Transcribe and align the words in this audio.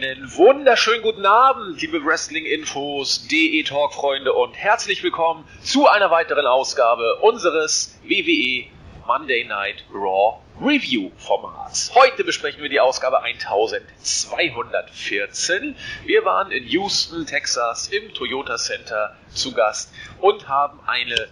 Einen 0.00 0.32
wunderschönen 0.36 1.02
guten 1.02 1.26
Abend, 1.26 1.82
liebe 1.82 2.04
Wrestling-Infos, 2.04 3.26
DE 3.26 3.64
Talk-Freunde 3.64 4.32
und 4.32 4.54
herzlich 4.54 5.02
willkommen 5.02 5.44
zu 5.60 5.88
einer 5.88 6.12
weiteren 6.12 6.46
Ausgabe 6.46 7.16
unseres 7.16 7.98
WWE 8.04 8.66
Monday 9.08 9.42
Night 9.42 9.84
Raw 9.92 10.38
Review 10.60 11.10
Formats. 11.16 11.92
Heute 11.96 12.22
besprechen 12.22 12.62
wir 12.62 12.68
die 12.68 12.78
Ausgabe 12.78 13.20
1214. 13.20 15.74
Wir 16.04 16.24
waren 16.24 16.52
in 16.52 16.64
Houston, 16.68 17.26
Texas 17.26 17.88
im 17.88 18.14
Toyota 18.14 18.56
Center 18.56 19.16
zu 19.34 19.52
Gast 19.52 19.92
und 20.20 20.48
haben 20.48 20.78
eine, 20.86 21.26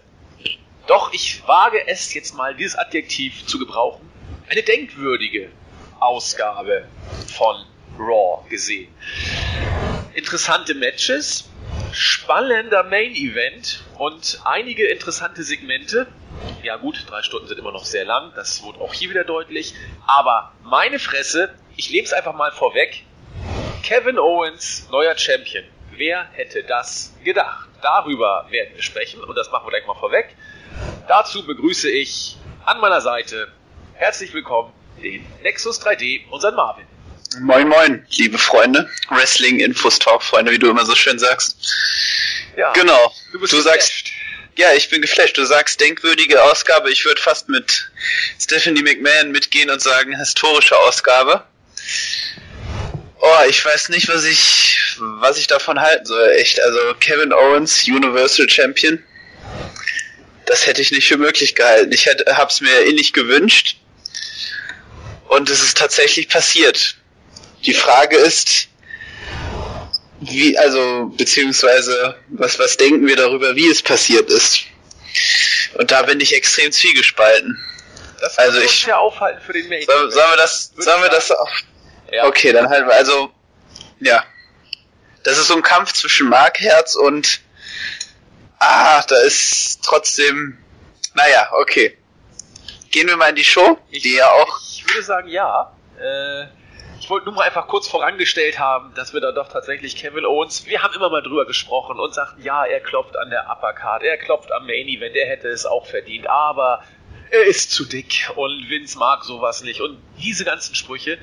doch 0.88 1.12
ich 1.12 1.46
wage 1.46 1.87
es 1.87 2.12
jetzt 2.14 2.34
mal 2.34 2.56
dieses 2.56 2.74
Adjektiv 2.74 3.46
zu 3.46 3.60
gebrauchen, 3.60 4.10
eine 4.51 4.64
denkwürdige 4.64 5.52
Ausgabe 6.01 6.88
von 7.32 7.64
Raw 7.98 8.45
gesehen. 8.48 8.95
Interessante 10.14 10.74
Matches, 10.74 11.48
spannender 11.92 12.82
Main 12.84 13.14
Event 13.14 13.82
und 13.98 14.41
einige 14.45 14.87
interessante 14.87 15.42
Segmente. 15.42 16.06
Ja 16.62 16.77
gut, 16.77 17.04
drei 17.09 17.23
Stunden 17.23 17.48
sind 17.48 17.59
immer 17.59 17.73
noch 17.73 17.84
sehr 17.84 18.04
lang, 18.04 18.32
das 18.34 18.62
wurde 18.62 18.80
auch 18.80 18.92
hier 18.92 19.10
wieder 19.10 19.24
deutlich. 19.24 19.74
Aber 20.06 20.52
meine 20.62 20.98
Fresse, 20.98 21.54
ich 21.77 21.90
lebe 21.90 22.04
es 22.04 22.12
einfach 22.12 22.34
mal 22.34 22.52
vorweg. 22.52 23.04
Kevin 23.82 24.18
Owens, 24.18 24.88
neuer 24.90 25.16
Champion. 25.16 25.65
Wer 25.92 26.28
hätte 26.32 26.65
das 26.65 27.15
gedacht? 27.24 27.68
Darüber 27.82 28.46
werden 28.51 28.74
wir 28.74 28.82
sprechen 28.82 29.23
und 29.23 29.34
das 29.37 29.51
machen 29.51 29.66
wir 29.66 29.70
gleich 29.70 29.87
mal 29.87 29.95
vorweg. 29.95 30.34
Dazu 31.09 31.46
begrüße 31.46 31.88
ich 31.90 32.37
an 32.65 32.80
meiner 32.80 33.01
Seite 33.01 33.52
herzlich 33.95 34.35
willkommen 34.35 34.73
den 35.02 35.24
Nexus 35.42 35.80
3D, 35.80 36.29
unseren 36.30 36.54
Marvin. 36.54 36.87
Moin 37.41 37.69
moin, 37.69 38.07
liebe 38.10 38.38
Freunde, 38.38 38.88
Wrestling 39.10 39.60
Infos 39.60 39.99
Talk 39.99 40.23
Freunde, 40.23 40.52
wie 40.52 40.59
du 40.59 40.71
immer 40.71 40.87
so 40.87 40.95
schön 40.95 41.19
sagst. 41.19 41.57
Ja. 42.57 42.73
Genau. 42.73 43.13
Du, 43.32 43.38
du 43.38 43.60
sagst 43.60 44.10
ja, 44.57 44.73
ich 44.73 44.88
bin 44.88 45.02
geflasht. 45.02 45.37
Du 45.37 45.45
sagst 45.45 45.80
denkwürdige 45.80 46.43
Ausgabe. 46.43 46.91
Ich 46.91 47.04
würde 47.04 47.21
fast 47.21 47.49
mit 47.49 47.91
Stephanie 48.41 48.82
McMahon 48.82 49.30
mitgehen 49.30 49.71
und 49.71 49.82
sagen 49.82 50.16
historische 50.16 50.77
Ausgabe. 50.79 51.45
Oh, 53.19 53.45
ich 53.49 53.63
weiß 53.63 53.91
nicht, 53.91 54.09
was 54.09 54.24
ich 54.24 54.97
was 54.99 55.37
ich 55.37 55.47
davon 55.47 55.80
halten 55.80 56.07
soll. 56.07 56.30
Echt, 56.38 56.60
also 56.60 56.79
Kevin 57.01 57.32
Owens 57.32 57.87
Universal 57.87 58.49
Champion. 58.49 59.02
Das 60.47 60.66
hätte 60.66 60.80
ich 60.80 60.91
nicht 60.91 61.09
für 61.09 61.19
möglich 61.19 61.54
gehalten. 61.54 61.93
Ich 61.93 62.07
hätte 62.07 62.37
hab's 62.37 62.60
mir 62.60 62.85
innig 62.87 63.13
gewünscht. 63.13 63.77
Und 65.28 65.50
es 65.50 65.62
ist 65.62 65.77
tatsächlich 65.77 66.28
passiert. 66.28 66.97
Die 67.66 67.75
Frage 67.75 68.16
ist, 68.16 68.69
wie, 70.20 70.56
also, 70.56 71.12
beziehungsweise, 71.16 72.16
was, 72.28 72.58
was 72.58 72.76
denken 72.76 73.06
wir 73.06 73.16
darüber, 73.16 73.54
wie 73.54 73.69
es 73.69 73.82
passiert 73.82 74.31
ist? 74.31 74.62
Und 75.75 75.91
da 75.91 76.03
bin 76.03 76.20
ich 76.20 76.34
extrem 76.34 76.72
zwiegespalten. 76.72 77.58
Das 78.20 78.38
also 78.38 78.60
ich, 78.60 78.86
ja 78.86 78.97
aufhalten 78.97 79.42
für 79.44 79.53
den 79.53 79.69
Main. 79.69 79.84
Sollen, 79.84 80.10
sollen 80.10 80.31
wir 80.31 80.36
das, 80.36 80.72
sollen 80.76 81.03
wir 81.03 81.10
das 81.10 81.31
auch? 81.31 81.50
Ja. 82.10 82.26
Okay, 82.26 82.53
dann 82.53 82.69
halten 82.69 82.88
wir, 82.88 82.94
also, 82.94 83.31
ja. 84.00 84.25
Das 85.25 85.38
ist 85.38 85.48
so 85.48 85.56
ein 85.56 85.62
Kampf 85.62 85.92
zwischen 85.92 86.28
Markherz 86.28 86.94
und, 86.94 87.41
ah, 88.58 89.03
da 89.03 89.16
ist 89.22 89.80
trotzdem, 89.82 90.56
naja, 91.14 91.50
okay. 91.53 91.98
Gehen 92.91 93.08
wir 93.08 93.16
mal 93.16 93.30
in 93.30 93.36
die 93.36 93.44
Show, 93.44 93.78
ich, 93.91 94.03
die 94.03 94.14
ja 94.14 94.30
auch. 94.30 94.60
Ich 94.70 94.86
würde 94.86 95.02
sagen, 95.02 95.28
ja. 95.28 95.76
Äh, 95.98 96.46
ich 97.06 97.10
wollte 97.10 97.26
nur 97.26 97.36
mal 97.36 97.44
einfach 97.44 97.68
kurz 97.68 97.86
vorangestellt 97.86 98.58
haben, 98.58 98.92
dass 98.94 99.14
wir 99.14 99.20
da 99.20 99.30
doch 99.30 99.46
tatsächlich 99.46 99.94
Kevin 99.94 100.26
Owens, 100.26 100.66
wir 100.66 100.82
haben 100.82 100.92
immer 100.92 101.08
mal 101.08 101.22
drüber 101.22 101.46
gesprochen 101.46 102.00
und 102.00 102.12
sagten, 102.12 102.42
ja, 102.42 102.64
er 102.64 102.80
klopft 102.80 103.16
an 103.16 103.30
der 103.30 103.48
Uppercard, 103.48 104.02
er 104.02 104.16
klopft 104.16 104.50
am 104.50 104.66
Main 104.66 104.88
Event, 104.88 105.14
er 105.14 105.28
hätte 105.28 105.46
es 105.46 105.66
auch 105.66 105.86
verdient, 105.86 106.28
aber 106.28 106.82
er 107.30 107.44
ist 107.44 107.70
zu 107.70 107.84
dick 107.84 108.32
und 108.34 108.68
Vince 108.68 108.98
mag 108.98 109.22
sowas 109.22 109.62
nicht 109.62 109.80
und 109.82 110.02
diese 110.18 110.44
ganzen 110.44 110.74
Sprüche. 110.74 111.16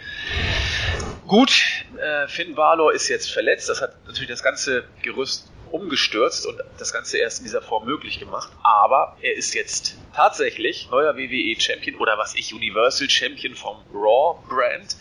Gut, 1.27 1.51
äh, 1.97 2.29
Finn 2.29 2.55
Balor 2.55 2.93
ist 2.93 3.09
jetzt 3.09 3.29
verletzt, 3.29 3.67
das 3.67 3.81
hat 3.81 3.93
natürlich 4.05 4.29
das 4.29 4.41
ganze 4.41 4.85
Gerüst 5.01 5.51
umgestürzt 5.69 6.45
und 6.45 6.61
das 6.77 6.93
Ganze 6.93 7.17
erst 7.17 7.39
in 7.39 7.43
dieser 7.43 7.61
Form 7.61 7.83
möglich 7.83 8.21
gemacht. 8.21 8.53
Aber 8.63 9.17
er 9.21 9.35
ist 9.35 9.53
jetzt 9.53 9.97
tatsächlich 10.15 10.89
neuer 10.89 11.15
WWE 11.17 11.59
Champion 11.59 11.97
oder 11.97 12.17
was 12.17 12.35
ich, 12.35 12.53
Universal 12.53 13.09
Champion 13.09 13.55
vom 13.55 13.77
Raw 13.93 14.39
Brand. 14.47 14.95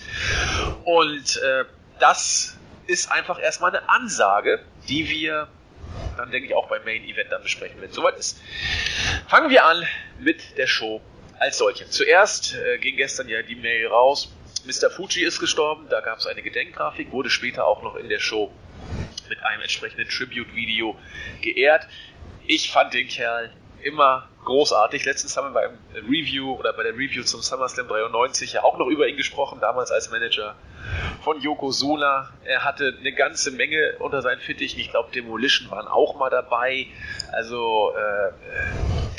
Und 0.85 1.37
äh, 1.43 1.65
das 2.01 2.59
ist 2.87 3.13
einfach 3.13 3.41
erstmal 3.41 3.71
eine 3.71 3.89
Ansage, 3.89 4.61
die 4.89 5.09
wir 5.09 5.49
dann 6.17 6.31
denke 6.31 6.49
ich 6.49 6.55
auch 6.55 6.69
beim 6.69 6.85
Main 6.85 7.05
Event 7.05 7.31
dann 7.33 7.43
besprechen, 7.43 7.81
wenn 7.81 7.91
es 7.91 7.97
soweit 7.97 8.17
ist. 8.17 8.41
Fangen 9.29 9.51
wir 9.51 9.65
an 9.65 9.87
mit 10.19 10.57
der 10.57 10.67
Show 10.67 11.01
als 11.39 11.59
solche. 11.59 11.89
Zuerst 11.89 12.55
äh, 12.55 12.79
ging 12.79 12.97
gestern 12.97 13.29
ja 13.29 13.43
die 13.43 13.57
Mail 13.57 13.89
raus, 13.89 14.33
Mr. 14.65 14.91
Fuji 14.91 15.25
ist 15.25 15.41
gestorben, 15.41 15.89
da 15.89 16.01
gab 16.01 16.19
es 16.19 16.27
eine 16.27 16.43
Gedenkgrafik, 16.43 17.11
wurde 17.11 17.31
später 17.31 17.67
auch 17.67 17.83
noch 17.83 17.97
in 17.97 18.09
der 18.09 18.21
Show 18.21 18.53
mit 19.29 19.43
einem 19.43 19.63
entsprechenden 19.63 20.09
Tribute-Video 20.09 20.97
geehrt. 21.41 21.89
Ich 22.47 22.71
fand 22.71 22.95
den 22.95 23.09
Kerl 23.09 23.53
immer 23.83 24.29
großartig. 24.45 25.05
Letztens 25.05 25.37
haben 25.37 25.53
wir 25.53 25.61
beim 25.61 25.79
Review 26.09 26.55
oder 26.55 26.73
bei 26.73 26.83
der 26.83 26.93
Review 26.93 27.23
zum 27.23 27.43
SummerSlam 27.43 27.89
93 27.89 28.55
ja 28.55 28.65
auch 28.65 28.79
noch 28.79 28.87
über 28.87 29.07
ihn 29.07 29.17
gesprochen, 29.17 29.59
damals 29.61 29.91
als 29.91 30.11
Manager 30.11 30.55
von 31.23 31.41
Yokozuna. 31.41 32.31
Er 32.45 32.65
hatte 32.65 32.97
eine 32.99 33.13
ganze 33.13 33.51
Menge 33.53 33.95
unter 33.99 34.23
seinen 34.23 34.41
Fittichen. 34.41 34.81
Ich 34.81 34.91
glaube, 34.91 35.11
Demolition 35.13 35.71
waren 35.71 35.87
auch 35.87 36.17
mal 36.19 36.31
dabei. 36.31 36.87
Also 37.33 37.93
äh, 37.97 38.33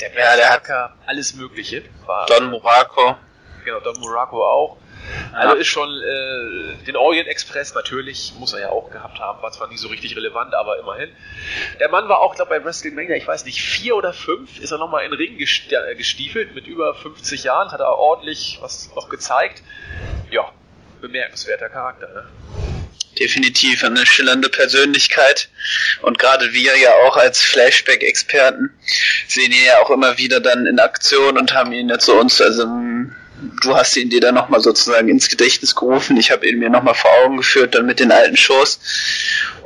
der 0.00 0.08
Berserker, 0.10 0.74
ja, 0.74 0.96
alles 1.06 1.34
Mögliche. 1.34 1.82
War, 2.06 2.26
Don 2.26 2.50
Muraco. 2.50 3.16
Genau, 3.64 3.80
Don 3.80 3.98
Muraco 4.00 4.44
auch. 4.44 4.76
Also 5.32 5.56
ist 5.56 5.66
schon 5.66 5.88
äh, 5.88 6.84
den 6.84 6.96
Orient 6.96 7.28
Express 7.28 7.74
natürlich, 7.74 8.32
muss 8.38 8.52
er 8.52 8.60
ja 8.60 8.68
auch 8.70 8.90
gehabt 8.90 9.18
haben, 9.18 9.42
war 9.42 9.50
zwar 9.52 9.68
nie 9.68 9.76
so 9.76 9.88
richtig 9.88 10.16
relevant, 10.16 10.54
aber 10.54 10.78
immerhin. 10.78 11.10
Der 11.80 11.88
Mann 11.88 12.08
war 12.08 12.20
auch, 12.20 12.34
glaube 12.34 12.50
bei 12.50 12.64
WrestleMania, 12.64 13.16
ich 13.16 13.26
weiß 13.26 13.44
nicht, 13.44 13.60
vier 13.60 13.96
oder 13.96 14.12
fünf, 14.12 14.60
ist 14.60 14.70
er 14.70 14.78
nochmal 14.78 15.04
in 15.04 15.10
den 15.10 15.18
Ring 15.18 15.38
äh, 15.38 15.94
gestiefelt 15.94 16.54
mit 16.54 16.66
über 16.66 16.94
50 16.94 17.44
Jahren, 17.44 17.72
hat 17.72 17.80
er 17.80 17.98
ordentlich 17.98 18.58
was 18.60 18.94
noch 18.94 19.08
gezeigt. 19.08 19.62
Ja, 20.30 20.50
bemerkenswerter 21.00 21.68
Charakter, 21.68 22.08
ne? 22.08 22.24
definitiv 23.18 23.84
eine 23.84 24.04
schillernde 24.06 24.48
Persönlichkeit. 24.48 25.48
Und 26.02 26.18
gerade 26.18 26.52
wir 26.52 26.76
ja 26.78 26.92
auch 27.06 27.16
als 27.16 27.40
Flashback-Experten 27.40 28.70
sehen 29.28 29.52
ihn 29.52 29.66
ja 29.66 29.78
auch 29.78 29.90
immer 29.90 30.18
wieder 30.18 30.40
dann 30.40 30.66
in 30.66 30.78
Aktion 30.78 31.38
und 31.38 31.54
haben 31.54 31.72
ihn 31.72 31.88
ja 31.88 31.98
zu 31.98 32.14
uns, 32.14 32.40
also 32.40 32.66
du 33.62 33.76
hast 33.76 33.96
ihn 33.96 34.10
dir 34.10 34.20
dann 34.20 34.34
nochmal 34.34 34.60
sozusagen 34.60 35.08
ins 35.08 35.28
Gedächtnis 35.28 35.74
gerufen. 35.74 36.16
Ich 36.16 36.30
habe 36.30 36.48
ihn 36.48 36.58
mir 36.58 36.70
nochmal 36.70 36.94
vor 36.94 37.10
Augen 37.22 37.36
geführt, 37.36 37.74
dann 37.74 37.86
mit 37.86 38.00
den 38.00 38.12
alten 38.12 38.36
Shows. 38.36 38.80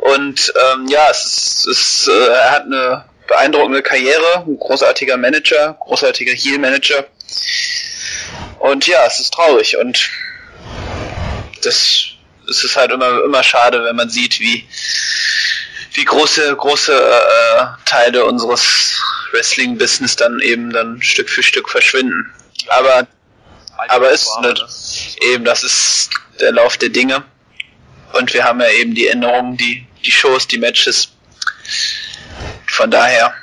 Und 0.00 0.52
ähm, 0.72 0.86
ja, 0.88 1.06
es 1.10 1.24
ist, 1.24 1.66
es 1.66 1.80
ist, 1.80 2.08
äh, 2.08 2.26
er 2.28 2.50
hat 2.50 2.64
eine 2.64 3.04
beeindruckende 3.26 3.82
Karriere, 3.82 4.44
ein 4.46 4.58
großartiger 4.58 5.16
Manager, 5.16 5.76
großartiger 5.80 6.32
Heel-Manager. 6.32 7.06
Und 8.58 8.86
ja, 8.86 9.06
es 9.06 9.20
ist 9.20 9.32
traurig 9.32 9.76
und 9.76 10.10
das 11.62 12.04
es 12.48 12.64
ist 12.64 12.76
halt 12.76 12.90
immer 12.90 13.24
immer 13.24 13.42
schade, 13.42 13.84
wenn 13.84 13.96
man 13.96 14.08
sieht, 14.08 14.40
wie 14.40 14.66
wie 15.92 16.04
große 16.04 16.56
große 16.56 16.92
äh, 16.92 17.64
Teile 17.84 18.24
unseres 18.24 19.00
Wrestling-Business 19.32 20.16
dann 20.16 20.40
eben 20.40 20.70
dann 20.70 21.02
Stück 21.02 21.28
für 21.28 21.42
Stück 21.42 21.68
verschwinden. 21.68 22.32
Aber 22.68 23.06
aber 23.86 24.10
ist 24.10 24.28
nicht, 24.40 25.18
eben, 25.22 25.44
das 25.44 25.62
ist 25.62 26.10
der 26.40 26.52
Lauf 26.52 26.76
der 26.76 26.88
Dinge. 26.88 27.24
Und 28.12 28.32
wir 28.34 28.44
haben 28.44 28.60
ja 28.60 28.70
eben 28.70 28.94
die 28.94 29.06
Änderungen, 29.06 29.56
die, 29.56 29.86
die 30.04 30.10
Shows, 30.10 30.48
die 30.48 30.58
Matches. 30.58 31.10
Von 32.66 32.90
daher. 32.90 33.34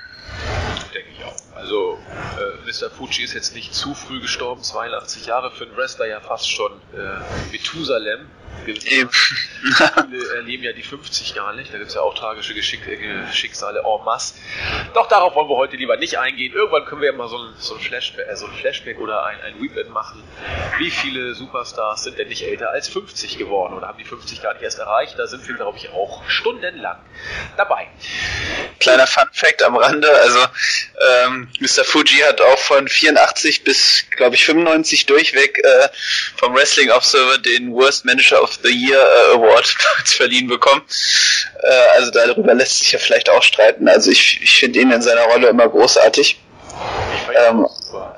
Denke 0.94 1.10
ich 1.18 1.24
auch. 1.24 1.36
Also, 1.56 2.00
äh, 2.38 2.70
Mr. 2.70 2.90
Fuji 2.90 3.24
ist 3.24 3.34
jetzt 3.34 3.56
nicht 3.56 3.74
zu 3.74 3.94
früh 3.94 4.20
gestorben, 4.20 4.64
82 4.64 5.26
Jahre 5.26 5.52
für 5.52 5.66
einen 5.66 5.78
Wrestler 5.78 6.08
ja 6.08 6.20
fast 6.20 6.50
schon 6.50 6.72
äh, 6.94 7.52
Methusalem. 7.52 8.28
Eben. 8.68 9.10
Viele 9.12 10.34
erleben 10.36 10.64
ja 10.64 10.74
die 10.74 10.84
50 10.84 11.36
gar 11.36 11.54
nicht. 11.54 11.74
Da 11.74 11.78
gibt 11.78 11.90
es 11.90 11.96
ja 11.96 12.02
auch 12.02 12.16
tragische 12.16 12.54
Geschick 12.54 12.88
äh, 12.88 13.32
Schicksale 13.32 13.80
en 13.80 14.06
masse. 14.06 14.36
Doch 14.94 15.08
darauf 15.08 15.36
wollen 15.36 15.50
wir 15.50 15.56
heute 15.56 15.76
lieber 15.78 15.98
nicht 15.98 16.18
eingehen. 16.18 16.54
Irgendwann 16.54 16.86
können 16.86 17.02
wir 17.02 17.12
ja 17.12 17.18
mal 17.18 17.28
so 17.28 17.38
ein, 17.38 17.54
so 17.58 17.76
ein, 17.76 17.80
Flashback, 17.80 18.28
äh, 18.28 18.36
so 18.36 18.46
ein 18.46 18.54
Flashback 18.54 19.00
oder 19.00 19.26
ein, 19.26 19.40
ein 19.42 19.56
Replay 19.62 19.86
machen. 19.86 20.24
Wie 20.78 20.90
viele 20.90 21.36
Superstars 21.36 22.04
sind 22.04 22.18
denn 22.18 22.28
nicht 22.28 22.44
älter 22.44 22.70
als 22.70 22.88
50 22.90 23.38
geworden 23.38 23.74
oder 23.74 23.88
haben 23.88 23.98
die 23.98 24.06
50 24.06 24.42
gar 24.42 24.54
nicht 24.54 24.64
erst 24.64 24.80
erreicht? 24.80 25.18
Da 25.18 25.28
sind 25.28 25.48
wir, 25.48 25.56
glaube 25.56 25.78
ich, 25.78 25.90
auch 25.90 26.24
stundenlang 26.28 26.98
dabei. 27.58 27.88
Kleiner 28.80 29.08
Fun 29.08 29.28
Fact 29.32 29.64
am 29.64 29.76
Rande, 29.76 30.10
also 30.10 30.40
ähm, 31.26 31.50
Mr. 31.60 31.84
Fuji 31.84 32.20
hat 32.20 32.42
auch 32.42 32.60
von 32.60 32.88
84 32.88 33.64
bis, 33.64 34.06
glaube 34.12 34.36
ich, 34.36 34.46
95 34.46 35.06
durchweg 35.06 35.60
äh, 35.64 35.90
vom 36.38 36.56
Wrestling 36.56 36.92
Observer 36.92 37.38
den 37.38 37.72
Worst 37.74 38.06
Manager 38.06 38.42
of 38.46 38.60
the 38.64 38.70
Year 38.70 39.00
äh, 39.00 39.36
Award 39.36 39.68
verliehen 40.06 40.48
bekommen. 40.48 40.84
Äh, 41.64 41.98
also 41.98 42.12
darüber 42.12 42.54
lässt 42.54 42.80
sich 42.80 42.92
ja 42.92 43.00
vielleicht 43.00 43.30
auch 43.30 43.44
streiten. 43.44 43.88
Also 43.90 44.12
ich, 44.12 44.40
ich 44.42 44.60
finde 44.60 44.80
ihn 44.80 44.92
in 44.92 45.02
seiner 45.02 45.24
Rolle 45.24 45.48
immer 45.48 45.68
großartig. 45.68 46.40
Ähm, 47.48 47.68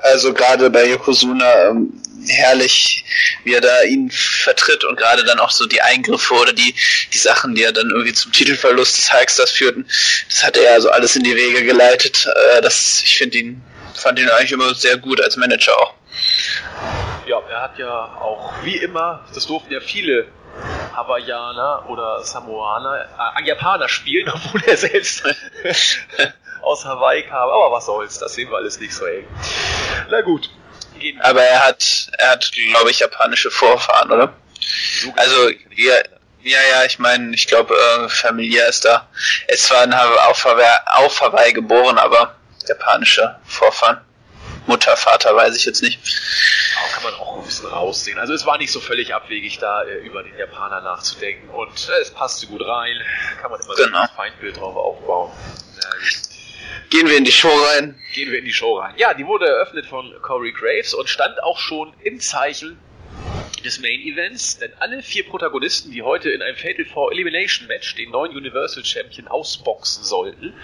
also 0.02 0.34
gerade 0.34 0.70
bei 0.70 0.86
Yokozuna 0.86 1.68
ähm, 1.68 1.92
herrlich, 2.26 3.04
wie 3.44 3.54
er 3.54 3.60
da 3.60 3.82
ihn 3.82 4.10
vertritt 4.10 4.84
und 4.84 4.96
gerade 4.96 5.24
dann 5.24 5.38
auch 5.38 5.50
so 5.50 5.66
die 5.66 5.80
Eingriffe 5.80 6.34
oder 6.34 6.52
die, 6.52 6.74
die 7.12 7.18
Sachen, 7.18 7.54
die 7.54 7.62
er 7.62 7.72
dann 7.72 7.90
irgendwie 7.90 8.12
zum 8.12 8.32
Titelverlust 8.32 8.98
des 8.98 9.12
Hulksters 9.12 9.50
führten, 9.50 9.86
das 10.28 10.44
hat 10.44 10.56
er 10.56 10.74
also 10.74 10.90
alles 10.90 11.16
in 11.16 11.22
die 11.22 11.34
Wege 11.34 11.64
geleitet. 11.64 12.26
Äh, 12.26 12.60
das, 12.60 13.00
ich 13.02 13.16
finde 13.18 13.38
ihn, 13.38 13.62
fand 13.94 14.18
ihn 14.18 14.28
eigentlich 14.28 14.52
immer 14.52 14.74
sehr 14.74 14.98
gut 14.98 15.20
als 15.20 15.36
Manager 15.36 15.76
auch. 15.80 15.94
Ja, 17.28 17.40
er 17.40 17.60
hat 17.60 17.78
ja 17.78 18.04
auch 18.22 18.54
wie 18.62 18.78
immer, 18.78 19.20
das 19.34 19.46
durften 19.46 19.70
ja 19.70 19.80
viele 19.80 20.28
Hawaiianer 20.96 21.84
oder 21.90 22.24
Samoaner, 22.24 23.06
äh, 23.36 23.44
Japaner 23.44 23.86
spielen, 23.86 24.30
obwohl 24.34 24.62
er 24.64 24.78
selbst 24.78 25.24
aus 26.62 26.86
Hawaii 26.86 27.24
kam. 27.24 27.50
Aber 27.50 27.70
was 27.70 27.84
soll's, 27.84 28.18
das 28.18 28.32
sehen 28.32 28.50
wir 28.50 28.56
alles 28.56 28.80
nicht 28.80 28.94
so 28.94 29.04
eng. 29.04 29.26
Na 30.08 30.22
gut. 30.22 30.48
Aber 31.20 31.42
er 31.42 31.66
hat, 31.66 32.10
er 32.16 32.30
hat, 32.30 32.50
glaube 32.50 32.90
ich, 32.90 33.00
japanische 33.00 33.50
Vorfahren, 33.50 34.10
oder? 34.10 34.32
So 35.02 35.12
also, 35.14 35.50
ja, 35.76 35.94
ja, 36.40 36.58
ja, 36.70 36.84
ich 36.86 36.98
meine, 36.98 37.34
ich 37.34 37.46
glaube, 37.46 37.74
äh, 37.74 38.08
familiär 38.08 38.68
ist 38.68 38.86
da. 38.86 39.06
Er 39.46 39.54
ist 39.54 39.64
zwar 39.64 39.84
in 39.84 39.92
auf, 39.92 40.44
Hawaii, 40.46 40.78
auf 40.86 41.20
Hawaii 41.20 41.52
geboren, 41.52 41.98
aber 41.98 42.36
japanische 42.66 43.36
Vorfahren. 43.44 44.00
Mutter, 44.68 44.96
Vater, 44.96 45.34
weiß 45.34 45.56
ich 45.56 45.64
jetzt 45.64 45.82
nicht. 45.82 45.98
Oh, 46.76 46.92
kann 46.92 47.02
man 47.02 47.14
auch 47.14 47.38
ein 47.38 47.44
bisschen 47.44 47.66
raussehen. 47.66 48.18
Also 48.18 48.34
es 48.34 48.44
war 48.44 48.58
nicht 48.58 48.70
so 48.70 48.80
völlig 48.80 49.14
abwegig, 49.14 49.58
da 49.58 49.82
äh, 49.82 49.98
über 49.98 50.22
den 50.22 50.36
Japaner 50.36 50.82
nachzudenken 50.82 51.48
und 51.48 51.88
äh, 51.88 52.02
es 52.02 52.10
passte 52.10 52.46
gut 52.46 52.60
rein. 52.60 52.94
Kann 53.40 53.50
man 53.50 53.60
immer 53.60 53.74
genau. 53.74 53.96
so 53.96 54.02
ein 54.02 54.08
Feindbild 54.14 54.58
drauf 54.58 54.76
aufbauen. 54.76 55.32
Gehen 56.90 57.08
wir 57.08 57.16
in 57.16 57.24
die 57.24 57.32
Show 57.32 57.48
rein. 57.48 57.98
Gehen 58.12 58.30
wir 58.30 58.38
in 58.38 58.44
die 58.44 58.52
Show 58.52 58.78
rein. 58.78 58.94
Ja, 58.98 59.14
die 59.14 59.26
wurde 59.26 59.46
eröffnet 59.46 59.86
von 59.86 60.14
Corey 60.20 60.52
Graves 60.52 60.92
und 60.92 61.08
stand 61.08 61.42
auch 61.42 61.58
schon 61.58 61.94
im 62.02 62.20
Zeichen 62.20 62.78
des 63.64 63.80
Main 63.80 64.00
Events, 64.00 64.58
denn 64.58 64.72
alle 64.78 65.02
vier 65.02 65.26
Protagonisten, 65.26 65.90
die 65.90 66.02
heute 66.02 66.30
in 66.30 66.42
einem 66.42 66.56
Fatal 66.56 66.84
4 66.84 67.12
Elimination 67.12 67.68
Match 67.68 67.94
den 67.94 68.10
neuen 68.10 68.36
Universal 68.36 68.84
Champion 68.84 69.28
ausboxen 69.28 70.04
sollten, 70.04 70.54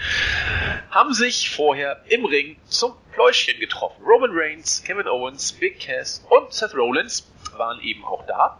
haben 0.91 1.13
sich 1.13 1.49
vorher 1.49 2.03
im 2.07 2.25
Ring 2.25 2.57
zum 2.67 2.93
Pläuschchen 3.15 3.59
getroffen. 3.59 4.03
Roman 4.05 4.31
Reigns, 4.33 4.83
Kevin 4.83 5.07
Owens, 5.07 5.53
Big 5.53 5.79
Cass 5.79 6.25
und 6.29 6.53
Seth 6.53 6.75
Rollins 6.75 7.31
waren 7.57 7.81
eben 7.81 8.03
auch 8.03 8.25
da. 8.25 8.59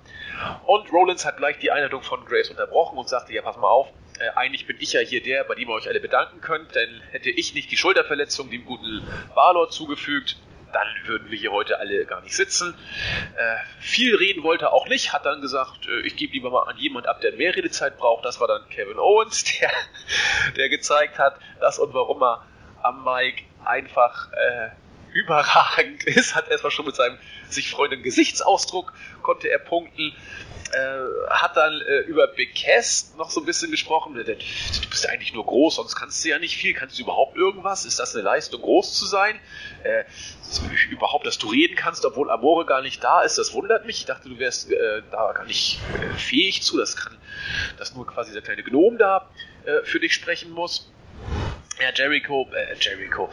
Und 0.65 0.91
Rollins 0.91 1.25
hat 1.25 1.37
gleich 1.37 1.59
die 1.59 1.71
Einladung 1.71 2.01
von 2.01 2.23
Graves 2.25 2.49
unterbrochen 2.49 2.97
und 2.97 3.09
sagte, 3.09 3.33
ja, 3.33 3.41
pass 3.41 3.57
mal 3.57 3.67
auf, 3.67 3.89
äh, 4.19 4.29
eigentlich 4.35 4.65
bin 4.65 4.77
ich 4.79 4.93
ja 4.93 5.01
hier 5.01 5.21
der, 5.21 5.43
bei 5.43 5.55
dem 5.55 5.67
ihr 5.67 5.73
euch 5.73 5.89
alle 5.89 5.99
bedanken 5.99 6.39
könnt, 6.39 6.73
denn 6.73 7.01
hätte 7.11 7.29
ich 7.29 7.53
nicht 7.53 7.69
die 7.69 7.77
Schulterverletzung 7.77 8.49
dem 8.49 8.65
guten 8.65 9.05
Valor 9.33 9.69
zugefügt, 9.69 10.37
dann 10.71 10.87
würden 11.05 11.29
wir 11.29 11.37
hier 11.37 11.51
heute 11.51 11.79
alle 11.79 12.05
gar 12.05 12.21
nicht 12.21 12.35
sitzen. 12.35 12.75
Äh, 13.37 13.55
viel 13.79 14.15
reden 14.15 14.43
wollte 14.43 14.65
er 14.65 14.73
auch 14.73 14.87
nicht, 14.87 15.11
hat 15.11 15.25
dann 15.25 15.41
gesagt, 15.41 15.87
äh, 15.87 15.99
ich 16.01 16.15
gebe 16.15 16.33
lieber 16.33 16.49
mal 16.49 16.63
an 16.63 16.77
jemand 16.77 17.07
ab, 17.07 17.19
der 17.21 17.33
mehr 17.33 17.55
Redezeit 17.55 17.97
braucht. 17.97 18.23
Das 18.23 18.39
war 18.39 18.47
dann 18.47 18.67
Kevin 18.69 18.99
Owens, 18.99 19.43
der, 19.59 19.71
der 20.55 20.69
gezeigt 20.69 21.19
hat, 21.19 21.39
dass 21.59 21.77
und 21.77 21.93
warum 21.93 22.23
er 22.23 22.45
am 22.83 23.03
Mike 23.03 23.43
einfach 23.65 24.31
äh, 24.33 24.69
überragend 25.13 26.03
ist, 26.05 26.35
hat 26.35 26.49
erstmal 26.49 26.71
schon 26.71 26.85
mit 26.85 26.95
seinem 26.95 27.17
sich 27.49 27.69
freunden 27.69 28.03
Gesichtsausdruck 28.03 28.93
konnte 29.21 29.49
er 29.49 29.59
punkten 29.59 30.13
äh, 30.75 31.29
hat 31.29 31.55
dann 31.55 31.81
äh, 31.81 31.99
über 32.01 32.27
Cass 32.27 33.13
noch 33.17 33.29
so 33.29 33.41
ein 33.41 33.45
bisschen 33.45 33.71
gesprochen. 33.71 34.13
Du 34.13 34.23
bist 34.89 35.03
ja 35.03 35.09
eigentlich 35.09 35.33
nur 35.33 35.45
groß, 35.45 35.75
sonst 35.75 35.95
kannst 35.95 36.23
du 36.23 36.29
ja 36.29 36.39
nicht 36.39 36.57
viel. 36.57 36.73
Kannst 36.73 36.97
du 36.97 37.03
überhaupt 37.03 37.37
irgendwas? 37.37 37.85
Ist 37.85 37.99
das 37.99 38.15
eine 38.15 38.23
Leistung, 38.23 38.61
groß 38.61 38.93
zu 38.93 39.05
sein? 39.05 39.39
Äh, 39.83 40.03
überhaupt, 40.91 41.25
dass 41.25 41.37
du 41.37 41.47
reden 41.47 41.75
kannst, 41.75 42.05
obwohl 42.05 42.29
Amore 42.29 42.65
gar 42.65 42.81
nicht 42.81 43.03
da 43.03 43.21
ist, 43.21 43.37
das 43.37 43.53
wundert 43.53 43.85
mich. 43.85 43.99
Ich 43.99 44.05
dachte, 44.05 44.27
du 44.27 44.39
wärst 44.39 44.71
äh, 44.71 45.01
da 45.11 45.31
gar 45.33 45.45
nicht 45.45 45.79
äh, 45.93 46.17
fähig 46.17 46.63
zu. 46.63 46.77
Das 46.77 46.95
kann, 46.97 47.17
dass 47.77 47.95
nur 47.95 48.05
quasi 48.05 48.33
der 48.33 48.41
kleine 48.41 48.63
Gnome 48.63 48.97
da 48.97 49.29
äh, 49.65 49.83
für 49.83 49.99
dich 49.99 50.13
sprechen 50.13 50.51
muss. 50.51 50.91
Ja, 51.79 51.91
Jericho, 51.93 52.49
äh, 52.53 52.75
Jericho, 52.79 53.29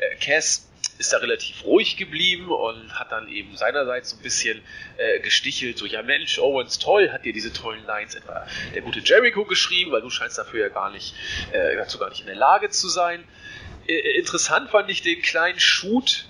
äh, 0.00 0.16
Cass 0.16 0.68
ist 0.98 1.12
da 1.12 1.18
relativ 1.18 1.64
ruhig 1.64 1.96
geblieben 1.96 2.50
und 2.50 2.98
hat 2.98 3.10
dann 3.10 3.28
eben 3.28 3.56
seinerseits 3.56 4.10
so 4.10 4.16
ein 4.16 4.22
bisschen 4.22 4.62
äh, 4.96 5.20
gestichelt, 5.20 5.78
so, 5.78 5.86
ja 5.86 6.02
Mensch, 6.02 6.38
Owens, 6.38 6.78
toll, 6.78 7.10
hat 7.10 7.24
dir 7.24 7.32
diese 7.32 7.52
tollen 7.52 7.84
Lines 7.84 8.14
etwa 8.14 8.46
der 8.74 8.82
gute 8.82 9.00
Jericho 9.00 9.44
geschrieben, 9.44 9.90
weil 9.92 10.02
du 10.02 10.10
scheinst 10.10 10.38
dafür 10.38 10.60
ja 10.60 10.68
gar 10.68 10.90
nicht, 10.90 11.14
äh, 11.52 11.76
dazu 11.76 11.98
gar 11.98 12.10
nicht 12.10 12.20
in 12.20 12.26
der 12.26 12.36
Lage 12.36 12.70
zu 12.70 12.88
sein. 12.88 13.24
Äh, 13.86 14.18
interessant 14.18 14.70
fand 14.70 14.88
ich 14.90 15.02
den 15.02 15.20
kleinen 15.20 15.58
Shoot 15.58 16.26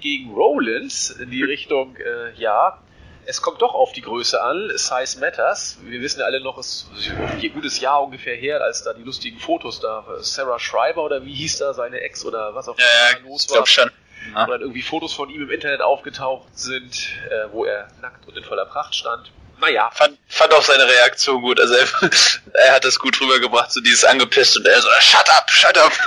gegen 0.00 0.32
Rollins 0.32 1.10
in 1.10 1.30
die 1.30 1.42
Richtung, 1.42 1.96
äh, 1.96 2.32
ja, 2.36 2.80
es 3.26 3.42
kommt 3.42 3.60
doch 3.60 3.74
auf 3.74 3.92
die 3.92 4.02
Größe 4.02 4.40
an. 4.40 4.70
Size 4.76 5.18
matters. 5.18 5.78
Wir 5.82 6.00
wissen 6.00 6.20
ja 6.20 6.26
alle 6.26 6.40
noch, 6.40 6.58
es 6.58 6.88
ist 6.96 7.10
ein 7.10 7.52
gutes 7.52 7.80
Jahr 7.80 8.02
ungefähr 8.02 8.36
her, 8.36 8.62
als 8.62 8.82
da 8.82 8.92
die 8.94 9.02
lustigen 9.02 9.38
Fotos 9.38 9.80
da, 9.80 10.04
Sarah 10.20 10.58
Schreiber 10.58 11.04
oder 11.04 11.24
wie 11.24 11.34
hieß 11.34 11.58
da 11.58 11.74
seine 11.74 12.00
Ex 12.00 12.24
oder 12.24 12.54
was 12.54 12.68
auch 12.68 12.78
immer 12.78 12.86
ja, 13.20 13.28
los 13.28 13.50
war. 13.50 13.62
Ich 13.62 13.70
schon. 13.70 13.90
Ja. 14.34 14.46
Wo 14.46 14.50
dann 14.50 14.60
irgendwie 14.60 14.82
Fotos 14.82 15.12
von 15.12 15.28
ihm 15.30 15.42
im 15.42 15.50
Internet 15.50 15.82
aufgetaucht 15.82 16.58
sind, 16.58 17.10
äh, 17.30 17.52
wo 17.52 17.64
er 17.64 17.88
nackt 18.00 18.26
und 18.26 18.36
in 18.36 18.44
voller 18.44 18.66
Pracht 18.66 18.94
stand 18.94 19.30
naja. 19.60 19.90
Fand, 19.94 20.18
fand 20.28 20.52
auch 20.52 20.62
seine 20.62 20.86
Reaktion 20.86 21.40
gut. 21.42 21.60
Also 21.60 21.74
er, 21.74 21.86
er 22.66 22.74
hat 22.74 22.84
das 22.84 22.98
gut 22.98 23.20
rübergebracht, 23.20 23.72
so 23.72 23.80
dieses 23.80 24.04
angepisst 24.04 24.56
und 24.56 24.66
er 24.66 24.80
so, 24.80 24.88
shut 25.00 25.28
up, 25.30 25.50
shut 25.50 25.78
up. 25.78 25.92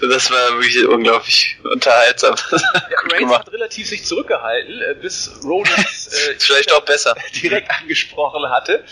das 0.00 0.30
war 0.30 0.52
wirklich 0.54 0.86
unglaublich 0.86 1.56
unterhaltsam. 1.64 2.34
Ja, 2.74 2.98
Reigns 3.12 3.32
hat 3.32 3.52
relativ 3.52 3.88
sich 3.88 4.04
zurückgehalten, 4.04 4.80
äh, 4.80 4.94
bis 4.94 5.30
Rollins 5.42 6.08
äh, 6.08 6.36
vielleicht 6.38 6.72
auch 6.72 6.80
besser 6.80 7.14
direkt 7.42 7.70
angesprochen 7.70 8.48
hatte. 8.50 8.84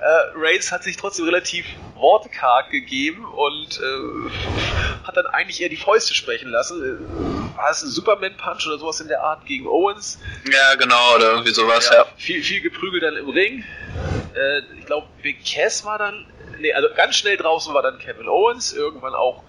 Äh, 0.00 0.04
Reigns 0.34 0.72
hat 0.72 0.82
sich 0.82 0.96
trotzdem 0.96 1.26
relativ 1.26 1.64
wortkarg 1.94 2.70
gegeben 2.70 3.24
und 3.24 3.78
äh, 3.78 5.06
hat 5.06 5.16
dann 5.16 5.26
eigentlich 5.26 5.60
eher 5.60 5.68
die 5.68 5.76
Fäuste 5.76 6.14
sprechen 6.14 6.50
lassen. 6.50 6.82
Äh, 6.82 7.56
war 7.56 7.70
es 7.70 7.82
ein 7.82 7.90
Superman-Punch 7.90 8.66
oder 8.66 8.78
sowas 8.78 9.00
in 9.00 9.08
der 9.08 9.22
Art 9.22 9.44
gegen 9.46 9.66
Owens? 9.66 10.18
Ja, 10.50 10.74
genau, 10.76 11.14
oder 11.16 11.32
irgendwie 11.32 11.52
sowas, 11.52 11.88
ja. 11.90 11.96
ja 11.96 12.06
viel, 12.30 12.42
viel 12.44 12.60
geprügelt 12.60 13.02
dann 13.02 13.16
im 13.16 13.28
Ring. 13.28 13.64
Äh, 14.36 14.60
ich 14.78 14.86
glaube, 14.86 15.08
Big 15.20 15.44
Cass 15.44 15.84
war 15.84 15.98
dann, 15.98 16.26
nee, 16.60 16.72
also 16.72 16.88
ganz 16.94 17.16
schnell 17.16 17.36
draußen 17.36 17.74
war 17.74 17.82
dann 17.82 17.98
Kevin 17.98 18.28
Owens, 18.28 18.72
irgendwann 18.72 19.14
auch 19.14 19.42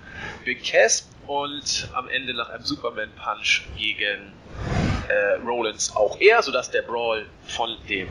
Big 0.45 0.63
Cass 0.63 1.07
und 1.27 1.89
am 1.93 2.09
Ende 2.09 2.33
nach 2.33 2.49
einem 2.49 2.63
Superman-Punch 2.63 3.61
gegen 3.77 4.33
äh, 5.09 5.35
Rollins 5.45 5.95
auch 5.95 6.19
er, 6.19 6.41
sodass 6.41 6.71
der 6.71 6.81
Brawl 6.81 7.27
von 7.47 7.77
dem, 7.87 8.07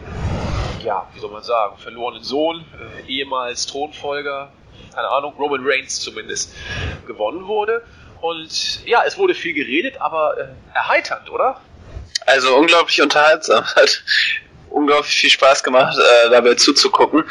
ja, 0.85 1.09
wie 1.15 1.21
soll 1.21 1.33
man 1.33 1.43
sagen, 1.43 1.77
verlorenen 1.79 2.23
Sohn, 2.23 2.65
äh, 3.07 3.11
ehemals 3.11 3.67
Thronfolger, 3.67 4.53
keine 4.95 5.09
Ahnung, 5.09 5.35
Roman 5.37 5.63
Reigns 5.65 5.99
zumindest, 5.99 6.55
gewonnen 7.09 7.49
wurde. 7.49 7.83
Und 8.21 8.87
ja, 8.87 9.03
es 9.05 9.19
wurde 9.19 9.35
viel 9.35 9.55
geredet, 9.55 10.01
aber 10.01 10.39
äh, 10.39 10.47
erheiternd, 10.75 11.29
oder? 11.29 11.61
Also 12.27 12.55
unglaublich 12.55 13.03
unterhaltsam. 13.03 13.65
Unglaublich 14.71 15.15
viel 15.15 15.31
Spaß 15.31 15.63
gemacht, 15.63 15.97
äh, 15.99 16.31
dabei 16.31 16.55
zuzugucken. 16.55 17.25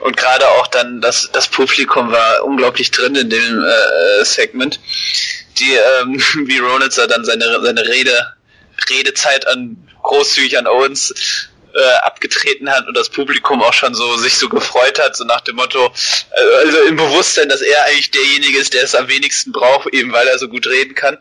Und 0.00 0.16
gerade 0.16 0.48
auch 0.48 0.66
dann 0.66 1.00
das, 1.00 1.30
das 1.32 1.48
Publikum 1.48 2.10
war 2.10 2.44
unglaublich 2.44 2.90
drin 2.90 3.14
in 3.14 3.30
dem 3.30 3.64
äh, 3.64 4.24
Segment. 4.24 4.80
Die, 5.58 5.74
ähm, 5.74 6.20
wie 6.46 6.58
Ronitzer 6.58 7.06
dann 7.06 7.24
seine, 7.24 7.60
seine 7.62 7.86
Rede, 7.86 8.34
Redezeit 8.90 9.46
an 9.46 9.76
großzügig 10.02 10.58
an 10.58 10.66
Owens 10.66 11.48
äh, 11.76 11.94
abgetreten 12.02 12.70
hat 12.70 12.86
und 12.86 12.96
das 12.96 13.10
Publikum 13.10 13.62
auch 13.62 13.72
schon 13.72 13.94
so 13.94 14.16
sich 14.16 14.38
so 14.38 14.48
gefreut 14.48 14.98
hat, 14.98 15.16
so 15.16 15.24
nach 15.24 15.42
dem 15.42 15.56
Motto, 15.56 15.92
äh, 16.32 16.64
also 16.64 16.78
im 16.82 16.96
Bewusstsein, 16.96 17.48
dass 17.48 17.60
er 17.60 17.84
eigentlich 17.84 18.10
derjenige 18.10 18.58
ist, 18.58 18.74
der 18.74 18.84
es 18.84 18.94
am 18.94 19.08
wenigsten 19.08 19.52
braucht, 19.52 19.92
eben 19.92 20.12
weil 20.12 20.26
er 20.26 20.38
so 20.38 20.48
gut 20.48 20.66
reden 20.66 20.94
kann. 20.94 21.18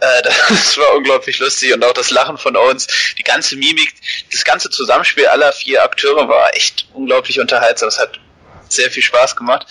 Äh, 0.00 0.22
das 0.48 0.76
war 0.76 0.94
unglaublich 0.94 1.38
lustig 1.38 1.72
und 1.72 1.84
auch 1.84 1.94
das 1.94 2.10
Lachen 2.10 2.38
von 2.38 2.56
Owens, 2.56 2.86
die 3.18 3.22
ganze 3.22 3.56
Mimik, 3.56 3.94
das 4.32 4.44
ganze 4.44 4.70
Zusammenspiel 4.70 5.26
aller 5.26 5.52
vier 5.52 5.82
Akteure 5.82 6.28
war 6.28 6.54
echt 6.54 6.86
unglaublich 6.92 7.40
unterhaltsam. 7.40 7.88
Es 7.88 7.98
hat 7.98 8.20
sehr 8.68 8.90
viel 8.90 9.02
Spaß 9.02 9.36
gemacht. 9.36 9.66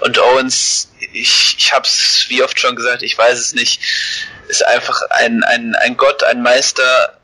Und 0.00 0.18
Owens, 0.18 0.92
ich, 1.12 1.56
ich 1.58 1.72
habe 1.72 1.86
es 1.86 2.26
wie 2.28 2.42
oft 2.42 2.58
schon 2.58 2.76
gesagt, 2.76 3.02
ich 3.02 3.16
weiß 3.16 3.38
es 3.38 3.54
nicht, 3.54 3.80
ist 4.48 4.66
einfach 4.66 5.00
ein, 5.10 5.44
ein, 5.44 5.74
ein 5.76 5.96
Gott, 5.96 6.22
ein 6.24 6.42
Meister, 6.42 7.18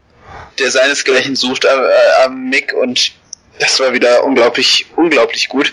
der 0.59 0.71
seinesgleichen 0.71 1.37
sucht 1.37 1.67
am, 1.67 1.81
äh, 1.83 2.25
am 2.25 2.49
Mick 2.49 2.73
und 2.73 3.13
das 3.59 3.81
war 3.81 3.93
wieder 3.93 4.25
unglaublich, 4.25 4.87
unglaublich 4.97 5.49
gut. 5.49 5.73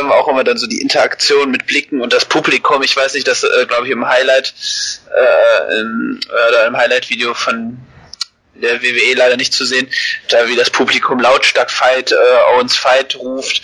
Ähm, 0.00 0.10
auch 0.10 0.26
immer 0.26 0.42
dann 0.42 0.58
so 0.58 0.66
die 0.66 0.80
Interaktion 0.80 1.50
mit 1.50 1.66
Blicken 1.66 2.00
und 2.00 2.12
das 2.12 2.24
Publikum. 2.24 2.82
Ich 2.82 2.96
weiß 2.96 3.14
nicht, 3.14 3.28
das 3.28 3.44
äh, 3.44 3.66
glaube 3.66 3.86
ich 3.86 3.92
im 3.92 4.08
Highlight 4.08 4.52
äh, 5.14 5.80
im, 5.80 6.20
oder 6.48 6.66
im 6.66 6.76
Highlight-Video 6.76 7.32
von 7.34 7.78
der 8.54 8.82
WWE 8.82 9.14
leider 9.14 9.36
nicht 9.36 9.52
zu 9.52 9.64
sehen, 9.64 9.88
da 10.28 10.48
wie 10.48 10.56
das 10.56 10.70
Publikum 10.70 11.20
lautstark 11.20 11.70
Fight, 11.70 12.10
äh, 12.10 12.54
Owens 12.54 12.76
Fight 12.76 13.14
ruft. 13.16 13.62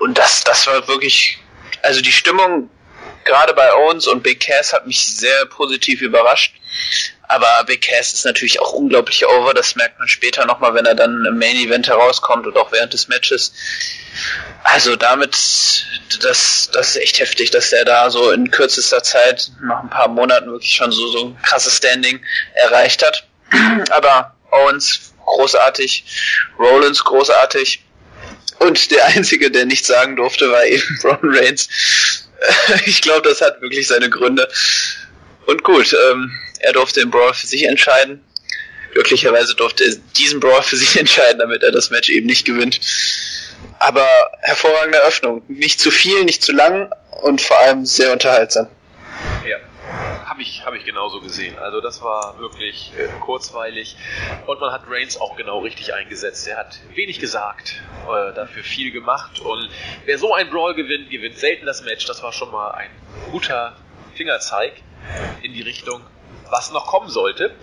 Und 0.00 0.18
das, 0.18 0.44
das 0.44 0.66
war 0.66 0.86
wirklich, 0.86 1.38
also 1.82 2.02
die 2.02 2.12
Stimmung 2.12 2.68
gerade 3.24 3.54
bei 3.54 3.72
Owens 3.72 4.06
und 4.06 4.22
Big 4.22 4.40
Cass 4.40 4.72
hat 4.72 4.86
mich 4.86 5.04
sehr 5.16 5.46
positiv 5.46 6.02
überrascht. 6.02 6.54
Aber 7.28 7.62
Big 7.66 7.82
Cass 7.82 8.14
ist 8.14 8.24
natürlich 8.24 8.58
auch 8.58 8.72
unglaublich 8.72 9.26
over, 9.26 9.52
das 9.52 9.76
merkt 9.76 9.98
man 9.98 10.08
später 10.08 10.46
nochmal, 10.46 10.72
wenn 10.74 10.86
er 10.86 10.94
dann 10.94 11.26
im 11.26 11.38
Main 11.38 11.56
Event 11.56 11.86
herauskommt 11.86 12.46
und 12.46 12.56
auch 12.56 12.72
während 12.72 12.94
des 12.94 13.08
Matches. 13.08 13.52
Also 14.64 14.96
damit, 14.96 15.84
das, 16.22 16.70
das 16.72 16.88
ist 16.88 16.96
echt 16.96 17.20
heftig, 17.20 17.50
dass 17.50 17.68
der 17.68 17.84
da 17.84 18.10
so 18.10 18.30
in 18.30 18.50
kürzester 18.50 19.02
Zeit, 19.02 19.52
nach 19.62 19.82
ein 19.82 19.90
paar 19.90 20.08
Monaten 20.08 20.50
wirklich 20.50 20.74
schon 20.74 20.90
so, 20.90 21.06
so 21.08 21.26
ein 21.26 21.42
krasses 21.42 21.76
Standing 21.76 22.20
erreicht 22.54 23.04
hat. 23.04 23.28
Aber 23.90 24.34
Owens 24.50 25.12
großartig, 25.26 26.04
Rollins 26.58 27.04
großartig. 27.04 27.84
Und 28.58 28.90
der 28.90 29.04
Einzige, 29.04 29.50
der 29.50 29.66
nichts 29.66 29.86
sagen 29.86 30.16
durfte, 30.16 30.50
war 30.50 30.64
eben 30.64 30.98
Ron 31.04 31.18
Reigns. 31.22 31.68
ich 32.86 33.02
glaube, 33.02 33.28
das 33.28 33.42
hat 33.42 33.60
wirklich 33.60 33.86
seine 33.86 34.08
Gründe. 34.08 34.48
Und 35.46 35.62
gut, 35.62 35.94
ähm, 36.10 36.32
er 36.60 36.72
durfte 36.72 37.00
den 37.00 37.10
Brawl 37.10 37.34
für 37.34 37.46
sich 37.46 37.64
entscheiden. 37.64 38.24
Glücklicherweise 38.92 39.54
durfte 39.54 39.84
er 39.84 39.94
diesen 40.16 40.40
Brawl 40.40 40.62
für 40.62 40.76
sich 40.76 40.96
entscheiden, 41.00 41.38
damit 41.38 41.62
er 41.62 41.72
das 41.72 41.90
Match 41.90 42.08
eben 42.10 42.26
nicht 42.26 42.46
gewinnt. 42.46 42.80
Aber 43.78 44.06
hervorragende 44.40 44.98
Eröffnung. 44.98 45.42
Nicht 45.48 45.80
zu 45.80 45.90
viel, 45.90 46.24
nicht 46.24 46.42
zu 46.42 46.52
lang 46.52 46.90
und 47.22 47.40
vor 47.40 47.58
allem 47.58 47.84
sehr 47.84 48.12
unterhaltsam. 48.12 48.68
Ja, 49.48 49.58
habe 50.38 50.42
ich, 50.42 50.64
hab 50.64 50.74
ich 50.74 50.84
genauso 50.84 51.20
gesehen. 51.20 51.58
Also 51.58 51.80
das 51.80 52.02
war 52.02 52.38
wirklich 52.38 52.92
äh, 52.98 53.08
kurzweilig 53.20 53.96
und 54.46 54.60
man 54.60 54.72
hat 54.72 54.82
Reigns 54.88 55.20
auch 55.20 55.36
genau 55.36 55.60
richtig 55.60 55.94
eingesetzt. 55.94 56.46
Er 56.46 56.56
hat 56.58 56.78
wenig 56.94 57.18
gesagt, 57.18 57.82
äh, 58.06 58.34
dafür 58.34 58.62
viel 58.62 58.92
gemacht 58.92 59.40
und 59.40 59.68
wer 60.04 60.18
so 60.18 60.34
ein 60.34 60.50
Brawl 60.50 60.74
gewinnt, 60.74 61.10
gewinnt 61.10 61.38
selten 61.38 61.66
das 61.66 61.82
Match. 61.82 62.06
Das 62.06 62.22
war 62.22 62.32
schon 62.32 62.50
mal 62.50 62.70
ein 62.70 62.90
guter 63.32 63.76
Fingerzeig 64.14 64.74
in 65.42 65.54
die 65.54 65.62
Richtung, 65.62 66.02
was 66.50 66.70
noch 66.72 66.86
kommen 66.86 67.08
sollte. 67.08 67.54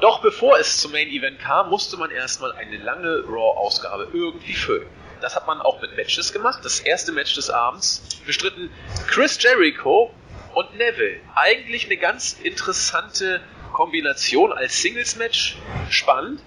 Doch 0.00 0.20
bevor 0.20 0.58
es 0.58 0.78
zum 0.78 0.92
Main 0.92 1.08
Event 1.08 1.38
kam, 1.38 1.70
musste 1.70 1.96
man 1.96 2.10
erstmal 2.10 2.52
eine 2.52 2.76
lange 2.76 3.24
Raw-Ausgabe 3.26 4.08
irgendwie 4.12 4.54
füllen. 4.54 4.86
Das 5.20 5.36
hat 5.36 5.46
man 5.46 5.60
auch 5.60 5.80
mit 5.80 5.96
Matches 5.96 6.32
gemacht. 6.32 6.60
Das 6.64 6.80
erste 6.80 7.12
Match 7.12 7.34
des 7.34 7.48
Abends 7.48 8.02
bestritten 8.26 8.70
Chris 9.06 9.42
Jericho 9.42 10.12
und 10.54 10.76
Neville. 10.76 11.20
Eigentlich 11.34 11.86
eine 11.86 11.96
ganz 11.96 12.36
interessante 12.42 13.40
Kombination 13.72 14.52
als 14.52 14.82
Singles-Match. 14.82 15.56
Spannend. 15.88 16.42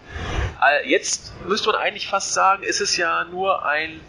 Äh, 0.64 0.90
jetzt 0.90 1.34
müsste 1.46 1.70
man 1.72 1.82
eigentlich 1.82 2.08
fast 2.08 2.34
sagen, 2.34 2.64
ist 2.64 2.82
es 2.82 2.98
ja 2.98 3.24
nur 3.26 3.66
ein 3.66 4.00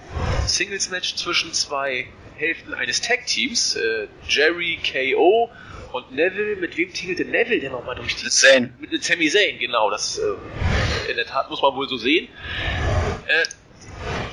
Singles-Match 0.46 1.16
zwischen 1.16 1.52
zwei 1.52 2.06
Hälften 2.36 2.74
eines 2.74 3.00
Tag-Teams. 3.00 3.76
Äh, 3.76 4.08
Jerry 4.28 4.78
KO 4.82 5.50
und 5.92 6.12
Neville, 6.12 6.56
mit 6.56 6.76
wem 6.76 6.92
tingelte 6.92 7.24
Neville 7.24 7.60
denn 7.60 7.72
nochmal 7.72 7.96
durch 7.96 8.16
die 8.16 8.28
Zane. 8.28 8.74
Mit 8.78 8.92
dem 8.92 9.00
Sami 9.00 9.28
Zayn, 9.28 9.58
genau. 9.58 9.90
Das 9.90 10.18
äh, 10.18 11.10
in 11.10 11.16
der 11.16 11.26
Tat 11.26 11.50
muss 11.50 11.62
man 11.62 11.74
wohl 11.74 11.88
so 11.88 11.96
sehen. 11.96 12.28
Äh, 13.26 13.44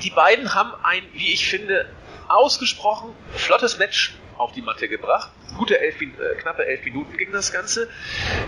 die 0.04 0.10
beiden 0.10 0.54
haben 0.54 0.74
ein, 0.84 1.04
wie 1.14 1.34
ich 1.34 1.48
finde, 1.48 1.90
ausgesprochen 2.28 3.16
flottes 3.36 3.78
Match 3.78 4.16
auf 4.38 4.52
die 4.52 4.62
Matte 4.62 4.88
gebracht. 4.88 5.32
Gute 5.58 5.80
elf, 5.80 6.02
äh, 6.02 6.08
knappe 6.42 6.66
elf 6.66 6.84
Minuten 6.84 7.16
ging 7.18 7.32
das 7.32 7.52
Ganze. 7.52 7.90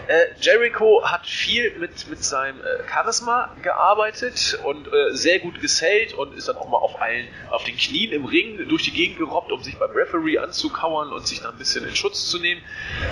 Äh, 0.08 0.25
Jericho 0.39 1.03
hat 1.06 1.25
viel 1.25 1.77
mit, 1.79 2.10
mit 2.10 2.24
seinem 2.24 2.60
äh, 2.60 2.88
Charisma 2.91 3.56
gearbeitet 3.62 4.60
und 4.63 4.88
äh, 4.88 5.13
sehr 5.13 5.39
gut 5.39 5.62
gesellt 5.62 6.13
und 6.13 6.36
ist 6.36 6.48
dann 6.48 6.58
auch 6.58 6.70
mal 6.70 6.77
auf 6.77 7.01
allen, 7.01 7.27
auf 7.50 7.63
den 7.63 7.77
Knien 7.77 8.12
im 8.12 8.25
Ring 8.25 8.67
durch 8.67 8.84
die 8.84 8.91
Gegend 8.91 9.17
gerobbt, 9.17 9.51
um 9.51 9.63
sich 9.63 9.77
beim 9.77 9.91
Referee 9.91 10.38
anzukauern 10.38 11.12
und 11.12 11.27
sich 11.27 11.41
dann 11.41 11.51
ein 11.51 11.58
bisschen 11.58 11.88
in 11.88 11.96
Schutz 11.96 12.29
zu 12.29 12.39
nehmen. 12.39 12.62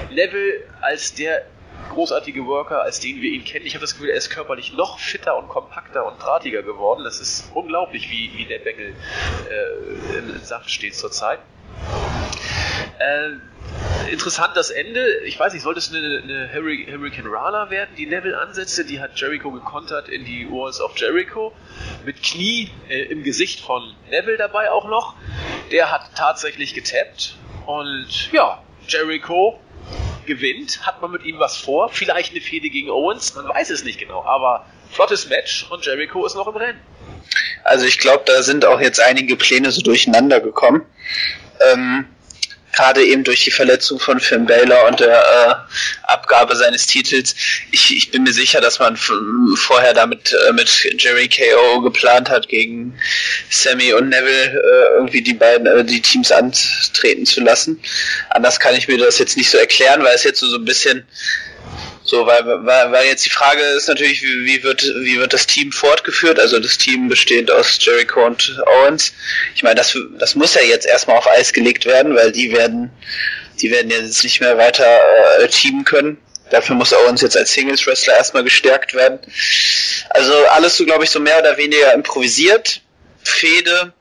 Level 0.09 0.63
als 0.81 1.13
der 1.13 1.45
großartige 1.89 2.45
Worker, 2.45 2.81
als 2.81 2.99
den 2.99 3.21
wir 3.21 3.31
ihn 3.31 3.43
kennen. 3.43 3.65
Ich 3.65 3.75
habe 3.75 3.81
das 3.81 3.93
Gefühl, 3.93 4.09
er 4.09 4.17
ist 4.17 4.29
körperlich 4.29 4.73
noch 4.73 4.99
fitter 4.99 5.37
und 5.37 5.47
kompakter 5.47 6.05
und 6.05 6.21
drahtiger 6.21 6.63
geworden. 6.63 7.03
Das 7.03 7.19
ist 7.19 7.51
unglaublich, 7.53 8.09
wie, 8.09 8.31
wie 8.37 8.45
der 8.45 8.59
Bengel 8.59 8.93
äh, 9.49 10.17
im 10.17 10.37
Saft 10.39 10.69
steht 10.69 10.95
zurzeit. 10.95 11.39
Äh, 12.99 14.11
interessant 14.11 14.55
das 14.55 14.69
Ende. 14.69 15.19
Ich 15.25 15.39
weiß 15.39 15.53
nicht, 15.53 15.63
sollte 15.63 15.79
es 15.79 15.89
eine, 15.93 16.21
eine 16.23 16.53
Hurricane 16.53 17.27
Rana 17.27 17.69
werden, 17.69 17.95
die 17.97 18.05
Neville 18.05 18.39
ansetzte? 18.39 18.85
Die 18.85 18.99
hat 18.99 19.19
Jericho 19.19 19.51
gekontert 19.51 20.09
in 20.09 20.25
die 20.25 20.47
Walls 20.49 20.81
of 20.81 20.97
Jericho. 20.97 21.53
Mit 22.05 22.21
Knie 22.23 22.69
äh, 22.89 23.03
im 23.05 23.23
Gesicht 23.23 23.59
von 23.59 23.95
Neville 24.09 24.37
dabei 24.37 24.71
auch 24.71 24.87
noch. 24.87 25.15
Der 25.71 25.91
hat 25.91 26.11
tatsächlich 26.15 26.73
getappt. 26.73 27.35
Und 27.65 28.31
ja, 28.31 28.61
Jericho 28.87 29.59
gewinnt. 30.25 30.85
Hat 30.85 31.01
man 31.01 31.11
mit 31.11 31.23
ihm 31.23 31.39
was 31.39 31.57
vor? 31.57 31.89
Vielleicht 31.89 32.31
eine 32.31 32.41
Fehde 32.41 32.69
gegen 32.69 32.89
Owens? 32.89 33.35
Man 33.35 33.47
weiß 33.47 33.69
es 33.69 33.83
nicht 33.83 33.99
genau. 33.99 34.23
Aber 34.23 34.65
flottes 34.91 35.29
Match 35.29 35.69
und 35.69 35.85
Jericho 35.85 36.25
ist 36.25 36.35
noch 36.35 36.47
im 36.47 36.55
Rennen. 36.55 36.79
Also 37.63 37.85
ich 37.85 37.97
glaube, 37.97 38.23
da 38.25 38.43
sind 38.43 38.65
auch 38.65 38.79
jetzt 38.79 38.99
einige 38.99 39.35
Pläne 39.35 39.71
so 39.71 39.81
durcheinander 39.81 40.39
gekommen. 40.39 40.85
Ähm, 41.71 42.07
gerade 42.75 43.03
eben 43.03 43.23
durch 43.23 43.43
die 43.43 43.51
Verletzung 43.51 43.99
von 43.99 44.19
Finn 44.19 44.45
Baylor 44.45 44.87
und 44.87 44.99
der 44.99 45.17
äh, 45.17 46.11
Abgabe 46.11 46.55
seines 46.55 46.85
Titels. 46.87 47.35
Ich, 47.71 47.95
ich 47.95 48.11
bin 48.11 48.23
mir 48.23 48.33
sicher, 48.33 48.61
dass 48.61 48.79
man 48.79 48.97
vorher 48.97 49.93
damit 49.93 50.35
äh, 50.47 50.51
mit 50.51 50.69
Jerry 50.97 51.29
KO 51.29 51.81
geplant 51.81 52.29
hat, 52.29 52.49
gegen 52.49 52.97
Sammy 53.49 53.93
und 53.93 54.09
Neville 54.09 54.59
äh, 54.59 54.95
irgendwie 54.97 55.21
die 55.21 55.33
beiden 55.33 55.67
äh, 55.67 55.83
die 55.83 56.01
Teams 56.01 56.31
antreten 56.31 57.25
zu 57.25 57.41
lassen. 57.41 57.81
Anders 58.29 58.59
kann 58.59 58.75
ich 58.75 58.87
mir 58.87 58.97
das 58.97 59.19
jetzt 59.19 59.37
nicht 59.37 59.49
so 59.49 59.57
erklären, 59.57 60.03
weil 60.03 60.15
es 60.15 60.23
jetzt 60.23 60.39
so, 60.39 60.47
so 60.47 60.57
ein 60.57 60.65
bisschen 60.65 61.05
so, 62.03 62.27
weil, 62.27 62.45
weil, 62.45 62.91
weil 62.91 63.07
jetzt 63.07 63.25
die 63.25 63.31
Frage 63.31 63.61
ist 63.61 63.87
natürlich, 63.87 64.21
wie, 64.21 64.45
wie, 64.45 64.63
wird, 64.63 64.83
wie 64.83 65.17
wird 65.17 65.33
das 65.33 65.47
Team 65.47 65.71
fortgeführt? 65.71 66.39
Also 66.39 66.59
das 66.59 66.77
Team 66.77 67.09
besteht 67.09 67.49
aus 67.49 67.77
Jericho 67.83 68.23
und 68.23 68.61
Owens. 68.67 69.13
Ich 69.55 69.63
meine, 69.63 69.75
das, 69.75 69.97
das 70.19 70.35
muss 70.35 70.53
ja 70.53 70.61
jetzt 70.61 70.85
erstmal 70.85 71.17
auf 71.17 71.27
Eis 71.27 71.51
gelegt 71.51 71.85
werden, 71.85 72.15
weil 72.15 72.31
die 72.31 72.51
werden, 72.51 72.91
die 73.59 73.71
werden 73.71 73.89
jetzt 73.89 74.23
nicht 74.23 74.39
mehr 74.39 74.57
weiter 74.57 74.85
äh, 75.39 75.47
teamen 75.47 75.83
können. 75.83 76.17
Dafür 76.51 76.75
muss 76.75 76.93
Owens 76.93 77.21
jetzt 77.21 77.35
als 77.35 77.53
Singles 77.53 77.87
Wrestler 77.87 78.15
erstmal 78.15 78.43
gestärkt 78.43 78.93
werden. 78.93 79.19
Also 80.11 80.33
alles 80.49 80.77
so, 80.77 80.85
glaube 80.85 81.05
ich, 81.05 81.09
so 81.09 81.19
mehr 81.19 81.39
oder 81.39 81.57
weniger 81.57 81.91
improvisiert. 81.93 82.81
Fehde. 83.23 83.93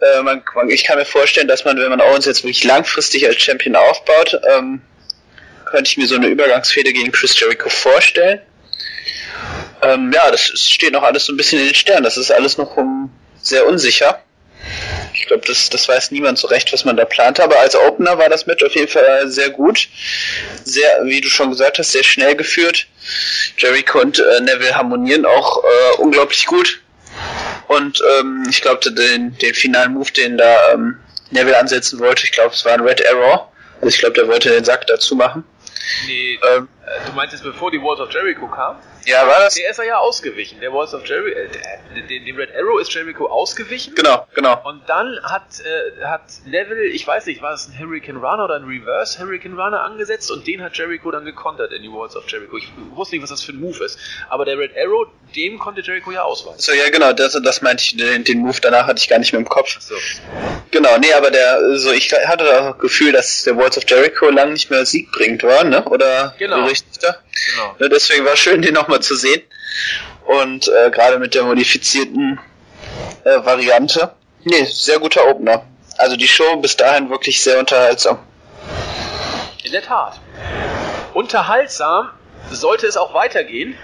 Äh, 0.00 0.22
man, 0.22 0.42
man, 0.56 0.70
ich 0.70 0.82
kann 0.82 0.98
mir 0.98 1.04
vorstellen, 1.04 1.46
dass 1.46 1.64
man, 1.64 1.78
wenn 1.78 1.88
man 1.88 2.00
Owens 2.00 2.26
jetzt 2.26 2.42
wirklich 2.42 2.64
langfristig 2.64 3.28
als 3.28 3.40
Champion 3.40 3.76
aufbaut, 3.76 4.40
ähm, 4.50 4.82
könnte 5.66 5.90
ich 5.90 5.96
mir 5.96 6.06
so 6.06 6.14
eine 6.14 6.28
Übergangsfehde 6.28 6.92
gegen 6.92 7.12
Chris 7.12 7.38
Jericho 7.38 7.68
vorstellen. 7.68 8.40
Ähm, 9.82 10.10
ja, 10.12 10.30
das 10.30 10.42
steht 10.42 10.92
noch 10.92 11.02
alles 11.02 11.26
so 11.26 11.32
ein 11.32 11.36
bisschen 11.36 11.60
in 11.60 11.66
den 11.66 11.74
Sternen. 11.74 12.04
Das 12.04 12.16
ist 12.16 12.30
alles 12.30 12.56
noch 12.56 12.76
um, 12.76 13.10
sehr 13.40 13.66
unsicher. 13.66 14.22
Ich 15.14 15.26
glaube, 15.26 15.46
das, 15.46 15.70
das 15.70 15.88
weiß 15.88 16.10
niemand 16.10 16.38
so 16.38 16.46
recht, 16.48 16.72
was 16.72 16.84
man 16.84 16.96
da 16.96 17.04
plant. 17.04 17.40
Aber 17.40 17.58
als 17.58 17.76
Opener 17.76 18.18
war 18.18 18.28
das 18.28 18.46
Match 18.46 18.64
auf 18.64 18.74
jeden 18.74 18.88
Fall 18.88 19.28
sehr 19.28 19.50
gut. 19.50 19.88
Sehr, 20.64 21.04
wie 21.04 21.20
du 21.20 21.28
schon 21.28 21.50
gesagt 21.50 21.78
hast, 21.78 21.92
sehr 21.92 22.04
schnell 22.04 22.36
geführt. 22.36 22.86
Jericho 23.58 24.00
und 24.00 24.18
äh, 24.18 24.40
Neville 24.40 24.74
harmonieren 24.74 25.24
auch 25.24 25.62
äh, 25.64 25.96
unglaublich 25.98 26.46
gut. 26.46 26.80
Und 27.68 28.00
ähm, 28.18 28.46
ich 28.50 28.60
glaube, 28.62 28.90
den, 28.92 29.36
den 29.38 29.54
finalen 29.54 29.94
Move, 29.94 30.10
den 30.12 30.36
da 30.36 30.72
ähm, 30.72 30.98
Neville 31.30 31.58
ansetzen 31.58 31.98
wollte, 31.98 32.24
ich 32.24 32.32
glaube, 32.32 32.54
es 32.54 32.64
war 32.64 32.74
ein 32.74 32.80
Red 32.80 33.06
Arrow. 33.08 33.48
Also 33.80 33.88
ich 33.88 33.98
glaube, 33.98 34.14
der 34.14 34.28
wollte 34.28 34.50
den 34.50 34.64
Sack 34.64 34.86
dazu 34.86 35.16
machen. 35.16 35.44
Nee, 36.06 36.38
ähm, 36.54 36.68
du 37.06 37.12
meinst 37.12 37.32
jetzt 37.32 37.42
bevor 37.42 37.70
die 37.70 37.80
Walls 37.80 38.00
of 38.00 38.12
Jericho 38.12 38.46
kam? 38.48 38.76
Ja, 39.06 39.26
war 39.26 39.38
das? 39.38 39.54
Der 39.54 39.70
ist 39.70 39.78
er 39.78 39.84
ja 39.84 39.98
ausgewichen. 39.98 40.60
Der 40.60 40.72
Walls 40.72 40.92
of 40.92 41.06
Jericho, 41.06 41.38
äh, 41.38 42.02
dem, 42.02 42.36
Red 42.36 42.50
Arrow 42.56 42.80
ist 42.80 42.92
Jericho 42.92 43.26
ausgewichen. 43.26 43.94
Genau, 43.94 44.26
genau. 44.34 44.60
Und 44.64 44.82
dann 44.88 45.18
hat, 45.22 45.44
äh, 45.60 46.04
hat 46.04 46.22
Neville, 46.44 46.86
ich 46.86 47.06
weiß 47.06 47.26
nicht, 47.26 47.40
war 47.40 47.54
es 47.54 47.68
ein 47.68 47.78
Hurricane 47.78 48.16
Runner 48.16 48.44
oder 48.44 48.56
ein 48.56 48.64
Reverse 48.64 49.20
Hurricane 49.20 49.54
Runner 49.54 49.80
angesetzt 49.80 50.30
und 50.32 50.46
den 50.46 50.60
hat 50.60 50.76
Jericho 50.76 51.10
dann 51.12 51.24
gekontert 51.24 51.72
in 51.72 51.82
die 51.82 51.88
Walls 51.88 52.16
of 52.16 52.28
Jericho. 52.28 52.56
Ich 52.56 52.68
wusste 52.94 53.14
nicht, 53.14 53.22
was 53.22 53.30
das 53.30 53.42
für 53.44 53.52
ein 53.52 53.60
Move 53.60 53.84
ist. 53.84 53.96
Aber 54.28 54.44
der 54.44 54.58
Red 54.58 54.72
Arrow, 54.76 55.06
dem 55.36 55.60
konnte 55.60 55.82
Jericho 55.82 56.10
ja 56.10 56.22
ausweichen. 56.22 56.58
So, 56.58 56.72
ja, 56.72 56.90
genau, 56.90 57.12
das, 57.12 57.40
das 57.40 57.62
meinte 57.62 57.84
ich, 57.84 57.96
den, 57.96 58.24
den 58.24 58.40
Move 58.40 58.58
danach 58.60 58.88
hatte 58.88 58.98
ich 58.98 59.08
gar 59.08 59.20
nicht 59.20 59.32
mehr 59.32 59.40
im 59.40 59.48
Kopf. 59.48 59.76
Ach 59.78 59.82
so. 59.82 59.94
Genau, 60.72 60.98
nee, 60.98 61.12
aber 61.12 61.30
der, 61.30 61.78
so, 61.78 61.92
ich 61.92 62.12
hatte 62.12 62.44
das 62.44 62.78
Gefühl, 62.78 63.12
dass 63.12 63.44
der 63.44 63.56
Walls 63.56 63.78
of 63.78 63.84
Jericho 63.88 64.30
lang 64.30 64.52
nicht 64.52 64.68
mehr 64.68 64.84
Sieg 64.84 65.12
bringt 65.12 65.44
war, 65.44 65.62
ne? 65.62 65.84
Oder 65.84 66.34
genau. 66.38 66.64
richtig 66.64 66.98
da? 67.00 67.16
Genau. 67.54 67.76
Ne, 67.78 67.88
deswegen 67.88 68.24
war 68.24 68.36
schön, 68.36 68.62
den 68.62 68.74
nochmal 68.74 68.95
zu 69.00 69.16
sehen. 69.16 69.42
Und 70.24 70.68
äh, 70.68 70.90
gerade 70.90 71.18
mit 71.18 71.34
der 71.34 71.44
modifizierten 71.44 72.40
äh, 73.24 73.44
Variante 73.44 74.12
Nee, 74.48 74.64
sehr 74.66 75.00
guter 75.00 75.26
Opener. 75.26 75.66
Also 75.98 76.16
die 76.16 76.28
Show 76.28 76.56
bis 76.58 76.76
dahin 76.76 77.10
wirklich 77.10 77.42
sehr 77.42 77.58
unterhaltsam. 77.58 78.20
In 79.64 79.72
der 79.72 79.82
Tat. 79.82 80.20
Unterhaltsam 81.14 82.10
sollte 82.52 82.86
es 82.86 82.96
auch 82.96 83.12
weitergehen 83.12 83.76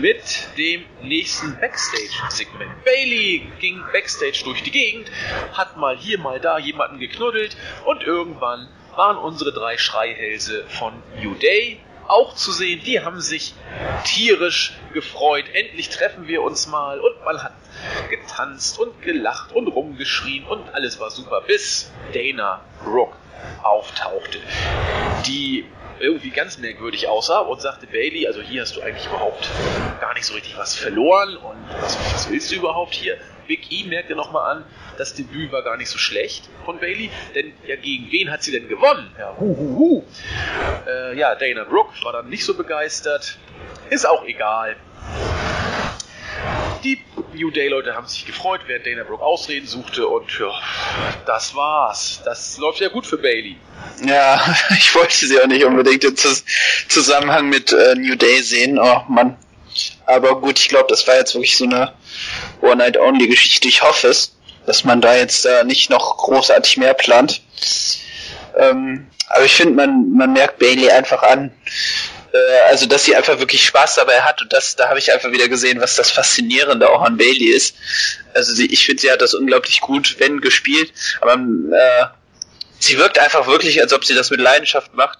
mit 0.00 0.48
dem 0.56 0.86
nächsten 1.02 1.54
Backstage-Segment. 1.60 2.82
Bailey 2.82 3.46
ging 3.60 3.82
Backstage 3.92 4.40
durch 4.44 4.62
die 4.62 4.70
Gegend, 4.70 5.10
hat 5.52 5.76
mal 5.76 5.98
hier, 5.98 6.18
mal 6.18 6.40
da 6.40 6.56
jemanden 6.56 6.98
geknuddelt 6.98 7.54
und 7.84 8.02
irgendwann 8.02 8.70
waren 8.94 9.18
unsere 9.18 9.52
drei 9.52 9.76
Schreihälse 9.76 10.64
von 10.78 10.94
New 11.22 11.34
Day 11.34 11.78
auch 12.08 12.34
zu 12.34 12.52
sehen. 12.52 12.82
Die 12.84 13.00
haben 13.00 13.20
sich 13.20 13.54
tierisch 14.04 14.74
gefreut. 14.92 15.44
Endlich 15.52 15.88
treffen 15.88 16.26
wir 16.28 16.42
uns 16.42 16.66
mal 16.66 17.00
und 17.00 17.24
man 17.24 17.42
hat 17.42 17.52
getanzt 18.10 18.78
und 18.78 19.02
gelacht 19.02 19.52
und 19.52 19.68
rumgeschrien 19.68 20.44
und 20.44 20.74
alles 20.74 20.98
war 20.98 21.10
super, 21.10 21.42
bis 21.46 21.92
Dana 22.12 22.62
Brooke 22.82 23.16
auftauchte, 23.62 24.38
die 25.26 25.66
irgendwie 25.98 26.30
ganz 26.30 26.58
merkwürdig 26.58 27.08
aussah 27.08 27.40
und 27.40 27.60
sagte 27.60 27.86
Bailey, 27.86 28.26
also 28.26 28.40
hier 28.40 28.62
hast 28.62 28.76
du 28.76 28.82
eigentlich 28.82 29.06
überhaupt 29.06 29.48
gar 30.00 30.14
nicht 30.14 30.26
so 30.26 30.34
richtig 30.34 30.56
was 30.58 30.74
verloren 30.74 31.36
und 31.36 31.56
was, 31.80 31.98
was 32.14 32.30
willst 32.30 32.50
du 32.50 32.56
überhaupt 32.56 32.94
hier? 32.94 33.16
Big 33.46 33.70
E 33.70 33.84
merkte 33.84 34.14
nochmal 34.14 34.56
an, 34.56 34.64
das 34.98 35.14
Debüt 35.14 35.52
war 35.52 35.62
gar 35.62 35.76
nicht 35.76 35.88
so 35.88 35.98
schlecht 35.98 36.48
von 36.64 36.78
Bailey, 36.78 37.10
denn 37.34 37.52
ja, 37.66 37.76
gegen 37.76 38.10
wen 38.10 38.30
hat 38.30 38.42
sie 38.42 38.52
denn 38.52 38.68
gewonnen? 38.68 39.10
Ja, 39.18 39.34
hu, 39.38 39.56
hu, 39.56 39.76
hu. 39.78 40.04
Äh, 40.86 41.16
ja, 41.18 41.34
Dana 41.34 41.64
Brooke 41.64 41.92
war 42.02 42.12
dann 42.12 42.28
nicht 42.28 42.44
so 42.44 42.54
begeistert. 42.54 43.38
Ist 43.90 44.06
auch 44.06 44.24
egal. 44.24 44.76
Die 46.84 47.00
New 47.34 47.50
Day-Leute 47.50 47.94
haben 47.94 48.06
sich 48.06 48.26
gefreut, 48.26 48.62
während 48.66 48.86
Dana 48.86 49.04
Brooke 49.04 49.22
Ausreden 49.22 49.66
suchte 49.66 50.06
und 50.06 50.38
ja, 50.38 50.50
das 51.26 51.54
war's. 51.54 52.22
Das 52.24 52.58
läuft 52.58 52.80
ja 52.80 52.88
gut 52.88 53.06
für 53.06 53.18
Bailey. 53.18 53.56
Ja, 54.04 54.40
ich 54.70 54.94
wollte 54.94 55.26
sie 55.26 55.40
auch 55.40 55.46
nicht 55.46 55.64
unbedingt 55.64 56.04
im 56.04 56.16
Zusammenhang 56.16 57.48
mit 57.48 57.72
äh, 57.72 57.94
New 57.94 58.16
Day 58.16 58.42
sehen. 58.42 58.78
Oh 58.78 59.02
Mann. 59.08 59.36
Aber 60.06 60.40
gut, 60.40 60.58
ich 60.58 60.68
glaube, 60.68 60.86
das 60.88 61.06
war 61.06 61.16
jetzt 61.16 61.34
wirklich 61.34 61.56
so 61.56 61.64
eine 61.64 61.92
One-Night-Only-Geschichte. 62.62 63.68
Ich 63.68 63.82
hoffe 63.82 64.08
es, 64.08 64.36
dass 64.64 64.84
man 64.84 65.00
da 65.00 65.16
jetzt 65.16 65.46
äh, 65.46 65.64
nicht 65.64 65.90
noch 65.90 66.16
großartig 66.16 66.76
mehr 66.76 66.94
plant. 66.94 67.42
Ähm, 68.56 69.08
aber 69.28 69.44
ich 69.44 69.54
finde, 69.54 69.74
man, 69.74 70.12
man 70.12 70.32
merkt 70.32 70.58
Bailey 70.58 70.90
einfach 70.90 71.22
an, 71.22 71.52
äh, 72.32 72.60
also 72.68 72.86
dass 72.86 73.04
sie 73.04 73.16
einfach 73.16 73.38
wirklich 73.38 73.64
Spaß 73.64 73.96
dabei 73.96 74.22
hat 74.22 74.40
und 74.42 74.52
das, 74.52 74.76
da 74.76 74.88
habe 74.88 74.98
ich 74.98 75.12
einfach 75.12 75.32
wieder 75.32 75.48
gesehen, 75.48 75.80
was 75.80 75.96
das 75.96 76.10
Faszinierende 76.10 76.88
auch 76.88 77.02
an 77.02 77.16
Bailey 77.16 77.50
ist. 77.50 77.76
Also 78.34 78.54
sie, 78.54 78.66
ich 78.66 78.86
finde, 78.86 79.02
sie 79.02 79.10
hat 79.10 79.22
das 79.22 79.34
unglaublich 79.34 79.80
gut, 79.80 80.16
wenn 80.18 80.40
gespielt, 80.40 80.92
aber 81.20 81.34
äh, 81.34 82.06
sie 82.78 82.98
wirkt 82.98 83.18
einfach 83.18 83.46
wirklich, 83.46 83.80
als 83.80 83.92
ob 83.92 84.04
sie 84.04 84.14
das 84.14 84.30
mit 84.30 84.40
Leidenschaft 84.40 84.94
macht. 84.94 85.18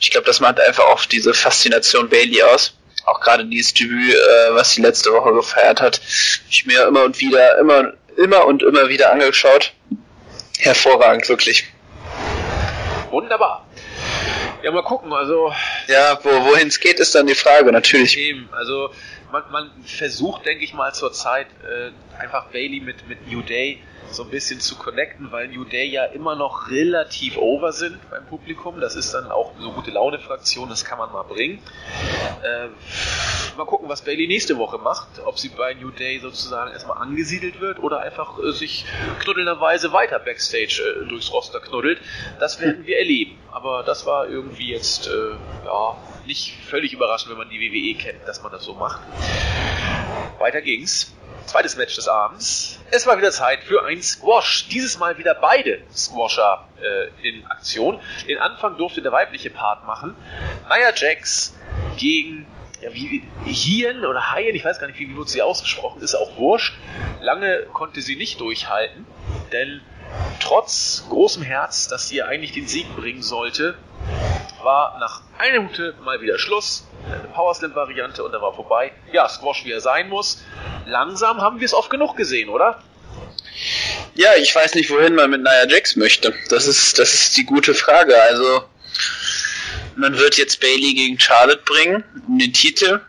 Ich 0.00 0.10
glaube, 0.10 0.26
das 0.26 0.40
macht 0.40 0.60
einfach 0.60 0.84
auch 0.84 1.04
diese 1.04 1.34
Faszination 1.34 2.08
Bailey 2.08 2.42
aus. 2.42 2.74
Auch 3.06 3.20
gerade 3.20 3.44
dieses 3.46 3.72
Debüt, 3.72 4.14
äh, 4.14 4.54
was 4.54 4.72
sie 4.72 4.82
letzte 4.82 5.12
Woche 5.12 5.32
gefeiert 5.32 5.80
hat, 5.80 6.00
ich 6.50 6.66
mir 6.66 6.86
immer 6.86 7.04
und 7.04 7.20
wieder, 7.20 7.58
immer, 7.58 7.92
immer 8.16 8.44
und 8.46 8.62
immer 8.62 8.88
wieder 8.88 9.12
angeschaut. 9.12 9.72
Hervorragend, 10.58 11.28
wirklich. 11.28 11.66
Wunderbar. 13.10 13.66
Ja, 14.62 14.72
mal 14.72 14.82
gucken, 14.82 15.12
also. 15.12 15.52
Ja, 15.86 16.18
wo, 16.22 16.30
wohin 16.46 16.68
es 16.68 16.80
geht, 16.80 16.98
ist 16.98 17.14
dann 17.14 17.26
die 17.26 17.34
Frage, 17.34 17.70
natürlich. 17.70 18.18
Eben, 18.18 18.48
also 18.52 18.90
man, 19.30 19.44
man 19.50 19.70
versucht, 19.84 20.44
denke 20.44 20.64
ich 20.64 20.74
mal, 20.74 20.92
zurzeit 20.92 21.46
äh, 21.62 22.20
einfach 22.20 22.46
Bailey 22.46 22.80
mit, 22.80 23.08
mit 23.08 23.30
New 23.30 23.42
Day 23.42 23.80
so 24.10 24.24
ein 24.24 24.30
bisschen 24.30 24.60
zu 24.60 24.76
connecten, 24.76 25.32
weil 25.32 25.48
New 25.48 25.64
Day 25.64 25.86
ja 25.86 26.04
immer 26.04 26.36
noch 26.36 26.70
relativ 26.70 27.36
over 27.36 27.72
sind 27.72 27.98
beim 28.10 28.26
Publikum. 28.26 28.80
Das 28.80 28.96
ist 28.96 29.12
dann 29.12 29.30
auch 29.30 29.52
so 29.58 29.72
gute 29.72 29.90
Laune-Fraktion, 29.90 30.68
das 30.68 30.84
kann 30.84 30.98
man 30.98 31.12
mal 31.12 31.22
bringen. 31.22 31.62
Äh, 32.42 32.68
mal 33.56 33.64
gucken, 33.64 33.88
was 33.88 34.02
Bailey 34.02 34.26
nächste 34.26 34.58
Woche 34.58 34.78
macht. 34.78 35.06
Ob 35.24 35.38
sie 35.38 35.48
bei 35.48 35.74
New 35.74 35.90
Day 35.90 36.18
sozusagen 36.18 36.72
erstmal 36.72 36.98
angesiedelt 36.98 37.60
wird 37.60 37.78
oder 37.78 38.00
einfach 38.00 38.38
äh, 38.38 38.52
sich 38.52 38.84
knuddelnderweise 39.20 39.92
weiter 39.92 40.18
Backstage 40.18 40.82
äh, 40.82 41.08
durchs 41.08 41.32
Roster 41.32 41.60
knuddelt. 41.60 42.00
Das 42.38 42.60
werden 42.60 42.86
wir 42.86 42.98
erleben. 42.98 43.38
Aber 43.50 43.82
das 43.82 44.06
war 44.06 44.28
irgendwie 44.28 44.70
jetzt, 44.70 45.08
äh, 45.08 45.30
ja, 45.64 45.96
nicht 46.26 46.54
völlig 46.68 46.92
überraschend, 46.92 47.30
wenn 47.30 47.38
man 47.38 47.48
die 47.48 47.60
WWE 47.60 47.98
kennt, 47.98 48.26
dass 48.28 48.42
man 48.42 48.52
das 48.52 48.64
so 48.64 48.74
macht. 48.74 49.00
Weiter 50.38 50.60
ging's 50.60 51.15
Zweites 51.46 51.76
Match 51.76 51.94
des 51.94 52.08
Abends. 52.08 52.80
Es 52.90 53.06
war 53.06 53.16
wieder 53.18 53.30
Zeit 53.30 53.62
für 53.62 53.84
ein 53.84 54.02
Squash. 54.02 54.68
Dieses 54.68 54.98
Mal 54.98 55.16
wieder 55.18 55.34
beide 55.34 55.80
Squasher 55.94 56.66
äh, 56.80 57.28
in 57.28 57.46
Aktion. 57.46 58.00
Den 58.28 58.38
Anfang 58.38 58.76
durfte 58.76 59.00
der 59.00 59.12
weibliche 59.12 59.50
Part 59.50 59.86
machen. 59.86 60.16
Nia 60.68 60.92
Jax 60.94 61.54
gegen 61.96 62.46
ja, 62.82 62.92
wie, 62.92 63.22
Hien 63.44 64.04
oder 64.04 64.32
Haien, 64.32 64.54
ich 64.54 64.64
weiß 64.64 64.78
gar 64.78 64.86
nicht, 64.86 64.98
wie, 64.98 65.08
wie 65.08 65.16
wird 65.16 65.28
sie 65.28 65.42
ausgesprochen, 65.42 66.02
ist 66.02 66.14
auch 66.14 66.36
wurscht. 66.36 66.74
Lange 67.20 67.62
konnte 67.72 68.02
sie 68.02 68.16
nicht 68.16 68.40
durchhalten, 68.40 69.06
denn 69.52 69.80
trotz 70.40 71.06
großem 71.08 71.42
Herz, 71.42 71.88
das 71.88 72.10
ihr 72.12 72.26
eigentlich 72.28 72.52
den 72.52 72.66
Sieg 72.66 72.94
bringen 72.96 73.22
sollte, 73.22 73.76
war 74.62 74.98
nach 74.98 75.22
einer 75.38 75.60
Minute 75.60 75.94
mal 76.04 76.20
wieder 76.20 76.38
Schluss. 76.38 76.86
Eine 77.06 77.28
Powerslam-Variante 77.34 78.24
und 78.24 78.32
dann 78.32 78.42
war 78.42 78.52
vorbei. 78.54 78.92
Ja, 79.12 79.28
Squash 79.28 79.64
wie 79.64 79.72
er 79.72 79.80
sein 79.80 80.08
muss. 80.08 80.42
Langsam 80.86 81.40
haben 81.40 81.60
wir 81.60 81.64
es 81.64 81.74
oft 81.74 81.90
genug 81.90 82.16
gesehen, 82.16 82.48
oder? 82.48 82.82
Ja, 84.14 84.34
ich 84.36 84.54
weiß 84.54 84.74
nicht, 84.74 84.90
wohin 84.90 85.14
man 85.14 85.30
mit 85.30 85.42
Nia 85.42 85.66
Jax 85.68 85.96
möchte. 85.96 86.34
Das 86.48 86.66
ist, 86.66 86.98
das 86.98 87.14
ist 87.14 87.36
die 87.36 87.44
gute 87.44 87.74
Frage. 87.74 88.20
Also, 88.20 88.64
man 89.94 90.18
wird 90.18 90.36
jetzt 90.36 90.60
Bailey 90.60 90.94
gegen 90.94 91.18
Charlotte 91.18 91.62
bringen, 91.64 92.04
um 92.26 92.38
den 92.38 92.52
Titel. 92.52 93.00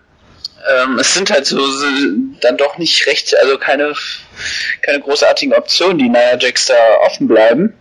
Ähm, 0.70 1.00
es 1.00 1.14
sind 1.14 1.32
halt 1.32 1.46
so, 1.46 1.66
so, 1.66 1.86
dann 2.42 2.58
doch 2.58 2.78
nicht 2.78 3.06
recht, 3.08 3.36
also 3.38 3.58
keine, 3.58 3.94
keine 4.82 5.00
großartigen 5.00 5.54
Optionen, 5.54 5.98
die 5.98 6.10
Nia 6.10 6.38
Jax 6.38 6.68
da 6.68 6.76
offen 7.02 7.28
bleiben. 7.28 7.74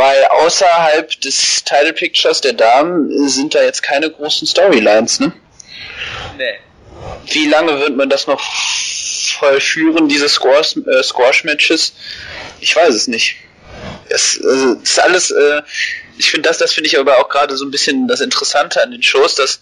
Weil 0.00 0.24
außerhalb 0.24 1.20
des 1.20 1.62
Title 1.62 1.92
Pictures 1.92 2.40
der 2.40 2.54
Damen 2.54 3.28
sind 3.28 3.54
da 3.54 3.62
jetzt 3.62 3.82
keine 3.82 4.10
großen 4.10 4.48
Storylines, 4.48 5.20
ne? 5.20 5.30
Nee. 6.38 6.58
Wie 7.26 7.46
lange 7.46 7.78
wird 7.80 7.94
man 7.96 8.08
das 8.08 8.26
noch 8.26 8.40
vollführen, 8.40 10.08
diese 10.08 10.30
Squash, 10.30 10.76
äh, 10.76 11.02
Squash-Matches? 11.02 11.92
Ich 12.60 12.74
weiß 12.74 12.94
es 12.94 13.08
nicht. 13.08 13.36
Es, 14.08 14.38
äh, 14.38 14.76
ist 14.82 14.98
alles, 15.00 15.32
äh, 15.32 15.60
ich 16.16 16.30
finde 16.30 16.48
das, 16.48 16.56
das 16.56 16.72
finde 16.72 16.88
ich 16.88 16.98
aber 16.98 17.18
auch 17.18 17.28
gerade 17.28 17.54
so 17.58 17.66
ein 17.66 17.70
bisschen 17.70 18.08
das 18.08 18.22
Interessante 18.22 18.82
an 18.82 18.92
den 18.92 19.02
Shows, 19.02 19.34
dass 19.34 19.60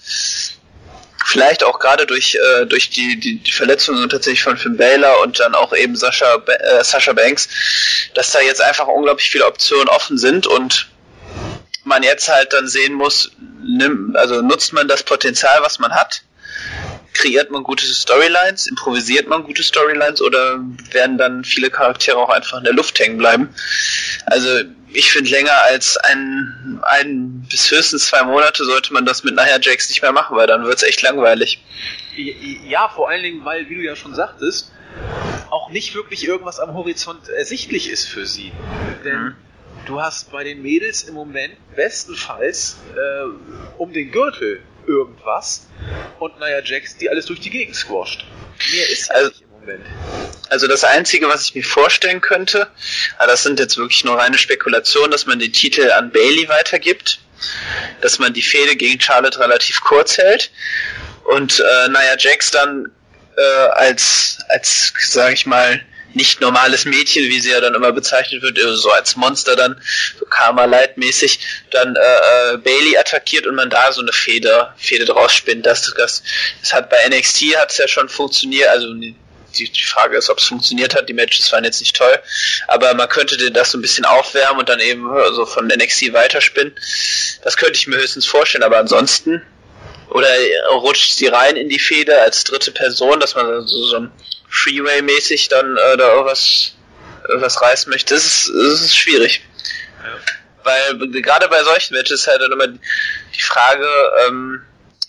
vielleicht 1.28 1.62
auch 1.62 1.78
gerade 1.78 2.06
durch, 2.06 2.36
äh, 2.36 2.66
durch 2.66 2.90
die, 2.90 3.20
die, 3.20 3.38
die 3.38 3.52
Verletzungen 3.52 4.08
tatsächlich 4.08 4.42
von 4.42 4.56
Finn 4.56 4.76
Baylor 4.76 5.20
und 5.22 5.38
dann 5.38 5.54
auch 5.54 5.74
eben 5.74 5.94
Sascha, 5.94 6.36
äh, 6.46 6.82
Sascha 6.82 7.12
Banks, 7.12 7.48
dass 8.14 8.32
da 8.32 8.40
jetzt 8.40 8.62
einfach 8.62 8.86
unglaublich 8.86 9.30
viele 9.30 9.46
Optionen 9.46 9.88
offen 9.88 10.16
sind 10.16 10.46
und 10.46 10.88
man 11.84 12.02
jetzt 12.02 12.28
halt 12.28 12.52
dann 12.52 12.66
sehen 12.66 12.94
muss, 12.94 13.30
nimm, 13.62 14.16
also 14.16 14.40
nutzt 14.42 14.72
man 14.72 14.88
das 14.88 15.02
Potenzial, 15.02 15.58
was 15.62 15.78
man 15.78 15.92
hat, 15.94 16.22
kreiert 17.12 17.50
man 17.50 17.62
gute 17.62 17.84
Storylines, 17.84 18.66
improvisiert 18.66 19.28
man 19.28 19.42
gute 19.42 19.62
Storylines? 19.62 20.22
Oder 20.22 20.60
werden 20.92 21.18
dann 21.18 21.44
viele 21.44 21.70
Charaktere 21.70 22.16
auch 22.16 22.30
einfach 22.30 22.58
in 22.58 22.64
der 22.64 22.72
Luft 22.72 22.98
hängen 22.98 23.18
bleiben? 23.18 23.54
Also 24.26 24.48
ich 24.92 25.12
finde 25.12 25.30
länger 25.30 25.62
als 25.68 25.96
ein, 25.96 26.80
ein 26.82 27.46
bis 27.50 27.70
höchstens 27.70 28.06
zwei 28.06 28.22
Monate 28.22 28.64
sollte 28.64 28.92
man 28.92 29.04
das 29.04 29.24
mit 29.24 29.34
Nia 29.34 29.58
Jax 29.60 29.88
nicht 29.88 30.02
mehr 30.02 30.12
machen, 30.12 30.36
weil 30.36 30.46
dann 30.46 30.64
wird 30.64 30.76
es 30.76 30.82
echt 30.82 31.02
langweilig. 31.02 31.62
Ja, 32.66 32.88
vor 32.88 33.08
allen 33.08 33.22
Dingen, 33.22 33.44
weil, 33.44 33.68
wie 33.68 33.76
du 33.76 33.82
ja 33.82 33.96
schon 33.96 34.14
sagtest, 34.14 34.72
auch 35.50 35.70
nicht 35.70 35.94
wirklich 35.94 36.26
irgendwas 36.26 36.58
am 36.58 36.74
Horizont 36.74 37.28
ersichtlich 37.28 37.90
ist 37.90 38.06
für 38.06 38.26
sie. 38.26 38.52
Denn 39.04 39.22
mhm. 39.22 39.36
du 39.86 40.00
hast 40.00 40.32
bei 40.32 40.44
den 40.44 40.62
Mädels 40.62 41.02
im 41.02 41.14
Moment 41.14 41.54
bestenfalls 41.76 42.78
äh, 42.94 43.78
um 43.78 43.92
den 43.92 44.10
Gürtel 44.10 44.60
irgendwas 44.86 45.68
und 46.18 46.38
Nia 46.38 46.62
Jax, 46.64 46.96
die 46.96 47.10
alles 47.10 47.26
durch 47.26 47.40
die 47.40 47.50
Gegend 47.50 47.76
squasht. 47.76 48.24
Mehr 48.72 48.88
ist 48.90 49.10
also, 49.10 49.28
nicht 49.28 49.47
Moment. 49.68 49.84
Also 50.48 50.66
das 50.66 50.82
Einzige, 50.84 51.28
was 51.28 51.44
ich 51.44 51.54
mir 51.54 51.64
vorstellen 51.64 52.20
könnte, 52.22 52.68
aber 53.18 53.32
das 53.32 53.42
sind 53.42 53.60
jetzt 53.60 53.76
wirklich 53.76 54.02
nur 54.04 54.18
reine 54.18 54.38
Spekulationen, 54.38 55.10
dass 55.10 55.26
man 55.26 55.38
den 55.38 55.52
Titel 55.52 55.90
an 55.92 56.10
Bailey 56.10 56.48
weitergibt, 56.48 57.18
dass 58.00 58.18
man 58.18 58.32
die 58.32 58.42
Fehde 58.42 58.76
gegen 58.76 58.98
Charlotte 59.00 59.38
relativ 59.38 59.82
kurz 59.82 60.16
hält 60.16 60.50
und 61.24 61.60
äh, 61.60 61.88
Nia 61.88 62.16
Jax 62.18 62.50
dann 62.50 62.90
äh, 63.36 63.42
als, 63.42 64.38
als 64.48 64.94
sage 64.98 65.34
ich 65.34 65.44
mal, 65.44 65.82
nicht 66.14 66.40
normales 66.40 66.86
Mädchen, 66.86 67.24
wie 67.24 67.38
sie 67.38 67.50
ja 67.50 67.60
dann 67.60 67.74
immer 67.74 67.92
bezeichnet 67.92 68.40
wird, 68.40 68.58
also 68.58 68.74
so 68.74 68.90
als 68.90 69.16
Monster 69.16 69.54
dann, 69.54 69.80
so 70.18 70.24
Karma-Light-mäßig, 70.24 71.38
dann 71.70 71.94
äh, 71.94 72.54
äh, 72.54 72.56
Bailey 72.56 72.96
attackiert 72.96 73.46
und 73.46 73.54
man 73.54 73.68
da 73.68 73.92
so 73.92 74.00
eine 74.00 74.12
Feder, 74.12 74.74
Feder 74.78 75.04
draus 75.04 75.34
spinnt. 75.34 75.66
Das, 75.66 75.92
das, 75.98 76.22
das 76.62 76.72
hat 76.72 76.88
bei 76.88 76.96
NXT 77.08 77.56
hat 77.58 77.70
es 77.70 77.76
ja 77.76 77.86
schon 77.86 78.08
funktioniert, 78.08 78.68
also 78.68 78.94
die, 79.58 79.70
die 79.70 79.84
Frage 79.84 80.16
ist, 80.16 80.30
ob 80.30 80.38
es 80.38 80.44
funktioniert 80.44 80.94
hat. 80.94 81.08
Die 81.08 81.14
Matches 81.14 81.50
waren 81.52 81.64
jetzt 81.64 81.80
nicht 81.80 81.96
toll, 81.96 82.18
aber 82.66 82.94
man 82.94 83.08
könnte 83.08 83.50
das 83.50 83.70
so 83.70 83.78
ein 83.78 83.82
bisschen 83.82 84.04
aufwärmen 84.04 84.60
und 84.60 84.68
dann 84.68 84.80
eben 84.80 85.08
so 85.32 85.46
von 85.46 85.66
NXT 85.66 86.12
weiterspinnen. 86.12 86.74
Das 87.42 87.56
könnte 87.56 87.74
ich 87.74 87.86
mir 87.86 87.96
höchstens 87.96 88.26
vorstellen, 88.26 88.64
aber 88.64 88.78
ansonsten 88.78 89.42
oder 90.10 90.28
rutscht 90.70 91.12
sie 91.12 91.26
rein 91.26 91.56
in 91.56 91.68
die 91.68 91.78
Feder 91.78 92.22
als 92.22 92.44
dritte 92.44 92.72
Person, 92.72 93.20
dass 93.20 93.34
man 93.34 93.66
so, 93.66 93.86
so 93.86 93.96
ein 93.96 94.12
Freeway-mäßig 94.48 95.48
dann 95.48 95.76
äh, 95.76 95.96
da 95.96 96.14
irgendwas, 96.14 96.72
irgendwas 97.28 97.60
reißen 97.60 97.90
möchte. 97.90 98.14
Das 98.14 98.24
ist, 98.24 98.48
das 98.48 98.80
ist 98.80 98.96
schwierig. 98.96 99.42
Ja. 100.02 100.18
Weil 100.64 101.10
gerade 101.22 101.48
bei 101.48 101.62
solchen 101.62 101.94
Matches 101.94 102.26
halt 102.26 102.40
dann 102.40 102.52
immer 102.52 102.68
die 102.68 103.40
Frage, 103.40 103.86
ähm, 104.26 104.62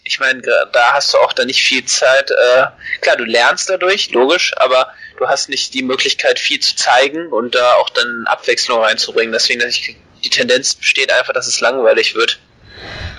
ich 0.10 0.19
meine, 0.19 0.41
da 0.41 0.93
hast 0.93 1.13
du 1.13 1.19
auch 1.19 1.34
dann 1.34 1.45
nicht 1.45 1.62
viel 1.62 1.86
Zeit. 1.86 2.32
Äh, 2.32 2.65
klar, 3.00 3.15
du 3.15 3.26
lernst 3.26 3.69
dadurch, 3.69 4.10
logisch, 4.10 4.54
aber 4.58 4.91
du 5.17 5.28
hast 5.28 5.50
nicht 5.50 5.76
die 5.76 5.84
Möglichkeit, 5.84 6.39
viel 6.39 6.60
zu 6.60 6.76
zeigen 6.76 7.28
und 7.28 7.54
da 7.54 7.74
auch 7.76 7.89
dann 7.89 8.26
Abwechslung 8.26 8.82
reinzubringen. 8.82 9.32
Deswegen, 9.32 9.62
ich, 9.67 9.98
die 10.24 10.30
Tendenz 10.32 10.74
besteht 10.74 11.13
einfach, 11.13 11.34
dass 11.34 11.45
es 11.45 11.62
langweilig 11.62 12.15
wird. 12.15 12.39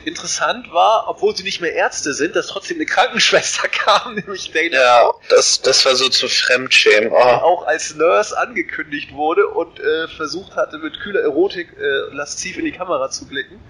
Interessant 0.04 0.72
war, 0.72 1.08
obwohl 1.08 1.36
sie 1.36 1.42
nicht 1.42 1.60
mehr 1.60 1.72
Ärzte 1.72 2.14
sind, 2.14 2.36
dass 2.36 2.46
trotzdem 2.46 2.78
eine 2.78 2.86
Krankenschwester 2.86 3.68
kam, 3.72 4.14
nämlich 4.14 4.50
Dana. 4.52 4.76
Ja, 4.76 5.12
das, 5.28 5.60
das 5.62 5.84
war 5.84 5.94
so 5.94 6.08
zu 6.08 6.28
Fremdschämen. 6.28 7.12
Oh. 7.12 7.16
Auch 7.16 7.66
als 7.66 7.94
Nurse 7.94 8.38
angekündigt 8.38 9.12
wurde 9.12 9.46
und 9.48 9.78
äh, 9.80 10.08
versucht 10.08 10.56
hatte, 10.56 10.78
mit 10.78 11.00
kühler 11.00 11.20
Erotik 11.20 11.68
äh, 11.78 12.14
lasziv 12.14 12.56
in 12.58 12.64
die 12.64 12.72
Kamera 12.72 13.10
zu 13.10 13.26
blicken. 13.26 13.60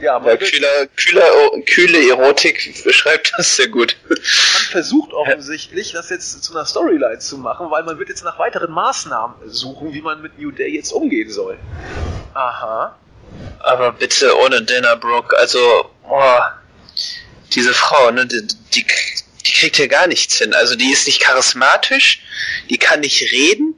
Ja, 0.00 0.20
ja 0.24 0.36
kühler, 0.36 0.86
kühler, 0.96 1.24
kühle 1.66 2.08
Erotik 2.08 2.84
beschreibt 2.84 3.32
das 3.36 3.56
sehr 3.56 3.68
gut. 3.68 3.96
Man 4.08 4.18
versucht 4.70 5.12
offensichtlich, 5.12 5.92
das 5.92 6.10
jetzt 6.10 6.42
zu 6.42 6.54
einer 6.54 6.66
Storyline 6.66 7.18
zu 7.18 7.38
machen, 7.38 7.70
weil 7.70 7.84
man 7.84 7.98
wird 7.98 8.08
jetzt 8.08 8.24
nach 8.24 8.38
weiteren 8.38 8.72
Maßnahmen 8.72 9.36
suchen, 9.48 9.92
wie 9.92 10.02
man 10.02 10.22
mit 10.22 10.38
New 10.38 10.50
Day 10.50 10.74
jetzt 10.74 10.92
umgehen 10.92 11.30
soll. 11.30 11.58
Aha. 12.34 12.96
Aber 13.60 13.92
bitte 13.92 14.36
ohne 14.38 14.62
Dana 14.62 14.94
Brooke, 14.94 15.36
also, 15.38 15.90
oh, 16.08 16.40
diese 17.54 17.72
Frau, 17.72 18.10
ne, 18.10 18.26
die, 18.26 18.46
die, 18.74 18.86
die 19.46 19.52
kriegt 19.52 19.78
ja 19.78 19.86
gar 19.86 20.06
nichts 20.06 20.38
hin. 20.38 20.54
Also 20.54 20.74
die 20.74 20.92
ist 20.92 21.06
nicht 21.06 21.20
charismatisch, 21.20 22.20
die 22.70 22.78
kann 22.78 23.00
nicht 23.00 23.32
reden 23.32 23.74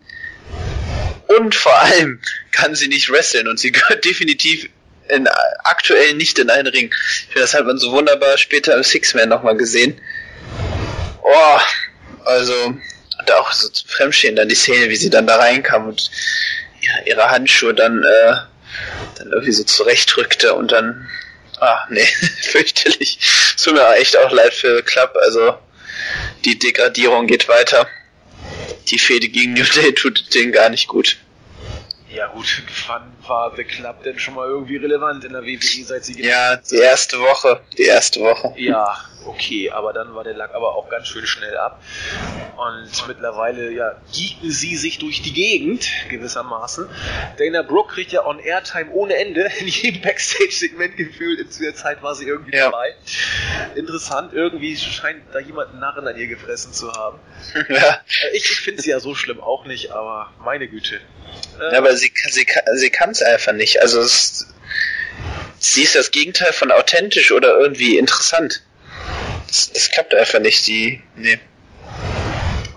und 1.28 1.54
vor 1.54 1.78
allem 1.78 2.20
kann 2.52 2.74
sie 2.74 2.88
nicht 2.88 3.10
wresteln 3.10 3.48
und 3.48 3.58
sie 3.58 3.72
gehört 3.72 4.04
definitiv 4.04 4.68
in, 5.08 5.28
aktuell 5.64 6.14
nicht 6.14 6.38
in 6.38 6.50
einen 6.50 6.66
Ring. 6.66 6.92
Ich 6.92 7.26
finde, 7.26 7.40
das 7.40 7.54
hat 7.54 7.66
man 7.66 7.78
so 7.78 7.92
wunderbar 7.92 8.36
später 8.38 8.76
im 8.76 8.82
Six-Man 8.82 9.28
nochmal 9.28 9.56
gesehen. 9.56 10.00
Oh, 11.22 11.60
also, 12.24 12.54
und 13.18 13.32
auch 13.32 13.52
so 13.52 13.68
zum 13.68 13.88
Fremdstehen 13.88 14.36
dann 14.36 14.48
die 14.48 14.54
Szene, 14.54 14.88
wie 14.88 14.96
sie 14.96 15.10
dann 15.10 15.26
da 15.26 15.36
reinkam 15.36 15.88
und 15.88 16.10
ihre, 16.80 17.08
ihre 17.08 17.30
Handschuhe 17.30 17.74
dann 17.74 18.02
äh, 18.02 18.34
dann 19.18 19.32
irgendwie 19.32 19.52
so 19.52 19.64
zurechtrückte 19.64 20.54
und 20.54 20.72
dann, 20.72 21.08
ah, 21.60 21.86
nee, 21.90 22.06
fürchterlich. 22.42 23.18
Es 23.56 23.62
tut 23.62 23.74
mir 23.74 23.94
echt 23.96 24.16
auch 24.16 24.30
leid 24.30 24.54
für 24.54 24.82
Club, 24.82 25.16
also 25.22 25.58
die 26.44 26.58
Degradierung 26.58 27.26
geht 27.26 27.48
weiter. 27.48 27.86
Die 28.88 28.98
Fehde 28.98 29.28
gegen 29.28 29.54
New 29.54 29.64
Day 29.64 29.92
tut 29.92 30.32
denen 30.34 30.52
gar 30.52 30.68
nicht 30.68 30.86
gut. 30.86 31.16
Ja 32.08 32.28
gut, 32.28 32.62
wann 32.86 33.12
war 33.26 33.52
The 33.56 33.64
Club 33.64 34.02
denn 34.04 34.18
schon 34.18 34.34
mal 34.34 34.48
irgendwie 34.48 34.76
relevant 34.76 35.24
in 35.24 35.32
der 35.32 35.42
WWE, 35.42 35.84
seit 35.84 36.04
sie 36.04 36.22
Ja, 36.22 36.56
die 36.56 36.76
erste 36.76 37.18
Woche. 37.18 37.60
Die 37.76 37.82
erste 37.82 38.20
Woche. 38.20 38.54
Ja, 38.56 38.96
okay, 39.26 39.70
aber 39.70 39.92
dann 39.92 40.14
war 40.14 40.24
der 40.24 40.34
Lack 40.34 40.54
aber 40.54 40.74
auch 40.74 40.88
ganz 40.88 41.08
schön 41.08 41.26
schnell 41.26 41.56
ab. 41.56 41.82
Und 42.56 43.08
mittlerweile, 43.08 43.70
ja, 43.70 43.96
gieten 44.12 44.50
sie 44.50 44.76
sich 44.76 44.98
durch 44.98 45.22
die 45.22 45.32
Gegend, 45.32 45.88
gewissermaßen. 46.08 46.88
Dana 47.38 47.62
Brooke 47.62 47.94
kriegt 47.94 48.12
ja 48.12 48.24
on 48.24 48.38
Airtime 48.38 48.90
ohne 48.92 49.16
Ende, 49.16 49.50
in 49.60 49.68
jedem 49.68 50.02
Backstage-Segment 50.02 50.96
gefühlt, 50.96 51.40
in 51.40 51.62
der 51.62 51.74
Zeit 51.74 52.02
war 52.02 52.14
sie 52.14 52.26
irgendwie 52.26 52.56
ja. 52.56 52.66
dabei. 52.66 52.94
Interessant, 53.74 54.32
irgendwie 54.32 54.76
scheint 54.76 55.22
da 55.32 55.38
jemand 55.38 55.70
einen 55.70 55.80
Narren 55.80 56.06
an 56.06 56.16
ihr 56.16 56.26
gefressen 56.26 56.72
zu 56.72 56.92
haben. 56.92 57.18
Ja. 57.68 58.00
Ich, 58.32 58.44
ich 58.50 58.60
finde 58.60 58.80
sie 58.80 58.90
ja 58.90 59.00
so 59.00 59.14
schlimm 59.14 59.40
auch 59.40 59.66
nicht, 59.66 59.90
aber 59.90 60.32
meine 60.42 60.68
Güte. 60.68 61.00
Äh, 61.60 61.72
ja, 61.72 61.78
aber 61.78 61.96
sie, 61.96 62.12
sie, 62.30 62.46
sie 62.74 62.90
kann 62.90 63.10
es 63.10 63.22
einfach 63.22 63.52
nicht. 63.52 63.82
Also 63.82 64.00
es, 64.00 64.46
sie 65.58 65.82
ist 65.82 65.94
das 65.94 66.10
Gegenteil 66.10 66.52
von 66.52 66.70
authentisch 66.70 67.32
oder 67.32 67.58
irgendwie 67.58 67.98
interessant. 67.98 68.62
Das, 69.56 69.72
das 69.72 69.90
klappt 69.90 70.14
einfach 70.14 70.38
nicht, 70.38 70.66
die. 70.66 71.02
Nee. 71.14 71.38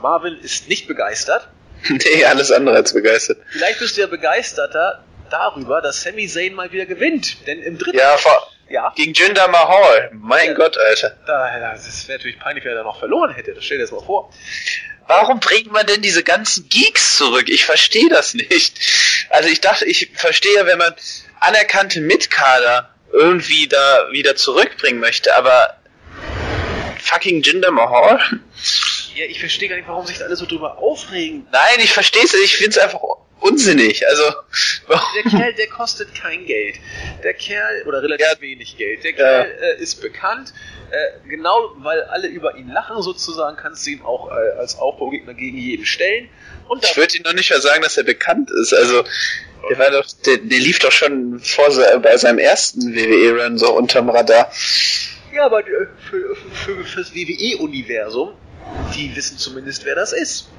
Marvin 0.02 0.40
ist 0.42 0.70
nicht 0.70 0.88
begeistert. 0.88 1.50
nee, 1.90 2.24
alles 2.24 2.54
andere 2.54 2.78
als 2.78 2.94
begeistert. 2.94 3.38
Vielleicht 3.52 3.80
bist 3.80 3.98
du 3.98 4.02
ja 4.02 4.08
begeisterter 4.08 5.04
darüber, 5.30 5.82
dass 5.82 6.02
Sami 6.02 6.28
Zayn 6.28 6.54
mal 6.54 6.72
wieder 6.72 6.86
gewinnt. 6.86 7.46
Denn 7.48 7.62
im 7.62 7.78
dritten 7.78 7.98
ja, 7.98 8.16
vor, 8.16 8.50
ja. 8.70 8.94
gegen 8.96 9.14
Jinder 9.14 9.50
Mahal. 9.50 10.10
Mein 10.14 10.52
ja, 10.52 10.54
Gott, 10.54 10.78
Alter. 10.78 11.18
Da, 11.28 11.70
das 11.74 12.08
wäre 12.08 12.18
natürlich 12.18 12.40
peinlich, 12.40 12.64
wenn 12.64 12.72
er 12.72 12.78
da 12.78 12.84
noch 12.84 13.00
verloren 13.00 13.34
hätte. 13.34 13.54
Das 13.54 13.66
stell 13.66 13.78
dir 13.78 13.84
das 13.84 13.92
mal 13.92 14.02
vor. 14.02 14.32
Warum 15.06 15.42
bringt 15.42 15.74
man 15.74 15.86
denn 15.86 16.02
diese 16.02 16.24
ganzen 16.24 16.70
Geeks 16.70 17.18
zurück? 17.18 17.50
Ich 17.50 17.66
verstehe 17.66 18.08
das 18.08 18.36
nicht. 18.36 18.80
Also 19.30 19.50
ich 19.50 19.60
dachte, 19.60 19.84
ich 19.84 20.12
verstehe, 20.14 20.66
wenn 20.66 20.78
man 20.78 20.94
anerkannte 21.42 22.00
Mitkader 22.00 22.94
irgendwie 23.12 23.68
da 23.68 24.08
wieder 24.12 24.38
zurückbringen 24.38 25.00
möchte, 25.02 25.36
aber 25.36 25.79
fucking 27.10 27.42
Jinder 27.42 27.72
Mahal? 27.72 28.20
Ja, 29.16 29.26
ich 29.26 29.40
verstehe 29.40 29.70
gar 29.70 29.76
nicht, 29.76 29.88
warum 29.88 30.06
sich 30.06 30.24
alle 30.24 30.36
so 30.36 30.46
drüber 30.46 30.78
aufregen. 30.78 31.48
Nein, 31.52 31.80
ich 31.80 31.92
verstehe 31.92 32.24
es, 32.24 32.34
ich 32.34 32.56
finde 32.56 32.72
es 32.72 32.78
einfach 32.78 33.02
unsinnig. 33.40 34.08
Also 34.08 34.24
der 35.16 35.32
Kerl, 35.32 35.54
der 35.54 35.68
kostet 35.68 36.14
kein 36.14 36.46
Geld. 36.46 36.76
Der 37.24 37.34
Kerl 37.34 37.84
oder 37.88 38.02
relativ 38.02 38.28
ja. 38.28 38.42
wenig 38.42 38.78
Geld. 38.78 39.04
Der 39.04 39.14
Kerl 39.14 39.48
ja. 39.48 39.68
äh, 39.68 39.82
ist 39.82 40.02
bekannt. 40.02 40.54
Äh, 40.92 41.30
genau, 41.30 41.72
weil 41.78 42.02
alle 42.04 42.28
über 42.28 42.56
ihn 42.56 42.70
lachen 42.70 43.02
sozusagen, 43.02 43.58
kannst 43.58 43.86
du 43.86 43.92
ihn 43.92 44.02
auch 44.02 44.30
äh, 44.30 44.58
als 44.60 44.78
Aufbaugegner 44.78 45.34
gegen 45.34 45.58
jeden 45.58 45.86
stellen. 45.86 46.30
Und 46.68 46.84
ich 46.84 46.96
würde 46.98 47.18
ihn 47.18 47.24
noch 47.24 47.34
nicht 47.34 47.50
mal 47.50 47.62
sagen, 47.62 47.82
dass 47.82 47.98
er 47.98 48.04
bekannt 48.04 48.52
ist. 48.52 48.74
Also 48.74 49.04
der, 49.70 49.80
war 49.80 49.92
doch, 49.92 50.06
der, 50.26 50.38
der 50.38 50.60
lief 50.60 50.80
doch 50.80 50.92
schon 50.92 51.40
vor 51.40 51.68
bei 52.02 52.18
seinem 52.18 52.40
ersten 52.40 52.96
WWE-Run 52.96 53.58
so 53.58 53.72
unterm 53.72 54.10
Radar. 54.10 54.52
Ja, 55.32 55.46
aber 55.46 55.60
äh, 55.60 55.88
für, 56.10 56.36
für, 56.54 56.84
für 56.84 57.00
das 57.00 57.14
WWE-Universum, 57.14 58.34
die 58.96 59.16
wissen 59.16 59.38
zumindest, 59.38 59.86
wer 59.86 59.96
das 59.96 60.14
ist. 60.14 60.50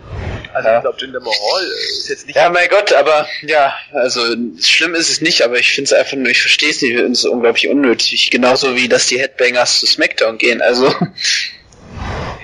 Also 0.52 0.68
ja. 0.68 0.76
ich 0.76 0.82
glaube, 0.82 0.98
Jinder 1.00 1.20
Mahal 1.20 1.62
ist 1.92 2.08
jetzt 2.08 2.26
nicht. 2.26 2.36
Ja, 2.36 2.50
mein 2.50 2.68
Gott, 2.68 2.92
aber 2.92 3.26
ja, 3.42 3.72
also 3.92 4.20
schlimm 4.60 4.94
ist 4.94 5.10
es 5.10 5.20
nicht, 5.20 5.42
aber 5.42 5.58
ich 5.58 5.72
finde 5.72 5.86
es 5.86 5.92
einfach 5.92 6.16
nur, 6.16 6.28
ich 6.28 6.40
verstehe 6.40 6.70
es 6.70 6.82
nicht, 6.82 6.94
es 6.94 7.10
ist 7.20 7.24
unglaublich 7.24 7.68
unnötig. 7.68 8.30
Genauso 8.30 8.74
wie, 8.74 8.88
dass 8.88 9.06
die 9.06 9.20
Headbangers 9.20 9.80
zu 9.80 9.86
SmackDown 9.86 10.38
gehen, 10.38 10.60
also. 10.60 10.86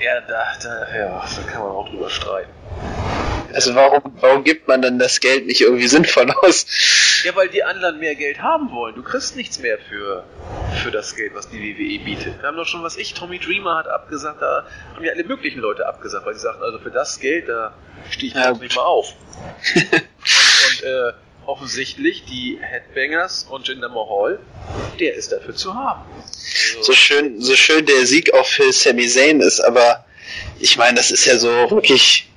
Ja, 0.03 0.21
da, 0.27 0.43
da, 0.61 0.97
ja, 0.97 1.25
da 1.35 1.51
kann 1.51 1.63
man 1.63 1.71
auch 1.71 1.89
drüber 1.89 2.09
streiten. 2.09 2.51
Also 3.57 3.73
warum, 3.73 4.03
warum 4.21 4.43
gibt 4.43 4.67
man 4.67 4.83
dann 4.83 4.99
das 4.99 5.19
Geld 5.19 5.47
nicht 5.47 5.61
irgendwie 5.61 5.87
sinnvoll 5.87 6.29
aus? 6.43 6.67
Ja, 7.23 7.35
weil 7.35 7.49
die 7.49 7.63
anderen 7.63 7.97
mehr 7.97 8.13
Geld 8.13 8.39
haben 8.39 8.69
wollen. 8.69 8.93
Du 8.93 9.01
kriegst 9.01 9.35
nichts 9.35 9.57
mehr 9.57 9.79
für, 9.79 10.23
für 10.83 10.91
das 10.91 11.15
Geld, 11.15 11.33
was 11.33 11.49
die 11.49 11.57
WWE 11.57 12.05
bietet. 12.05 12.39
Wir 12.39 12.49
haben 12.49 12.55
doch 12.55 12.67
schon, 12.67 12.83
was 12.83 12.97
ich, 12.97 13.15
Tommy 13.15 13.39
Dreamer 13.39 13.79
hat 13.79 13.87
abgesagt, 13.87 14.43
da 14.43 14.67
haben 14.93 15.03
ja 15.03 15.11
alle 15.11 15.23
möglichen 15.23 15.59
Leute 15.59 15.87
abgesagt, 15.87 16.27
weil 16.27 16.35
sie 16.35 16.41
sagten, 16.41 16.61
also 16.61 16.77
für 16.77 16.91
das 16.91 17.19
Geld, 17.19 17.49
da 17.49 17.73
stehe 18.11 18.27
ich 18.27 18.35
ja. 18.35 18.51
nicht 18.51 18.75
mal 18.75 18.83
auf. 18.83 19.15
und, 19.75 19.83
und 19.91 20.83
äh, 20.83 21.13
offensichtlich 21.47 22.25
die 22.25 22.59
Headbangers 22.61 23.47
und 23.49 23.67
Jinder 23.67 23.89
Mahal, 23.89 24.37
der 24.99 25.15
ist 25.15 25.31
dafür 25.31 25.55
zu 25.55 25.73
haben. 25.73 26.03
Also, 26.21 26.83
so 26.83 26.93
schön, 26.93 27.41
so 27.41 27.55
schön 27.55 27.87
der 27.87 28.05
Sieg 28.05 28.35
auch 28.35 28.45
für 28.45 28.71
Sami 28.71 29.07
Zayn 29.07 29.41
ist, 29.41 29.61
aber 29.61 30.05
ich 30.59 30.77
meine, 30.77 30.97
das 30.97 31.09
ist 31.09 31.25
ja 31.25 31.39
so 31.39 31.49
wirklich 31.71 32.27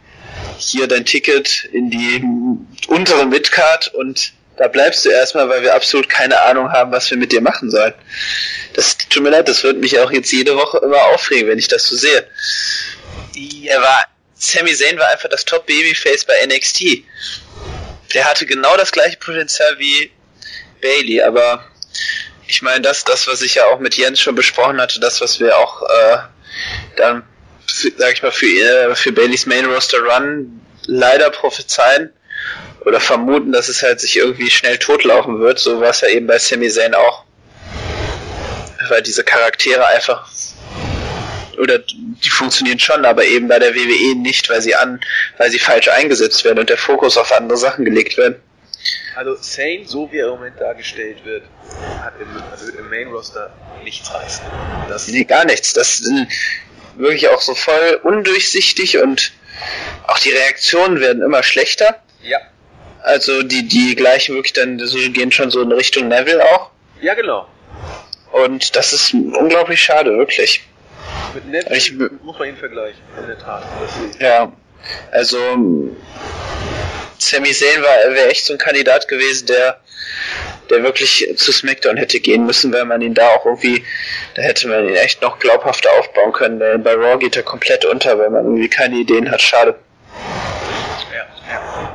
hier 0.58 0.86
dein 0.86 1.04
Ticket 1.04 1.68
in 1.72 1.90
die 1.90 2.22
untere 2.88 3.26
Midcard 3.26 3.92
und 3.94 4.32
da 4.56 4.68
bleibst 4.68 5.06
du 5.06 5.08
erstmal, 5.08 5.48
weil 5.48 5.62
wir 5.62 5.74
absolut 5.74 6.10
keine 6.10 6.38
Ahnung 6.42 6.70
haben, 6.70 6.92
was 6.92 7.10
wir 7.10 7.16
mit 7.16 7.32
dir 7.32 7.40
machen 7.40 7.70
sollen. 7.70 7.94
Das 8.74 8.98
tut 8.98 9.22
mir 9.22 9.30
leid, 9.30 9.48
das 9.48 9.62
wird 9.62 9.78
mich 9.78 9.98
auch 9.98 10.12
jetzt 10.12 10.30
jede 10.32 10.54
Woche 10.54 10.78
immer 10.84 11.02
aufregen, 11.04 11.48
wenn 11.48 11.58
ich 11.58 11.68
das 11.68 11.86
so 11.86 11.96
sehe. 11.96 12.28
Er 13.64 13.80
war, 13.80 14.04
Sami 14.34 14.74
Zayn 14.74 14.98
war 14.98 15.08
einfach 15.08 15.30
das 15.30 15.46
Top 15.46 15.64
Babyface 15.64 16.26
bei 16.26 16.34
NXT. 16.46 17.04
Der 18.12 18.26
hatte 18.26 18.44
genau 18.44 18.76
das 18.76 18.92
gleiche 18.92 19.16
Potenzial 19.16 19.78
wie 19.78 20.10
Bailey, 20.82 21.22
aber 21.22 21.64
ich 22.46 22.60
meine, 22.60 22.82
das, 22.82 23.04
das, 23.04 23.28
was 23.28 23.40
ich 23.42 23.54
ja 23.54 23.66
auch 23.66 23.78
mit 23.78 23.96
Jens 23.96 24.20
schon 24.20 24.34
besprochen 24.34 24.80
hatte, 24.80 25.00
das, 25.00 25.20
was 25.20 25.40
wir 25.40 25.56
auch 25.56 25.82
äh, 25.82 26.18
dann, 26.96 27.22
sag 27.96 28.12
ich 28.12 28.22
mal, 28.22 28.32
für, 28.32 28.94
für 28.94 29.12
Baileys 29.12 29.46
Main 29.46 29.66
Roster 29.66 29.98
Run 29.98 30.60
leider 30.86 31.30
prophezeien 31.30 32.12
oder 32.84 33.00
vermuten, 33.00 33.52
dass 33.52 33.68
es 33.68 33.82
halt 33.82 34.00
sich 34.00 34.16
irgendwie 34.16 34.50
schnell 34.50 34.78
totlaufen 34.78 35.40
wird. 35.40 35.58
So 35.58 35.80
war 35.80 35.90
es 35.90 36.00
ja 36.00 36.08
eben 36.08 36.26
bei 36.26 36.38
Sami 36.38 36.68
Zayn 36.68 36.94
auch. 36.94 37.24
Weil 38.88 39.02
diese 39.02 39.22
Charaktere 39.22 39.86
einfach 39.86 40.28
oder 41.58 41.78
die 41.78 42.30
funktionieren 42.30 42.78
schon, 42.78 43.04
aber 43.04 43.24
eben 43.24 43.48
bei 43.48 43.58
der 43.58 43.74
WWE 43.74 44.16
nicht, 44.16 44.48
weil 44.48 44.62
sie 44.62 44.74
an, 44.74 45.00
weil 45.36 45.50
sie 45.50 45.58
falsch 45.58 45.88
eingesetzt 45.88 46.44
werden 46.44 46.58
und 46.58 46.70
der 46.70 46.78
Fokus 46.78 47.18
auf 47.18 47.32
andere 47.32 47.58
Sachen 47.58 47.84
gelegt 47.84 48.16
werden. 48.16 48.36
Also 49.14 49.36
Sane, 49.40 49.82
so 49.84 50.10
wie 50.10 50.18
er 50.18 50.28
im 50.28 50.34
Moment 50.36 50.58
dargestellt 50.58 51.18
wird, 51.24 51.42
hat 52.00 52.14
im, 52.18 52.28
also 52.50 52.70
im 52.72 52.88
Main 52.88 53.08
Roster 53.08 53.52
nichts 53.84 54.12
reißen. 54.12 54.44
Das 54.88 55.08
nee, 55.08 55.24
gar 55.24 55.44
nichts. 55.44 55.74
Das 55.74 56.02
wirklich 57.00 57.28
auch 57.28 57.40
so 57.40 57.54
voll 57.54 58.00
undurchsichtig 58.02 58.98
und 58.98 59.32
auch 60.06 60.18
die 60.18 60.30
Reaktionen 60.30 61.00
werden 61.00 61.22
immer 61.22 61.42
schlechter. 61.42 62.02
Ja. 62.22 62.38
Also 63.02 63.42
die, 63.42 63.66
die 63.66 63.94
gleichen 63.94 64.34
wirklich 64.34 64.52
dann, 64.52 64.78
die 64.78 65.12
gehen 65.12 65.32
schon 65.32 65.50
so 65.50 65.62
in 65.62 65.72
Richtung 65.72 66.08
Neville 66.08 66.44
auch. 66.44 66.70
Ja, 67.00 67.14
genau. 67.14 67.48
Und 68.32 68.76
das 68.76 68.92
ist 68.92 69.14
unglaublich 69.14 69.80
schade, 69.80 70.16
wirklich. 70.16 70.62
Mit 71.34 71.46
Neville 71.46 71.76
ich, 71.76 71.92
muss 72.22 72.38
man 72.38 72.48
ihn 72.48 72.56
vergleichen, 72.56 73.00
in 73.18 73.26
der 73.26 73.38
Tat. 73.38 73.64
Ja, 74.18 74.52
also 75.10 75.38
Sami 77.18 77.52
Zayn 77.52 77.82
war 77.82 78.14
wäre 78.14 78.28
echt 78.28 78.44
so 78.44 78.54
ein 78.54 78.58
Kandidat 78.58 79.08
gewesen, 79.08 79.46
der 79.46 79.80
der 80.70 80.82
wirklich 80.82 81.28
zu 81.36 81.52
SmackDown 81.52 81.96
hätte 81.96 82.20
gehen 82.20 82.46
müssen, 82.46 82.72
weil 82.72 82.84
man 82.84 83.02
ihn 83.02 83.14
da 83.14 83.28
auch 83.28 83.44
irgendwie, 83.44 83.84
da 84.34 84.42
hätte 84.42 84.68
man 84.68 84.88
ihn 84.88 84.94
echt 84.94 85.22
noch 85.22 85.38
glaubhafter 85.38 85.90
aufbauen 85.98 86.32
können. 86.32 86.58
Denn 86.58 86.82
bei 86.82 86.94
Raw 86.94 87.18
geht 87.18 87.36
er 87.36 87.42
komplett 87.42 87.84
unter, 87.84 88.18
weil 88.18 88.30
man 88.30 88.44
irgendwie 88.44 88.68
keine 88.68 88.96
Ideen 88.96 89.30
hat. 89.30 89.42
Schade. 89.42 89.76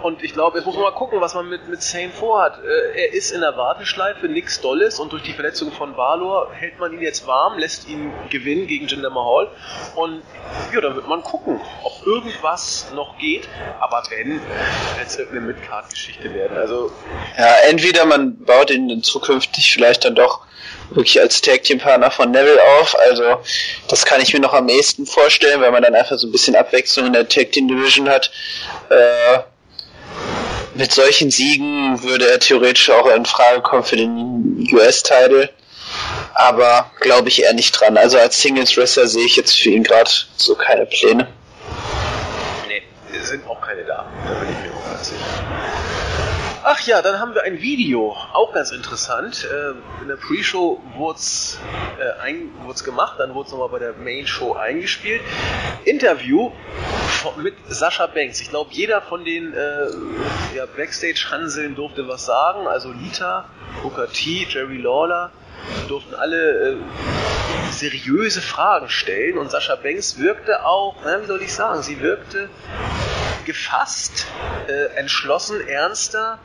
Und 0.04 0.24
ich 0.24 0.34
glaube, 0.34 0.58
jetzt 0.58 0.66
muss 0.66 0.76
man 0.76 0.84
mal 0.84 0.92
gucken, 0.92 1.22
was 1.22 1.34
man 1.34 1.50
mit, 1.50 1.68
mit 1.68 1.82
Zane 1.82 2.10
vorhat. 2.10 2.60
Äh, 2.64 3.02
er 3.02 3.14
ist 3.14 3.32
in 3.32 3.42
der 3.42 3.56
Warteschleife, 3.58 4.28
nichts 4.28 4.62
Dolles 4.62 5.00
und 5.00 5.12
durch 5.12 5.24
die 5.24 5.34
Verletzung 5.34 5.72
von 5.72 5.98
Valor 5.98 6.52
hält 6.54 6.80
man 6.80 6.94
ihn 6.94 7.02
jetzt 7.02 7.26
warm, 7.28 7.58
lässt 7.58 7.88
ihn 7.88 8.12
gewinnen 8.30 8.68
gegen 8.68 8.88
Jinder 8.88 9.10
Mahal. 9.10 9.50
Und 9.96 10.22
ja, 10.74 10.82
dann 10.82 10.96
wird 10.96 11.08
man 11.08 11.22
gucken, 11.24 11.60
ob 11.84 12.06
irgendwas 12.06 12.92
noch 12.94 13.18
geht. 13.18 13.48
Aber 13.80 14.04
wenn, 14.10 14.40
es 15.04 15.18
wird 15.18 15.32
eine 15.32 15.42
Midcard-Geschichte 15.42 16.34
werden. 16.34 16.58
Also 16.58 16.92
ja, 17.38 17.56
entweder 17.70 18.06
man 18.06 18.38
baut 18.44 18.70
ihn 18.70 19.04
zukünftig 19.04 19.74
vielleicht 19.74 20.06
dann 20.06 20.16
doch 20.16 20.46
wirklich 20.92 21.20
als 21.20 21.42
Tag 21.42 21.64
Team 21.64 21.80
Partner 21.80 22.12
von 22.12 22.32
Neville 22.32 22.62
auf. 22.80 22.96
Also 23.00 23.42
das 23.88 24.06
kann 24.06 24.22
ich 24.22 24.34
mir 24.34 24.40
noch 24.40 24.54
am 24.54 24.70
ehesten 24.70 25.06
vorstellen, 25.06 25.62
weil 25.62 25.72
man 25.72 25.84
dann 25.84 25.96
einfach 25.96 26.18
so 26.18 26.28
ein 26.28 26.32
bisschen 26.32 26.56
Abwechslung 26.56 27.08
in 27.08 27.14
der 27.14 27.28
Tag 27.28 27.52
Team 27.52 27.68
Division 27.68 28.10
hat. 28.10 28.32
Äh, 28.90 29.40
mit 30.76 30.92
solchen 30.92 31.32
Siegen 31.32 32.04
würde 32.04 32.30
er 32.30 32.40
theoretisch 32.40 32.90
auch 32.90 33.08
in 33.08 33.26
Frage 33.26 33.62
kommen 33.62 33.84
für 33.84 33.96
den 33.96 34.68
US-Title. 34.74 35.50
Aber 36.34 36.92
glaube 37.00 37.30
ich 37.30 37.44
eher 37.44 37.54
nicht 37.54 37.72
dran. 37.72 37.98
Also 37.98 38.18
als 38.18 38.42
Singles 38.42 38.76
Wrestler 38.76 39.08
sehe 39.08 39.26
ich 39.26 39.36
jetzt 39.38 39.58
für 39.58 39.70
ihn 39.70 39.84
gerade 39.84 40.10
so 40.36 40.56
keine 40.56 40.86
Pläne. 40.86 41.28
Nee, 42.68 42.84
sind 43.22 43.48
auch 43.48 43.62
keine 43.62 43.84
da. 43.84 44.06
Da 44.28 44.34
bin 44.34 44.50
ich 44.50 44.70
mir 44.70 44.76
auch 44.76 44.86
ganz 44.92 45.10
sicher. 45.10 45.85
Ach 46.68 46.80
ja, 46.80 47.04
dann 47.04 47.20
haben 47.20 47.36
wir 47.36 47.44
ein 47.44 47.62
Video, 47.62 48.18
auch 48.34 48.52
ganz 48.52 48.72
interessant. 48.72 49.48
Ähm, 49.54 49.84
in 50.02 50.08
der 50.08 50.16
Pre-Show 50.16 50.82
wurde 50.96 51.20
es 51.20 51.60
äh, 52.00 52.84
gemacht, 52.84 53.20
dann 53.20 53.36
wurde 53.36 53.46
es 53.46 53.52
nochmal 53.52 53.70
bei 53.70 53.78
der 53.78 53.94
Main-Show 53.94 54.54
eingespielt. 54.54 55.22
Interview 55.84 56.52
mit 57.38 57.54
Sascha 57.68 58.08
Banks. 58.08 58.42
Ich 58.42 58.50
glaube, 58.50 58.72
jeder 58.74 59.04
von 59.04 59.24
den 59.24 59.54
äh, 59.54 59.86
ja, 60.56 60.66
Backstage-Hanseln 60.66 61.76
durfte 61.76 62.08
was 62.08 62.26
sagen. 62.26 62.68
Also 62.68 62.92
Lita, 62.92 63.46
Booker 63.84 64.12
T, 64.12 64.48
Jerry 64.50 64.78
Lawler 64.78 65.30
durften 65.88 66.16
alle 66.16 66.72
äh, 66.72 66.78
seriöse 67.70 68.42
Fragen 68.42 68.90
stellen 68.90 69.38
und 69.38 69.52
Sascha 69.52 69.76
Banks 69.76 70.18
wirkte 70.18 70.66
auch, 70.66 70.96
na, 71.06 71.22
wie 71.22 71.28
soll 71.28 71.44
ich 71.44 71.54
sagen, 71.54 71.84
sie 71.84 72.02
wirkte 72.02 72.50
gefasst, 73.46 74.26
äh, 74.68 74.96
entschlossen, 74.96 75.62
ernster, 75.68 76.40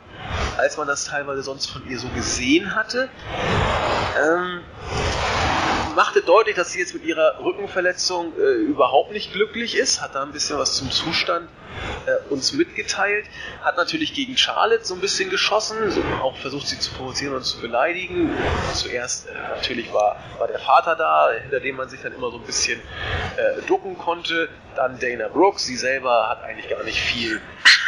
als 0.61 0.77
man 0.77 0.87
das 0.87 1.05
teilweise 1.05 1.41
sonst 1.41 1.65
von 1.65 1.87
ihr 1.89 1.97
so 1.97 2.07
gesehen 2.09 2.75
hatte. 2.75 3.09
Ähm, 4.23 4.61
machte 5.95 6.21
deutlich, 6.21 6.55
dass 6.55 6.71
sie 6.71 6.79
jetzt 6.79 6.93
mit 6.93 7.03
ihrer 7.03 7.39
Rückenverletzung 7.43 8.33
äh, 8.37 8.41
überhaupt 8.41 9.11
nicht 9.11 9.33
glücklich 9.33 9.75
ist, 9.75 10.01
hat 10.01 10.15
da 10.15 10.21
ein 10.23 10.31
bisschen 10.31 10.57
was 10.57 10.75
zum 10.75 10.91
Zustand 10.91 11.49
äh, 12.05 12.31
uns 12.31 12.53
mitgeteilt, 12.53 13.25
hat 13.63 13.77
natürlich 13.77 14.13
gegen 14.13 14.37
Charlotte 14.37 14.85
so 14.85 14.93
ein 14.93 15.01
bisschen 15.01 15.29
geschossen, 15.29 15.77
auch 16.21 16.37
versucht 16.37 16.67
sie 16.67 16.79
zu 16.79 16.91
provozieren 16.93 17.35
und 17.35 17.43
zu 17.43 17.59
beleidigen. 17.59 18.31
Zuerst 18.73 19.27
äh, 19.27 19.33
natürlich 19.55 19.91
war, 19.91 20.17
war 20.37 20.47
der 20.47 20.59
Vater 20.59 20.95
da, 20.95 21.31
hinter 21.41 21.59
dem 21.59 21.75
man 21.75 21.89
sich 21.89 22.01
dann 22.01 22.13
immer 22.13 22.29
so 22.29 22.37
ein 22.37 22.43
bisschen 22.43 22.79
äh, 23.37 23.61
ducken 23.67 23.97
konnte. 23.97 24.47
Dann 24.75 24.99
Dana 24.99 25.27
Brooks, 25.27 25.65
sie 25.65 25.75
selber 25.75 26.29
hat 26.29 26.43
eigentlich 26.43 26.69
gar 26.69 26.83
nicht 26.83 27.01
viel 27.01 27.41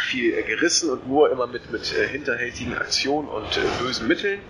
viel 0.04 0.34
äh, 0.34 0.42
gerissen 0.42 0.90
und 0.90 1.08
nur 1.08 1.30
immer 1.30 1.46
mit, 1.46 1.70
mit 1.70 1.92
äh, 1.96 2.06
hinterhältigen 2.08 2.76
Aktionen 2.76 3.28
und 3.28 3.56
äh, 3.56 3.82
bösen 3.82 4.06
Mitteln 4.06 4.40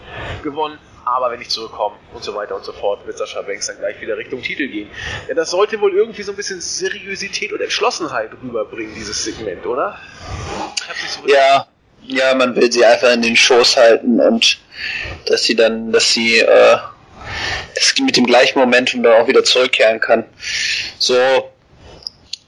gewonnen. 0.43 0.79
Aber 1.05 1.31
wenn 1.31 1.41
ich 1.41 1.51
zurückkomme 1.51 1.97
und 2.15 2.25
so 2.25 2.35
weiter 2.35 2.57
und 2.57 2.65
so 2.65 2.73
fort, 2.73 3.07
wird 3.07 3.19
Sascha 3.19 3.43
Banks 3.43 3.67
dann 3.67 3.79
gleich 3.79 4.01
wieder 4.01 4.17
Richtung 4.17 4.43
Titel 4.43 4.69
gehen. 4.69 4.89
Ja, 5.29 5.35
das 5.35 5.51
sollte 5.51 5.81
wohl 5.81 5.95
irgendwie 5.95 6.23
so 6.23 6.33
ein 6.33 6.37
bisschen 6.37 6.61
Seriosität 6.61 7.53
und 7.53 7.61
Entschlossenheit 7.61 8.31
rüberbringen, 8.43 8.95
dieses 8.95 9.23
Segment, 9.23 9.67
oder? 9.67 9.99
Ja, 11.27 11.67
ja, 12.07 12.35
man 12.35 12.57
will 12.57 12.73
sie 12.73 12.85
einfach 12.85 13.13
in 13.13 13.23
den 13.23 13.37
Schoß 13.37 13.77
halten 13.77 14.21
und 14.21 14.59
dass 15.27 15.45
sie 15.45 15.55
dann, 15.55 15.93
dass 15.93 16.13
sie 16.13 16.39
äh, 16.39 16.79
mit 18.01 18.17
dem 18.17 18.27
gleichen 18.27 18.59
Momentum 18.59 19.03
dann 19.03 19.23
auch 19.23 19.29
wieder 19.29 19.45
zurückkehren 19.45 20.01
kann. 20.01 20.25
So 20.99 21.15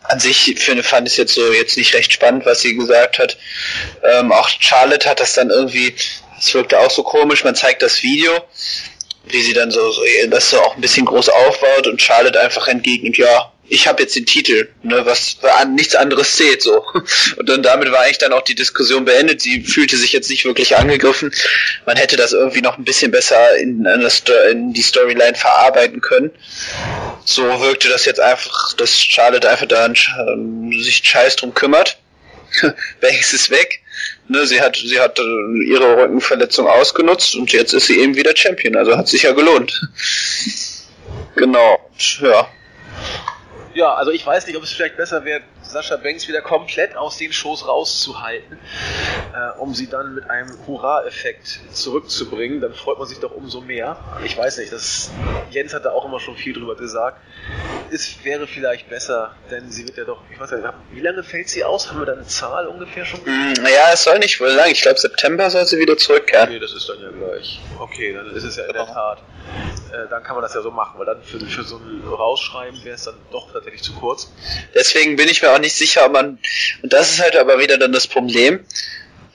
an 0.08 0.20
sich 0.20 0.54
finde, 0.58 0.82
fand 0.82 1.08
ich 1.08 1.16
jetzt 1.16 1.34
so 1.34 1.52
jetzt 1.52 1.76
nicht 1.76 1.94
recht 1.94 2.12
spannend, 2.12 2.46
was 2.46 2.60
sie 2.60 2.74
gesagt 2.76 3.18
hat. 3.18 3.36
Ähm, 4.02 4.32
auch 4.32 4.48
Charlotte 4.48 5.08
hat 5.08 5.20
das 5.20 5.34
dann 5.34 5.50
irgendwie, 5.50 5.94
es 6.38 6.54
wirkte 6.54 6.78
auch 6.78 6.90
so 6.90 7.02
komisch, 7.02 7.44
man 7.44 7.54
zeigt 7.54 7.82
das 7.82 8.02
Video, 8.02 8.32
wie 9.28 9.42
sie 9.42 9.52
dann 9.52 9.70
so, 9.70 9.90
so 9.90 10.02
das 10.28 10.50
so 10.50 10.60
auch 10.60 10.76
ein 10.76 10.80
bisschen 10.80 11.06
groß 11.06 11.28
aufbaut 11.28 11.86
und 11.86 12.00
Charlotte 12.00 12.40
einfach 12.40 12.68
entgegnet, 12.68 13.18
ja, 13.18 13.52
ich 13.68 13.88
habe 13.88 14.02
jetzt 14.02 14.14
den 14.14 14.26
Titel, 14.26 14.68
ne, 14.82 15.04
was 15.06 15.38
an 15.60 15.74
nichts 15.74 15.94
anderes 15.94 16.36
zählt 16.36 16.62
so. 16.62 16.84
Und 17.36 17.48
dann 17.48 17.62
damit 17.62 17.90
war 17.90 18.00
eigentlich 18.00 18.18
dann 18.18 18.32
auch 18.32 18.42
die 18.42 18.54
Diskussion 18.54 19.04
beendet. 19.04 19.42
Sie 19.42 19.62
fühlte 19.62 19.96
sich 19.96 20.12
jetzt 20.12 20.30
nicht 20.30 20.44
wirklich 20.44 20.76
angegriffen. 20.76 21.32
Man 21.84 21.96
hätte 21.96 22.16
das 22.16 22.32
irgendwie 22.32 22.60
noch 22.60 22.78
ein 22.78 22.84
bisschen 22.84 23.10
besser 23.10 23.56
in, 23.56 23.84
in 23.84 24.72
die 24.72 24.82
Storyline 24.82 25.34
verarbeiten 25.34 26.00
können. 26.00 26.30
So 27.28 27.42
wirkte 27.60 27.88
das 27.88 28.04
jetzt 28.04 28.20
einfach, 28.20 28.72
dass 28.74 28.98
Charlotte 29.02 29.50
einfach 29.50 29.66
da 29.66 29.86
ähm, 29.86 30.72
sich 30.80 31.02
scheiß 31.02 31.34
drum 31.36 31.52
kümmert. 31.52 31.98
Banks 33.00 33.32
ist 33.32 33.50
weg. 33.50 33.82
Ne, 34.28 34.46
sie 34.46 34.60
hat, 34.60 34.76
sie 34.76 35.00
hat 35.00 35.18
äh, 35.18 35.64
ihre 35.64 35.96
Rückenverletzung 35.96 36.68
ausgenutzt 36.68 37.34
und 37.34 37.52
jetzt 37.52 37.74
ist 37.74 37.88
sie 37.88 37.98
eben 37.98 38.14
wieder 38.14 38.34
Champion. 38.36 38.76
Also 38.76 38.96
hat 38.96 39.08
sich 39.08 39.24
ja 39.24 39.32
gelohnt. 39.32 39.72
genau. 41.34 41.90
Ja. 42.20 42.48
Ja, 43.76 43.92
also 43.92 44.10
ich 44.10 44.24
weiß 44.26 44.46
nicht, 44.46 44.56
ob 44.56 44.62
es 44.62 44.72
vielleicht 44.72 44.96
besser 44.96 45.26
wäre, 45.26 45.42
Sascha 45.60 45.98
Banks 45.98 46.26
wieder 46.28 46.40
komplett 46.40 46.96
aus 46.96 47.18
den 47.18 47.30
Shows 47.30 47.68
rauszuhalten, 47.68 48.58
äh, 49.34 49.58
um 49.58 49.74
sie 49.74 49.86
dann 49.86 50.14
mit 50.14 50.30
einem 50.30 50.48
Hurra-Effekt 50.66 51.60
zurückzubringen. 51.72 52.62
Dann 52.62 52.72
freut 52.72 52.98
man 52.98 53.06
sich 53.06 53.18
doch 53.18 53.32
umso 53.32 53.60
mehr. 53.60 53.98
Ich 54.24 54.34
weiß 54.34 54.56
nicht, 54.56 54.72
das, 54.72 55.10
Jens 55.50 55.74
hat 55.74 55.84
da 55.84 55.90
auch 55.90 56.06
immer 56.06 56.20
schon 56.20 56.36
viel 56.36 56.54
drüber 56.54 56.74
gesagt. 56.74 57.20
Es 57.90 58.24
wäre 58.24 58.46
vielleicht 58.46 58.88
besser, 58.88 59.36
denn 59.50 59.70
sie 59.70 59.86
wird 59.86 59.98
ja 59.98 60.04
doch, 60.04 60.22
ich 60.32 60.40
weiß 60.40 60.52
nicht, 60.52 60.64
wie 60.92 61.00
lange 61.00 61.22
fällt 61.22 61.50
sie 61.50 61.62
aus? 61.62 61.90
Haben 61.90 61.98
wir 61.98 62.06
da 62.06 62.14
eine 62.14 62.26
Zahl 62.26 62.68
ungefähr 62.68 63.04
schon? 63.04 63.20
Naja, 63.24 63.88
mm, 63.90 63.92
es 63.92 64.04
soll 64.04 64.18
nicht 64.20 64.40
wohl 64.40 64.52
lang. 64.52 64.70
Ich 64.70 64.80
glaube, 64.80 64.98
September 64.98 65.50
soll 65.50 65.66
sie 65.66 65.76
wieder 65.76 65.98
zurückkehren. 65.98 66.48
Okay, 66.48 66.60
das 66.60 66.72
ist 66.72 66.88
dann 66.88 67.02
ja 67.02 67.10
gleich. 67.10 67.60
Okay, 67.78 68.14
dann 68.14 68.34
ist 68.34 68.44
es 68.44 68.56
ja 68.56 68.64
in 68.64 68.72
der 68.72 68.86
Tat 68.86 69.18
äh, 69.92 70.08
dann 70.10 70.22
kann 70.22 70.34
man 70.34 70.42
das 70.42 70.54
ja 70.54 70.62
so 70.62 70.70
machen, 70.70 70.98
weil 70.98 71.06
dann 71.06 71.22
für, 71.22 71.40
für 71.40 71.64
so 71.64 71.76
ein 71.76 72.02
Rausschreiben 72.06 72.84
wäre 72.84 72.96
es 72.96 73.04
dann 73.04 73.14
doch 73.30 73.52
tatsächlich 73.52 73.82
zu 73.82 73.94
kurz. 73.94 74.32
Deswegen 74.74 75.16
bin 75.16 75.28
ich 75.28 75.42
mir 75.42 75.52
auch 75.52 75.58
nicht 75.58 75.74
sicher, 75.74 76.06
ob 76.06 76.12
man, 76.12 76.38
und 76.82 76.92
das 76.92 77.10
ist 77.10 77.22
halt 77.22 77.36
aber 77.36 77.58
wieder 77.58 77.78
dann 77.78 77.92
das 77.92 78.06
Problem, 78.06 78.64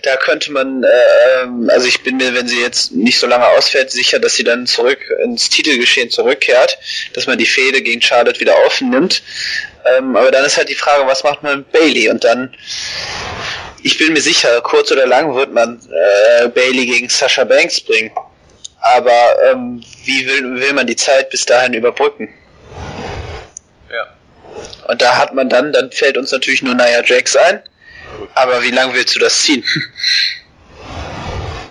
da 0.03 0.15
könnte 0.17 0.51
man, 0.51 0.83
äh, 0.83 1.71
also 1.71 1.87
ich 1.87 2.01
bin 2.01 2.17
mir, 2.17 2.33
wenn 2.33 2.47
sie 2.47 2.59
jetzt 2.59 2.91
nicht 2.91 3.19
so 3.19 3.27
lange 3.27 3.47
ausfällt, 3.47 3.91
sicher, 3.91 4.19
dass 4.19 4.35
sie 4.35 4.43
dann 4.43 4.65
zurück 4.65 4.99
ins 5.23 5.49
Titelgeschehen 5.49 6.09
zurückkehrt, 6.09 6.77
dass 7.13 7.27
man 7.27 7.37
die 7.37 7.45
Fehde 7.45 7.81
gegen 7.81 8.01
Charlotte 8.01 8.39
wieder 8.39 8.55
aufnimmt. 8.65 9.21
Ähm, 9.85 10.15
aber 10.15 10.31
dann 10.31 10.45
ist 10.45 10.57
halt 10.57 10.69
die 10.69 10.75
Frage, 10.75 11.07
was 11.07 11.23
macht 11.23 11.43
man 11.43 11.59
mit 11.59 11.71
Bailey? 11.71 12.09
Und 12.09 12.23
dann, 12.23 12.55
ich 13.83 13.97
bin 13.97 14.13
mir 14.13 14.21
sicher, 14.21 14.61
kurz 14.61 14.91
oder 14.91 15.05
lang 15.05 15.35
wird 15.35 15.53
man 15.53 15.79
äh, 15.91 16.47
Bailey 16.49 16.85
gegen 16.85 17.09
Sasha 17.09 17.43
Banks 17.43 17.81
bringen. 17.81 18.11
Aber 18.81 19.35
ähm, 19.45 19.83
wie 20.05 20.25
will, 20.25 20.59
will 20.59 20.73
man 20.73 20.87
die 20.87 20.95
Zeit 20.95 21.29
bis 21.29 21.45
dahin 21.45 21.73
überbrücken? 21.73 22.33
Ja. 23.91 24.07
Und 24.87 25.01
da 25.01 25.17
hat 25.17 25.33
man 25.33 25.49
dann, 25.49 25.71
dann 25.71 25.91
fällt 25.91 26.17
uns 26.17 26.31
natürlich 26.31 26.63
nur 26.63 26.73
Nia 26.73 27.03
Jax 27.03 27.35
ein. 27.35 27.61
Aber 28.33 28.61
wie 28.63 28.71
lange 28.71 28.93
willst 28.93 29.15
du 29.15 29.19
das 29.19 29.41
ziehen? 29.41 29.63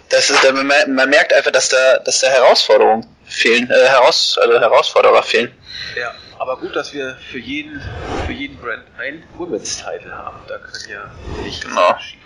Das 0.08 0.28
ist, 0.28 0.42
man, 0.42 0.66
man 0.66 1.08
merkt 1.08 1.32
einfach, 1.32 1.52
dass 1.52 1.68
da, 1.68 1.98
dass 1.98 2.18
da 2.18 2.26
Herausforderungen 2.26 3.06
fehlen, 3.26 3.70
äh, 3.70 3.86
Heraus, 3.86 4.36
also 4.42 4.58
Herausforderer 4.58 5.22
fehlen. 5.22 5.52
Ja, 5.96 6.12
aber 6.36 6.56
gut, 6.56 6.74
dass 6.74 6.92
wir 6.92 7.16
für 7.30 7.38
jeden, 7.38 7.80
für 8.26 8.32
jeden 8.32 8.56
Brand 8.58 8.82
einen 8.98 9.22
Women's 9.38 9.76
Title 9.76 10.10
haben. 10.12 10.40
Da 10.48 10.58
kann 10.58 10.80
ja 10.90 11.10
nicht 11.44 11.62
genau. 11.62 11.96
schief 12.00 12.19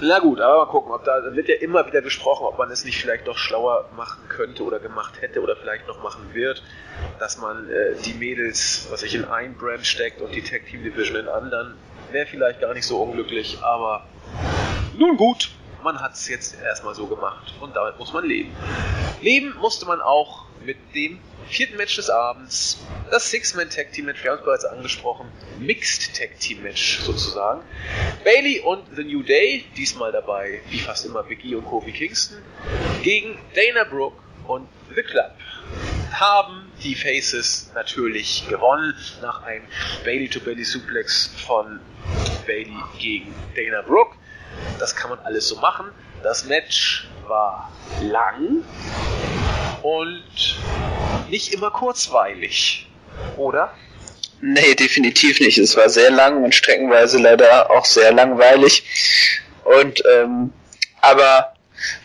Na 0.00 0.18
gut, 0.20 0.40
aber 0.40 0.64
mal 0.64 0.70
gucken, 0.70 0.92
ob 0.92 1.04
da, 1.04 1.34
wird 1.34 1.48
ja 1.48 1.56
immer 1.56 1.86
wieder 1.86 2.02
gesprochen, 2.02 2.46
ob 2.46 2.56
man 2.58 2.70
es 2.70 2.84
nicht 2.84 3.00
vielleicht 3.00 3.26
doch 3.26 3.36
schlauer 3.36 3.88
machen 3.96 4.28
könnte 4.28 4.62
oder 4.62 4.78
gemacht 4.78 5.20
hätte 5.20 5.42
oder 5.42 5.56
vielleicht 5.56 5.88
noch 5.88 6.02
machen 6.02 6.32
wird, 6.32 6.62
dass 7.18 7.38
man 7.38 7.68
äh, 7.68 7.94
die 8.04 8.14
Mädels, 8.14 8.86
was 8.90 9.00
sich 9.00 9.14
in 9.14 9.24
ein 9.24 9.54
Brand 9.54 9.84
steckt 9.84 10.20
und 10.20 10.34
die 10.34 10.42
Tag 10.42 10.66
Team 10.66 10.84
Division 10.84 11.16
in 11.16 11.28
anderen, 11.28 11.74
wäre 12.12 12.26
vielleicht 12.26 12.60
gar 12.60 12.74
nicht 12.74 12.86
so 12.86 13.02
unglücklich, 13.02 13.58
aber 13.62 14.06
nun 14.96 15.16
gut, 15.16 15.50
man 15.82 16.00
hat 16.00 16.14
es 16.14 16.28
jetzt 16.28 16.60
erstmal 16.62 16.94
so 16.94 17.06
gemacht 17.06 17.54
und 17.60 17.76
damit 17.76 17.98
muss 17.98 18.12
man 18.12 18.24
leben. 18.24 18.54
Leben 19.20 19.54
musste 19.60 19.86
man 19.86 20.00
auch 20.00 20.47
mit 20.64 20.76
dem 20.94 21.20
vierten 21.48 21.76
Match 21.76 21.96
des 21.96 22.10
Abends, 22.10 22.78
das 23.10 23.30
Six-Man 23.30 23.70
Tag 23.70 23.92
Team 23.92 24.06
Match, 24.06 24.22
wir 24.22 24.30
haben 24.30 24.38
es 24.38 24.44
bereits 24.44 24.64
angesprochen, 24.64 25.30
Mixed 25.58 26.16
Tag 26.16 26.38
Team 26.40 26.62
Match 26.62 27.00
sozusagen. 27.00 27.62
Bailey 28.24 28.60
und 28.60 28.84
The 28.94 29.04
New 29.04 29.22
Day, 29.22 29.64
diesmal 29.76 30.12
dabei, 30.12 30.60
wie 30.68 30.78
fast 30.78 31.06
immer 31.06 31.22
Biggie 31.22 31.54
und 31.54 31.64
Kofi 31.64 31.92
Kingston, 31.92 32.42
gegen 33.02 33.38
Dana 33.54 33.84
Brooke 33.84 34.20
und 34.46 34.68
The 34.94 35.02
Club 35.02 35.32
haben 36.12 36.72
die 36.82 36.94
Faces 36.94 37.70
natürlich 37.74 38.46
gewonnen 38.48 38.94
nach 39.22 39.42
einem 39.42 39.64
Bailey-to-Bailey-Suplex 40.04 41.30
von 41.46 41.80
Bailey 42.46 42.74
gegen 42.98 43.34
Dana 43.54 43.82
Brooke. 43.82 44.16
Das 44.78 44.96
kann 44.96 45.10
man 45.10 45.18
alles 45.20 45.48
so 45.48 45.56
machen. 45.56 45.90
Das 46.22 46.44
Match 46.44 47.06
war 47.26 47.70
lang 48.02 48.64
und 49.82 50.58
nicht 51.30 51.52
immer 51.52 51.70
kurzweilig, 51.70 52.88
oder? 53.36 53.72
Nee, 54.40 54.74
definitiv 54.74 55.40
nicht. 55.40 55.58
Es 55.58 55.76
war 55.76 55.88
sehr 55.88 56.10
lang 56.10 56.44
und 56.44 56.54
streckenweise 56.54 57.18
leider 57.18 57.70
auch 57.70 57.84
sehr 57.84 58.12
langweilig. 58.12 58.84
Und 59.64 60.02
ähm, 60.10 60.52
aber 61.00 61.54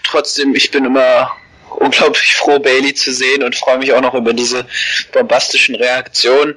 trotzdem, 0.04 0.56
ich 0.56 0.72
bin 0.72 0.86
immer 0.86 1.32
unglaublich 1.70 2.36
froh, 2.36 2.60
Bailey 2.60 2.94
zu 2.94 3.14
sehen 3.14 3.44
und 3.44 3.56
freue 3.56 3.78
mich 3.78 3.94
auch 3.94 4.02
noch 4.02 4.14
über 4.14 4.34
diese 4.34 4.66
bombastischen 5.12 5.76
Reaktionen, 5.76 6.56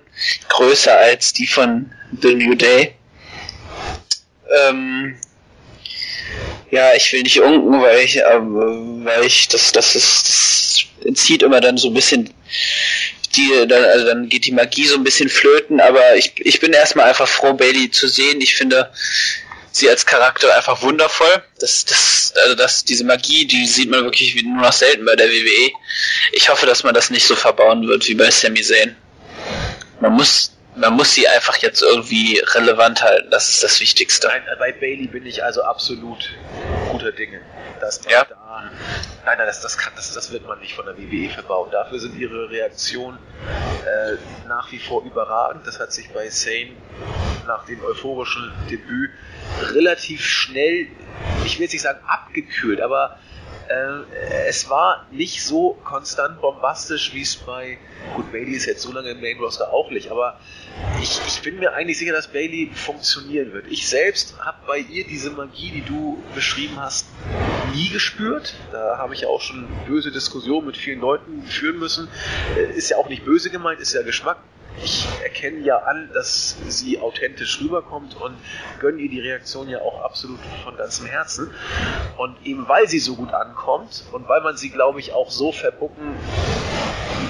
größer 0.49 0.97
als 0.97 1.33
die 1.33 1.47
von 1.47 1.93
The 2.21 2.35
New 2.35 2.55
Day. 2.55 2.95
Ähm, 4.69 5.19
ja, 6.71 6.95
ich 6.95 7.13
will 7.13 7.23
nicht 7.23 7.41
unken, 7.41 7.81
weil 7.81 8.01
ich, 8.01 8.19
äh, 8.19 8.41
weil 8.41 9.25
ich 9.25 9.49
das, 9.49 9.73
das 9.73 9.95
ist, 9.95 10.29
das 10.29 11.07
entzieht 11.07 11.43
immer 11.43 11.61
dann 11.61 11.77
so 11.77 11.89
ein 11.89 11.95
bisschen 11.95 12.33
die, 13.37 13.67
dann, 13.69 13.85
also 13.85 14.07
dann 14.07 14.29
geht 14.29 14.47
die 14.47 14.53
Magie 14.53 14.87
so 14.87 14.97
ein 14.97 15.05
bisschen 15.05 15.29
flöten, 15.29 15.81
aber 15.81 16.17
ich, 16.17 16.33
ich 16.39 16.59
bin 16.61 16.73
erstmal 16.73 17.07
einfach 17.09 17.29
froh, 17.29 17.53
Bailey 17.53 17.91
zu 17.91 18.09
sehen. 18.09 18.41
Ich 18.41 18.57
finde, 18.57 18.91
sie 19.73 19.91
als 19.91 20.07
Charakter 20.07 20.55
einfach 20.57 20.83
wundervoll. 20.83 21.43
Das, 21.61 21.85
das, 21.85 22.33
also 22.43 22.55
das, 22.55 22.85
diese 22.85 23.05
Magie, 23.05 23.47
die 23.47 23.67
sieht 23.67 23.91
man 23.91 24.05
wirklich 24.05 24.43
nur 24.43 24.63
noch 24.63 24.73
selten 24.73 25.05
bei 25.05 25.17
der 25.17 25.29
WWE. 25.29 25.73
Ich 26.33 26.49
hoffe, 26.49 26.67
dass 26.67 26.83
man 26.83 26.95
das 26.95 27.11
nicht 27.11 27.27
so 27.27 27.37
verbauen 27.37 27.87
wird 27.87 28.09
wie 28.09 28.15
bei 28.15 28.31
Sami 28.31 28.63
Zayn. 28.63 28.97
Man 30.01 30.15
muss, 30.15 30.56
man 30.77 30.95
muss 30.95 31.13
sie 31.13 31.27
einfach 31.29 31.57
jetzt 31.59 31.83
irgendwie 31.83 32.43
relevant 32.55 33.03
halten. 33.03 33.31
Das 33.31 33.49
ist 33.49 33.63
das 33.63 33.81
Wichtigste. 33.81 34.29
Nein, 34.29 34.43
bei 34.59 34.73
Bailey 34.73 35.07
bin 35.07 35.27
ich 35.27 35.43
also 35.43 35.63
absolut 35.63 36.31
guter 36.91 37.13
Dinge. 37.13 37.41
Dass 37.81 38.03
man 38.05 38.13
Ja. 38.13 38.25
da, 38.25 38.71
nein, 39.25 39.39
nein, 39.39 39.47
das, 39.47 39.61
das, 39.61 39.77
kann, 39.77 39.93
das, 39.97 40.13
das 40.15 40.33
wird 40.33 40.47
man 40.47 40.59
nicht 40.61 40.75
von 40.75 40.87
der 40.87 40.97
WWE 40.97 41.31
verbauen. 41.31 41.71
Dafür 41.71 41.99
sind 41.99 42.19
ihre 42.19 42.51
Reaktionen 42.51 43.19
äh, 43.85 44.17
nach 44.49 44.71
wie 44.73 44.79
vor 44.79 45.05
überragend. 45.05 45.67
Das 45.67 45.79
hat 45.79 45.93
sich 45.93 46.11
bei 46.11 46.29
Sane 46.31 46.73
nach 47.47 47.65
dem 47.67 47.83
euphorischen 47.85 48.53
Debüt 48.71 49.11
relativ 49.73 50.25
schnell, 50.25 50.89
ich 51.45 51.57
will 51.59 51.65
jetzt 51.65 51.73
nicht 51.73 51.83
sagen 51.83 52.01
abgekühlt, 52.07 52.81
aber 52.81 53.19
äh, 53.69 54.47
es 54.49 54.69
war 54.69 55.07
nicht 55.11 55.45
so 55.45 55.79
konstant 55.85 56.41
bombastisch, 56.41 57.13
wie 57.15 57.23
es 57.23 57.37
bei, 57.37 57.79
gut, 58.15 58.31
Bailey 58.33 58.53
ist 58.53 58.67
jetzt 58.67 58.83
so 58.83 58.93
lange 58.93 59.11
im 59.11 59.21
Main 59.21 59.39
Roster 59.39 59.73
auch 59.73 59.91
nicht, 59.91 60.11
aber 60.11 60.39
ich, 61.01 61.21
ich 61.27 61.43
bin 61.43 61.59
mir 61.59 61.75
eigentlich 61.75 61.99
sicher, 61.99 62.13
dass 62.13 62.29
Bailey 62.29 62.71
funktionieren 62.75 63.53
wird. 63.53 63.67
Ich 63.69 63.89
selbst 63.89 64.39
habe 64.41 64.59
bei 64.67 64.79
ihr 64.79 65.07
diese 65.07 65.31
Magie, 65.31 65.71
die 65.71 65.83
du 65.83 66.23
beschrieben 66.35 66.81
hast, 66.81 67.07
nie 67.75 67.89
gespürt. 67.89 68.55
Da 68.73 68.99
habe 68.99 69.15
ich 69.15 69.23
ja 69.23 69.29
auch 69.29 69.41
schon 69.41 69.69
böse 69.87 70.11
Diskussionen 70.11 70.67
mit 70.67 70.77
vielen 70.77 71.01
Leuten 71.01 71.43
führen 71.45 71.79
müssen. 71.79 72.09
Äh, 72.57 72.77
Ist 72.77 72.91
ja 72.91 72.97
auch 72.97 73.09
nicht 73.09 73.25
böse 73.25 73.51
gemeint, 73.51 73.81
ist 73.81 73.93
ja 73.93 74.03
Geschmack. 74.03 74.39
Ich 74.83 75.07
erkenne 75.23 75.61
ja 75.61 75.79
an, 75.79 76.11
dass 76.13 76.57
sie 76.69 76.99
authentisch 76.99 77.61
rüberkommt 77.63 78.15
und 78.21 78.37
gönne 78.79 79.01
ihr 79.01 79.09
die 79.09 79.21
Reaktion 79.21 79.71
ja 79.71 79.81
auch 79.81 80.03
absolut 80.03 80.39
von 80.65 80.77
ganzem 80.77 81.07
Herzen. 81.07 81.51
Und 82.19 82.37
eben 82.45 82.69
weil 82.69 82.87
sie 82.87 82.99
so 82.99 83.15
gut 83.17 83.33
ankommt 83.33 84.05
und 84.13 84.29
weil 84.29 84.43
man 84.43 84.57
sie, 84.59 84.69
glaube 84.69 85.01
ich, 85.01 85.13
auch 85.13 85.31
so 85.31 85.51
verbucken 85.51 86.15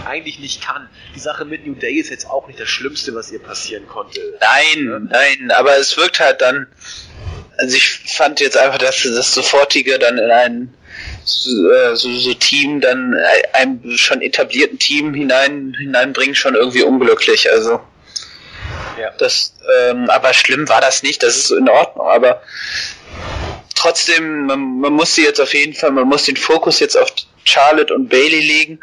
eigentlich 0.06 0.38
nicht 0.38 0.62
kann. 0.64 0.88
Die 1.14 1.20
Sache 1.20 1.44
mit 1.44 1.66
New 1.66 1.74
Day 1.74 1.94
ist 1.94 2.10
jetzt 2.10 2.28
auch 2.30 2.46
nicht 2.46 2.58
das 2.60 2.68
Schlimmste, 2.68 3.14
was 3.14 3.30
ihr 3.30 3.40
passieren 3.42 3.86
konnte. 3.86 4.20
Nein, 4.40 5.08
nein, 5.10 5.50
aber 5.50 5.76
es 5.76 5.96
wirkt 5.96 6.20
halt 6.20 6.40
dann. 6.40 6.66
Also 7.58 7.76
ich 7.76 8.00
fand 8.16 8.40
jetzt 8.40 8.56
einfach, 8.56 8.78
dass 8.78 9.02
das 9.02 9.32
sofortige 9.34 9.98
dann 9.98 10.18
in 10.18 10.30
ein 10.30 10.74
so, 11.24 11.70
äh, 11.70 11.96
so, 11.96 12.12
so 12.18 12.34
Team 12.34 12.80
dann 12.80 13.16
einem 13.52 13.96
schon 13.96 14.22
etablierten 14.22 14.78
Team 14.78 15.14
hinein 15.14 15.74
hineinbringen 15.78 16.34
schon 16.34 16.54
irgendwie 16.54 16.82
unglücklich. 16.82 17.50
Also 17.50 17.80
Ja. 18.98 19.10
das, 19.18 19.54
ähm, 19.78 20.08
aber 20.10 20.32
schlimm 20.34 20.68
war 20.68 20.80
das 20.80 21.02
nicht. 21.02 21.22
Das 21.22 21.36
ist 21.36 21.50
in 21.50 21.68
Ordnung. 21.68 22.06
Aber 22.08 22.42
trotzdem, 23.76 24.46
man, 24.46 24.80
man 24.80 24.92
muss 24.92 25.14
sie 25.14 25.22
jetzt 25.22 25.40
auf 25.40 25.54
jeden 25.54 25.74
Fall, 25.74 25.92
man 25.92 26.08
muss 26.08 26.24
den 26.24 26.36
Fokus 26.36 26.80
jetzt 26.80 26.96
auf 26.96 27.12
Charlotte 27.44 27.94
und 27.94 28.08
Bailey 28.08 28.40
legen 28.40 28.80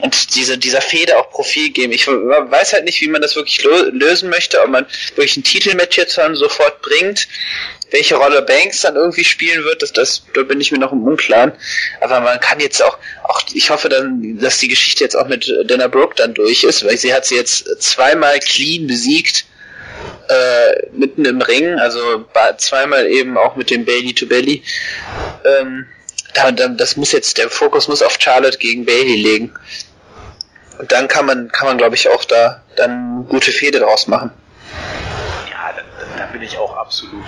und 0.00 0.36
diese, 0.36 0.56
dieser 0.56 0.80
Fehde 0.80 1.18
auch 1.18 1.30
Profil 1.30 1.70
geben. 1.70 1.92
Ich 1.92 2.06
weiß 2.06 2.72
halt 2.72 2.84
nicht, 2.84 3.00
wie 3.00 3.08
man 3.08 3.20
das 3.20 3.34
wirklich 3.34 3.64
lösen 3.64 4.30
möchte, 4.30 4.62
ob 4.62 4.68
man 4.68 4.86
wirklich 5.16 5.36
ein 5.36 5.42
Titelmatch 5.42 5.96
jetzt 5.96 6.16
dann 6.16 6.36
sofort 6.36 6.80
bringt, 6.80 7.26
welche 7.90 8.14
Rolle 8.14 8.42
Banks 8.42 8.82
dann 8.82 8.94
irgendwie 8.94 9.24
spielen 9.24 9.64
wird, 9.64 9.82
das, 9.82 9.92
das, 9.92 10.24
da 10.32 10.42
bin 10.42 10.60
ich 10.60 10.70
mir 10.70 10.78
noch 10.78 10.92
im 10.92 11.02
Unklaren. 11.02 11.52
Aber 12.00 12.20
man 12.20 12.38
kann 12.38 12.60
jetzt 12.60 12.82
auch, 12.82 12.98
auch, 13.24 13.42
ich 13.52 13.70
hoffe 13.70 13.88
dann, 13.88 14.38
dass 14.38 14.58
die 14.58 14.68
Geschichte 14.68 15.02
jetzt 15.02 15.16
auch 15.16 15.26
mit 15.26 15.52
Dana 15.66 15.88
Brooke 15.88 16.14
dann 16.16 16.34
durch 16.34 16.62
ist, 16.62 16.84
weil 16.84 16.96
sie 16.96 17.12
hat 17.12 17.26
sie 17.26 17.36
jetzt 17.36 17.82
zweimal 17.82 18.38
clean 18.38 18.86
besiegt 18.86 19.44
äh, 20.28 20.86
mitten 20.92 21.24
im 21.24 21.40
Ring, 21.40 21.78
also 21.78 22.24
zweimal 22.58 23.06
eben 23.06 23.36
auch 23.36 23.56
mit 23.56 23.70
dem 23.70 23.84
Bailey 23.84 24.14
to 24.14 24.26
Bailey. 24.26 24.62
Ähm, 25.44 25.86
da, 26.34 26.50
da, 26.50 26.68
das 26.68 26.96
muss 26.96 27.12
jetzt, 27.12 27.38
der 27.38 27.48
Fokus 27.50 27.88
muss 27.88 28.02
auf 28.02 28.16
Charlotte 28.20 28.58
gegen 28.58 28.84
Bailey 28.84 29.16
legen. 29.16 29.54
Und 30.78 30.90
dann 30.90 31.06
kann 31.06 31.26
man, 31.26 31.50
kann 31.52 31.68
man, 31.68 31.78
glaube 31.78 31.94
ich, 31.94 32.08
auch 32.08 32.24
da 32.24 32.62
dann 32.76 33.26
gute 33.28 33.52
Fehde 33.52 33.78
draus 33.78 34.06
machen. 34.08 34.30
Ja, 35.50 35.72
da, 35.72 35.82
da- 36.18 36.26
bin 36.32 36.42
ich 36.42 36.58
auch 36.58 36.76
absolut 36.76 37.24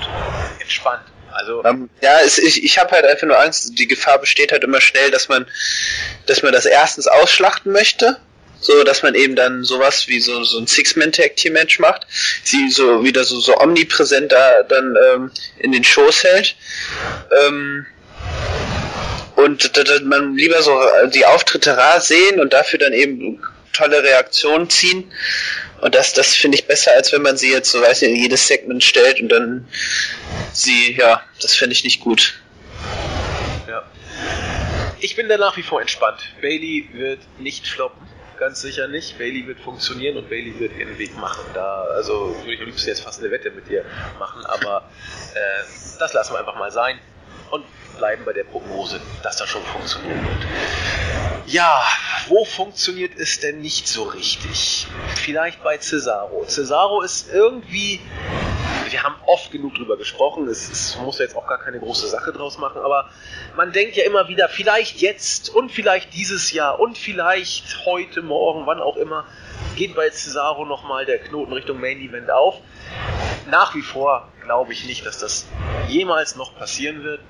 entspannt. 0.61 1.03
Also, 1.33 1.63
Ähm, 1.65 1.89
ja, 2.01 2.19
es, 2.25 2.39
ich, 2.39 2.65
ich 2.65 2.79
habe 2.79 2.91
halt 2.93 3.05
einfach 3.05 3.27
nur 3.27 3.39
Angst, 3.39 3.79
die 3.79 3.87
Gefahr 3.87 4.19
besteht 4.19 4.51
halt 4.53 4.65
immer 4.65 4.81
schnell, 4.81 5.11
dass 5.11 5.29
man, 5.29 5.47
dass 6.27 6.43
man 6.43 6.53
das 6.53 6.65
erstens 6.67 7.07
ausschlachten 7.07 7.71
möchte, 7.73 8.17
so 8.61 8.85
dass 8.85 9.03
man 9.03 9.15
eben 9.15 9.37
dann 9.37 9.65
sowas 9.65 10.09
wie 10.09 10.21
so, 10.21 10.43
so 10.45 10.59
ein 10.59 10.67
Six-Man-Tag-Team-Match 10.67 11.79
macht, 11.79 12.07
sie 12.43 12.71
so 12.71 13.05
wieder 13.05 13.25
so, 13.25 13.39
so 13.41 13.57
omnipräsent 13.59 14.33
da 14.33 14.63
dann 14.63 14.97
ähm, 15.11 15.31
in 15.59 15.73
den 15.73 15.85
Shows 15.85 16.25
hält. 16.25 16.57
Ähm, 17.31 17.87
und 19.37 19.71
man 20.05 20.35
lieber 20.35 20.63
so 20.63 20.81
die 21.13 21.27
Auftritte 21.27 21.77
rar 21.77 22.01
sehen 22.01 22.41
und 22.41 22.55
dafür 22.55 22.79
dann 22.79 22.95
eben 22.95 23.43
tolle 23.75 24.03
Reaktionen 24.03 24.71
ziehen. 24.71 25.13
Und 25.83 25.95
das, 25.95 26.15
das 26.15 26.35
finde 26.35 26.57
ich 26.57 26.67
besser, 26.67 26.93
als 26.93 27.13
wenn 27.13 27.21
man 27.21 27.37
sie 27.37 27.53
jetzt 27.53 27.71
so, 27.71 27.83
weiß 27.83 28.01
in 28.03 28.17
jedes 28.17 28.49
Segment 28.49 28.83
stellt 28.83 29.21
und 29.21 29.29
dann 29.29 29.69
sie, 30.53 30.97
ja, 30.97 31.23
das 31.43 31.55
finde 31.55 31.75
ich 31.75 31.85
nicht 31.85 32.01
gut. 32.01 32.41
Ja. 33.69 33.85
Ich 35.01 35.15
bin 35.17 35.29
da 35.29 35.37
nach 35.37 35.59
wie 35.59 35.63
vor 35.63 35.83
entspannt. 35.83 36.21
Bailey 36.41 36.89
wird 36.95 37.21
nicht 37.39 37.69
floppen 37.69 38.16
ganz 38.39 38.61
sicher 38.61 38.89
nicht. 38.89 39.19
Bailey 39.19 39.47
wird 39.47 39.61
funktionieren 39.61 40.17
und 40.17 40.29
Bailey 40.29 40.59
wird 40.59 40.77
ihren 40.77 40.99
Weg 40.99 41.17
machen. 41.17 41.45
Da, 41.55 41.85
also 41.95 42.37
würde 42.41 42.55
ich 42.55 42.61
am 42.61 42.67
liebsten 42.67 42.89
jetzt 42.89 43.03
fast 43.03 43.21
eine 43.21 43.31
Wette 43.31 43.51
mit 43.51 43.69
dir 43.69 43.85
machen, 44.19 44.45
aber 44.47 44.89
äh, 45.35 45.39
das 45.99 46.13
lassen 46.13 46.35
wir 46.35 46.39
einfach 46.39 46.57
mal 46.57 46.71
sein 46.71 46.99
und 47.51 47.65
bleiben 47.97 48.25
bei 48.25 48.33
der 48.33 48.45
Prognose, 48.45 49.01
dass 49.23 49.37
das 49.37 49.49
schon 49.49 49.63
funktionieren 49.63 50.23
wird. 50.27 50.47
Ja, 51.47 51.83
wo 52.29 52.45
funktioniert 52.45 53.13
es 53.17 53.41
denn 53.41 53.61
nicht 53.61 53.87
so 53.87 54.03
richtig? 54.03 54.87
Vielleicht 55.15 55.63
bei 55.63 55.79
Cesaro. 55.79 56.45
Cesaro 56.47 57.03
ist 57.03 57.33
irgendwie 57.33 58.01
wir 58.93 59.03
haben 59.03 59.17
oft 59.27 59.51
genug 59.51 59.75
drüber 59.75 59.97
gesprochen, 59.97 60.49
es, 60.49 60.71
es 60.71 60.99
muss 60.99 61.19
jetzt 61.19 61.37
auch 61.37 61.47
gar 61.47 61.59
keine 61.59 61.79
große 61.79 62.07
Sache 62.09 62.33
draus 62.33 62.59
machen, 62.59 62.81
aber 62.83 63.11
man 63.57 63.73
denkt 63.73 63.97
ja 63.97 64.05
immer 64.05 64.29
wieder, 64.29 64.49
vielleicht 64.49 65.01
jetzt 65.01 65.49
und 65.55 65.71
vielleicht 65.71 66.15
dieses 66.15 66.53
Jahr 66.53 66.81
und 66.81 66.99
vielleicht 66.99 67.85
heute, 67.85 68.23
morgen, 68.23 68.67
wann 68.67 68.81
auch 68.81 68.97
immer, 68.97 69.25
geht 69.77 69.95
bei 69.95 70.11
Cesaro 70.11 70.65
nochmal 70.65 71.07
der 71.07 71.19
Knoten 71.19 71.53
Richtung 71.53 71.81
Main 71.81 72.01
Event 72.01 72.31
auf. 72.31 72.61
Nach 73.51 73.75
wie 73.75 73.83
vor 73.83 74.29
glaube 74.43 74.73
ich 74.73 74.85
nicht, 74.87 75.05
dass 75.07 75.19
das 75.19 75.47
jemals 75.89 76.37
noch 76.37 76.57
passieren 76.57 77.03
wird, 77.03 77.21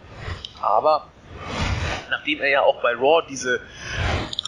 aber 0.60 1.08
nachdem 2.10 2.40
er 2.40 2.48
ja 2.48 2.62
auch 2.62 2.80
bei 2.82 2.94
Raw 2.94 3.22
diese 3.28 3.60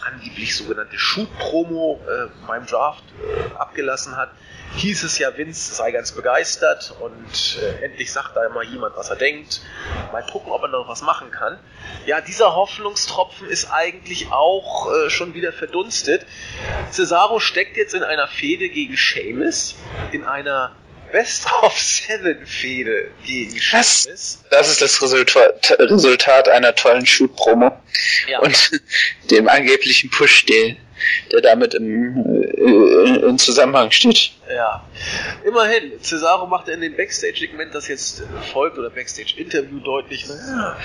angeblich 0.07 0.57
sogenannte 0.57 0.99
Shoot-Promo 0.99 2.01
äh, 2.07 2.47
beim 2.47 2.67
Draft 2.67 3.05
äh, 3.05 3.55
abgelassen 3.57 4.17
hat, 4.17 4.31
hieß 4.77 5.05
es 5.05 5.19
ja, 5.19 5.37
Vince 5.37 5.75
sei 5.75 5.93
ganz 5.93 6.13
begeistert 6.13 6.95
und 7.01 7.59
äh, 7.63 7.85
endlich 7.85 8.13
sagt 8.13 8.37
da 8.37 8.49
mal 8.49 8.65
jemand, 8.65 8.97
was 8.97 9.11
er 9.11 9.17
denkt. 9.17 9.63
Mal 10.13 10.25
gucken, 10.25 10.53
ob 10.53 10.63
er 10.63 10.69
noch 10.69 10.89
was 10.89 11.03
machen 11.03 11.31
kann. 11.31 11.59
Ja, 12.07 12.21
dieser 12.21 12.55
Hoffnungstropfen 12.55 13.49
ist 13.49 13.71
eigentlich 13.73 14.31
auch 14.31 14.93
äh, 14.93 15.11
schon 15.11 15.35
wieder 15.35 15.53
verdunstet. 15.53 16.27
Cesaro 16.91 17.41
steckt 17.41 17.77
jetzt 17.77 17.95
in 17.95 18.03
einer 18.03 18.29
Fehde 18.29 18.69
gegen 18.69 18.97
Sheamus, 18.97 19.77
in 20.13 20.25
einer 20.25 20.73
Best 21.13 21.47
of 21.63 21.79
Seven 21.79 22.47
Fehde 22.47 23.11
gegen 23.25 23.59
Sheamus. 23.59 24.43
Das 24.51 24.71
ist 24.71 24.83
das 24.83 25.03
Resultat, 25.03 25.77
Resultat 25.79 26.49
einer 26.49 26.75
tollen 26.75 27.07
Shoot-Promo 27.07 27.73
ja. 28.29 28.39
und 28.41 28.81
dem 29.31 29.49
angeblichen 29.49 30.11
Push-Deal 30.11 30.77
der 31.33 31.41
damit 31.41 31.75
im, 31.75 32.17
äh, 32.27 33.27
im 33.27 33.39
Zusammenhang 33.39 33.91
steht. 33.91 34.33
Ja, 34.51 34.85
immerhin. 35.45 35.93
Cesaro 36.01 36.47
macht 36.47 36.69
in 36.69 36.81
dem 36.81 36.97
Backstage-Segment, 36.97 37.75
das 37.75 37.89
jetzt 37.89 38.23
folgt, 38.53 38.79
oder 38.79 38.91
Backstage-Interview 38.91 39.81
deutlich, 39.81 40.27
naja, 40.27 40.77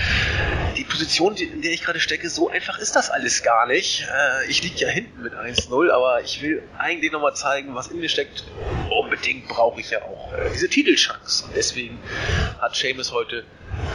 die 0.76 0.84
Position, 0.84 1.36
in 1.36 1.62
der 1.62 1.72
ich 1.72 1.84
gerade 1.84 2.00
stecke, 2.00 2.30
so 2.30 2.50
einfach 2.50 2.78
ist 2.80 2.96
das 2.96 3.10
alles 3.10 3.44
gar 3.44 3.68
nicht. 3.68 4.02
Äh, 4.04 4.50
ich 4.50 4.64
liege 4.64 4.76
ja 4.80 4.90
hinten 4.90 5.22
mit 5.22 5.34
1-0, 5.34 5.92
aber 5.92 6.22
ich 6.22 6.42
will 6.42 6.64
eigentlich 6.78 7.12
nochmal 7.12 7.36
zeigen, 7.36 7.76
was 7.76 7.88
in 7.88 8.00
mir 8.00 8.10
steckt. 8.10 8.44
Unbedingt 8.90 9.48
brauche 9.48 9.80
ich 9.80 9.92
ja 9.92 10.02
auch 10.02 10.34
äh, 10.34 10.50
diese 10.54 10.68
Titelchance. 10.70 11.46
Deswegen 11.56 12.00
hat 12.60 12.76
Seamus 12.76 13.12
heute 13.12 13.46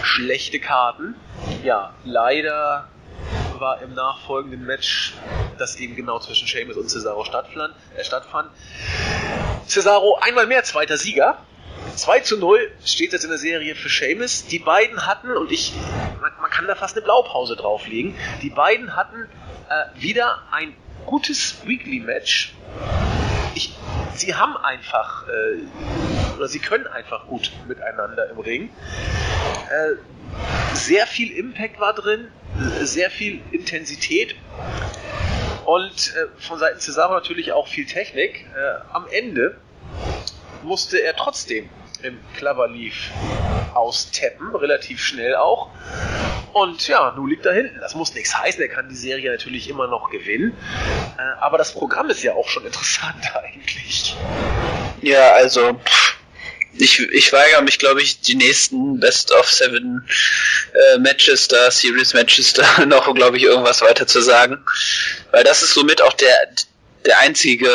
schlechte 0.02 0.60
Karten. 0.60 1.14
Ja, 1.62 1.94
leider 2.04 2.88
war 3.60 3.82
im 3.82 3.94
nachfolgenden 3.94 4.64
Match, 4.64 5.14
das 5.58 5.76
eben 5.76 5.96
genau 5.96 6.18
zwischen 6.18 6.46
Sheamus 6.46 6.76
und 6.76 6.88
Cesaro 6.88 7.24
stattfand. 7.24 7.74
Äh, 7.96 8.04
stattfand. 8.04 8.50
Cesaro 9.66 10.18
einmal 10.20 10.46
mehr 10.46 10.64
zweiter 10.64 10.96
Sieger. 10.96 11.38
2 11.96 12.20
zu 12.20 12.38
0 12.38 12.70
steht 12.84 13.12
jetzt 13.12 13.24
in 13.24 13.30
der 13.30 13.38
Serie 13.38 13.74
für 13.74 13.88
Sheamus. 13.88 14.46
Die 14.46 14.58
beiden 14.58 15.06
hatten, 15.06 15.30
und 15.30 15.50
ich, 15.50 15.72
man, 16.20 16.32
man 16.40 16.50
kann 16.50 16.66
da 16.66 16.74
fast 16.74 16.96
eine 16.96 17.04
Blaupause 17.04 17.56
drauflegen, 17.56 18.14
die 18.42 18.50
beiden 18.50 18.94
hatten 18.96 19.28
äh, 19.68 20.00
wieder 20.00 20.42
ein 20.50 20.74
gutes 21.06 21.56
Weekly-Match. 21.64 22.54
Sie 24.14 24.34
haben 24.34 24.56
einfach, 24.56 25.26
äh, 25.28 26.36
oder 26.36 26.48
sie 26.48 26.58
können 26.58 26.86
einfach 26.86 27.26
gut 27.26 27.52
miteinander 27.66 28.30
im 28.30 28.38
Ring. 28.38 28.70
Äh, 29.70 29.94
sehr 30.74 31.06
viel 31.06 31.32
Impact 31.32 31.80
war 31.80 31.94
drin, 31.94 32.28
sehr 32.82 33.10
viel 33.10 33.40
Intensität 33.50 34.36
und 35.64 36.14
äh, 36.14 36.26
von 36.38 36.58
Seiten 36.58 36.80
Cesaro 36.80 37.14
natürlich 37.14 37.52
auch 37.52 37.68
viel 37.68 37.86
Technik. 37.86 38.46
Äh, 38.56 38.94
am 38.94 39.06
Ende 39.10 39.56
musste 40.62 40.98
er 40.98 41.14
trotzdem 41.14 41.68
im 42.02 42.18
Clever 42.36 42.68
Leaf 42.68 42.94
austappen, 43.74 44.54
relativ 44.54 45.02
schnell 45.02 45.34
auch. 45.36 45.70
Und 46.52 46.88
ja, 46.88 47.12
nun 47.16 47.28
liegt 47.28 47.46
er 47.46 47.52
hinten. 47.52 47.78
Das 47.80 47.94
muss 47.94 48.14
nichts 48.14 48.36
heißen, 48.36 48.60
er 48.60 48.68
kann 48.68 48.88
die 48.88 48.96
Serie 48.96 49.30
natürlich 49.30 49.68
immer 49.68 49.86
noch 49.86 50.10
gewinnen. 50.10 50.56
Äh, 51.18 51.22
aber 51.40 51.58
das 51.58 51.72
Programm 51.72 52.10
ist 52.10 52.22
ja 52.22 52.32
auch 52.34 52.48
schon 52.48 52.64
interessant 52.66 53.24
eigentlich. 53.34 54.16
Ja, 55.02 55.32
also 55.32 55.78
ich, 56.72 57.00
ich 57.00 57.32
weigere 57.32 57.62
mich, 57.62 57.78
glaube 57.78 58.02
ich, 58.02 58.20
die 58.20 58.34
nächsten 58.34 59.00
Best 59.00 59.32
of 59.32 59.50
Seven 59.50 60.08
äh, 60.72 60.98
Matches 60.98 61.48
da, 61.48 61.70
Series 61.70 62.14
Matches 62.14 62.52
da 62.52 62.84
noch, 62.86 63.12
glaube 63.14 63.36
ich, 63.36 63.44
irgendwas 63.44 63.82
weiter 63.82 64.06
zu 64.06 64.20
sagen. 64.20 64.64
Weil 65.30 65.44
das 65.44 65.62
ist 65.62 65.74
somit 65.74 66.02
auch 66.02 66.12
der, 66.14 66.34
der 67.04 67.18
einzige 67.20 67.70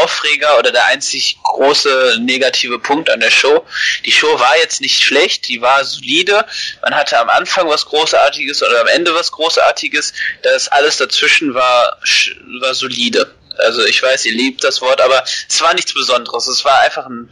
Aufreger 0.00 0.58
oder 0.58 0.70
der 0.70 0.86
einzig 0.86 1.38
große 1.42 2.18
negative 2.20 2.78
Punkt 2.78 3.10
an 3.10 3.20
der 3.20 3.30
Show. 3.30 3.66
Die 4.04 4.12
Show 4.12 4.38
war 4.38 4.56
jetzt 4.58 4.80
nicht 4.80 5.02
schlecht, 5.02 5.48
die 5.48 5.60
war 5.60 5.84
solide. 5.84 6.44
Man 6.82 6.94
hatte 6.94 7.18
am 7.18 7.28
Anfang 7.28 7.68
was 7.68 7.86
Großartiges 7.86 8.62
oder 8.62 8.80
am 8.80 8.88
Ende 8.88 9.14
was 9.14 9.32
Großartiges. 9.32 10.12
Das 10.42 10.68
alles 10.68 10.96
dazwischen 10.96 11.54
war, 11.54 11.98
war 12.60 12.74
solide. 12.74 13.34
Also 13.58 13.84
ich 13.84 14.02
weiß, 14.02 14.24
ihr 14.26 14.32
liebt 14.32 14.64
das 14.64 14.80
Wort, 14.80 15.00
aber 15.00 15.24
es 15.48 15.60
war 15.60 15.74
nichts 15.74 15.92
Besonderes. 15.92 16.46
Es 16.46 16.64
war 16.64 16.80
einfach 16.80 17.06
ein, 17.06 17.30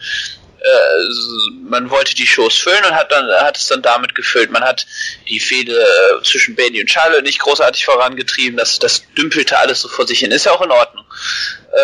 äh, 0.61 1.69
man 1.69 1.91
wollte 1.91 2.15
die 2.15 2.27
Shows 2.27 2.57
füllen 2.57 2.85
und 2.85 2.95
hat 2.95 3.11
dann 3.11 3.27
hat 3.43 3.57
es 3.57 3.67
dann 3.69 3.83
damit 3.83 4.15
gefüllt. 4.15 4.51
Man 4.51 4.63
hat 4.63 4.87
die 5.29 5.41
Fehde 5.41 5.73
äh, 5.73 6.23
zwischen 6.23 6.57
Bailey 6.57 6.81
und 6.81 6.91
Charlotte 6.91 7.23
nicht 7.23 7.41
großartig 7.41 7.85
vorangetrieben. 7.85 8.59
Das, 8.59 8.79
das 8.79 9.05
dümpelte 9.17 9.59
alles 9.59 9.81
so 9.81 9.89
vor 9.89 10.07
sich 10.07 10.19
hin. 10.19 10.31
Ist 10.31 10.47
ja 10.47 10.53
auch 10.53 10.63
in 10.63 10.71
Ordnung. 10.71 11.05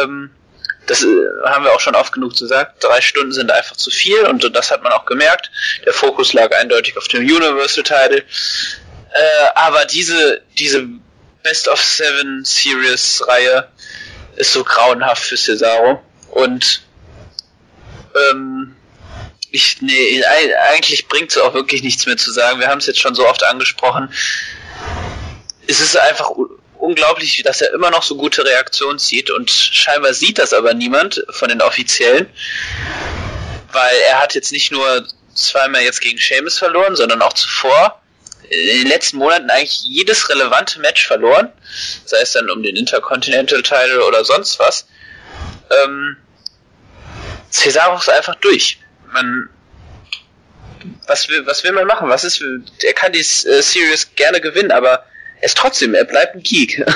Ähm, 0.03 0.31
das 0.87 1.03
äh, 1.03 1.07
haben 1.45 1.65
wir 1.65 1.73
auch 1.73 1.81
schon 1.81 1.95
oft 1.95 2.13
genug 2.13 2.37
gesagt. 2.37 2.83
Drei 2.83 3.01
Stunden 3.01 3.33
sind 3.33 3.51
einfach 3.51 3.77
zu 3.77 3.91
viel 3.91 4.21
und 4.23 4.55
das 4.55 4.71
hat 4.71 4.83
man 4.83 4.93
auch 4.93 5.05
gemerkt. 5.05 5.51
Der 5.85 5.93
Fokus 5.93 6.33
lag 6.33 6.55
eindeutig 6.55 6.97
auf 6.97 7.09
dem 7.09 7.23
Universal 7.23 7.85
Title. 7.85 8.19
Äh, 8.19 9.49
aber 9.55 9.85
diese, 9.85 10.43
diese 10.59 10.87
Best 11.43 11.69
of 11.69 11.83
Seven 11.83 12.45
Series 12.45 13.23
Reihe 13.27 13.69
ist 14.37 14.53
so 14.53 14.65
grauenhaft 14.65 15.23
für 15.23 15.37
Cesaro. 15.37 16.03
Und 16.31 16.83
ähm, 18.15 18.77
ich, 19.51 19.81
nee, 19.81 20.23
eigentlich 20.71 21.09
bringt 21.09 21.31
es 21.31 21.39
auch 21.39 21.55
wirklich 21.55 21.83
nichts 21.83 22.07
mehr 22.07 22.17
zu 22.17 22.31
sagen. 22.33 22.61
Wir 22.61 22.69
haben 22.69 22.79
es 22.79 22.87
jetzt 22.87 23.01
schon 23.01 23.15
so 23.15 23.27
oft 23.27 23.43
angesprochen. 23.45 24.13
Es 25.67 25.81
ist 25.81 25.97
einfach 25.97 26.31
unglaublich, 26.87 27.43
dass 27.43 27.61
er 27.61 27.75
immer 27.75 27.91
noch 27.91 28.03
so 28.03 28.17
gute 28.17 28.45
Reaktionen 28.45 28.99
zieht 28.99 29.31
und 29.31 29.51
scheinbar 29.51 30.15
sieht 30.15 30.39
das 30.39 30.53
aber 30.53 30.73
niemand 30.73 31.25
von 31.31 31.49
den 31.49 31.61
Offiziellen, 31.61 32.29
weil 33.73 33.97
er 34.09 34.21
hat 34.21 34.35
jetzt 34.35 34.53
nicht 34.53 34.71
nur 34.71 35.07
zweimal 35.35 35.83
jetzt 35.83 36.01
gegen 36.01 36.19
Seamus 36.19 36.59
verloren, 36.59 36.97
sondern 36.97 37.23
auch 37.23 37.33
zuvor 37.33 38.01
in 38.49 38.79
den 38.79 38.87
letzten 38.87 39.19
Monaten 39.19 39.51
eigentlich 39.51 39.83
jedes 39.83 40.29
relevante 40.29 40.79
Match 40.79 41.07
verloren, 41.07 41.53
sei 42.05 42.19
es 42.21 42.33
dann 42.33 42.49
um 42.49 42.63
den 42.63 42.77
Intercontinental 42.77 43.63
Title 43.63 44.05
oder 44.05 44.25
sonst 44.25 44.59
was. 44.61 44.87
Ähm, 45.71 46.17
Cesaro 47.51 47.97
ist 47.97 48.09
einfach 48.09 48.37
durch. 48.37 48.79
Man, 49.13 49.49
was 51.09 51.29
will, 51.29 51.45
was 51.47 51.65
will 51.65 51.73
man 51.73 51.87
machen? 51.87 52.09
Was 52.09 52.23
ist, 52.23 52.41
er 52.85 52.93
kann 52.93 53.13
die 53.13 53.19
äh, 53.19 53.23
Series 53.63 54.15
gerne 54.15 54.41
gewinnen, 54.41 54.71
aber 54.71 54.91
er 54.91 55.07
ist 55.41 55.57
trotzdem, 55.57 55.95
er 55.95 56.05
bleibt 56.05 56.35
ein 56.35 56.43
Geek. 56.43 56.85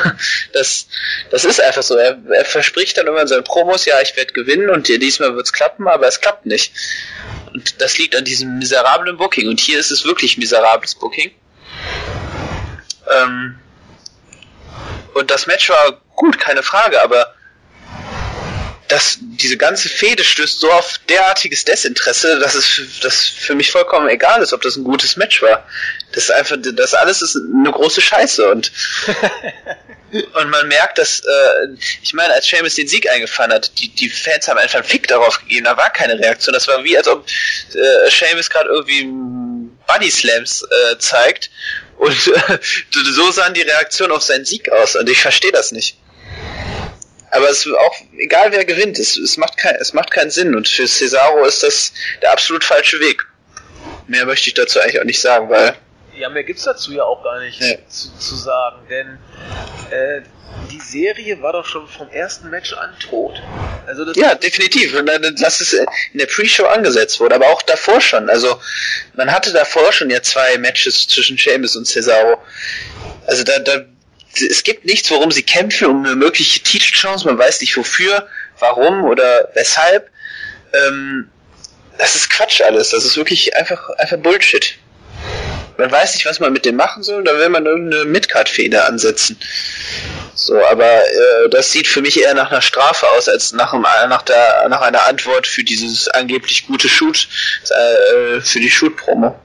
Das, 0.53 0.89
das 1.31 1.45
ist 1.45 1.61
einfach 1.61 1.83
so. 1.83 1.97
Er, 1.97 2.19
er 2.33 2.45
verspricht 2.45 2.99
dann 2.99 3.07
immer 3.07 3.23
in 3.23 3.29
seinen 3.29 3.45
Promos, 3.45 3.85
ja, 3.85 4.01
ich 4.01 4.17
werde 4.17 4.33
gewinnen 4.33 4.69
und 4.69 4.89
diesmal 4.89 5.37
wird's 5.37 5.53
klappen, 5.53 5.87
aber 5.87 6.09
es 6.09 6.21
klappt 6.21 6.45
nicht. 6.45 6.73
Und 7.53 7.81
das 7.81 7.99
liegt 7.99 8.17
an 8.17 8.25
diesem 8.25 8.59
miserablen 8.59 9.17
Booking. 9.17 9.49
Und 9.49 9.61
hier 9.61 9.79
ist 9.79 9.91
es 9.91 10.05
wirklich 10.05 10.39
miserables 10.39 10.97
Booking. 10.97 11.31
Ähm, 13.11 13.59
und 15.15 15.31
das 15.31 15.47
Match 15.47 15.69
war 15.71 16.01
gut, 16.17 16.39
keine 16.39 16.63
Frage, 16.63 17.01
aber 17.03 17.35
das, 18.91 19.19
diese 19.21 19.57
ganze 19.57 19.89
Fehde 19.89 20.25
stößt 20.25 20.59
so 20.59 20.71
auf 20.71 20.99
derartiges 21.09 21.65
Desinteresse, 21.65 22.41
dass 22.41 22.55
es 22.55 22.81
das 23.01 23.25
für 23.25 23.55
mich 23.55 23.71
vollkommen 23.71 24.09
egal 24.09 24.43
ist, 24.43 24.53
ob 24.53 24.63
das 24.63 24.77
ein 24.77 24.85
gutes 24.85 25.17
Match 25.17 25.41
war. 25.43 25.67
Das 26.13 26.25
ist 26.25 26.31
einfach, 26.31 26.57
das 26.61 26.95
alles 26.95 27.23
ist 27.23 27.37
eine 27.37 27.71
große 27.71 28.01
Scheiße 28.01 28.51
und 28.51 28.73
und 30.33 30.51
man 30.51 30.67
merkt, 30.67 30.99
dass 30.99 31.21
äh, 31.21 31.69
ich 32.03 32.13
meine, 32.15 32.35
als 32.35 32.47
Seamus 32.47 32.75
den 32.75 32.89
Sieg 32.89 33.09
eingefahren 33.09 33.53
hat, 33.53 33.71
die 33.79 33.89
die 33.89 34.11
Fans 34.11 34.49
haben 34.49 34.59
einfach 34.59 34.81
einen 34.81 34.89
Fick 34.89 35.07
darauf 35.07 35.39
gegeben, 35.39 35.67
da 35.67 35.77
war 35.77 35.91
keine 35.91 36.19
Reaktion. 36.19 36.53
Das 36.53 36.67
war 36.67 36.83
wie 36.83 36.97
als 36.97 37.07
ob 37.07 37.25
äh, 37.75 38.11
Seamus 38.11 38.51
gerade 38.51 38.69
irgendwie 38.71 39.05
Bunny 39.87 40.11
Slams 40.11 40.63
äh, 40.63 40.99
zeigt 40.99 41.51
und 41.97 42.27
äh, 42.27 42.59
so 43.13 43.31
sahen 43.31 43.55
die 43.55 43.63
Reaktionen 43.63 44.13
auf 44.13 44.23
seinen 44.23 44.45
Sieg 44.45 44.71
aus 44.73 44.97
und 44.97 45.09
ich 45.09 45.21
verstehe 45.21 45.53
das 45.53 45.71
nicht. 45.71 45.97
Aber 47.31 47.49
es 47.49 47.65
ist 47.65 47.73
auch 47.73 47.97
egal 48.19 48.53
wer 48.53 48.65
gewinnt, 48.65 48.99
es, 48.99 49.17
es, 49.17 49.37
macht 49.37 49.57
kein, 49.57 49.77
es 49.77 49.93
macht 49.93 50.11
keinen 50.11 50.31
Sinn 50.31 50.55
und 50.55 50.69
für 50.69 50.87
Cesaro 50.87 51.45
ist 51.45 51.63
das 51.63 51.93
der 52.23 52.33
absolut 52.33 52.65
falsche 52.65 52.99
Weg. 53.01 53.27
Mehr 54.09 54.27
möchte 54.27 54.49
ich 54.49 54.55
dazu 54.55 54.81
eigentlich 54.81 55.01
auch 55.01 55.05
nicht 55.05 55.21
sagen, 55.21 55.49
weil. 55.49 55.75
Ja, 56.17 56.29
mehr 56.29 56.45
gibt's 56.45 56.65
dazu 56.65 56.93
ja 56.93 57.05
auch 57.05 57.23
gar 57.23 57.41
nicht 57.41 57.61
ja. 57.61 57.77
zu, 57.89 58.19
zu, 58.19 58.35
sagen, 58.35 58.79
denn 58.91 59.19
äh, 59.91 60.23
die 60.71 60.81
Serie 60.81 61.41
war 61.41 61.53
doch 61.53 61.65
schon 61.65 61.87
vom 61.87 62.11
ersten 62.11 62.51
Match 62.51 62.73
an 62.73 62.91
tot. 62.99 63.41
Also 63.87 64.05
das 64.05 64.17
ja, 64.17 64.35
definitiv. 64.35 64.95
Und 64.99 65.07
dass 65.41 65.61
es 65.61 65.73
in 65.73 65.87
der 66.15 66.27
Pre-Show 66.27 66.67
angesetzt 66.67 67.21
wurde, 67.21 67.37
aber 67.37 67.47
auch 67.49 67.63
davor 67.63 68.01
schon. 68.01 68.29
Also 68.29 68.61
man 69.15 69.33
hatte 69.33 69.53
davor 69.53 69.93
schon 69.93 70.11
ja 70.11 70.21
zwei 70.23 70.59
Matches 70.59 71.07
zwischen 71.07 71.39
Sheamus 71.39 71.77
und 71.77 71.87
Cesaro. 71.87 72.43
Also 73.27 73.45
da, 73.45 73.59
da 73.61 73.85
es 74.35 74.63
gibt 74.63 74.85
nichts, 74.85 75.11
worum 75.11 75.31
sie 75.31 75.43
kämpfen, 75.43 75.89
um 75.89 76.05
eine 76.05 76.15
mögliche 76.15 76.61
Titelchance. 76.61 77.27
Man 77.27 77.39
weiß 77.39 77.61
nicht 77.61 77.77
wofür, 77.77 78.29
warum 78.59 79.05
oder 79.05 79.51
weshalb. 79.55 80.11
Ähm, 80.73 81.31
das 81.99 82.15
ist 82.15 82.31
Quatsch 82.31 82.61
alles. 82.63 82.91
Das 82.91 83.05
ist 83.05 83.17
wirklich 83.17 83.57
einfach, 83.57 83.91
einfach 83.91 84.19
Bullshit. 84.19 84.79
Man 85.77 85.91
weiß 85.91 86.15
nicht, 86.15 86.27
was 86.27 86.41
man 86.41 86.53
mit 86.53 86.65
dem 86.67 86.77
machen 86.77 87.03
soll, 87.03 87.25
da 87.25 87.37
will 87.39 87.49
man 87.49 87.65
irgendeine 87.65 88.05
Midcard-Feder 88.05 88.87
ansetzen. 88.87 89.39
So, 90.35 90.63
aber 90.67 90.85
äh, 90.85 91.49
das 91.51 91.73
sieht 91.73 91.87
für 91.87 92.03
mich 92.03 92.21
eher 92.21 92.35
nach 92.35 92.51
einer 92.51 92.61
Strafe 92.61 93.09
aus, 93.11 93.29
als 93.29 93.53
nach, 93.53 93.73
einem, 93.73 93.83
nach, 93.83 94.23
der, 94.23 94.69
nach 94.69 94.83
einer 94.83 95.07
Antwort 95.07 95.47
für 95.47 95.65
dieses 95.65 96.09
angeblich 96.09 96.67
gute 96.67 96.89
Shoot, 96.89 97.29
äh, 97.71 98.41
für 98.41 98.61
die 98.61 98.71
Shoot-Promo. 98.71 99.39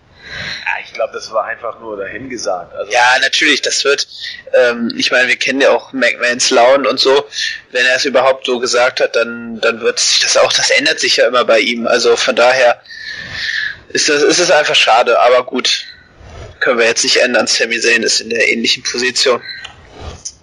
Ja, 0.66 0.84
ich 0.84 0.94
glaube, 0.94 1.14
das 1.14 1.32
war 1.32 1.46
einfach 1.46 1.80
nur 1.80 1.98
dahingesagt. 1.98 2.74
Also 2.74 2.92
ja, 2.92 3.18
natürlich, 3.22 3.62
das 3.62 3.84
wird, 3.84 4.08
ähm, 4.54 4.94
ich 4.98 5.12
meine, 5.12 5.28
wir 5.28 5.36
kennen 5.36 5.62
ja 5.62 5.72
auch 5.72 5.94
McMahons 5.94 6.50
Launen 6.50 6.86
und 6.86 7.00
so. 7.00 7.26
Wenn 7.72 7.86
er 7.86 7.96
es 7.96 8.06
überhaupt 8.06 8.46
so 8.46 8.60
gesagt 8.60 9.00
hat, 9.00 9.16
dann, 9.16 9.60
dann 9.62 9.82
wird 9.82 10.00
sich 10.00 10.20
das 10.20 10.38
auch, 10.38 10.52
das 10.52 10.70
ändert 10.70 11.00
sich 11.00 11.18
ja 11.18 11.28
immer 11.28 11.46
bei 11.46 11.60
ihm. 11.60 11.88
Also 11.88 12.16
von 12.16 12.36
daher 12.36 12.82
ist 13.90 14.10
das, 14.10 14.24
ist 14.24 14.40
es 14.40 14.52
einfach 14.52 14.76
schade, 14.76 15.20
aber 15.20 15.44
gut. 15.46 15.86
Können 16.60 16.80
wir 16.80 16.86
jetzt 16.86 17.04
nicht 17.04 17.18
ändern. 17.18 17.48
Sami 17.48 17.80
Zayn 17.80 18.02
ist 18.02 18.22
in 18.22 18.30
der 18.30 18.50
ähnlichen 18.50 18.82
Position. 18.82 19.42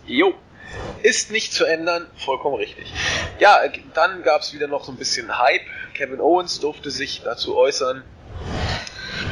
Jo, 0.06 0.34
ist 1.02 1.30
nicht 1.30 1.52
zu 1.52 1.64
ändern, 1.64 2.06
vollkommen 2.16 2.56
richtig. 2.56 2.92
Ja, 3.38 3.60
dann 3.94 4.22
gab 4.22 4.42
es 4.42 4.52
wieder 4.52 4.68
noch 4.68 4.84
so 4.84 4.92
ein 4.92 4.98
bisschen 4.98 5.38
Hype. 5.38 5.62
Kevin 5.94 6.20
Owens 6.20 6.60
durfte 6.60 6.90
sich 6.90 7.22
dazu 7.24 7.56
äußern, 7.56 8.04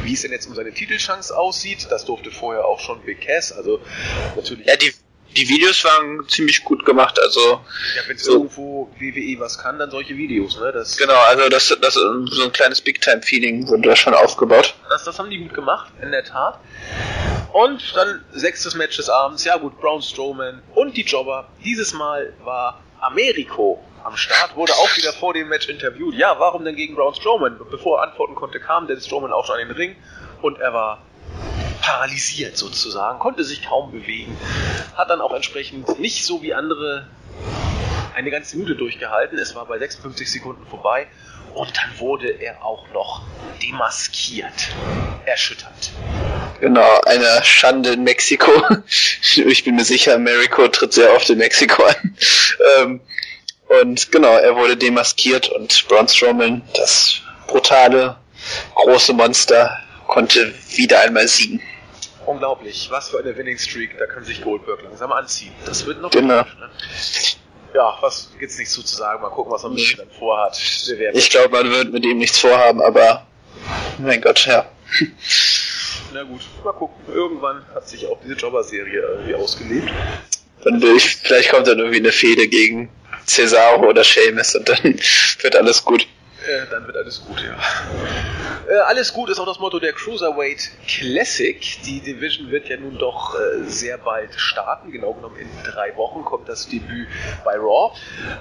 wie 0.03 0.15
es 0.15 0.23
denn 0.23 0.33
jetzt 0.33 0.47
um 0.47 0.55
seine 0.55 0.73
Titelchance 0.73 1.37
aussieht, 1.37 1.87
das 1.91 2.05
durfte 2.05 2.31
vorher 2.31 2.65
auch 2.65 2.81
schon 2.81 3.01
Big 3.03 3.21
Cass, 3.21 3.53
also 3.53 3.81
natürlich. 4.37 4.67
Ja, 4.67 4.77
die, 4.77 4.93
die 5.37 5.49
Videos 5.49 5.85
waren 5.85 6.29
ziemlich 6.29 6.65
gut 6.65 6.85
gemacht, 6.85 7.19
also. 7.21 7.61
Ja, 7.97 8.03
wenn 8.07 8.19
so, 8.19 8.33
irgendwo 8.33 8.91
WWE 8.99 9.41
was 9.41 9.59
kann, 9.59 9.79
dann 9.79 9.91
solche 9.91 10.17
Videos, 10.17 10.59
ne? 10.59 10.73
Das 10.73 10.97
genau, 10.97 11.19
also 11.29 11.49
das, 11.49 11.77
das 11.81 11.95
so 11.95 12.45
ein 12.45 12.53
kleines 12.53 12.81
Big-Time-Feeling 12.81 13.69
wurde 13.69 13.89
da 13.89 13.97
schon 13.97 14.15
aufgebaut. 14.15 14.75
Das, 14.89 15.05
das 15.05 15.19
haben 15.19 15.31
die 15.31 15.39
gut 15.39 15.55
gemacht, 15.55 15.93
in 16.03 16.11
der 16.11 16.25
Tat. 16.25 16.59
Und 17.53 17.83
dann 17.97 18.25
sechstes 18.33 18.75
Match 18.75 18.97
des 18.97 19.09
Abends, 19.09 19.45
ja 19.45 19.57
gut, 19.57 19.81
Braun 19.81 20.03
Strowman 20.03 20.63
und 20.75 20.97
die 20.97 21.03
Jobber. 21.03 21.49
Dieses 21.65 21.93
Mal 21.93 22.33
war 22.45 22.81
Americo 23.01 23.83
am 24.05 24.17
Start, 24.17 24.57
wurde 24.57 24.73
auch 24.73 24.97
wieder 24.97 25.13
vor 25.13 25.35
dem 25.35 25.49
Match 25.49 25.69
interviewt. 25.69 26.15
Ja, 26.15 26.39
warum 26.39 26.65
denn 26.65 26.77
gegen 26.77 26.95
Braun 26.95 27.15
Strowman? 27.15 27.59
Bevor 27.71 27.99
er 27.99 28.09
antworten 28.09 28.35
konnte, 28.35 28.61
kam 28.61 28.87
Dennis 28.87 29.07
Strowman 29.07 29.33
auch 29.33 29.47
schon 29.47 29.57
an 29.57 29.69
den 29.69 29.77
Ring 29.77 29.97
und 30.43 30.59
er 30.59 30.73
war 30.73 31.03
paralysiert 31.83 32.57
sozusagen, 32.57 33.19
konnte 33.19 33.45
sich 33.45 33.67
kaum 33.67 33.91
bewegen, 33.91 34.37
hat 34.95 35.11
dann 35.11 35.21
auch 35.21 35.33
entsprechend 35.33 35.99
nicht 35.99 36.25
so 36.25 36.43
wie 36.43 36.55
andere 36.55 37.09
eine 38.15 38.31
ganze 38.31 38.57
Minute 38.57 38.77
durchgehalten. 38.77 39.39
Es 39.39 39.55
war 39.55 39.67
bei 39.67 39.79
56 39.79 40.31
Sekunden 40.31 40.67
vorbei 40.67 41.07
und 41.55 41.77
dann 41.77 41.99
wurde 41.99 42.29
er 42.29 42.65
auch 42.65 42.89
noch 42.93 43.23
demaskiert. 43.63 44.71
Erschüttert. 45.25 45.93
Genau, 46.61 47.01
eine 47.07 47.43
Schande 47.43 47.93
in 47.93 48.05
Mexiko. 48.05 48.51
Ich 49.37 49.65
bin 49.65 49.77
mir 49.77 49.85
sicher, 49.85 50.15
Americo 50.15 50.67
tritt 50.69 50.93
sehr 50.93 51.15
oft 51.15 51.31
in 51.31 51.39
Mexiko 51.39 51.85
an. 51.85 52.17
Ähm, 52.79 53.01
und 53.71 54.11
genau, 54.11 54.37
er 54.37 54.57
wurde 54.57 54.77
demaskiert 54.77 55.49
und 55.49 55.87
Braun 55.89 56.09
Strowman, 56.09 56.63
das 56.75 57.21
brutale, 57.47 58.17
große 58.75 59.13
Monster, 59.13 59.79
konnte 60.09 60.53
wieder 60.75 61.01
einmal 61.01 61.29
siegen. 61.29 61.63
Unglaublich, 62.27 62.89
was 62.91 63.11
für 63.11 63.21
eine 63.21 63.37
Winning 63.37 63.59
Streak, 63.59 63.97
da 63.99 64.07
kann 64.07 64.25
sich 64.25 64.43
Goldberg 64.43 64.83
langsam 64.83 65.13
anziehen. 65.13 65.53
Das 65.67 65.87
wird 65.87 66.01
noch 66.01 66.11
genau. 66.11 66.43
Gut, 66.43 66.59
ne? 66.59 66.71
Ja, 67.73 67.97
was 68.01 68.31
gibt's 68.41 68.59
nichts 68.59 68.75
zu 68.75 68.83
sagen, 68.83 69.23
mal 69.23 69.29
gucken, 69.29 69.53
was 69.53 69.63
man 69.63 69.75
mit 69.75 69.93
ihm 69.93 69.99
dann 69.99 70.11
vorhat. 70.11 70.61
Ich 71.13 71.31
glaube, 71.31 71.51
man 71.51 71.71
wird 71.71 71.93
mit 71.93 72.05
ihm 72.05 72.19
nichts 72.19 72.41
vorhaben, 72.41 72.83
aber 72.83 73.25
mein 73.99 74.21
Gott, 74.21 74.47
ja. 74.47 74.67
Na 76.13 76.25
gut, 76.25 76.41
mal 76.65 76.73
gucken. 76.73 77.15
Irgendwann 77.15 77.65
hat 77.73 77.89
sich 77.89 78.05
auch 78.09 78.19
diese 78.25 78.35
Jobber-Serie 78.35 79.01
irgendwie 79.01 79.35
ausgelebt. 79.37 79.89
Dann 80.65 80.83
will 80.83 80.97
ich, 80.97 81.17
vielleicht 81.17 81.51
kommt 81.51 81.69
dann 81.69 81.79
irgendwie 81.79 81.99
eine 81.99 82.11
Fehde 82.11 82.49
gegen 82.49 82.91
Cesaro 83.31 83.89
oder 83.89 84.03
Seamus 84.03 84.57
und 84.57 84.69
dann 84.69 84.83
wird 85.43 85.57
alles 85.57 85.85
gut. 85.85 86.07
Äh, 86.47 86.67
dann 86.71 86.87
wird 86.87 86.97
alles 86.97 87.23
gut, 87.27 87.41
ja. 87.43 87.55
Äh, 88.69 88.79
alles 88.79 89.13
gut 89.13 89.31
ist 89.31 89.39
auch 89.39 89.47
das 89.47 89.59
Motto 89.59 89.79
der 89.79 89.93
Cruiserweight 89.93 90.71
Classic. 90.89 91.61
Die 91.85 92.01
Division 92.01 92.51
wird 92.51 92.69
ja 92.69 92.77
nun 92.77 92.99
doch 92.99 93.35
äh, 93.35 93.65
sehr 93.65 93.99
bald 93.99 94.35
starten. 94.41 94.91
Genau 94.91 95.13
genommen 95.13 95.37
in 95.37 95.49
drei 95.65 95.95
Wochen 95.97 96.25
kommt 96.25 96.49
das 96.49 96.69
Debüt 96.69 97.07
bei 97.45 97.57
Raw. 97.57 97.95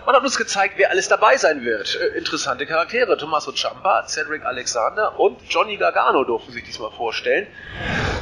Man 0.06 0.16
hat 0.16 0.24
uns 0.24 0.38
gezeigt, 0.38 0.76
wer 0.78 0.90
alles 0.92 1.08
dabei 1.08 1.38
sein 1.38 1.64
wird. 1.66 1.96
Äh, 1.96 2.18
interessante 2.18 2.66
Charaktere. 2.66 3.18
Tommaso 3.18 3.52
Ciampa, 3.52 4.08
Cedric 4.08 4.44
Alexander 4.46 5.20
und 5.20 5.40
Johnny 5.50 5.78
Gargano 5.78 6.24
durften 6.24 6.52
sich 6.52 6.64
diesmal 6.64 6.92
vorstellen. 6.92 7.48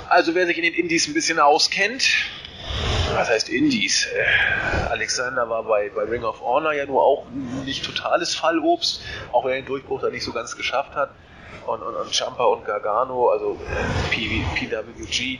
Also 0.09 0.33
wer 0.33 0.47
sich 0.47 0.57
in 0.57 0.63
den 0.63 0.73
Indies 0.73 1.07
ein 1.07 1.13
bisschen 1.13 1.39
auskennt, 1.39 2.03
was 3.13 3.29
heißt 3.29 3.49
Indies? 3.49 4.07
Äh, 4.07 4.89
Alexander 4.89 5.49
war 5.49 5.63
bei, 5.63 5.89
bei 5.89 6.03
Ring 6.03 6.23
of 6.23 6.41
Honor 6.41 6.73
ja 6.73 6.85
nur 6.85 7.03
auch 7.03 7.25
nicht 7.65 7.85
totales 7.85 8.35
Fallobst, 8.35 9.01
auch 9.31 9.45
wenn 9.45 9.51
er 9.51 9.57
den 9.61 9.65
Durchbruch 9.65 10.01
da 10.01 10.09
nicht 10.09 10.23
so 10.23 10.31
ganz 10.31 10.55
geschafft 10.55 10.95
hat. 10.95 11.11
Und, 11.65 11.81
und, 11.81 11.95
und 11.95 12.15
Champa 12.15 12.43
und 12.45 12.65
Gargano, 12.65 13.29
also 13.29 13.57
äh, 13.69 14.15
P, 14.15 14.45
PWG, 14.55 15.21
ähm, 15.21 15.39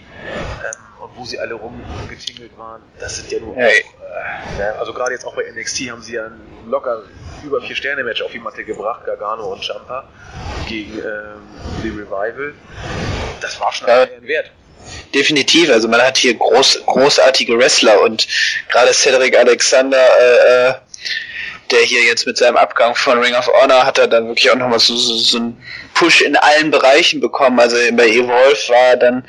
und 0.99 1.15
wo 1.15 1.23
sie 1.23 1.39
alle 1.39 1.53
rumgetingelt 1.53 2.57
waren, 2.57 2.81
das 2.99 3.17
sind 3.17 3.31
ja 3.31 3.39
nur 3.39 3.55
hey. 3.55 3.83
auch, 3.83 4.59
äh, 4.59 4.63
also 4.77 4.93
gerade 4.93 5.13
jetzt 5.13 5.25
auch 5.25 5.35
bei 5.35 5.43
NXT 5.43 5.89
haben 5.89 6.01
sie 6.01 6.15
ja 6.15 6.25
ein 6.25 6.41
locker 6.67 7.03
über 7.43 7.61
vier 7.61 7.75
Sterne 7.75 8.03
Match 8.03 8.21
auf 8.21 8.31
die 8.31 8.39
Matte 8.39 8.63
gebracht, 8.63 9.05
Gargano 9.05 9.53
und 9.53 9.63
Champa 9.63 10.05
gegen 10.67 10.97
ähm, 10.97 11.41
The 11.81 11.89
Revival. 11.89 12.53
Das 13.39 13.59
war 13.61 13.71
schon 13.71 13.87
ein 13.87 14.23
Wert. 14.23 14.51
Definitiv, 15.13 15.69
also 15.69 15.87
man 15.87 16.01
hat 16.01 16.17
hier 16.17 16.33
groß, 16.33 16.83
großartige 16.85 17.57
Wrestler 17.57 18.01
und 18.01 18.27
gerade 18.69 18.93
Cedric 18.93 19.37
Alexander, 19.37 19.97
äh, 19.97 20.69
äh, 20.69 20.73
der 21.71 21.81
hier 21.81 22.03
jetzt 22.03 22.25
mit 22.25 22.37
seinem 22.37 22.57
Abgang 22.57 22.95
von 22.95 23.19
Ring 23.19 23.35
of 23.35 23.49
Honor 23.61 23.85
hat 23.85 23.97
er 23.97 24.07
dann 24.07 24.27
wirklich 24.27 24.49
auch 24.51 24.55
nochmal 24.55 24.79
so, 24.79 24.95
so, 24.95 25.15
so 25.15 25.37
einen 25.37 25.61
Push 25.93 26.21
in 26.21 26.35
allen 26.35 26.71
Bereichen 26.71 27.19
bekommen. 27.19 27.59
Also 27.59 27.75
bei 27.93 28.07
Evolve 28.07 28.69
war 28.69 28.95
dann 28.95 29.25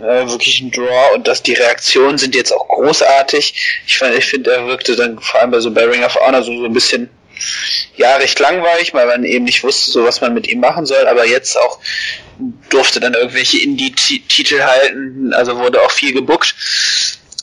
äh, 0.00 0.28
wirklich 0.28 0.60
ein 0.60 0.70
Draw 0.70 1.14
und 1.14 1.26
dass 1.26 1.42
die 1.42 1.54
Reaktionen 1.54 2.18
sind 2.18 2.34
jetzt 2.34 2.52
auch 2.52 2.68
großartig. 2.68 3.82
Ich, 3.86 4.02
ich 4.02 4.26
finde, 4.26 4.52
er 4.52 4.66
wirkte 4.66 4.96
dann 4.96 5.18
vor 5.20 5.40
allem 5.40 5.50
bei 5.50 5.60
so 5.60 5.70
bei 5.70 5.84
Ring 5.84 6.04
of 6.04 6.16
Honor 6.16 6.42
so, 6.42 6.56
so 6.56 6.64
ein 6.64 6.72
bisschen 6.72 7.08
ja 7.96 8.16
recht 8.16 8.38
langweilig, 8.38 8.94
weil 8.94 9.06
man 9.06 9.24
eben 9.24 9.44
nicht 9.44 9.62
wusste, 9.62 9.90
so 9.90 10.04
was 10.04 10.20
man 10.20 10.34
mit 10.34 10.48
ihm 10.48 10.60
machen 10.60 10.86
soll, 10.86 11.06
aber 11.06 11.26
jetzt 11.26 11.56
auch 11.56 11.78
durfte 12.70 13.00
dann 13.00 13.14
irgendwelche 13.14 13.62
Indie-Titel 13.62 14.62
halten, 14.62 15.32
also 15.34 15.58
wurde 15.58 15.82
auch 15.82 15.90
viel 15.90 16.12
gebuckt. 16.12 16.54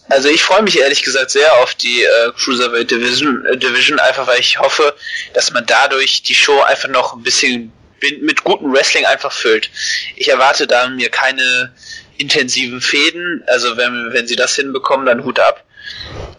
Also 0.10 0.30
ich 0.30 0.42
freue 0.42 0.64
mich 0.64 0.80
ehrlich 0.80 1.04
gesagt 1.04 1.32
sehr 1.32 1.54
auf 1.58 1.76
die 1.76 2.04
äh, 2.04 2.32
Cruiserweight 2.38 2.90
Division, 2.90 3.46
äh, 3.46 3.58
Division, 3.58 4.00
einfach 4.00 4.26
weil 4.28 4.40
ich 4.40 4.58
hoffe, 4.58 4.96
dass 5.34 5.52
man 5.52 5.66
dadurch 5.66 6.24
die 6.24 6.36
Show 6.36 6.62
einfach 6.62 6.88
noch 6.90 7.14
ein 7.14 7.24
bisschen 7.24 7.74
mit 8.22 8.44
gutem 8.44 8.72
Wrestling 8.72 9.06
einfach 9.06 9.32
füllt. 9.32 9.70
Ich 10.16 10.30
erwarte 10.30 10.68
da 10.68 10.88
mir 10.88 11.10
keine 11.10 11.74
intensiven 12.18 12.80
Fäden, 12.80 13.44
also 13.48 13.76
wenn, 13.76 14.14
wenn 14.14 14.28
sie 14.28 14.36
das 14.36 14.56
hinbekommen, 14.56 15.06
dann 15.06 15.24
Hut 15.24 15.40
ab. 15.40 15.67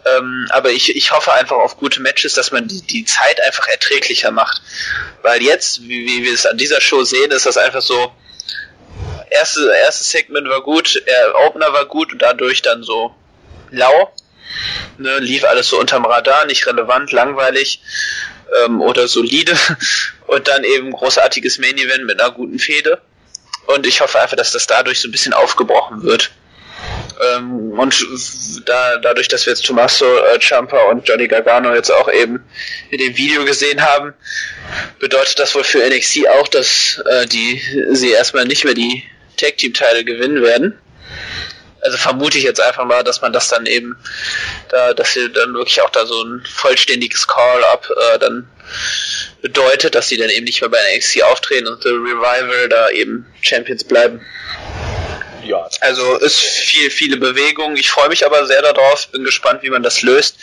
Ähm, 0.05 0.47
aber 0.49 0.71
ich, 0.71 0.95
ich 0.95 1.11
hoffe 1.11 1.33
einfach 1.33 1.57
auf 1.57 1.77
gute 1.77 2.01
Matches, 2.01 2.33
dass 2.33 2.51
man 2.51 2.67
die, 2.67 2.81
die 2.81 3.05
Zeit 3.05 3.41
einfach 3.41 3.67
erträglicher 3.67 4.31
macht. 4.31 4.61
Weil 5.21 5.41
jetzt, 5.41 5.81
wie, 5.83 6.05
wie 6.07 6.23
wir 6.23 6.33
es 6.33 6.45
an 6.45 6.57
dieser 6.57 6.81
Show 6.81 7.03
sehen, 7.03 7.31
ist 7.31 7.45
das 7.45 7.57
einfach 7.57 7.81
so, 7.81 8.11
erste, 9.29 9.71
erstes 9.83 10.09
Segment 10.09 10.49
war 10.49 10.61
gut, 10.61 11.03
der 11.05 11.35
Opener 11.45 11.71
war 11.73 11.85
gut 11.85 12.13
und 12.13 12.21
dadurch 12.21 12.61
dann 12.61 12.83
so 12.83 13.13
lau. 13.71 14.13
Ne, 14.97 15.19
lief 15.19 15.43
alles 15.43 15.69
so 15.69 15.79
unterm 15.79 16.05
Radar, 16.05 16.45
nicht 16.45 16.65
relevant, 16.65 17.11
langweilig 17.11 17.81
ähm, 18.63 18.81
oder 18.81 19.07
solide. 19.07 19.57
Und 20.27 20.47
dann 20.47 20.63
eben 20.63 20.91
großartiges 20.91 21.57
Main 21.57 21.77
Event 21.77 22.05
mit 22.05 22.19
einer 22.19 22.31
guten 22.31 22.59
Fehde. 22.59 23.01
Und 23.65 23.87
ich 23.87 24.01
hoffe 24.01 24.19
einfach, 24.19 24.37
dass 24.37 24.51
das 24.51 24.67
dadurch 24.67 24.99
so 24.99 25.07
ein 25.07 25.11
bisschen 25.11 25.33
aufgebrochen 25.33 26.03
wird. 26.03 26.31
Ähm, 27.21 27.77
und 27.77 28.05
da, 28.65 28.97
dadurch, 28.97 29.27
dass 29.27 29.45
wir 29.45 29.51
jetzt 29.51 29.65
Tommaso 29.65 30.05
äh, 30.05 30.39
Ciampa 30.39 30.77
und 30.89 31.07
Johnny 31.07 31.27
Gargano 31.27 31.73
jetzt 31.73 31.91
auch 31.91 32.11
eben 32.11 32.43
in 32.91 32.97
dem 32.99 33.17
Video 33.17 33.43
gesehen 33.45 33.81
haben, 33.81 34.13
bedeutet 34.99 35.39
das 35.39 35.53
wohl 35.55 35.63
für 35.63 35.85
NXT 35.87 36.27
auch, 36.29 36.47
dass 36.47 37.01
äh, 37.09 37.25
die 37.25 37.61
sie 37.91 38.11
erstmal 38.11 38.45
nicht 38.45 38.63
mehr 38.63 38.73
die 38.73 39.03
Tag 39.37 39.57
Team 39.57 39.73
Teile 39.73 40.05
gewinnen 40.05 40.41
werden. 40.41 40.79
Also 41.81 41.97
vermute 41.97 42.37
ich 42.37 42.43
jetzt 42.43 42.61
einfach 42.61 42.85
mal, 42.85 43.03
dass 43.03 43.21
man 43.21 43.31
das 43.31 43.47
dann 43.47 43.65
eben, 43.65 43.97
da, 44.69 44.93
dass 44.93 45.13
sie 45.13 45.31
dann 45.31 45.53
wirklich 45.53 45.81
auch 45.81 45.89
da 45.89 46.05
so 46.05 46.23
ein 46.23 46.43
vollständiges 46.45 47.27
Call-up 47.27 47.89
äh, 47.89 48.19
dann 48.19 48.49
bedeutet, 49.41 49.95
dass 49.95 50.09
sie 50.09 50.17
dann 50.17 50.29
eben 50.29 50.45
nicht 50.45 50.61
mehr 50.61 50.69
bei 50.69 50.79
NXT 50.95 51.23
auftreten 51.23 51.67
und 51.67 51.81
The 51.81 51.89
Revival 51.89 52.69
da 52.69 52.89
eben 52.89 53.25
Champions 53.41 53.83
bleiben. 53.83 54.21
Ja. 55.49 55.67
Also 55.81 56.17
ist 56.17 56.39
viel, 56.39 56.91
viele 56.91 57.17
Bewegungen. 57.17 57.75
Ich 57.75 57.89
freue 57.89 58.07
mich 58.09 58.23
aber 58.23 58.45
sehr 58.45 58.61
darauf, 58.61 59.07
bin 59.07 59.23
gespannt, 59.23 59.63
wie 59.63 59.71
man 59.71 59.81
das 59.81 60.03
löst. 60.03 60.37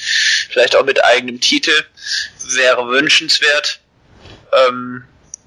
Vielleicht 0.50 0.74
auch 0.74 0.84
mit 0.84 1.04
eigenem 1.04 1.40
Titel. 1.40 1.72
Wäre 2.56 2.88
wünschenswert. 2.88 3.78
Ähm, 4.52 5.04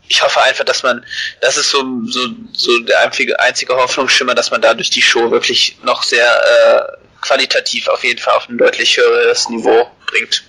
ich 0.08 0.24
hoffe 0.24 0.42
einfach, 0.44 0.64
dass 0.64 0.82
man, 0.84 1.06
das 1.42 1.58
ist 1.58 1.72
so, 1.72 1.84
so, 2.06 2.30
so 2.54 2.80
der 2.80 3.02
einzige, 3.02 3.38
einzige 3.42 3.76
Hoffnungsschimmer, 3.76 4.34
dass 4.34 4.50
man 4.50 4.62
dadurch 4.62 4.92
die 4.92 5.02
Show 5.02 5.30
wirklich 5.30 5.78
noch 5.84 6.04
sehr 6.04 6.24
äh, 6.26 6.98
qualitativ 7.22 7.90
auf 7.90 8.06
jeden 8.06 8.20
Fall 8.20 8.36
auf 8.36 8.48
ein 8.48 8.58
deutlich 8.58 8.96
höheres 8.96 9.50
Niveau 9.50 9.92
bringt. 10.08 10.44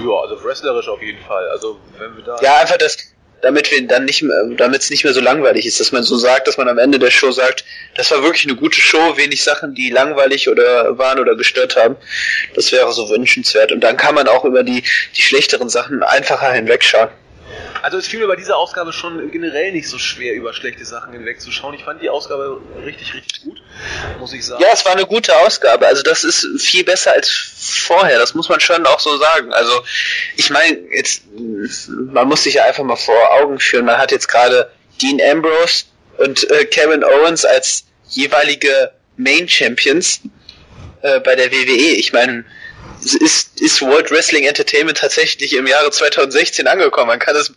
Ja, 0.00 0.20
also 0.20 0.42
wrestlerisch 0.42 0.88
auf 0.88 1.00
jeden 1.00 1.24
Fall. 1.24 1.48
Also 1.50 1.78
wenn 1.96 2.16
wir 2.16 2.24
da. 2.24 2.38
Ja, 2.42 2.58
einfach 2.58 2.76
das, 2.76 2.98
damit 3.42 3.70
wir 3.70 3.86
dann 3.86 4.04
nicht 4.04 4.24
damit 4.56 4.82
es 4.82 4.90
nicht 4.90 5.04
mehr 5.04 5.12
so 5.12 5.20
langweilig 5.20 5.66
ist, 5.66 5.80
dass 5.80 5.92
man 5.92 6.02
so 6.02 6.16
sagt, 6.16 6.48
dass 6.48 6.56
man 6.56 6.68
am 6.68 6.78
Ende 6.78 6.98
der 6.98 7.10
Show 7.10 7.30
sagt, 7.30 7.64
das 7.94 8.10
war 8.10 8.22
wirklich 8.22 8.46
eine 8.46 8.56
gute 8.56 8.78
Show, 8.78 9.16
wenig 9.16 9.42
Sachen, 9.42 9.74
die 9.74 9.90
langweilig 9.90 10.48
oder 10.48 10.96
waren 10.98 11.18
oder 11.18 11.36
gestört 11.36 11.76
haben. 11.76 11.96
Das 12.54 12.72
wäre 12.72 12.92
so 12.92 13.08
wünschenswert. 13.10 13.72
Und 13.72 13.80
dann 13.80 13.96
kann 13.96 14.14
man 14.14 14.28
auch 14.28 14.44
über 14.44 14.62
die, 14.62 14.82
die 15.16 15.22
schlechteren 15.22 15.68
Sachen 15.68 16.02
einfacher 16.02 16.52
hinwegschauen. 16.52 17.08
Also 17.84 17.98
es 17.98 18.06
fiel 18.06 18.18
mir 18.20 18.28
bei 18.28 18.36
dieser 18.36 18.56
Ausgabe 18.56 18.94
schon 18.94 19.30
generell 19.30 19.70
nicht 19.70 19.90
so 19.90 19.98
schwer, 19.98 20.32
über 20.32 20.54
schlechte 20.54 20.86
Sachen 20.86 21.12
hinwegzuschauen. 21.12 21.74
Ich 21.74 21.84
fand 21.84 22.00
die 22.00 22.08
Ausgabe 22.08 22.62
richtig, 22.82 23.12
richtig 23.12 23.42
gut, 23.42 23.60
muss 24.18 24.32
ich 24.32 24.46
sagen. 24.46 24.62
Ja, 24.62 24.70
es 24.72 24.86
war 24.86 24.92
eine 24.92 25.04
gute 25.04 25.36
Ausgabe. 25.36 25.86
Also 25.86 26.02
das 26.02 26.24
ist 26.24 26.48
viel 26.62 26.82
besser 26.82 27.12
als 27.12 27.28
vorher. 27.28 28.18
Das 28.18 28.34
muss 28.34 28.48
man 28.48 28.58
schon 28.60 28.86
auch 28.86 29.00
so 29.00 29.18
sagen. 29.18 29.52
Also 29.52 29.84
ich 30.36 30.48
meine, 30.48 30.78
jetzt 30.96 31.24
man 31.36 32.26
muss 32.26 32.44
sich 32.44 32.54
ja 32.54 32.64
einfach 32.64 32.84
mal 32.84 32.96
vor 32.96 33.32
Augen 33.32 33.60
führen. 33.60 33.84
Man 33.84 33.98
hat 33.98 34.12
jetzt 34.12 34.28
gerade 34.28 34.70
Dean 35.02 35.20
Ambrose 35.20 35.84
und 36.16 36.50
äh, 36.50 36.64
Kevin 36.64 37.04
Owens 37.04 37.44
als 37.44 37.84
jeweilige 38.08 38.92
Main 39.18 39.46
Champions 39.46 40.22
äh, 41.02 41.20
bei 41.20 41.36
der 41.36 41.52
WWE. 41.52 41.96
Ich 41.98 42.14
meine, 42.14 42.46
ist, 43.12 43.60
ist 43.60 43.82
World 43.82 44.10
Wrestling 44.10 44.44
Entertainment 44.44 44.98
tatsächlich 44.98 45.52
im 45.54 45.66
Jahre 45.66 45.90
2016 45.90 46.66
angekommen. 46.66 47.08
Man 47.08 47.18
kann 47.18 47.36
es, 47.36 47.52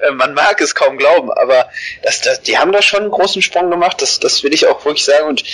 äh, 0.00 0.10
man 0.12 0.34
mag 0.34 0.60
es 0.60 0.74
kaum 0.74 0.96
glauben, 0.96 1.30
aber 1.30 1.68
das, 2.02 2.22
das, 2.22 2.42
die 2.42 2.56
haben 2.56 2.72
da 2.72 2.80
schon 2.80 3.00
einen 3.00 3.10
großen 3.10 3.42
Sprung 3.42 3.70
gemacht. 3.70 4.00
Das, 4.00 4.20
das 4.20 4.42
will 4.42 4.54
ich 4.54 4.66
auch 4.66 4.84
wirklich 4.84 5.04
sagen. 5.04 5.28
Und 5.28 5.44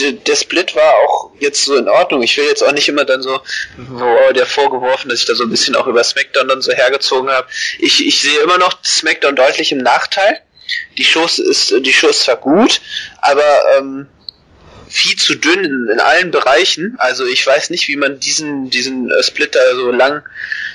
der 0.00 0.36
Split 0.36 0.74
war 0.74 0.94
auch 0.94 1.30
jetzt 1.38 1.64
so 1.64 1.76
in 1.76 1.88
Ordnung. 1.88 2.22
Ich 2.22 2.36
will 2.36 2.46
jetzt 2.46 2.62
auch 2.62 2.72
nicht 2.72 2.88
immer 2.88 3.04
dann 3.04 3.22
so, 3.22 3.40
oh, 3.78 4.32
der 4.32 4.46
vorgeworfen, 4.46 5.10
dass 5.10 5.20
ich 5.20 5.26
da 5.26 5.34
so 5.34 5.44
ein 5.44 5.50
bisschen 5.50 5.76
auch 5.76 5.86
über 5.86 6.02
SmackDown 6.02 6.48
dann 6.48 6.62
so 6.62 6.72
hergezogen 6.72 7.30
habe. 7.30 7.46
Ich, 7.78 8.04
ich 8.04 8.20
sehe 8.20 8.40
immer 8.40 8.58
noch 8.58 8.82
SmackDown 8.84 9.36
deutlich 9.36 9.70
im 9.70 9.78
Nachteil. 9.78 10.40
Die 10.96 11.04
Show 11.04 11.24
ist, 11.24 11.74
die 11.80 11.92
Show 11.92 12.08
ist 12.08 12.22
zwar 12.22 12.36
gut, 12.36 12.80
aber 13.20 13.62
ähm, 13.76 14.08
viel 14.92 15.16
zu 15.16 15.34
dünn 15.34 15.64
in, 15.64 15.88
in, 15.90 16.00
allen 16.00 16.30
Bereichen. 16.30 16.96
Also 16.98 17.26
ich 17.26 17.46
weiß 17.46 17.70
nicht, 17.70 17.88
wie 17.88 17.96
man 17.96 18.20
diesen, 18.20 18.68
diesen 18.68 19.10
äh, 19.10 19.22
Splitter 19.22 19.74
so 19.74 19.90
lang, 19.90 20.22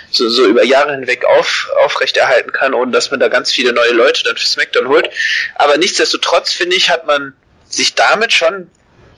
so, 0.10 0.28
so 0.30 0.46
über 0.46 0.64
Jahre 0.64 0.94
hinweg 0.94 1.24
auf, 1.26 1.70
aufrechterhalten 1.84 2.52
kann, 2.52 2.74
ohne 2.74 2.92
dass 2.92 3.12
man 3.12 3.20
da 3.20 3.28
ganz 3.28 3.52
viele 3.52 3.74
neue 3.74 3.92
Leute 3.92 4.24
dann 4.24 4.36
für 4.36 4.48
SmackDown 4.48 4.88
holt. 4.88 5.10
Aber 5.56 5.78
nichtsdestotrotz, 5.78 6.52
finde 6.52 6.76
ich, 6.76 6.90
hat 6.90 7.06
man 7.06 7.34
sich 7.70 7.94
damit 7.94 8.34
schon 8.34 8.70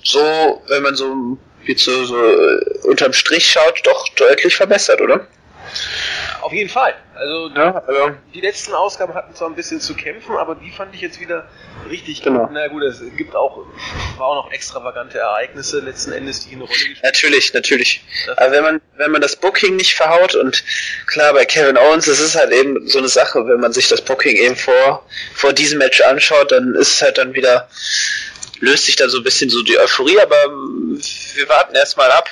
so, 0.04 0.64
wenn 0.68 0.84
man 0.84 0.96
so 0.96 1.38
jetzt 1.64 1.84
so, 1.84 2.06
so 2.06 2.18
äh, 2.18 2.66
unterm 2.84 3.14
Strich 3.14 3.48
schaut, 3.48 3.80
doch 3.84 4.08
deutlich 4.16 4.56
verbessert, 4.56 5.02
oder? 5.02 5.28
Auf 6.50 6.54
jeden 6.54 6.70
Fall. 6.70 6.96
Also, 7.14 7.52
ja, 7.56 7.84
also, 7.86 8.12
die 8.34 8.42
letzten 8.42 8.74
Ausgaben 8.74 9.14
hatten 9.14 9.36
zwar 9.36 9.50
ein 9.50 9.56
bisschen 9.56 9.80
zu 9.80 9.94
kämpfen, 9.94 10.36
aber 10.36 10.56
die 10.56 10.72
fand 10.72 10.96
ich 10.96 11.02
jetzt 11.02 11.20
wieder 11.20 11.48
richtig. 11.88 12.24
Genau. 12.24 12.50
Na 12.52 12.68
gut, 12.70 12.82
es 12.82 13.04
gibt 13.18 13.36
auch, 13.36 13.68
war 14.18 14.26
auch 14.26 14.46
noch 14.46 14.52
extravagante 14.52 15.20
Ereignisse 15.20 15.80
letzten 15.80 16.12
Endes, 16.12 16.48
die 16.48 16.56
eine 16.56 16.64
Rolle 16.64 16.74
gespielt 16.74 16.98
haben. 16.98 17.06
Natürlich, 17.06 17.54
natürlich. 17.54 18.04
aber 18.36 18.52
wenn 18.52 18.64
man, 18.64 18.82
wenn 18.98 19.12
man 19.12 19.22
das 19.22 19.36
Booking 19.36 19.76
nicht 19.76 19.94
verhaut 19.94 20.34
und 20.34 20.64
klar 21.06 21.34
bei 21.34 21.46
Kevin 21.46 21.78
Owens, 21.78 22.08
das 22.08 22.20
ist 22.20 22.36
halt 22.36 22.52
eben 22.52 22.88
so 22.88 22.98
eine 22.98 23.10
Sache, 23.10 23.46
wenn 23.46 23.60
man 23.60 23.72
sich 23.72 23.88
das 23.88 24.02
Booking 24.02 24.36
eben 24.36 24.56
vor, 24.56 25.06
vor 25.36 25.54
diesem 25.54 25.78
Match 25.78 26.02
anschaut, 26.02 26.52
dann 26.52 26.74
ist 26.74 26.94
es 26.94 27.02
halt 27.04 27.20
dann 27.20 27.36
wieder, 27.36 27.70
löst 28.60 28.88
sich 28.88 28.96
da 28.96 29.08
so 29.08 29.20
ein 29.20 29.24
bisschen 29.24 29.52
so 29.52 29.62
die 29.62 29.78
Euphorie, 29.78 30.20
aber 30.20 30.36
wir 31.36 31.48
warten 31.48 31.76
erstmal 31.76 32.10
ab. 32.12 32.28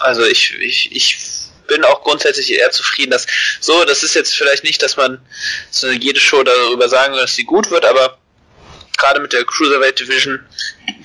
Also 0.00 0.24
ich, 0.24 0.54
ich, 0.58 0.96
ich 0.96 1.35
bin 1.66 1.84
auch 1.84 2.02
grundsätzlich 2.02 2.52
eher 2.52 2.70
zufrieden, 2.70 3.10
dass 3.10 3.26
so, 3.60 3.84
das 3.84 4.02
ist 4.02 4.14
jetzt 4.14 4.34
vielleicht 4.34 4.64
nicht, 4.64 4.82
dass 4.82 4.96
man 4.96 5.20
so 5.70 5.90
jede 5.90 6.20
Show 6.20 6.42
darüber 6.42 6.88
sagen 6.88 7.14
soll, 7.14 7.22
dass 7.22 7.34
sie 7.34 7.44
gut 7.44 7.70
wird, 7.70 7.84
aber 7.84 8.18
gerade 8.96 9.20
mit 9.20 9.32
der 9.32 9.44
Cruiserweight 9.44 10.00
Division 10.00 10.44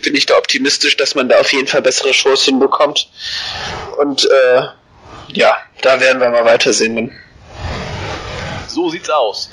bin 0.01 0.15
ich 0.15 0.25
da 0.25 0.37
optimistisch, 0.37 0.97
dass 0.97 1.15
man 1.15 1.29
da 1.29 1.39
auf 1.39 1.51
jeden 1.51 1.67
Fall 1.67 1.81
bessere 1.81 2.13
Shows 2.13 2.45
hinbekommt. 2.45 3.09
Und 3.97 4.25
äh, 4.25 4.61
ja, 5.33 5.57
da 5.81 5.99
werden 5.99 6.21
wir 6.21 6.29
mal 6.29 6.45
weitersehen. 6.45 7.11
So 8.67 8.89
sieht's 8.89 9.09
aus. 9.09 9.49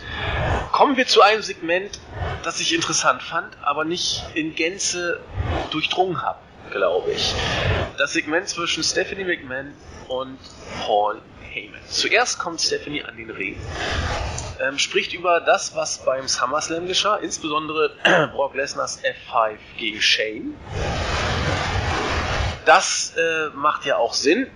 Kommen 0.73 0.97
wir 0.97 1.07
zu 1.07 1.23
einem 1.23 1.43
Segment, 1.43 1.99
das 2.45 2.61
ich 2.61 2.75
interessant 2.75 3.23
fand, 3.23 3.57
aber 3.63 3.85
nicht 3.85 4.23
in 4.35 4.55
Gänze 4.55 5.21
durchdrungen 5.71 6.23
habe, 6.23 6.39
glaube 6.69 7.12
ich. 7.12 7.35
Das 7.99 8.12
Segment 8.12 8.49
zwischen 8.49 8.83
Stephanie 8.83 9.25
McMahon 9.25 9.75
und 10.09 10.39
Paul 10.85 11.21
Heyman. 11.43 11.81
Zuerst 11.89 12.39
kommt 12.39 12.61
Stephanie 12.61 13.03
an 13.05 13.16
den 13.16 13.31
Ring, 13.31 13.57
ähm, 14.61 14.79
spricht 14.79 15.12
über 15.12 15.41
das, 15.41 15.75
was 15.75 16.05
beim 16.05 16.29
SummerSlam 16.29 16.87
geschah, 16.87 17.16
insbesondere 17.16 17.91
Brock 18.33 18.55
Lesners 18.55 19.01
F5 19.03 19.57
gegen 19.79 20.01
Shane. 20.01 20.55
Das 22.64 23.14
äh, 23.16 23.49
macht 23.55 23.85
ja 23.87 23.97
auch 23.97 24.14
Sinn. 24.14 24.47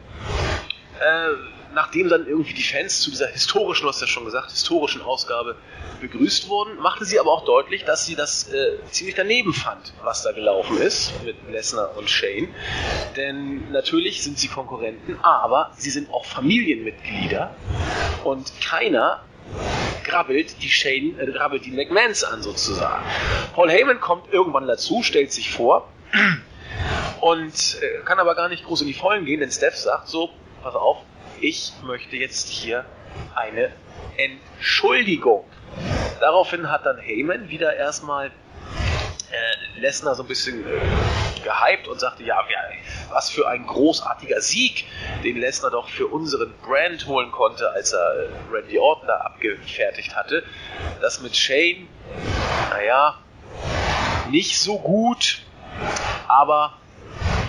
Äh, 1.01 1.62
nachdem 1.75 2.09
dann 2.09 2.27
irgendwie 2.27 2.55
die 2.55 2.63
Fans 2.63 3.01
zu 3.01 3.11
dieser 3.11 3.29
historischen, 3.29 3.87
hast 3.89 4.01
ja 4.01 4.07
schon 4.07 4.25
gesagt, 4.25 4.51
historischen 4.51 5.03
Ausgabe 5.03 5.57
begrüßt 6.01 6.49
wurden, 6.49 6.79
machte 6.81 7.05
sie 7.05 7.19
aber 7.19 7.33
auch 7.33 7.45
deutlich, 7.45 7.85
dass 7.85 8.05
sie 8.05 8.15
das 8.15 8.53
äh, 8.53 8.79
ziemlich 8.91 9.15
daneben 9.15 9.53
fand, 9.55 9.93
was 10.03 10.23
da 10.23 10.33
gelaufen 10.33 10.79
ist 10.79 11.13
mit 11.25 11.37
Lesnar 11.51 11.97
und 11.97 12.11
Shane. 12.11 12.49
Denn 13.17 13.71
natürlich 13.71 14.23
sind 14.23 14.39
sie 14.39 14.49
Konkurrenten, 14.49 15.19
aber 15.23 15.73
sie 15.77 15.91
sind 15.91 16.13
auch 16.13 16.25
Familienmitglieder 16.25 17.55
und 18.25 18.53
keiner 18.61 19.23
grabbelt 20.05 20.63
die 20.63 20.69
Shane, 20.69 21.19
äh, 21.19 21.31
grabbelt 21.31 21.65
die 21.65 21.71
McMahons 21.71 22.25
an 22.25 22.43
sozusagen. 22.43 23.05
Paul 23.55 23.71
Heyman 23.71 24.01
kommt 24.01 24.33
irgendwann 24.33 24.67
dazu, 24.67 25.03
stellt 25.03 25.33
sich 25.33 25.53
vor 25.53 25.89
und 27.21 27.79
äh, 27.81 28.05
kann 28.05 28.19
aber 28.19 28.35
gar 28.35 28.49
nicht 28.49 28.65
groß 28.65 28.83
in 28.83 28.89
die 28.89 28.95
Vollen 28.95 29.25
gehen, 29.25 29.41
denn 29.41 29.51
Steph 29.51 29.77
sagt 29.77 30.09
so, 30.09 30.31
pass 30.63 30.75
auf, 30.75 30.99
ich 31.43 31.73
möchte 31.83 32.17
jetzt 32.17 32.49
hier 32.49 32.85
eine 33.35 33.73
Entschuldigung. 34.17 35.45
Daraufhin 36.21 36.71
hat 36.71 36.87
dann 36.87 36.99
Heyman 36.99 37.51
wieder 37.51 37.75
erstmal 37.75 38.29
äh, 38.29 39.81
Lesnar 39.81 40.15
so 40.15 40.23
ein 40.23 40.29
bisschen 40.29 40.65
äh, 40.65 40.81
gehypt 41.43 41.89
und 41.89 41.99
sagte, 41.99 42.23
ja, 42.23 42.37
was 43.11 43.31
für 43.31 43.49
ein 43.49 43.67
großartiger 43.67 44.41
Sieg, 44.41 44.85
den 45.25 45.37
Lesnar 45.37 45.73
doch 45.73 45.89
für 45.89 46.07
unseren 46.07 46.55
Brand 46.59 47.07
holen 47.07 47.33
konnte, 47.33 47.69
als 47.73 47.93
er 47.93 47.99
äh, 47.99 48.29
Randy 48.53 48.79
Orton 48.79 49.09
da 49.09 49.17
abgefertigt 49.17 50.15
hatte. 50.15 50.45
Das 51.01 51.21
mit 51.21 51.37
Shane, 51.37 51.89
naja, 52.71 53.19
nicht 54.31 54.61
so 54.61 54.79
gut, 54.79 55.43
aber 56.29 56.79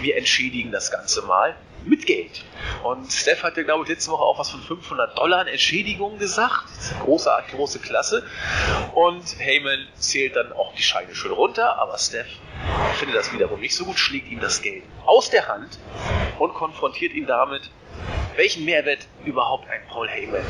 wir 0.01 0.17
entschädigen 0.17 0.71
das 0.71 0.89
Ganze 0.89 1.21
mal 1.21 1.55
mit 1.85 2.05
Geld. 2.05 2.43
Und 2.83 3.11
Steph 3.11 3.43
hatte, 3.43 3.63
glaube 3.63 3.83
ich, 3.83 3.89
letzte 3.89 4.11
Woche 4.11 4.23
auch 4.23 4.39
was 4.39 4.49
von 4.49 4.61
500 4.61 5.17
Dollar 5.17 5.47
Entschädigung 5.47 6.17
gesagt. 6.17 6.65
Große, 7.03 7.31
große 7.51 7.79
Klasse. 7.79 8.23
Und 8.93 9.23
Heyman 9.39 9.87
zählt 9.95 10.35
dann 10.35 10.51
auch 10.53 10.73
die 10.75 10.83
Scheine 10.83 11.13
schön 11.15 11.31
runter, 11.31 11.77
aber 11.79 11.97
Steph 11.97 12.27
findet 12.95 13.17
das 13.17 13.33
wiederum 13.33 13.59
nicht 13.59 13.75
so 13.75 13.85
gut, 13.85 13.97
schlägt 13.97 14.29
ihm 14.29 14.39
das 14.39 14.61
Geld 14.61 14.83
aus 15.05 15.29
der 15.29 15.47
Hand 15.47 15.79
und 16.39 16.53
konfrontiert 16.53 17.13
ihn 17.13 17.27
damit, 17.27 17.69
welchen 18.35 18.65
Mehrwert 18.65 19.07
überhaupt 19.25 19.69
ein 19.69 19.81
Paul 19.87 20.09
Heyman 20.09 20.43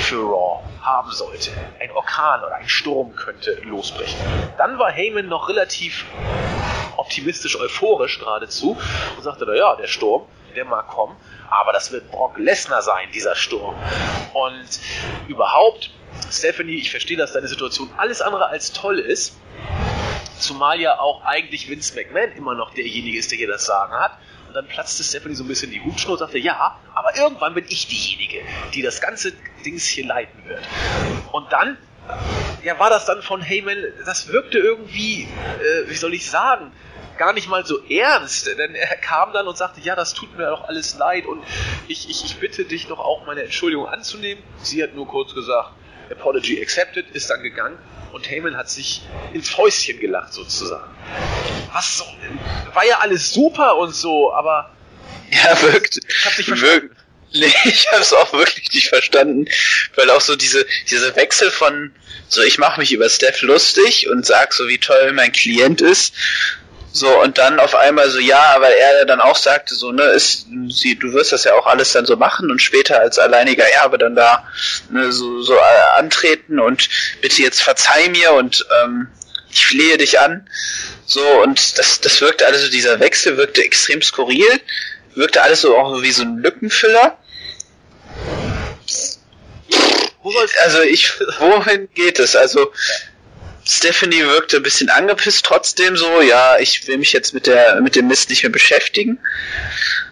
für 0.00 0.22
Raw 0.22 0.62
haben 0.82 1.10
sollte. 1.10 1.50
Ein 1.80 1.90
Orkan 1.92 2.42
oder 2.44 2.54
ein 2.56 2.68
Sturm 2.68 3.14
könnte 3.16 3.60
losbrechen. 3.64 4.18
Dann 4.58 4.78
war 4.78 4.90
Heyman 4.90 5.28
noch 5.28 5.48
relativ 5.48 6.04
optimistisch, 6.96 7.58
euphorisch 7.58 8.18
geradezu 8.18 8.76
und 9.16 9.22
sagte, 9.22 9.44
na 9.46 9.54
ja, 9.54 9.76
der 9.76 9.86
Sturm, 9.86 10.22
der 10.54 10.64
kommen, 10.64 11.16
aber 11.50 11.72
das 11.72 11.92
wird 11.92 12.10
Brock 12.10 12.38
Lesnar 12.38 12.82
sein, 12.82 13.08
dieser 13.12 13.34
Sturm. 13.34 13.74
Und 14.32 14.80
überhaupt, 15.28 15.90
Stephanie, 16.30 16.76
ich 16.76 16.90
verstehe, 16.90 17.16
dass 17.16 17.32
deine 17.32 17.48
Situation 17.48 17.90
alles 17.96 18.22
andere 18.22 18.46
als 18.46 18.72
toll 18.72 18.98
ist, 18.98 19.36
zumal 20.38 20.80
ja 20.80 20.98
auch 20.98 21.24
eigentlich 21.24 21.68
Vince 21.68 21.94
McMahon 21.94 22.32
immer 22.32 22.54
noch 22.54 22.74
derjenige 22.74 23.18
ist, 23.18 23.30
der 23.30 23.38
hier 23.38 23.48
das 23.48 23.64
Sagen 23.64 23.92
hat. 23.94 24.12
Und 24.48 24.54
dann 24.54 24.66
platzte 24.68 25.02
Stephanie 25.02 25.34
so 25.34 25.44
ein 25.44 25.48
bisschen 25.48 25.70
die 25.70 25.80
Hutschnur 25.80 26.12
und 26.12 26.18
sagte, 26.18 26.38
ja, 26.38 26.78
aber 26.94 27.16
irgendwann 27.16 27.54
bin 27.54 27.64
ich 27.68 27.88
diejenige, 27.88 28.40
die 28.72 28.82
das 28.82 29.00
ganze 29.00 29.32
Dings 29.64 29.86
hier 29.86 30.06
leiten 30.06 30.44
wird. 30.46 30.62
Und 31.32 31.52
dann 31.52 31.76
ja, 32.62 32.78
war 32.78 32.90
das 32.90 33.04
dann 33.04 33.22
von 33.22 33.40
Heyman, 33.40 33.76
das 34.04 34.28
wirkte 34.28 34.58
irgendwie, 34.58 35.22
äh, 35.22 35.88
wie 35.88 35.94
soll 35.94 36.14
ich 36.14 36.30
sagen, 36.30 36.72
gar 37.18 37.32
nicht 37.32 37.48
mal 37.48 37.64
so 37.64 37.82
ernst, 37.84 38.46
denn 38.46 38.74
er 38.74 38.96
kam 38.96 39.32
dann 39.32 39.46
und 39.46 39.56
sagte, 39.56 39.80
ja, 39.80 39.94
das 39.96 40.14
tut 40.14 40.36
mir 40.36 40.46
doch 40.46 40.68
alles 40.68 40.96
leid 40.96 41.26
und 41.26 41.42
ich, 41.88 42.08
ich, 42.08 42.24
ich 42.24 42.36
bitte 42.36 42.64
dich 42.64 42.86
doch 42.86 42.98
auch 42.98 43.26
meine 43.26 43.42
Entschuldigung 43.42 43.86
anzunehmen. 43.86 44.42
Sie 44.62 44.82
hat 44.82 44.94
nur 44.94 45.06
kurz 45.08 45.34
gesagt, 45.34 45.70
Apology 46.10 46.60
accepted, 46.60 47.10
ist 47.12 47.30
dann 47.30 47.42
gegangen 47.42 47.78
und 48.12 48.30
Heyman 48.30 48.56
hat 48.56 48.70
sich 48.70 49.02
ins 49.32 49.48
Fäustchen 49.48 49.98
gelacht 49.98 50.32
sozusagen. 50.32 50.94
Was 51.72 51.98
so, 51.98 52.04
war 52.72 52.84
ja 52.84 52.98
alles 53.00 53.32
super 53.32 53.76
und 53.76 53.94
so, 53.94 54.32
aber 54.32 54.70
ja, 55.30 55.62
wirkt, 55.62 55.98
ich 56.06 56.24
hab's 56.24 56.38
nicht 56.38 56.48
verstanden. 56.48 56.82
wirkt, 56.82 57.04
Nee, 57.36 57.52
ich 57.64 57.88
habe 57.90 58.00
es 58.00 58.12
auch 58.12 58.32
wirklich 58.32 58.72
nicht 58.72 58.88
verstanden, 58.88 59.46
weil 59.96 60.08
auch 60.10 60.20
so 60.20 60.36
diese 60.36 60.64
diese 60.88 61.16
Wechsel 61.16 61.50
von 61.50 61.92
so 62.28 62.42
ich 62.42 62.58
mache 62.58 62.78
mich 62.78 62.92
über 62.92 63.08
Steph 63.08 63.42
lustig 63.42 64.08
und 64.08 64.24
sag 64.24 64.54
so 64.54 64.68
wie 64.68 64.78
toll 64.78 65.12
mein 65.12 65.32
Klient 65.32 65.80
ist 65.80 66.14
so, 66.96 67.08
und 67.20 67.38
dann 67.38 67.58
auf 67.58 67.74
einmal 67.74 68.08
so, 68.08 68.20
ja, 68.20 68.54
weil 68.60 68.72
er 68.72 69.04
dann 69.04 69.20
auch 69.20 69.34
sagte, 69.34 69.74
so, 69.74 69.90
ne, 69.90 70.04
ist, 70.04 70.46
sie, 70.68 70.96
du 70.96 71.12
wirst 71.12 71.32
das 71.32 71.42
ja 71.42 71.54
auch 71.54 71.66
alles 71.66 71.90
dann 71.90 72.06
so 72.06 72.16
machen 72.16 72.52
und 72.52 72.62
später 72.62 73.00
als 73.00 73.18
alleiniger 73.18 73.64
Erbe 73.64 73.98
dann 73.98 74.14
da 74.14 74.46
ne, 74.90 75.10
so, 75.10 75.42
so 75.42 75.54
äh, 75.54 75.98
antreten 75.98 76.60
und 76.60 76.88
bitte 77.20 77.42
jetzt 77.42 77.64
verzeih 77.64 78.08
mir 78.10 78.34
und 78.34 78.64
ähm, 78.84 79.08
ich 79.50 79.66
flehe 79.66 79.98
dich 79.98 80.20
an. 80.20 80.48
So, 81.04 81.26
und 81.42 81.80
das, 81.80 82.00
das 82.00 82.20
wirkte 82.20 82.46
alles 82.46 82.62
so, 82.62 82.70
dieser 82.70 83.00
Wechsel 83.00 83.36
wirkte 83.38 83.64
extrem 83.64 84.00
skurril, 84.00 84.60
wirkte 85.16 85.42
alles 85.42 85.62
so 85.62 85.76
auch 85.76 86.00
wie 86.00 86.12
so 86.12 86.22
ein 86.22 86.38
Lückenfüller. 86.38 87.18
Also 90.62 90.80
ich, 90.82 91.12
wohin 91.40 91.88
geht 91.92 92.20
es? 92.20 92.36
Also 92.36 92.70
Stephanie 93.66 94.24
wirkte 94.24 94.58
ein 94.58 94.62
bisschen 94.62 94.90
angepisst 94.90 95.44
trotzdem 95.44 95.96
so, 95.96 96.20
ja, 96.20 96.58
ich 96.58 96.86
will 96.86 96.98
mich 96.98 97.12
jetzt 97.12 97.32
mit 97.32 97.46
der 97.46 97.80
mit 97.80 97.96
dem 97.96 98.08
Mist 98.08 98.30
nicht 98.30 98.42
mehr 98.42 98.52
beschäftigen. 98.52 99.18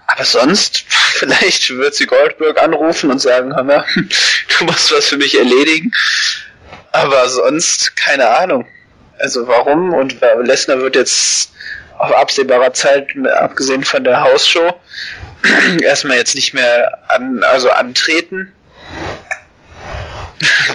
Aber 0.07 0.25
sonst, 0.25 0.85
vielleicht 0.89 1.71
wird 1.71 1.95
sie 1.95 2.07
Goldberg 2.07 2.61
anrufen 2.63 3.11
und 3.11 3.21
sagen, 3.21 3.55
hör 3.55 3.65
mal, 3.65 3.85
du 4.59 4.65
musst 4.65 4.93
was 4.93 5.07
für 5.09 5.17
mich 5.17 5.39
erledigen. 5.39 5.93
Aber 6.93 7.29
sonst, 7.29 7.97
keine 7.97 8.29
Ahnung. 8.29 8.67
Also 9.19 9.47
warum? 9.47 9.95
Und 9.95 10.17
Lesnar 10.43 10.81
wird 10.81 10.97
jetzt 10.97 11.53
auf 11.99 12.13
absehbarer 12.13 12.73
Zeit, 12.75 13.09
abgesehen 13.35 13.85
von 13.85 14.03
der 14.03 14.23
Hausshow, 14.23 14.81
erstmal 15.83 16.17
jetzt 16.17 16.35
nicht 16.35 16.53
mehr 16.53 16.99
an, 17.09 17.45
also 17.45 17.71
antreten. 17.71 18.53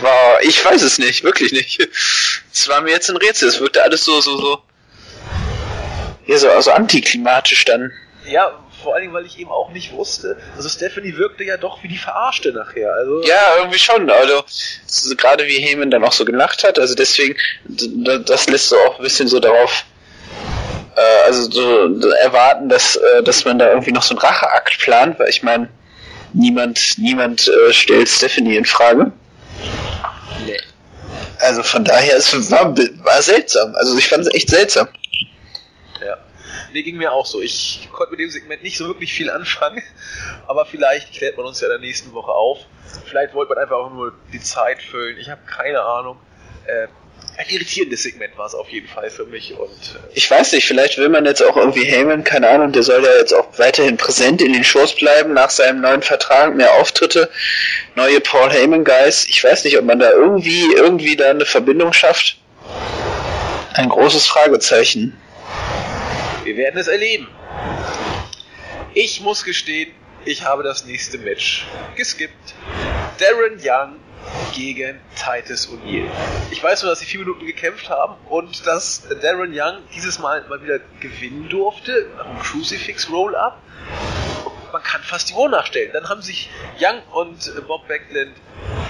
War, 0.01 0.41
ich 0.41 0.63
weiß 0.63 0.81
es 0.81 0.97
nicht, 0.97 1.23
wirklich 1.23 1.51
nicht. 1.51 1.79
Es 2.53 2.67
war 2.67 2.81
mir 2.81 2.91
jetzt 2.91 3.09
ein 3.09 3.17
Rätsel. 3.17 3.49
Es 3.49 3.59
wirkte 3.59 3.83
alles 3.83 4.03
so, 4.03 4.19
so, 4.21 4.37
so. 4.37 4.61
Ja, 6.25 6.37
so 6.37 6.49
also 6.49 6.71
antiklimatisch 6.71 7.65
dann. 7.65 7.91
Ja, 8.25 8.59
vor 8.83 8.93
allen 8.93 9.03
Dingen, 9.03 9.13
weil 9.13 9.25
ich 9.25 9.39
eben 9.39 9.49
auch 9.49 9.71
nicht 9.71 9.93
wusste. 9.93 10.37
Also 10.55 10.69
Stephanie 10.69 11.17
wirkte 11.17 11.43
ja 11.43 11.57
doch 11.57 11.81
wie 11.83 11.87
die 11.87 11.97
Verarschte 11.97 12.51
nachher. 12.51 12.93
Also 12.93 13.23
ja, 13.23 13.57
irgendwie 13.57 13.79
schon. 13.79 14.09
Also 14.09 14.43
gerade 15.15 15.47
wie 15.47 15.59
Heyman 15.59 15.89
dann 15.89 16.03
auch 16.03 16.11
so 16.11 16.25
gelacht 16.25 16.63
hat. 16.63 16.77
Also 16.77 16.95
deswegen, 16.95 17.35
das 17.65 18.49
lässt 18.49 18.69
so 18.69 18.77
auch 18.77 18.97
ein 18.99 19.03
bisschen 19.03 19.27
so 19.27 19.39
darauf 19.39 19.85
äh, 20.97 21.25
also 21.25 21.49
so 21.51 22.09
erwarten, 22.09 22.69
dass, 22.69 22.95
äh, 22.95 23.23
dass 23.23 23.45
man 23.45 23.59
da 23.59 23.69
irgendwie 23.69 23.91
noch 23.91 24.03
so 24.03 24.15
einen 24.15 24.19
Racheakt 24.19 24.79
plant, 24.79 25.19
weil 25.19 25.29
ich 25.29 25.43
meine, 25.43 25.69
niemand, 26.33 26.97
niemand 26.97 27.47
äh, 27.47 27.71
stellt 27.71 28.09
Stephanie 28.09 28.57
in 28.57 28.65
Frage. 28.65 29.11
Nee. 30.45 30.59
Also 31.39 31.63
von 31.63 31.83
daher, 31.83 32.17
es 32.17 32.51
war, 32.51 32.75
war 32.77 33.21
seltsam. 33.21 33.75
Also 33.75 33.97
ich 33.97 34.07
fand 34.07 34.23
es 34.25 34.33
echt 34.33 34.49
seltsam. 34.49 34.87
Ja. 36.03 36.17
Nee, 36.73 36.83
ging 36.83 36.97
mir 36.97 37.11
auch 37.11 37.25
so. 37.25 37.41
Ich 37.41 37.87
konnte 37.91 38.11
mit 38.11 38.19
dem 38.19 38.29
Segment 38.29 38.63
nicht 38.63 38.77
so 38.77 38.87
wirklich 38.87 39.13
viel 39.13 39.29
anfangen, 39.29 39.83
aber 40.47 40.65
vielleicht 40.65 41.13
klärt 41.13 41.37
man 41.37 41.45
uns 41.45 41.61
ja 41.61 41.67
in 41.67 41.71
der 41.71 41.79
nächsten 41.79 42.13
Woche 42.13 42.31
auf. 42.31 42.59
Vielleicht 43.05 43.33
wollte 43.33 43.53
man 43.53 43.63
einfach 43.63 43.77
auch 43.77 43.91
nur 43.91 44.13
die 44.33 44.41
Zeit 44.41 44.81
füllen. 44.81 45.17
Ich 45.17 45.29
habe 45.29 45.41
keine 45.45 45.81
Ahnung. 45.81 46.17
Äh, 46.67 46.87
ein 47.37 47.45
irritierendes 47.49 48.01
Segment 48.01 48.35
war 48.35 48.47
es 48.47 48.55
auf 48.55 48.69
jeden 48.69 48.87
Fall 48.87 49.11
für 49.11 49.25
mich. 49.25 49.53
Und 49.53 49.69
äh, 49.69 49.99
ich 50.15 50.29
weiß 50.29 50.53
nicht, 50.53 50.65
vielleicht 50.65 50.97
will 50.97 51.09
man 51.09 51.25
jetzt 51.25 51.43
auch 51.43 51.55
irgendwie 51.55 51.85
Heyman, 51.85 52.23
keine 52.23 52.49
Ahnung, 52.49 52.71
der 52.71 52.81
soll 52.81 53.03
ja 53.03 53.15
jetzt 53.19 53.33
auch 53.33 53.59
weiterhin 53.59 53.95
präsent 53.95 54.41
in 54.41 54.53
den 54.53 54.63
Shows 54.63 54.95
bleiben 54.95 55.33
nach 55.33 55.51
seinem 55.51 55.81
neuen 55.81 56.01
Vertrag, 56.01 56.55
mehr 56.55 56.73
Auftritte, 56.73 57.29
neue 57.95 58.21
Paul 58.21 58.51
Heyman 58.51 58.83
Guys. 58.83 59.25
Ich 59.29 59.43
weiß 59.43 59.65
nicht, 59.65 59.77
ob 59.77 59.85
man 59.85 59.99
da 59.99 60.11
irgendwie 60.11 60.73
irgendwie 60.73 61.15
da 61.15 61.29
eine 61.29 61.45
Verbindung 61.45 61.93
schafft. 61.93 62.37
Ein 63.73 63.89
großes 63.89 64.25
Fragezeichen. 64.25 65.15
Wir 66.43 66.57
werden 66.57 66.79
es 66.79 66.87
erleben. 66.87 67.27
Ich 68.95 69.21
muss 69.21 69.43
gestehen, 69.43 69.91
ich 70.25 70.43
habe 70.43 70.63
das 70.63 70.85
nächste 70.85 71.19
Match 71.19 71.67
geskippt. 71.95 72.55
Darren 73.19 73.59
Young 73.63 73.99
gegen 74.53 74.99
Titus 75.15 75.69
O'Neill. 75.69 76.09
Ich 76.51 76.63
weiß 76.63 76.83
nur, 76.83 76.91
dass 76.91 76.99
sie 76.99 77.05
vier 77.05 77.19
Minuten 77.19 77.45
gekämpft 77.45 77.89
haben 77.89 78.15
und 78.29 78.65
dass 78.65 79.03
Darren 79.21 79.51
Young 79.53 79.77
dieses 79.95 80.19
Mal 80.19 80.43
mal 80.49 80.61
wieder 80.63 80.79
gewinnen 80.99 81.47
durfte 81.49 82.07
nach 82.17 82.25
einem 82.25 82.39
Crucifix 82.39 83.09
Roll-Up. 83.09 83.61
Man 84.71 84.83
kann 84.83 85.01
fast 85.01 85.29
die 85.29 85.33
Uhr 85.33 85.49
nachstellen. 85.49 85.91
Dann 85.93 86.09
haben 86.09 86.21
sich 86.21 86.49
Young 86.79 87.01
und 87.13 87.67
Bob 87.67 87.87
Backlund 87.87 88.33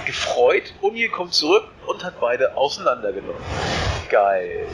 gefreut. 0.06 0.72
O'Neill 0.82 1.10
kommt 1.10 1.34
zurück 1.34 1.64
und 1.86 2.02
hat 2.04 2.20
beide 2.20 2.56
auseinandergenommen. 2.56 3.42
Geil. 4.08 4.66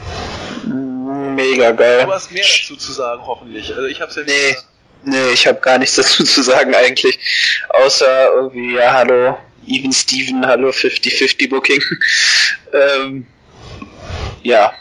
Mega 0.65 1.71
geil. 1.71 2.05
Du 2.05 2.13
hast 2.13 2.31
mehr 2.31 2.43
dazu 2.43 2.75
zu 2.75 2.91
sagen, 2.93 3.21
hoffentlich. 3.25 3.69
Also 3.75 3.87
ich 3.87 4.01
hab's 4.01 4.15
ja 4.15 4.23
Nee, 4.23 4.55
nee, 5.03 5.29
ich 5.33 5.45
habe 5.45 5.59
gar 5.59 5.77
nichts 5.77 5.95
dazu 5.97 6.23
zu 6.23 6.41
sagen 6.41 6.73
eigentlich. 6.73 7.19
Außer 7.69 8.33
irgendwie, 8.33 8.75
ja, 8.75 8.93
hallo, 8.93 9.37
Even 9.67 9.91
Steven, 9.91 10.45
hallo 10.45 10.69
50-50 10.69 11.49
Booking. 11.49 11.81
ähm, 12.73 13.27
ja. 14.43 14.73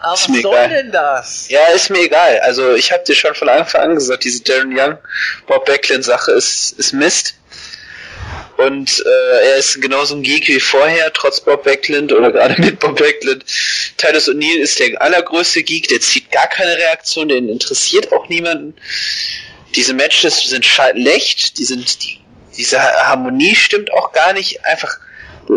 Aber 0.00 0.12
was 0.12 0.20
ist 0.22 0.28
mir 0.28 0.42
soll 0.42 0.54
egal. 0.54 0.68
denn 0.68 0.92
das? 0.92 1.48
Ja, 1.48 1.66
ist 1.74 1.90
mir 1.90 2.00
egal. 2.02 2.38
Also 2.40 2.74
ich 2.74 2.92
habe 2.92 3.04
dir 3.04 3.14
schon 3.14 3.34
von 3.34 3.48
Anfang 3.48 3.80
an 3.82 3.94
gesagt, 3.94 4.24
diese 4.24 4.42
Darren 4.42 4.78
Young, 4.78 4.98
Bob 5.46 5.64
Backlund 5.64 6.04
Sache 6.04 6.32
ist, 6.32 6.72
ist 6.78 6.92
Mist. 6.92 7.34
Und 8.56 9.02
äh, 9.04 9.46
er 9.48 9.56
ist 9.56 9.80
genauso 9.80 10.14
ein 10.14 10.22
Geek 10.22 10.46
wie 10.46 10.60
vorher, 10.60 11.12
trotz 11.12 11.40
Bob 11.40 11.64
Backlund 11.64 12.12
oder 12.12 12.30
gerade 12.30 12.60
mit 12.60 12.78
Bob 12.78 12.98
Backlund. 12.98 13.44
Titus 13.96 14.28
O'Neill 14.28 14.58
ist 14.58 14.78
der 14.78 15.00
allergrößte 15.00 15.62
Geek, 15.62 15.88
der 15.88 16.00
zieht 16.00 16.30
gar 16.30 16.46
keine 16.46 16.76
Reaktion, 16.76 17.28
den 17.28 17.48
interessiert 17.48 18.12
auch 18.12 18.28
niemanden. 18.28 18.74
Diese 19.74 19.92
Matches 19.92 20.40
sind 20.42 20.64
schlecht, 20.64 21.58
die 21.58 21.64
sind, 21.64 22.02
die, 22.04 22.20
diese 22.56 22.80
Harmonie 22.80 23.54
stimmt 23.54 23.92
auch 23.92 24.12
gar 24.12 24.32
nicht. 24.32 24.64
Einfach, 24.64 24.98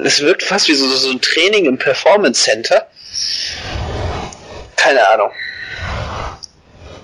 es 0.04 0.22
wirkt 0.22 0.44
fast 0.44 0.68
wie 0.68 0.74
so, 0.74 0.88
so 0.88 1.12
ein 1.12 1.22
Training 1.22 1.66
im 1.66 1.78
Performance 1.78 2.44
Center. 2.44 2.88
Keine 4.76 5.08
Ahnung. 5.08 5.32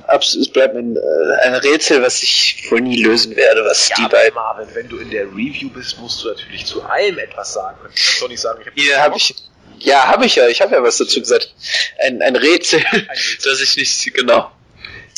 Abs 0.08 0.36
es 0.36 0.50
bleibt 0.52 0.74
mir 0.74 0.82
ein, 0.82 0.98
äh, 0.98 1.48
ein 1.48 1.56
Rätsel, 1.56 2.02
was 2.02 2.22
ich 2.22 2.68
wohl 2.70 2.82
nie 2.82 3.02
lösen 3.02 3.36
werde, 3.36 3.64
was 3.66 3.90
Ja, 3.90 3.96
die 3.98 4.08
beiden. 4.10 4.34
Marvin, 4.36 4.68
wenn 4.74 4.90
du 4.90 4.98
in 4.98 5.10
der 5.10 5.26
Review 5.26 5.70
bist, 5.70 5.98
musst 6.00 6.24
du 6.24 6.28
natürlich 6.28 6.66
zu 6.66 6.84
allem 6.84 7.18
etwas 7.20 7.54
sagen. 7.54 7.78
Du 7.82 7.88
kannst 7.88 8.22
doch 8.22 8.28
nicht 8.28 8.42
sagen, 8.42 8.60
ich 8.62 8.68
habe 8.68 8.82
Hier 8.82 9.02
habe 9.02 9.18
ich. 9.18 9.36
Ja, 9.80 10.08
habe 10.08 10.26
ich 10.26 10.36
ja. 10.36 10.48
Ich 10.48 10.62
habe 10.62 10.76
ja 10.76 10.84
was 10.84 10.98
dazu 10.98 11.20
gesagt. 11.20 11.54
Ein, 12.00 12.22
ein 12.22 12.36
Rätsel, 12.36 12.80
Rätsel. 12.80 13.08
das 13.44 13.62
ich 13.62 13.76
nicht 13.78 14.14
genau. 14.14 14.52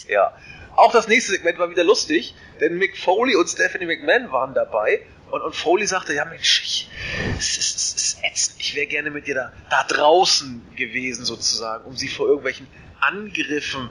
Ja, 0.08 0.34
Auch 0.76 0.92
das 0.92 1.08
nächste 1.08 1.32
Segment 1.32 1.58
war 1.58 1.70
wieder 1.70 1.84
lustig, 1.84 2.36
denn 2.60 2.78
Mick 2.78 2.98
Foley 2.98 3.36
und 3.36 3.48
Stephanie 3.48 3.86
McMahon 3.86 4.32
waren 4.32 4.54
dabei 4.54 5.02
und, 5.32 5.42
und 5.42 5.56
Foley 5.56 5.88
sagte, 5.88 6.14
ja 6.14 6.26
Mensch, 6.26 6.62
ich, 6.64 6.90
es, 7.38 7.58
ist, 7.58 7.76
es 7.76 7.94
ist 7.96 8.24
ätzend, 8.24 8.56
ich 8.60 8.76
wäre 8.76 8.86
gerne 8.86 9.10
mit 9.10 9.28
dir 9.28 9.36
da, 9.36 9.52
da 9.70 9.84
draußen 9.88 10.62
gewesen 10.76 11.26
sozusagen, 11.26 11.86
um 11.86 11.96
sie 11.96 12.08
vor 12.08 12.28
irgendwelchen 12.28 12.68
Angriffen 13.00 13.90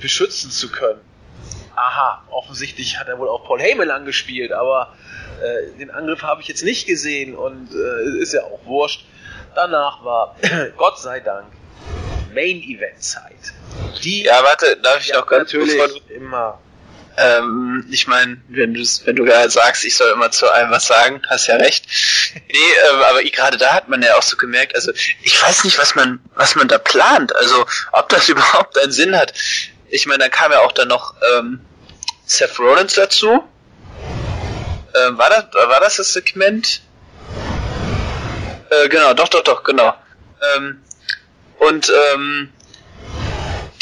beschützen 0.00 0.50
zu 0.50 0.70
können. 0.70 1.00
Aha, 1.74 2.22
offensichtlich 2.30 2.98
hat 2.98 3.08
er 3.08 3.18
wohl 3.18 3.28
auch 3.28 3.46
Paul 3.46 3.60
Heyman 3.60 3.90
angespielt, 3.90 4.52
aber 4.52 4.94
äh, 5.40 5.78
den 5.78 5.90
Angriff 5.90 6.22
habe 6.22 6.42
ich 6.42 6.48
jetzt 6.48 6.62
nicht 6.62 6.86
gesehen 6.86 7.34
und 7.34 7.70
äh, 7.72 8.20
ist 8.20 8.34
ja 8.34 8.42
auch 8.44 8.64
wurscht. 8.66 9.06
Danach 9.54 10.04
war, 10.04 10.36
Gott 10.76 10.98
sei 10.98 11.20
Dank, 11.20 11.46
Main 12.34 12.62
Event 12.62 13.02
Zeit. 13.02 13.54
Die 14.02 14.24
ja, 14.24 14.42
warte, 14.42 14.76
darf 14.82 15.00
ich 15.00 15.08
ja, 15.08 15.20
noch 15.20 15.26
ganz 15.26 15.52
natürlich 15.52 16.02
du, 16.08 16.14
immer. 16.14 16.60
Ähm, 17.16 17.86
ich 17.90 18.06
meine, 18.06 18.40
wenn 18.48 18.72
du 18.72 18.80
wenn 19.04 19.16
du 19.16 19.24
gerade 19.24 19.50
sagst, 19.50 19.84
ich 19.84 19.96
soll 19.96 20.10
immer 20.12 20.30
zu 20.30 20.50
allem 20.50 20.70
was 20.70 20.86
sagen, 20.86 21.22
hast 21.28 21.46
ja 21.46 21.56
recht. 21.56 21.86
nee, 22.34 22.56
äh, 22.56 23.04
aber 23.04 23.22
gerade 23.24 23.58
da 23.58 23.74
hat 23.74 23.88
man 23.88 24.02
ja 24.02 24.16
auch 24.16 24.22
so 24.22 24.36
gemerkt, 24.36 24.74
also 24.74 24.92
ich 25.22 25.42
weiß 25.42 25.64
nicht, 25.64 25.78
was 25.78 25.94
man 25.94 26.20
was 26.34 26.54
man 26.54 26.68
da 26.68 26.78
plant, 26.78 27.34
also 27.36 27.66
ob 27.92 28.08
das 28.08 28.28
überhaupt 28.30 28.78
einen 28.78 28.92
Sinn 28.92 29.16
hat. 29.16 29.34
Ich 29.90 30.06
meine, 30.06 30.24
da 30.24 30.28
kam 30.30 30.52
ja 30.52 30.60
auch 30.60 30.72
dann 30.72 30.88
noch 30.88 31.14
ähm, 31.34 31.60
Seth 32.24 32.58
Rollins 32.58 32.94
dazu. 32.94 33.44
Ähm, 34.94 35.18
war 35.18 35.28
das 35.28 35.44
war 35.52 35.80
das 35.80 35.96
das 35.96 36.12
Segment? 36.14 36.80
Äh, 38.70 38.88
genau, 38.88 39.12
doch, 39.12 39.28
doch, 39.28 39.42
doch, 39.42 39.64
genau. 39.64 39.94
Ähm, 40.56 40.82
und 41.58 41.92
ähm, 42.14 42.52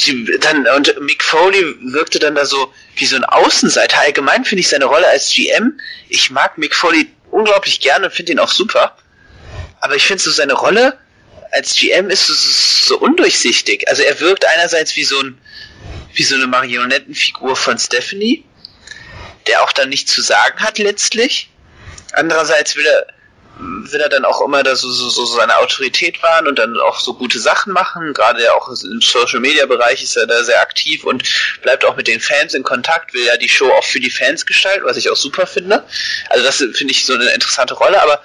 die, 0.07 0.39
dann 0.41 0.67
und 0.69 1.01
Mick 1.01 1.23
Foley 1.23 1.77
wirkte 1.93 2.19
dann 2.19 2.35
da 2.35 2.45
so 2.45 2.73
wie 2.97 3.07
so 3.07 3.17
ein 3.17 3.25
Außenseiter. 3.25 4.01
Allgemein 4.01 4.45
finde 4.45 4.61
ich 4.61 4.69
seine 4.69 4.87
Rolle 4.87 5.07
als 5.09 5.33
GM. 5.33 5.81
Ich 6.09 6.31
mag 6.31 6.59
Mick 6.59 6.75
Foley 6.75 7.09
unglaublich 7.31 7.81
gerne 7.81 8.07
und 8.07 8.15
finde 8.15 8.33
ihn 8.33 8.39
auch 8.39 8.51
super. 8.51 8.97
Aber 9.81 9.97
ich 9.97 10.07
finde 10.07 10.23
so 10.23 10.31
seine 10.31 10.55
Rolle 10.55 10.99
als 11.53 11.75
GM 11.75 12.11
ist 12.11 12.27
so, 12.27 12.35
so 12.35 12.99
undurchsichtig. 12.99 13.89
Also 13.89 14.03
er 14.03 14.21
wirkt 14.21 14.45
einerseits 14.45 14.97
wie 14.97 15.05
so 15.05 15.21
ein 15.21 15.39
wie 16.13 16.23
so 16.23 16.35
eine 16.35 16.47
Marionettenfigur 16.47 17.57
von 17.57 17.79
Stephanie, 17.79 18.45
der 19.47 19.63
auch 19.63 19.73
dann 19.73 19.89
nichts 19.89 20.13
zu 20.13 20.23
sagen 20.23 20.59
hat 20.61 20.79
letztlich. 20.79 21.51
Andererseits 22.13 22.77
will 22.77 22.87
er 22.87 23.07
will 23.61 24.01
er 24.01 24.09
dann 24.09 24.25
auch 24.25 24.41
immer 24.41 24.63
da 24.63 24.77
so, 24.77 24.91
so, 24.91 25.09
so 25.09 25.25
seine 25.27 25.59
Autorität 25.59 26.23
wahren 26.23 26.47
und 26.47 26.59
dann 26.59 26.79
auch 26.79 27.01
so 27.01 27.15
gute 27.15 27.39
Sachen 27.39 27.73
machen. 27.73 28.15
Gerade 28.15 28.55
auch 28.55 28.69
im 28.69 29.01
Social 29.01 29.41
Media 29.41 29.67
Bereich 29.67 30.03
ist 30.03 30.17
er 30.17 30.27
da 30.27 30.43
sehr 30.43 30.61
aktiv 30.61 31.05
und 31.05 31.25
bleibt 31.63 31.85
auch 31.85 31.97
mit 31.97 32.07
den 32.07 32.21
Fans 32.21 32.55
in 32.55 32.63
Kontakt, 32.63 33.15
will 33.15 33.25
ja 33.25 33.37
die 33.37 33.49
Show 33.49 33.71
auch 33.71 33.85
für 33.85 34.01
die 34.01 34.11
Fans 34.11 34.47
gestalten, 34.47 34.85
was 34.85 34.97
ich 34.97 35.11
auch 35.11 35.17
super 35.17 35.47
finde. 35.47 35.85
Also 36.29 36.45
das 36.45 36.57
finde 36.57 36.93
ich 36.93 37.05
so 37.05 37.15
eine 37.15 37.31
interessante 37.31 37.75
Rolle, 37.75 38.03
aber 38.03 38.23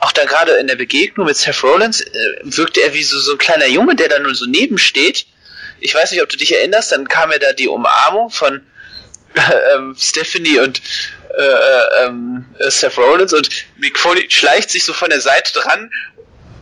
auch 0.00 0.12
da 0.12 0.24
gerade 0.24 0.52
in 0.52 0.66
der 0.66 0.76
Begegnung 0.76 1.26
mit 1.26 1.36
Seth 1.36 1.62
Rollins 1.62 2.00
äh, 2.00 2.10
wirkte 2.42 2.82
er 2.82 2.94
wie 2.94 3.02
so, 3.02 3.18
so 3.18 3.32
ein 3.32 3.38
kleiner 3.38 3.66
Junge, 3.66 3.96
der 3.96 4.08
da 4.08 4.18
nur 4.18 4.34
so 4.34 4.46
nebensteht. 4.46 5.26
Ich 5.80 5.94
weiß 5.94 6.12
nicht, 6.12 6.22
ob 6.22 6.28
du 6.28 6.36
dich 6.36 6.54
erinnerst, 6.54 6.92
dann 6.92 7.08
kam 7.08 7.32
ja 7.32 7.38
da 7.38 7.52
die 7.52 7.68
Umarmung 7.68 8.30
von 8.30 8.66
äh, 9.34 9.40
Stephanie 9.96 10.58
und 10.60 10.80
äh, 11.38 11.42
äh, 11.42 12.06
ähm, 12.06 12.44
Seth 12.58 12.96
Rollins 12.98 13.32
und 13.32 13.48
Mick 13.76 13.98
Foley 13.98 14.26
schleicht 14.30 14.70
sich 14.70 14.84
so 14.84 14.92
von 14.92 15.10
der 15.10 15.20
Seite 15.20 15.52
dran, 15.52 15.90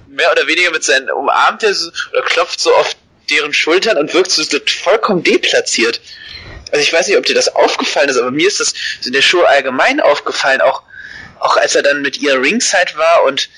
mehr 0.09 0.31
oder 0.31 0.47
weniger 0.47 0.71
mit 0.71 0.85
seinen 0.85 1.11
umarmt 1.11 1.63
er 1.63 1.75
so, 1.75 1.91
oder 2.13 2.23
klopft 2.23 2.61
so 2.61 2.75
auf 2.75 2.95
deren 3.31 3.53
Schultern 3.53 3.99
und 3.99 4.13
wirkt 4.15 4.31
so 4.31 4.43
vollkommen 4.83 5.23
deplatziert. 5.23 6.01
Also 6.71 6.83
ich 6.83 6.93
weiß 6.93 7.09
nicht, 7.09 7.17
ob 7.17 7.27
dir 7.27 7.35
das 7.35 7.55
aufgefallen 7.55 8.09
ist, 8.09 8.17
aber 8.17 8.31
mir 8.31 8.49
ist 8.49 8.61
das 8.61 8.75
in 9.05 9.13
der 9.13 9.23
Show 9.23 9.43
allgemein 9.43 10.01
aufgefallen, 10.01 10.61
auch 10.61 10.83
auch 11.39 11.57
als 11.57 11.75
er 11.75 11.83
dann 11.83 12.03
mit 12.03 12.19
ihr 12.19 12.41
Ringside 12.41 12.93
war 12.95 13.25
und 13.25 13.49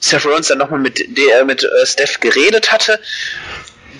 Seth 0.00 0.24
Rollins 0.24 0.48
dann 0.48 0.58
nochmal 0.58 0.80
mit 0.80 1.04
der 1.18 1.44
mit 1.44 1.62
äh, 1.62 1.86
Steph 1.86 2.20
geredet 2.20 2.72
hatte 2.72 2.98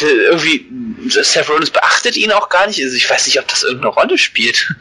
irgendwie 0.03 0.67
Seth 1.09 1.49
Rollins 1.49 1.71
beachtet 1.71 2.17
ihn 2.17 2.33
auch 2.33 2.49
gar 2.49 2.67
nicht. 2.67 2.83
Also 2.83 2.97
ich 2.97 3.09
weiß 3.09 3.27
nicht, 3.27 3.39
ob 3.39 3.49
das 3.49 3.63
irgendeine 3.63 3.95
Rolle 3.95 4.19
spielt. 4.19 4.75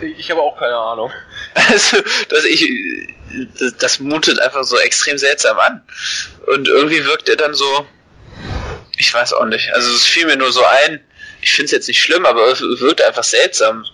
Ich 0.00 0.30
habe 0.30 0.40
auch 0.40 0.58
keine 0.58 0.76
Ahnung. 0.76 1.12
Also, 1.54 1.98
dass 2.28 2.44
ich, 2.44 2.66
das, 3.58 3.76
das 3.78 3.98
mutet 4.00 4.38
einfach 4.40 4.64
so 4.64 4.78
extrem 4.78 5.18
seltsam 5.18 5.58
an. 5.58 5.82
Und 6.46 6.68
irgendwie 6.68 7.04
wirkt 7.04 7.28
er 7.28 7.36
dann 7.36 7.54
so, 7.54 7.86
ich 8.96 9.12
weiß 9.12 9.32
auch 9.34 9.44
nicht. 9.44 9.72
Also 9.74 9.90
es 9.92 10.04
fiel 10.04 10.26
mir 10.26 10.36
nur 10.36 10.52
so 10.52 10.64
ein. 10.64 11.00
Ich 11.40 11.52
finde 11.52 11.66
es 11.66 11.72
jetzt 11.72 11.88
nicht 11.88 12.00
schlimm, 12.00 12.26
aber 12.26 12.50
es 12.50 12.60
wirkt 12.60 13.02
einfach 13.02 13.24
seltsam. 13.24 13.84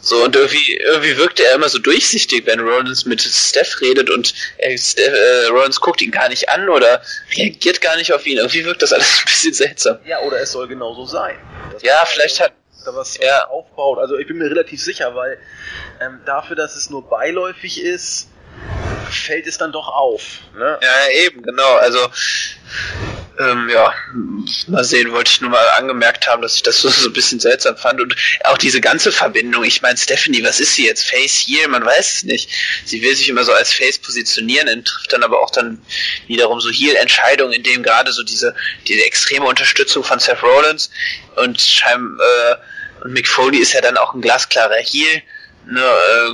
So, 0.00 0.22
und 0.22 0.36
irgendwie, 0.36 0.76
irgendwie 0.76 1.16
wirkt 1.16 1.40
er 1.40 1.54
immer 1.54 1.68
so 1.68 1.78
durchsichtig, 1.78 2.46
wenn 2.46 2.60
Rollins 2.60 3.06
mit 3.06 3.20
Steph 3.20 3.80
redet 3.80 4.08
und 4.08 4.34
äh, 4.58 4.78
Steph, 4.78 5.12
äh, 5.12 5.46
Rollins 5.48 5.80
guckt 5.80 6.00
ihn 6.00 6.12
gar 6.12 6.28
nicht 6.28 6.48
an 6.48 6.68
oder 6.68 7.02
reagiert 7.36 7.80
gar 7.80 7.96
nicht 7.96 8.12
auf 8.12 8.24
ihn. 8.24 8.38
Irgendwie 8.38 8.64
wirkt 8.64 8.82
das 8.82 8.92
alles 8.92 9.18
ein 9.18 9.24
bisschen 9.26 9.54
seltsam. 9.54 9.98
Ja, 10.06 10.20
oder 10.20 10.40
es 10.40 10.52
soll 10.52 10.68
genauso 10.68 11.06
sein. 11.06 11.36
ja, 11.82 12.04
vielleicht 12.06 12.40
hat 12.40 12.52
da 12.86 12.94
was 12.94 13.18
ja. 13.18 13.46
aufbaut. 13.46 13.98
Also 13.98 14.16
ich 14.16 14.26
bin 14.26 14.38
mir 14.38 14.50
relativ 14.50 14.82
sicher, 14.82 15.14
weil 15.14 15.38
ähm, 16.00 16.20
dafür, 16.24 16.56
dass 16.56 16.76
es 16.76 16.90
nur 16.90 17.08
beiläufig 17.08 17.82
ist, 17.82 18.28
fällt 19.10 19.46
es 19.46 19.58
dann 19.58 19.72
doch 19.72 19.88
auf. 19.88 20.40
Ne? 20.54 20.78
Ja, 20.80 21.10
eben, 21.24 21.42
genau. 21.42 21.76
Also 21.76 21.98
ähm, 23.38 23.68
ja, 23.68 23.92
mal 24.66 24.84
sehen, 24.84 25.12
wollte 25.12 25.30
ich 25.30 25.40
nur 25.40 25.50
mal 25.50 25.68
angemerkt 25.76 26.26
haben, 26.26 26.42
dass 26.42 26.56
ich 26.56 26.62
das 26.62 26.80
so, 26.80 26.88
so 26.88 27.08
ein 27.08 27.12
bisschen 27.12 27.38
seltsam 27.38 27.76
fand. 27.76 28.00
Und 28.00 28.16
auch 28.44 28.58
diese 28.58 28.80
ganze 28.80 29.12
Verbindung, 29.12 29.64
ich 29.64 29.82
meine, 29.82 29.98
Stephanie, 29.98 30.42
was 30.42 30.60
ist 30.60 30.74
sie 30.74 30.86
jetzt? 30.86 31.04
Face 31.04 31.34
hier? 31.34 31.68
Man 31.68 31.84
weiß 31.84 32.14
es 32.14 32.22
nicht. 32.24 32.50
Sie 32.84 33.02
will 33.02 33.14
sich 33.14 33.28
immer 33.28 33.44
so 33.44 33.52
als 33.52 33.72
Face 33.72 33.98
positionieren, 33.98 34.84
trifft 34.84 35.12
dann 35.12 35.22
aber 35.22 35.40
auch 35.42 35.50
dann 35.50 35.82
wiederum 36.26 36.60
so 36.60 36.70
Heal-Entscheidungen, 36.70 37.52
in 37.52 37.62
dem 37.62 37.82
gerade 37.82 38.12
so 38.12 38.22
diese, 38.22 38.54
diese 38.88 39.04
extreme 39.04 39.46
Unterstützung 39.46 40.02
von 40.02 40.18
Seth 40.18 40.42
Rollins 40.42 40.90
und 41.36 41.60
Scheim, 41.60 42.18
äh, 42.20 42.54
und 42.54 42.75
Mick 43.12 43.28
Foley 43.28 43.58
ist 43.58 43.72
ja 43.72 43.80
dann 43.80 43.96
auch 43.96 44.14
ein 44.14 44.20
glasklarer 44.20 44.76
Heal. 44.76 45.22
Ne, 45.68 45.80
äh, 45.80 46.30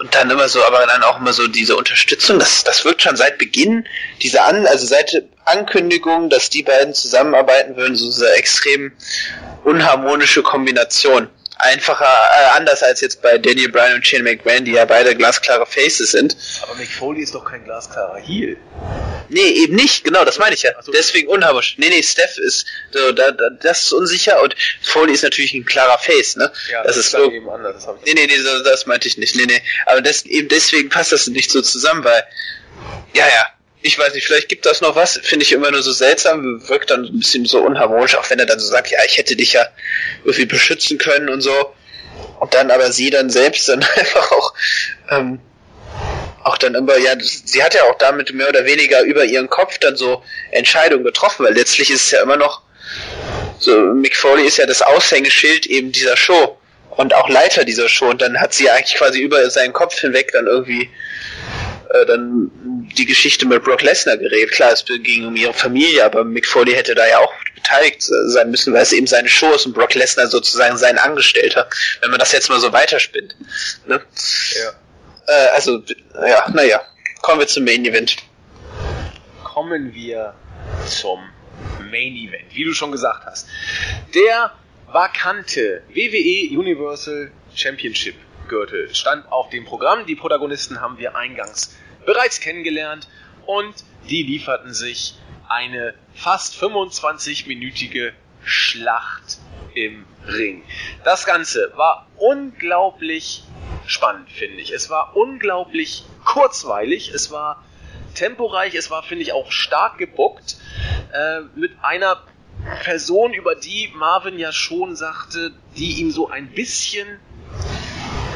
und 0.00 0.14
dann 0.14 0.30
immer 0.30 0.48
so, 0.48 0.62
aber 0.64 0.86
dann 0.86 1.02
auch 1.02 1.18
immer 1.18 1.32
so 1.32 1.48
diese 1.48 1.76
Unterstützung, 1.76 2.38
das, 2.38 2.64
das 2.64 2.84
wirkt 2.84 3.02
schon 3.02 3.16
seit 3.16 3.38
Beginn, 3.38 3.86
diese 4.22 4.42
An, 4.42 4.66
also 4.66 4.86
seit 4.86 5.24
Ankündigung, 5.46 6.28
dass 6.28 6.50
die 6.50 6.62
beiden 6.62 6.94
zusammenarbeiten 6.94 7.76
würden, 7.76 7.96
so 7.96 8.24
eine 8.24 8.34
extrem 8.34 8.92
unharmonische 9.64 10.42
Kombination. 10.42 11.28
Einfacher, 11.58 12.04
äh, 12.04 12.56
anders 12.56 12.82
als 12.82 13.00
jetzt 13.00 13.22
bei 13.22 13.38
Daniel 13.38 13.70
Bryan 13.70 13.94
und 13.94 14.06
Shane 14.06 14.22
McMahon, 14.22 14.66
die 14.66 14.72
ja 14.72 14.84
beide 14.84 15.16
glasklare 15.16 15.64
Faces 15.64 16.10
sind. 16.10 16.36
Aber 16.62 16.74
Mick 16.74 16.90
Foley 16.90 17.22
ist 17.22 17.34
doch 17.34 17.44
kein 17.44 17.64
glasklarer 17.64 18.18
Heel. 18.18 18.58
Nee, 19.28 19.48
eben 19.48 19.74
nicht, 19.74 20.04
genau, 20.04 20.24
das 20.24 20.38
meine 20.38 20.54
ich 20.54 20.62
ja. 20.62 20.70
So. 20.82 20.92
Deswegen 20.92 21.28
unharmonisch. 21.28 21.74
Nee, 21.78 21.88
nee, 21.88 22.02
Steph 22.02 22.38
ist, 22.38 22.66
so, 22.92 23.12
da, 23.12 23.30
da, 23.30 23.50
das 23.50 23.82
ist 23.82 23.92
unsicher 23.92 24.42
und 24.42 24.54
Foley 24.82 25.12
ist 25.12 25.22
natürlich 25.22 25.54
ein 25.54 25.64
klarer 25.64 25.98
Face, 25.98 26.36
ne? 26.36 26.52
Ja, 26.70 26.82
das, 26.82 26.96
das 26.96 27.06
ist 27.06 27.10
so. 27.12 27.30
Eben 27.30 27.48
anders, 27.48 27.84
das 27.84 27.94
nee, 28.04 28.14
nee, 28.14 28.26
nee, 28.26 28.42
das, 28.42 28.62
das 28.62 28.86
meinte 28.86 29.08
ich 29.08 29.18
nicht. 29.18 29.36
Nee, 29.36 29.46
nee. 29.46 29.62
Aber 29.86 30.00
das, 30.02 30.24
eben 30.24 30.48
deswegen 30.48 30.88
passt 30.88 31.12
das 31.12 31.26
nicht 31.26 31.50
so 31.50 31.62
zusammen, 31.62 32.04
weil, 32.04 32.24
ja, 33.14 33.26
ja, 33.26 33.46
ich 33.82 33.98
weiß 33.98 34.14
nicht, 34.14 34.26
vielleicht 34.26 34.48
gibt 34.48 34.66
das 34.66 34.80
noch 34.80 34.96
was, 34.96 35.18
finde 35.22 35.44
ich 35.44 35.52
immer 35.52 35.70
nur 35.70 35.82
so 35.82 35.92
seltsam, 35.92 36.68
wirkt 36.68 36.90
dann 36.90 37.04
ein 37.04 37.18
bisschen 37.18 37.44
so 37.44 37.60
unharmonisch, 37.60 38.16
auch 38.16 38.28
wenn 38.30 38.38
er 38.38 38.46
dann 38.46 38.58
so 38.58 38.66
sagt, 38.66 38.90
ja, 38.90 38.98
ich 39.06 39.16
hätte 39.16 39.36
dich 39.36 39.52
ja 39.52 39.66
irgendwie 40.24 40.46
beschützen 40.46 40.98
können 40.98 41.28
und 41.28 41.40
so. 41.40 41.74
Und 42.40 42.54
dann 42.54 42.70
aber 42.70 42.92
sie 42.92 43.10
dann 43.10 43.30
selbst 43.30 43.68
dann 43.68 43.82
einfach 43.96 44.32
auch 44.32 44.54
ähm, 45.10 45.40
auch 46.46 46.58
dann 46.58 46.74
immer, 46.74 46.96
ja, 46.96 47.12
sie 47.20 47.62
hat 47.62 47.74
ja 47.74 47.82
auch 47.84 47.98
damit 47.98 48.32
mehr 48.32 48.48
oder 48.48 48.64
weniger 48.64 49.02
über 49.02 49.24
ihren 49.24 49.50
Kopf 49.50 49.78
dann 49.78 49.96
so 49.96 50.22
Entscheidungen 50.52 51.04
getroffen, 51.04 51.44
weil 51.44 51.54
letztlich 51.54 51.90
ist 51.90 52.04
es 52.04 52.10
ja 52.12 52.22
immer 52.22 52.36
noch 52.36 52.62
so, 53.58 53.76
Mick 53.76 54.16
Foley 54.16 54.46
ist 54.46 54.58
ja 54.58 54.66
das 54.66 54.80
Aushängeschild 54.80 55.66
eben 55.66 55.90
dieser 55.90 56.16
Show 56.16 56.56
und 56.90 57.14
auch 57.14 57.28
Leiter 57.28 57.64
dieser 57.64 57.88
Show 57.88 58.10
und 58.10 58.22
dann 58.22 58.40
hat 58.40 58.54
sie 58.54 58.70
eigentlich 58.70 58.94
quasi 58.94 59.20
über 59.20 59.50
seinen 59.50 59.72
Kopf 59.72 59.98
hinweg 59.98 60.30
dann 60.32 60.46
irgendwie 60.46 60.88
äh, 61.90 62.06
dann 62.06 62.52
die 62.96 63.06
Geschichte 63.06 63.44
mit 63.46 63.64
Brock 63.64 63.82
Lesnar 63.82 64.16
geredet. 64.16 64.52
Klar, 64.52 64.72
es 64.72 64.84
ging 64.84 65.26
um 65.26 65.34
ihre 65.34 65.52
Familie, 65.52 66.04
aber 66.04 66.22
Mick 66.22 66.46
Foley 66.46 66.74
hätte 66.74 66.94
da 66.94 67.08
ja 67.08 67.18
auch 67.18 67.32
beteiligt 67.56 68.02
sein 68.02 68.52
müssen, 68.52 68.72
weil 68.72 68.82
es 68.82 68.92
eben 68.92 69.08
seine 69.08 69.28
Show 69.28 69.52
ist 69.52 69.66
und 69.66 69.72
Brock 69.72 69.94
Lesnar 69.94 70.28
sozusagen 70.28 70.76
sein 70.76 70.98
Angestellter, 70.98 71.68
wenn 72.02 72.10
man 72.10 72.20
das 72.20 72.30
jetzt 72.30 72.48
mal 72.48 72.60
so 72.60 72.72
weiterspinnt. 72.72 73.34
Ne? 73.86 74.00
Ja. 74.54 74.72
Äh, 75.26 75.48
also, 75.54 75.82
ja, 76.14 76.48
naja. 76.52 76.80
Kommen 77.22 77.40
wir 77.40 77.46
zum 77.46 77.64
Main 77.64 77.84
Event. 77.84 78.16
Kommen 79.42 79.94
wir 79.94 80.34
zum 80.86 81.20
Main 81.90 82.14
Event, 82.14 82.54
wie 82.54 82.64
du 82.64 82.72
schon 82.72 82.92
gesagt 82.92 83.24
hast. 83.26 83.48
Der 84.14 84.52
vakante 84.86 85.82
WWE 85.88 86.56
Universal 86.58 87.32
Championship 87.54 88.14
Gürtel 88.48 88.94
stand 88.94 89.30
auf 89.32 89.50
dem 89.50 89.64
Programm. 89.64 90.06
Die 90.06 90.14
Protagonisten 90.14 90.80
haben 90.80 90.98
wir 90.98 91.16
eingangs 91.16 91.76
bereits 92.04 92.40
kennengelernt 92.40 93.08
und 93.46 93.74
die 94.08 94.22
lieferten 94.22 94.72
sich 94.72 95.16
eine 95.48 95.94
fast 96.14 96.54
25-minütige 96.54 98.12
Schlacht 98.44 99.38
im 99.74 100.06
Ring. 100.26 100.62
Das 101.04 101.26
Ganze 101.26 101.72
war 101.76 102.06
unglaublich 102.16 103.42
spannend, 103.86 104.30
finde 104.30 104.60
ich. 104.60 104.72
Es 104.72 104.90
war 104.90 105.16
unglaublich 105.16 106.04
kurzweilig, 106.24 107.10
es 107.14 107.30
war 107.30 107.64
temporeich, 108.14 108.74
es 108.74 108.90
war, 108.90 109.02
finde 109.02 109.22
ich, 109.22 109.32
auch 109.32 109.50
stark 109.50 109.98
gebuckt. 109.98 110.56
Äh, 111.12 111.40
mit 111.54 111.72
einer 111.82 112.22
Person, 112.82 113.32
über 113.32 113.54
die 113.54 113.92
Marvin 113.94 114.38
ja 114.38 114.52
schon 114.52 114.96
sagte, 114.96 115.52
die 115.76 116.00
ihn 116.00 116.10
so 116.10 116.28
ein 116.28 116.50
bisschen 116.50 117.20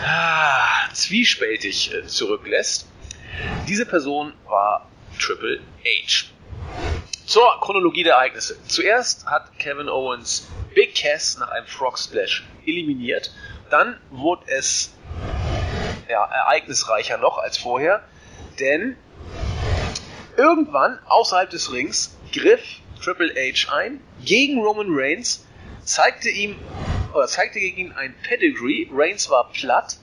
ah, 0.04 0.88
zwiespältig 0.92 1.94
äh, 1.94 2.06
zurücklässt. 2.06 2.86
Diese 3.68 3.86
Person 3.86 4.34
war 4.46 4.88
Triple 5.18 5.60
H. 5.84 6.26
Zur 7.26 7.60
Chronologie 7.60 8.02
der 8.02 8.14
Ereignisse. 8.14 8.56
Zuerst 8.66 9.26
hat 9.26 9.58
Kevin 9.58 9.88
Owens 9.88 10.48
Big 10.74 10.94
Cass 10.94 11.38
nach 11.38 11.48
einem 11.50 11.66
Frog 11.66 11.98
Splash 11.98 12.44
eliminiert. 12.66 13.32
Dann 13.70 14.00
wurde 14.10 14.44
es 14.48 14.92
ereignisreicher 16.10 17.18
noch 17.18 17.38
als 17.38 17.56
vorher, 17.56 18.02
denn 18.58 18.96
irgendwann 20.36 20.98
außerhalb 21.06 21.50
des 21.50 21.72
Rings 21.72 22.16
griff 22.32 22.80
Triple 23.02 23.32
H 23.34 23.74
ein 23.74 24.00
gegen 24.24 24.62
Roman 24.62 24.88
Reigns, 24.90 25.46
zeigte 25.84 26.28
ihm 26.28 26.56
oder 27.14 27.26
zeigte 27.26 27.58
gegen 27.58 27.78
ihn 27.78 27.92
ein 27.92 28.14
Pedigree. 28.22 28.88
Reigns 28.92 29.30
war 29.30 29.50
platt. 29.50 29.96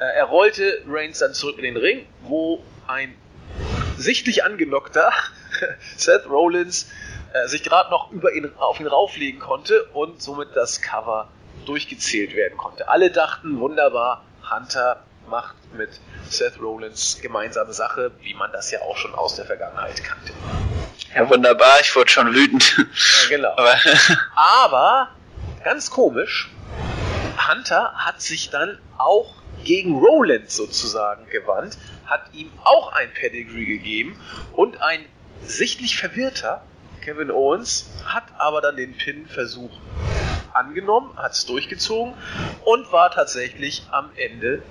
Äh, 0.00 0.04
er 0.04 0.24
rollte 0.24 0.82
Reigns 0.86 1.18
dann 1.18 1.34
zurück 1.34 1.58
in 1.58 1.64
den 1.64 1.76
Ring, 1.76 2.06
wo 2.22 2.62
ein 2.86 3.14
sichtlich 3.96 4.44
angenockter 4.44 5.12
Seth 5.96 6.28
Rollins 6.28 6.90
äh, 7.32 7.46
sich 7.48 7.62
gerade 7.62 7.90
noch 7.90 8.10
über 8.10 8.32
ihn, 8.32 8.50
auf 8.56 8.80
ihn 8.80 8.86
rauflegen 8.86 9.40
konnte 9.40 9.84
und 9.92 10.22
somit 10.22 10.48
das 10.54 10.80
Cover 10.80 11.28
durchgezählt 11.66 12.34
werden 12.34 12.56
konnte. 12.56 12.88
Alle 12.88 13.10
dachten, 13.10 13.58
wunderbar, 13.60 14.24
Hunter 14.50 15.04
macht 15.28 15.54
mit 15.74 15.90
Seth 16.28 16.60
Rollins 16.60 17.18
gemeinsame 17.20 17.72
Sache, 17.72 18.12
wie 18.22 18.34
man 18.34 18.50
das 18.52 18.70
ja 18.70 18.80
auch 18.82 18.96
schon 18.96 19.14
aus 19.14 19.36
der 19.36 19.44
Vergangenheit 19.44 20.02
kannte. 20.02 20.32
Ja, 21.14 21.28
wunderbar, 21.28 21.80
ich 21.80 21.94
wurde 21.94 22.10
schon 22.10 22.34
wütend. 22.34 22.76
Ja, 22.76 23.28
genau. 23.28 23.52
Aber, 23.56 23.74
Aber 24.36 25.08
ganz 25.64 25.90
komisch, 25.90 26.50
Hunter 27.48 27.92
hat 27.94 28.20
sich 28.20 28.50
dann 28.50 28.78
auch 28.98 29.34
gegen 29.64 29.98
Rollins 29.98 30.56
sozusagen 30.56 31.28
gewandt, 31.30 31.78
hat 32.06 32.22
ihm 32.32 32.50
auch 32.64 32.92
ein 32.92 33.12
Pedigree 33.12 33.64
gegeben 33.64 34.18
und 34.52 34.80
ein 34.82 35.04
sichtlich 35.42 35.98
verwirrter 35.98 36.62
Kevin 37.08 37.30
Owens 37.30 37.88
hat 38.04 38.24
aber 38.38 38.60
dann 38.60 38.76
den 38.76 38.94
Pin-Versuch 38.94 39.70
angenommen, 40.58 41.16
hat 41.16 41.32
es 41.32 41.46
durchgezogen 41.46 42.14
und 42.64 42.92
war 42.92 43.10
tatsächlich 43.10 43.84
am 43.90 44.10
Ende 44.16 44.62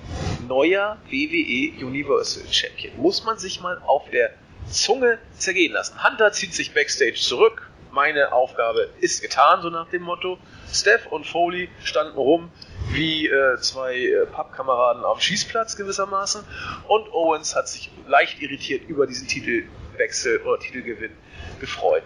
neuer 0.47 0.97
WWE 1.09 1.85
Universal 1.85 2.43
Champion. 2.51 2.95
Muss 2.97 3.23
man 3.23 3.37
sich 3.37 3.61
mal 3.61 3.81
auf 3.85 4.09
der 4.11 4.31
Zunge 4.69 5.17
zergehen 5.37 5.73
lassen. 5.73 6.03
Hunter 6.03 6.31
zieht 6.31 6.53
sich 6.53 6.73
backstage 6.73 7.15
zurück. 7.15 7.69
Meine 7.91 8.33
Aufgabe 8.33 8.89
ist 8.99 9.21
getan, 9.21 9.61
so 9.61 9.69
nach 9.69 9.89
dem 9.89 10.03
Motto. 10.03 10.37
Steph 10.71 11.07
und 11.07 11.25
Foley 11.25 11.69
standen 11.83 12.17
rum 12.17 12.51
wie 12.91 13.27
äh, 13.27 13.57
zwei 13.57 13.97
äh, 13.97 14.25
Pappkameraden 14.25 15.03
am 15.05 15.19
Schießplatz 15.19 15.77
gewissermaßen. 15.77 16.43
Und 16.87 17.11
Owens 17.13 17.55
hat 17.55 17.67
sich 17.69 17.89
leicht 18.07 18.41
irritiert 18.41 18.87
über 18.87 19.07
diesen 19.07 19.27
Titelwechsel 19.27 20.41
oder 20.41 20.59
Titelgewinn 20.59 21.13
gefreut. 21.59 22.03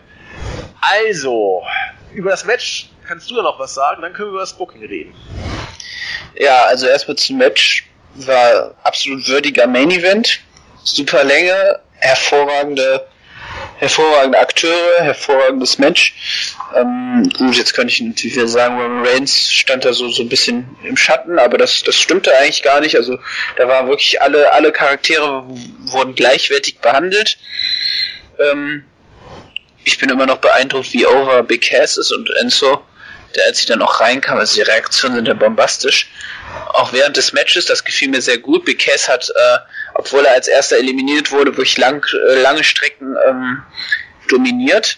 Also, 0.81 1.63
über 2.13 2.31
das 2.31 2.45
Match 2.45 2.89
kannst 3.07 3.29
du 3.29 3.35
ja 3.35 3.43
noch 3.43 3.59
was 3.59 3.73
sagen, 3.73 4.01
dann 4.01 4.13
können 4.13 4.29
wir 4.29 4.33
über 4.33 4.39
das 4.41 4.53
Booking 4.53 4.85
reden. 4.85 5.13
Ja, 6.35 6.63
also 6.63 6.87
erstmal 6.87 7.17
zum 7.17 7.37
Match 7.37 7.85
war 8.15 8.75
absolut 8.83 9.27
würdiger 9.27 9.67
Main 9.67 9.91
Event. 9.91 10.39
Super 10.83 11.23
Länge, 11.23 11.79
hervorragende, 11.93 13.05
hervorragende 13.77 14.39
Akteure, 14.39 15.01
hervorragendes 15.01 15.77
Match. 15.77 16.15
Ähm, 16.75 17.29
gut, 17.37 17.57
jetzt 17.57 17.73
könnte 17.73 17.93
ich 17.93 18.01
natürlich 18.01 18.35
wieder 18.35 18.47
sagen, 18.47 18.79
Roman 18.79 19.05
Reigns 19.05 19.51
stand 19.51 19.85
da 19.85 19.93
so, 19.93 20.09
so 20.09 20.23
ein 20.23 20.29
bisschen 20.29 20.75
im 20.83 20.97
Schatten, 20.97 21.37
aber 21.37 21.57
das, 21.57 21.83
das 21.83 21.99
stimmte 21.99 22.35
eigentlich 22.35 22.63
gar 22.63 22.79
nicht. 22.79 22.95
Also 22.95 23.19
da 23.57 23.67
waren 23.67 23.87
wirklich 23.87 24.21
alle, 24.21 24.51
alle 24.53 24.71
Charaktere 24.71 25.43
wurden 25.47 26.15
gleichwertig 26.15 26.79
behandelt. 26.79 27.37
Ähm, 28.39 28.85
ich 29.83 29.97
bin 29.97 30.09
immer 30.09 30.25
noch 30.25 30.37
beeindruckt, 30.37 30.93
wie 30.93 31.05
over 31.05 31.43
Big 31.43 31.69
Cass 31.69 31.97
ist 31.97 32.11
und 32.11 32.29
Enzo, 32.39 32.83
der 33.35 33.45
als 33.45 33.59
ich 33.59 33.65
dann 33.65 33.81
auch 33.81 33.99
reinkam, 33.99 34.37
also 34.37 34.55
die 34.55 34.61
Reaktionen 34.61 35.15
sind 35.15 35.27
ja 35.27 35.33
bombastisch. 35.33 36.09
Auch 36.73 36.91
während 36.91 37.17
des 37.17 37.33
Matches, 37.33 37.65
das 37.65 37.83
gefiel 37.83 38.09
mir 38.09 38.21
sehr 38.21 38.37
gut. 38.37 38.65
Big 38.65 38.79
Cass 38.79 39.07
hat, 39.07 39.29
äh, 39.29 39.57
obwohl 39.93 40.25
er 40.25 40.33
als 40.33 40.47
erster 40.47 40.77
eliminiert 40.77 41.31
wurde, 41.31 41.51
wirklich 41.51 41.77
lang, 41.77 42.05
äh, 42.29 42.41
lange 42.41 42.63
Strecken 42.63 43.15
ähm, 43.27 43.63
dominiert, 44.27 44.97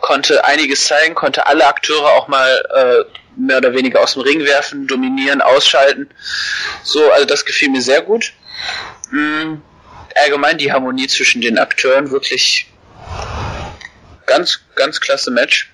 konnte 0.00 0.44
einiges 0.44 0.86
zeigen, 0.86 1.14
konnte 1.14 1.46
alle 1.46 1.66
Akteure 1.66 2.12
auch 2.12 2.28
mal 2.28 2.64
äh, 2.74 3.04
mehr 3.36 3.58
oder 3.58 3.74
weniger 3.74 4.00
aus 4.00 4.14
dem 4.14 4.22
Ring 4.22 4.44
werfen, 4.44 4.86
dominieren, 4.86 5.40
ausschalten. 5.40 6.08
So, 6.82 7.10
also 7.10 7.26
das 7.26 7.44
gefiel 7.44 7.70
mir 7.70 7.82
sehr 7.82 8.02
gut. 8.02 8.32
Mhm. 9.10 9.62
Allgemein 10.14 10.58
die 10.58 10.72
Harmonie 10.72 11.08
zwischen 11.08 11.40
den 11.40 11.58
Akteuren 11.58 12.10
wirklich 12.10 12.68
ganz, 14.26 14.60
ganz 14.74 15.00
klasse 15.00 15.30
Match. 15.30 15.70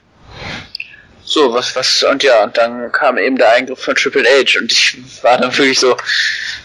So, 1.24 1.52
was, 1.54 1.76
was, 1.76 2.02
und 2.02 2.22
ja, 2.22 2.42
und 2.42 2.56
dann 2.56 2.90
kam 2.90 3.16
eben 3.16 3.36
der 3.36 3.52
Eingriff 3.52 3.80
von 3.80 3.94
Triple 3.94 4.24
H 4.24 4.58
und 4.58 4.72
ich 4.72 4.98
war 5.22 5.38
dann 5.38 5.56
wirklich 5.56 5.78
so, 5.78 5.96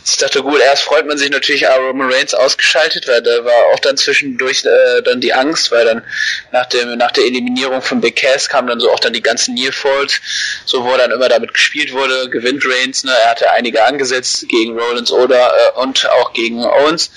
ich 0.07 0.17
dachte, 0.17 0.43
gut, 0.43 0.59
erst 0.59 0.83
freut 0.83 1.07
man 1.07 1.17
sich 1.17 1.31
natürlich, 1.31 1.67
aber 1.67 1.87
Roman 1.87 2.11
Reigns 2.11 2.35
ausgeschaltet, 2.35 3.07
weil 3.07 3.23
da 3.23 3.43
war 3.43 3.73
auch 3.73 3.79
dann 3.79 3.97
zwischendurch 3.97 4.63
äh, 4.63 5.01
dann 5.01 5.19
die 5.19 5.33
Angst, 5.33 5.71
weil 5.71 5.83
dann 5.83 6.03
nach 6.51 6.67
dem 6.67 6.95
nach 6.97 7.11
der 7.11 7.25
Eliminierung 7.25 7.81
von 7.81 8.01
Big 8.01 8.15
Cass 8.15 8.47
kam 8.47 8.67
dann 8.67 8.79
so 8.79 8.91
auch 8.91 8.99
dann 8.99 9.13
die 9.13 9.23
ganzen 9.23 9.55
Near 9.55 9.73
Falls, 9.73 10.21
so 10.65 10.83
wo 10.83 10.95
dann 10.95 11.09
immer 11.09 11.27
damit 11.27 11.53
gespielt 11.53 11.91
wurde, 11.91 12.29
gewinnt 12.29 12.63
Reigns, 12.65 13.03
ne, 13.03 13.11
er 13.11 13.31
hatte 13.31 13.51
einige 13.51 13.83
angesetzt 13.83 14.47
gegen 14.47 14.77
Rollins 14.77 15.11
oder 15.11 15.51
äh, 15.75 15.79
und 15.79 16.07
auch 16.11 16.33
gegen 16.33 16.63
Owens. 16.63 17.09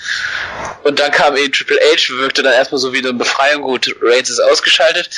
Und 0.83 0.99
dann 0.99 1.11
kam 1.11 1.37
eben 1.37 1.53
Triple 1.53 1.79
H, 1.79 2.13
wirkte 2.17 2.41
dann 2.41 2.53
erstmal 2.53 2.79
so 2.79 2.91
wie 2.91 2.99
eine 2.99 3.13
Befreiung, 3.13 3.61
gut, 3.61 3.95
Reigns 4.01 4.31
ist 4.31 4.39
ausgeschaltet, 4.39 5.11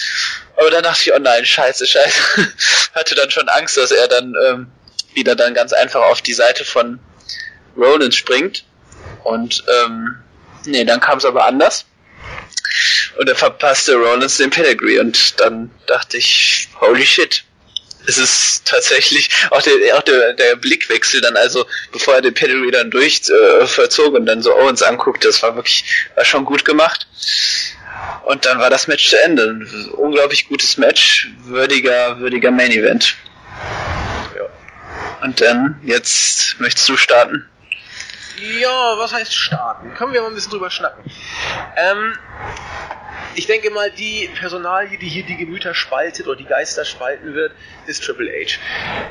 aber 0.58 0.72
dann 0.72 0.84
dachte 0.84 1.00
ich, 1.04 1.14
oh 1.14 1.20
nein, 1.20 1.46
scheiße, 1.46 1.88
scheiße, 1.88 2.54
hatte 2.96 3.16
dann 3.16 3.32
schon 3.32 3.48
Angst, 3.48 3.78
dass 3.78 3.92
er 3.92 4.10
dann 4.10 4.34
ähm, 4.46 4.72
wieder 5.14 5.38
dann 5.38 5.54
ganz 5.54 5.72
einfach 5.72 6.02
auf 6.02 6.22
die 6.22 6.34
Seite 6.34 6.66
von 6.66 7.00
Rollins 7.78 8.16
springt. 8.16 8.66
Und 9.24 9.64
ähm, 9.84 10.16
nee, 10.66 10.84
dann 10.86 11.00
kam 11.00 11.18
es 11.18 11.26
aber 11.26 11.46
anders. 11.46 11.86
Und 13.18 13.28
er 13.28 13.36
verpasste 13.36 13.96
Rollins 13.96 14.38
den 14.38 14.50
Pedigree 14.50 15.00
und 15.00 15.40
dann 15.40 15.72
dachte 15.86 16.18
ich, 16.18 16.70
holy 16.80 17.06
shit. 17.06 17.44
Es 18.08 18.18
ist 18.18 18.66
tatsächlich 18.66 19.30
auch 19.52 19.62
der, 19.62 19.96
auch 19.96 20.02
der, 20.02 20.34
der 20.34 20.56
Blickwechsel 20.56 21.22
dann, 21.22 21.38
also 21.38 21.68
bevor 21.92 22.16
er 22.16 22.22
den 22.22 22.34
Pedigree 22.34 22.72
dann 22.72 22.90
durch 22.90 23.22
äh, 23.30 23.68
verzog 23.68 24.16
und 24.16 24.26
dann 24.26 24.42
so 24.42 24.56
Owens 24.56 24.82
anguckte, 24.82 25.28
das 25.28 25.44
war 25.44 25.56
wirklich, 25.56 25.86
war 26.16 26.26
schon 26.26 26.46
gut 26.46 26.66
gemacht. 26.66 27.08
Und 28.24 28.46
dann 28.46 28.60
war 28.60 28.70
das 28.70 28.88
Match 28.88 29.10
zu 29.10 29.22
Ende. 29.22 29.44
Ein 29.44 29.90
unglaublich 29.92 30.48
gutes 30.48 30.78
Match, 30.78 31.30
würdiger, 31.44 32.20
würdiger 32.20 32.50
Main 32.50 32.72
Event. 32.72 33.16
Ja. 34.36 34.48
Und 35.24 35.42
dann, 35.42 35.80
jetzt 35.84 36.60
möchtest 36.60 36.90
du 36.90 36.98
starten? 36.98 37.48
Ja, 38.38 38.98
was 38.98 39.14
heißt 39.14 39.34
starten? 39.34 39.94
Können 39.94 40.14
wir 40.14 40.22
mal 40.22 40.30
ein 40.30 40.36
bisschen 40.36 40.52
drüber 40.52 40.70
schnacken. 40.70 41.04
Ähm, 41.76 42.18
ich 43.36 43.48
denke 43.48 43.70
mal, 43.70 43.92
die 43.92 44.30
Personalie, 44.38 44.98
die 44.98 45.08
hier 45.08 45.24
die 45.24 45.38
Gemüter 45.38 45.74
spaltet 45.74 46.28
oder 46.28 46.36
die 46.36 46.46
Geister 46.46 46.84
spalten 46.86 47.34
wird, 47.34 47.54
ist 47.88 48.04
Triple 48.04 48.30
H. 48.30 48.60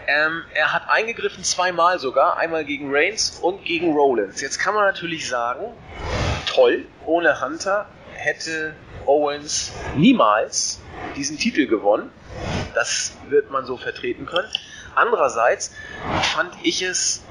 Ähm, 0.07 0.45
er 0.53 0.73
hat 0.73 0.89
eingegriffen 0.89 1.43
zweimal 1.45 1.99
sogar, 1.99 2.37
einmal 2.37 2.65
gegen 2.65 2.95
Reigns 2.95 3.39
und 3.41 3.65
gegen 3.65 3.93
Rollins. 3.93 4.41
Jetzt 4.41 4.59
kann 4.59 4.75
man 4.75 4.85
natürlich 4.85 5.29
sagen, 5.29 5.73
toll, 6.47 6.87
ohne 7.07 7.41
Hunter 7.41 7.87
hätte 8.13 8.75
Owens 9.07 9.73
niemals 9.97 10.81
diesen 11.17 11.39
Titel 11.39 11.67
gewonnen. 11.67 12.11
Das 12.75 13.17
wird 13.29 13.51
man 13.51 13.65
so 13.65 13.77
vertreten 13.77 14.27
können. 14.27 14.49
Andererseits 14.95 15.73
fand 16.35 16.55
ich 16.63 16.83
es 16.83 17.23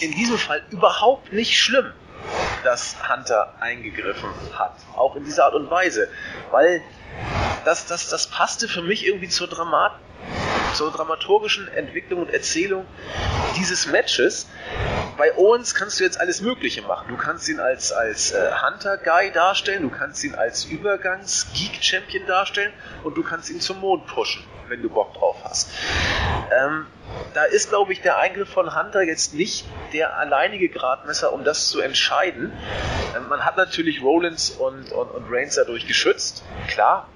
in 0.00 0.12
diesem 0.12 0.38
Fall 0.38 0.62
überhaupt 0.70 1.32
nicht 1.32 1.58
schlimm, 1.58 1.92
dass 2.64 2.96
Hunter 3.08 3.54
eingegriffen 3.60 4.30
hat. 4.54 4.74
Auch 4.96 5.16
in 5.16 5.24
dieser 5.24 5.46
Art 5.46 5.54
und 5.54 5.70
Weise. 5.70 6.08
Weil 6.50 6.82
das, 7.64 7.86
das, 7.86 8.08
das 8.08 8.26
passte 8.26 8.68
für 8.68 8.82
mich 8.82 9.06
irgendwie 9.06 9.28
zur, 9.28 9.48
Dramat 9.48 9.92
zur 10.74 10.90
dramaturgischen 10.90 11.68
Entwicklung 11.68 12.22
und 12.22 12.32
Erzählung 12.32 12.86
dieses 13.56 13.86
Matches, 13.86 14.48
bei 15.16 15.36
Owens 15.36 15.74
kannst 15.74 16.00
du 16.00 16.04
jetzt 16.04 16.18
alles 16.18 16.40
Mögliche 16.40 16.82
machen. 16.82 17.06
Du 17.08 17.16
kannst 17.16 17.48
ihn 17.48 17.60
als, 17.60 17.92
als 17.92 18.32
äh, 18.32 18.50
Hunter-Guy 18.62 19.30
darstellen, 19.32 19.82
du 19.82 19.90
kannst 19.90 20.24
ihn 20.24 20.34
als 20.34 20.64
Übergangs-Geek-Champion 20.64 22.26
darstellen 22.26 22.72
und 23.04 23.16
du 23.16 23.22
kannst 23.22 23.50
ihn 23.50 23.60
zum 23.60 23.80
Mond 23.80 24.06
pushen, 24.06 24.42
wenn 24.68 24.82
du 24.82 24.88
Bock 24.88 25.14
drauf 25.14 25.36
hast. 25.44 25.70
Ähm, 26.50 26.86
da 27.34 27.44
ist, 27.44 27.68
glaube 27.68 27.92
ich, 27.92 28.00
der 28.00 28.18
Eingriff 28.18 28.48
von 28.48 28.74
Hunter 28.74 29.02
jetzt 29.02 29.34
nicht 29.34 29.66
der 29.92 30.16
alleinige 30.16 30.68
Gradmesser, 30.68 31.32
um 31.32 31.44
das 31.44 31.68
zu 31.68 31.80
entscheiden. 31.80 32.52
Ähm, 33.16 33.28
man 33.28 33.44
hat 33.44 33.56
natürlich 33.56 34.02
Rollins 34.02 34.50
und, 34.50 34.92
und, 34.92 35.10
und 35.10 35.26
Reigns 35.30 35.56
dadurch 35.56 35.86
geschützt, 35.86 36.42
klar. 36.68 37.08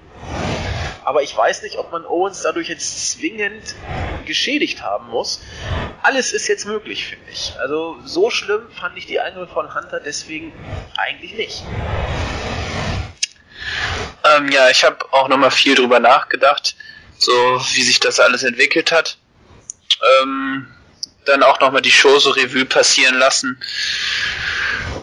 Aber 1.07 1.23
ich 1.23 1.37
weiß 1.37 1.61
nicht, 1.61 1.77
ob 1.77 1.93
man 1.93 2.05
Owens 2.05 2.41
dadurch 2.41 2.67
jetzt 2.67 3.11
zwingend 3.11 3.75
geschädigt 4.25 4.81
haben 4.81 5.07
muss. 5.07 5.39
Alles 6.03 6.33
ist 6.33 6.49
jetzt 6.49 6.65
möglich, 6.65 7.05
finde 7.05 7.31
ich. 7.31 7.53
Also 7.61 7.95
so 8.03 8.29
schlimm 8.29 8.69
fand 8.77 8.97
ich 8.97 9.05
die 9.05 9.17
Eingriffe 9.21 9.53
von 9.53 9.73
Hunter 9.73 10.01
deswegen 10.01 10.51
eigentlich 10.97 11.33
nicht. 11.35 11.63
Ähm, 14.25 14.51
ja, 14.51 14.69
ich 14.69 14.83
habe 14.83 14.97
auch 15.13 15.29
nochmal 15.29 15.51
viel 15.51 15.75
drüber 15.75 16.01
nachgedacht, 16.01 16.75
so 17.17 17.31
wie 17.71 17.83
sich 17.83 18.01
das 18.01 18.19
alles 18.19 18.43
entwickelt 18.43 18.91
hat. 18.91 19.17
Ähm, 20.21 20.67
dann 21.23 21.41
auch 21.41 21.61
nochmal 21.61 21.81
die 21.81 21.89
Show 21.89 22.19
so 22.19 22.31
Revue 22.31 22.65
passieren 22.65 23.15
lassen. 23.15 23.63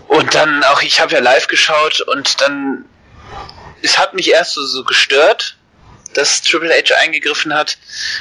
Und 0.09 0.35
dann 0.35 0.63
auch, 0.65 0.83
ich 0.83 1.01
habe 1.01 1.15
ja 1.15 1.21
live 1.21 1.47
geschaut 1.47 2.03
und 2.03 2.43
dann, 2.43 2.85
es 3.81 3.97
hat 3.97 4.13
mich 4.13 4.31
erst 4.31 4.53
so, 4.53 4.67
so 4.67 4.85
gestört, 4.85 5.57
dass 6.17 6.43
Triple 6.43 6.71
H 6.71 6.95
eingegriffen 6.97 7.55
hat. 7.55 7.79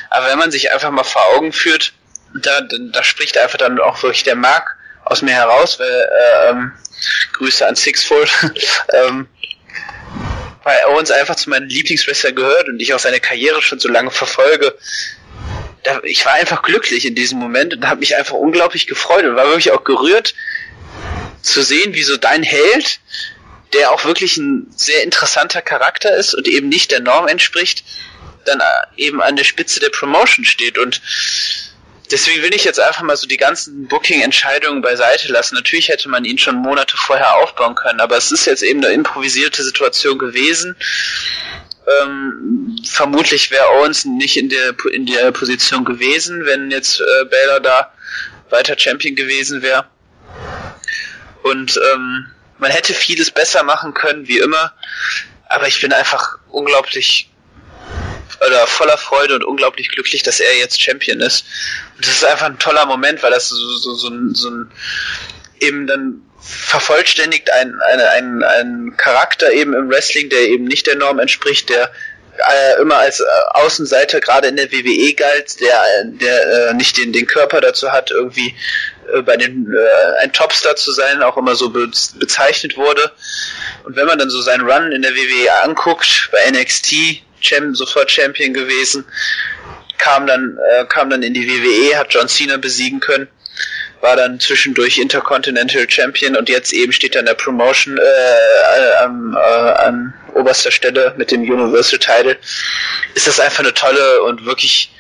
Aber 0.10 0.28
wenn 0.28 0.38
man 0.38 0.52
sich 0.52 0.72
einfach 0.72 0.91
mal 0.91 1.04
vor 1.04 1.26
Augen 1.36 1.54
führt, 1.54 1.94
da, 2.34 2.62
da 2.62 3.04
spricht 3.04 3.38
einfach 3.38 3.58
dann 3.58 3.80
auch 3.80 4.02
wirklich 4.04 4.24
der 4.24 4.36
Mark 4.36 4.76
aus 5.06 5.22
mir 5.22 5.34
heraus, 5.34 5.80
weil, 5.80 5.89
äh, 5.89 6.50
ähm, 6.50 6.72
Grüße 7.34 7.66
an 7.68 7.76
Sixfold, 7.76 8.32
ähm, 8.94 9.28
weil 10.64 10.78
Owens 10.86 11.12
einfach 11.12 11.36
zu 11.36 11.50
meinen 11.50 11.70
Lieblingswrestler 11.70 12.32
gehört 12.32 12.70
und 12.70 12.82
ich 12.82 12.94
auch 12.94 13.00
seine 13.00 13.20
Karriere 13.20 13.62
schon 13.62 13.80
so 13.80 13.89
lange 13.89 14.12
verfolge. 14.12 14.76
Da, 15.84 16.00
ich 16.04 16.26
war 16.26 16.34
einfach 16.34 16.62
glücklich 16.62 17.06
in 17.06 17.16
diesem 17.16 17.39
Moment 17.39 17.74
und 17.74 17.88
habe 17.88 18.00
mich 18.00 18.16
einfach 18.16 18.36
unglaublich 18.36 18.88
gefreut 18.88 19.26
und 19.26 19.36
war 19.36 19.48
wirklich 19.48 19.72
auch 19.72 19.84
gerührt 19.84 20.34
zu 21.41 21.62
sehen, 21.62 21.94
wie 21.94 22.04
so 22.04 22.16
dein 22.16 22.41
Held 22.41 23.00
der 23.74 23.91
auch 23.91 24.05
wirklich 24.05 24.38
ein 24.38 24.67
sehr 24.76 25.03
interessanter 25.03 25.61
Charakter 25.61 26.15
ist 26.15 26.34
und 26.34 26.47
eben 26.47 26.69
nicht 26.69 26.91
der 26.91 27.01
Norm 27.01 27.28
entspricht, 27.28 27.84
dann 28.45 28.59
äh, 28.59 28.63
eben 28.97 29.21
an 29.21 29.36
der 29.36 29.43
Spitze 29.43 29.80
der 29.80 29.89
Promotion 29.89 30.45
steht. 30.45 30.78
Und 30.78 31.01
deswegen 32.11 32.43
will 32.43 32.53
ich 32.53 32.63
jetzt 32.63 32.80
einfach 32.80 33.03
mal 33.03 33.17
so 33.17 33.28
die 33.28 33.38
ganzen 33.38 33.88
Booking-Entscheidungen 33.88 34.82
beiseite 34.82 35.32
lassen. 35.32 35.55
Natürlich 35.55 35.89
hätte 35.89 36.09
man 36.09 36.26
ihn 36.26 36.38
schon 36.38 36.55
Monate 36.55 36.95
vorher 36.97 37.36
aufbauen 37.38 37.76
können, 37.76 38.01
aber 38.01 38.17
es 38.17 38.32
ist 38.32 38.45
jetzt 38.45 38.63
eben 38.63 38.84
eine 38.84 38.93
improvisierte 38.93 39.63
Situation 39.63 40.17
gewesen. 40.17 40.76
Ähm, 42.01 42.78
vermutlich 42.86 43.51
wäre 43.51 43.67
Owens 43.80 44.05
nicht 44.05 44.38
in 44.38 44.47
der 44.47 44.74
in 44.93 45.05
der 45.05 45.32
Position 45.32 45.84
gewesen, 45.84 46.45
wenn 46.45 46.71
jetzt 46.71 47.01
äh, 47.01 47.26
Baylor 47.26 47.59
da 47.59 47.93
weiter 48.49 48.78
Champion 48.78 49.15
gewesen 49.15 49.61
wäre. 49.61 49.86
Und 51.43 51.78
ähm, 51.93 52.32
man 52.64 52.72
hätte 52.72 52.93
vieles 52.93 53.30
besser 53.30 53.61
machen 53.64 53.93
können, 53.93 54.28
wie 54.28 54.39
immer. 54.39 54.74
Aber 55.49 55.68
ich 55.68 55.82
bin 55.82 55.93
einfach 55.93 56.39
unglaublich 56.49 57.30
oder 58.45 58.66
voller 58.68 58.97
Freude 58.97 59.36
und 59.36 59.43
unglaublich 59.43 59.89
glücklich, 59.89 60.24
dass 60.24 60.39
er 60.39 60.57
jetzt 60.57 60.82
Champion 60.82 61.20
ist. 61.20 61.45
Und 61.95 62.07
das 62.07 62.16
ist 62.16 62.26
einfach 62.26 62.47
ein 62.47 62.57
toller 62.59 62.86
Moment, 62.86 63.22
weil 63.22 63.32
das 63.32 63.49
so, 63.49 63.55
so, 63.55 63.95
so, 63.95 64.07
ein, 64.07 64.34
so 64.34 64.49
ein 64.49 64.72
eben 65.59 65.88
dann 65.88 66.22
vervollständigt 66.39 67.51
ein, 67.51 67.80
eine, 67.82 68.09
ein, 68.09 68.43
ein 68.43 68.97
Charakter 68.97 69.51
eben 69.51 69.74
im 69.74 69.89
Wrestling, 69.89 70.30
der 70.30 70.41
eben 70.41 70.64
nicht 70.64 70.88
der 70.88 70.95
Norm 70.95 71.20
entspricht, 71.20 71.70
der 71.70 71.91
äh, 72.38 72.82
immer 72.82 72.97
als 72.97 73.20
äh, 73.20 73.24
Außenseiter 73.51 74.20
gerade 74.20 74.47
in 74.47 74.55
der 74.55 74.72
WWE 74.72 75.14
galt, 75.14 75.59
der, 75.59 75.84
der 76.05 76.70
äh, 76.70 76.74
nicht 76.74 76.97
den, 76.97 77.14
den 77.14 77.28
Körper 77.28 77.61
dazu 77.61 77.91
hat, 77.91 78.11
irgendwie 78.11 78.55
äh, 79.14 79.22
bei 79.22 79.38
den 79.38 79.72
äh, 79.74 80.24
ein 80.24 80.34
Topstar 80.34 80.76
zu 80.76 80.91
sein, 80.91 81.22
auch 81.22 81.38
immer 81.38 81.56
so 81.56 81.70
be 81.70 81.89
bezeichnet 82.20 82.78
wurde. 82.78 83.12
Und 83.84 83.95
wenn 83.95 84.06
man 84.06 84.20
dann 84.20 84.30
so 84.30 84.41
seinen 84.41 84.70
Run 84.70 84.91
in 84.91 85.01
der 85.01 85.14
WWE 85.14 85.64
anguckt, 85.64 86.30
bei 86.32 86.49
NXT, 86.51 87.22
Champ, 87.41 87.76
sofort 87.76 88.10
Champion 88.10 88.54
gewesen, 88.54 89.06
kam 89.97 90.28
dann, 90.28 90.58
äh, 90.72 90.86
kam 90.86 91.10
dann 91.10 91.24
in 91.24 91.34
die 91.34 91.47
WWE, 91.47 91.97
hat 91.97 92.14
John 92.14 92.28
Cena 92.28 92.58
besiegen 92.58 92.99
können 92.99 93.28
war 94.04 94.18
dann 94.18 94.39
zwischendurch 94.39 94.97
Intercontinental 94.97 95.89
Champion 95.89 96.36
und 96.36 96.49
jetzt 96.49 96.74
eben 96.74 96.91
steht 96.91 97.16
er 97.16 97.22
in 97.22 97.26
der 97.26 97.36
Promotion 97.36 97.97
äh, 97.97 99.04
an, 99.04 99.34
äh, 99.34 99.39
an 99.39 100.14
oberster 100.34 100.72
Stelle 100.72 101.14
mit 101.18 101.32
dem 101.32 101.41
Universal 101.41 101.99
Title. 101.99 102.38
Ist 103.16 103.28
das 103.28 103.39
einfach 103.39 103.62
eine 103.62 103.74
tolle 103.74 104.22
und 104.24 104.45
wirklich 104.45 104.93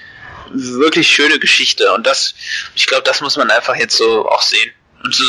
wirklich 0.53 1.07
schöne 1.09 1.39
Geschichte 1.39 1.91
und 1.93 2.05
das 2.05 2.33
ich 2.75 2.87
glaube, 2.87 3.03
das 3.03 3.21
muss 3.21 3.37
man 3.37 3.51
einfach 3.51 3.75
jetzt 3.75 3.97
so 3.97 4.27
auch 4.29 4.41
sehen. 4.41 4.71
Und 5.03 5.13
so, 5.13 5.25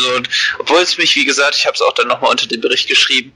obwohl 0.60 0.82
es 0.82 0.98
mich, 0.98 1.16
wie 1.16 1.24
gesagt, 1.24 1.56
ich 1.56 1.66
habe 1.66 1.74
es 1.74 1.82
auch 1.82 1.92
dann 1.92 2.06
nochmal 2.06 2.30
unter 2.30 2.46
dem 2.46 2.60
Bericht 2.60 2.88
geschrieben, 2.88 3.32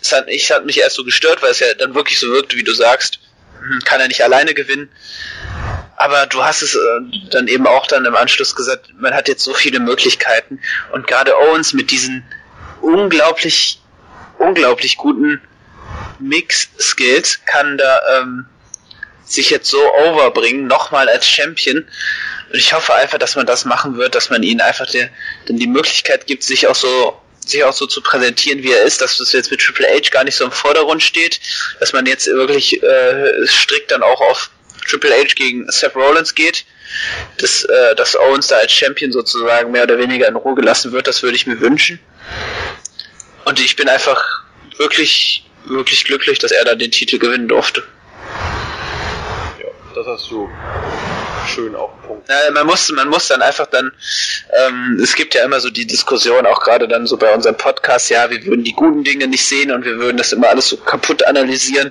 es 0.00 0.12
hat, 0.12 0.28
ich 0.28 0.50
hat 0.50 0.64
mich 0.64 0.78
erst 0.78 0.96
so 0.96 1.04
gestört, 1.04 1.42
weil 1.42 1.50
es 1.50 1.60
ja 1.60 1.74
dann 1.74 1.94
wirklich 1.94 2.18
so 2.18 2.28
wirkte, 2.28 2.56
wie 2.56 2.64
du 2.64 2.72
sagst, 2.72 3.18
hm, 3.60 3.80
kann 3.84 4.00
er 4.00 4.08
nicht 4.08 4.24
alleine 4.24 4.54
gewinnen. 4.54 4.88
Aber 5.96 6.26
du 6.26 6.42
hast 6.42 6.62
es 6.62 6.74
äh, 6.74 7.28
dann 7.30 7.48
eben 7.48 7.66
auch 7.66 7.86
dann 7.86 8.04
im 8.06 8.16
Anschluss 8.16 8.56
gesagt, 8.56 8.94
man 8.98 9.14
hat 9.14 9.28
jetzt 9.28 9.44
so 9.44 9.52
viele 9.52 9.78
Möglichkeiten 9.78 10.60
und 10.92 11.06
gerade 11.06 11.36
Owens 11.36 11.74
mit 11.74 11.90
diesen 11.90 12.24
unglaublich, 12.80 13.80
unglaublich 14.38 14.96
guten 14.96 15.40
Mix-Skills 16.18 17.44
kann 17.44 17.78
da 17.78 18.00
ähm, 18.18 18.46
sich 19.34 19.50
jetzt 19.50 19.68
so 19.68 19.80
overbringen, 19.94 20.66
nochmal 20.66 21.08
als 21.08 21.28
Champion. 21.28 21.78
Und 22.52 22.58
ich 22.58 22.72
hoffe 22.72 22.94
einfach, 22.94 23.18
dass 23.18 23.36
man 23.36 23.46
das 23.46 23.64
machen 23.64 23.96
wird, 23.96 24.14
dass 24.14 24.30
man 24.30 24.42
ihnen 24.42 24.60
einfach 24.60 24.86
die, 24.86 25.06
dann 25.46 25.56
die 25.56 25.66
Möglichkeit 25.66 26.26
gibt, 26.26 26.42
sich 26.42 26.66
auch 26.66 26.74
so 26.74 27.20
sich 27.46 27.62
auch 27.64 27.72
so 27.72 27.86
zu 27.86 28.00
präsentieren, 28.00 28.62
wie 28.62 28.72
er 28.72 28.84
ist, 28.84 29.00
dass 29.00 29.18
das 29.18 29.32
jetzt 29.32 29.50
mit 29.50 29.60
Triple 29.60 29.86
H 29.86 30.08
gar 30.10 30.24
nicht 30.24 30.36
so 30.36 30.44
im 30.44 30.52
Vordergrund 30.52 31.02
steht, 31.02 31.40
dass 31.78 31.92
man 31.92 32.06
jetzt 32.06 32.26
wirklich 32.26 32.82
äh, 32.82 33.46
strikt 33.46 33.90
dann 33.90 34.02
auch 34.02 34.20
auf 34.22 34.50
Triple 34.88 35.12
H 35.14 35.34
gegen 35.34 35.70
Seth 35.70 35.94
Rollins 35.94 36.34
geht, 36.34 36.64
dass, 37.38 37.64
äh, 37.64 37.94
dass 37.96 38.16
Owens 38.16 38.48
da 38.48 38.56
als 38.56 38.72
Champion 38.72 39.12
sozusagen 39.12 39.72
mehr 39.72 39.84
oder 39.84 39.98
weniger 39.98 40.28
in 40.28 40.36
Ruhe 40.36 40.54
gelassen 40.54 40.92
wird, 40.92 41.06
das 41.06 41.22
würde 41.22 41.36
ich 41.36 41.46
mir 41.46 41.60
wünschen. 41.60 41.98
Und 43.44 43.60
ich 43.60 43.76
bin 43.76 43.88
einfach 43.88 44.22
wirklich, 44.78 45.44
wirklich 45.66 46.04
glücklich, 46.04 46.38
dass 46.38 46.50
er 46.50 46.64
da 46.64 46.74
den 46.74 46.90
Titel 46.90 47.18
gewinnen 47.18 47.48
durfte. 47.48 47.84
Das 50.04 50.20
hast 50.20 50.30
du 50.32 50.50
schön 51.48 51.74
auf 51.74 51.90
Punkt. 52.06 52.28
Ja, 52.28 52.50
man 52.50 52.66
muss, 52.66 52.90
man 52.90 53.08
muss 53.08 53.28
dann 53.28 53.40
einfach 53.40 53.66
dann, 53.66 53.90
ähm, 54.52 55.00
es 55.02 55.14
gibt 55.14 55.34
ja 55.34 55.42
immer 55.44 55.60
so 55.60 55.70
die 55.70 55.86
Diskussion, 55.86 56.44
auch 56.44 56.60
gerade 56.60 56.88
dann 56.88 57.06
so 57.06 57.16
bei 57.16 57.32
unserem 57.32 57.56
Podcast, 57.56 58.10
ja, 58.10 58.28
wir 58.28 58.44
würden 58.44 58.64
die 58.64 58.74
guten 58.74 59.02
Dinge 59.02 59.26
nicht 59.28 59.46
sehen 59.46 59.72
und 59.72 59.86
wir 59.86 59.98
würden 59.98 60.18
das 60.18 60.32
immer 60.32 60.48
alles 60.50 60.68
so 60.68 60.76
kaputt 60.76 61.22
analysieren, 61.22 61.90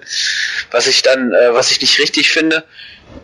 was 0.70 0.86
ich 0.86 1.02
dann, 1.02 1.34
äh, 1.34 1.56
was 1.56 1.72
ich 1.72 1.82
nicht 1.82 1.98
richtig 1.98 2.32
finde. 2.32 2.64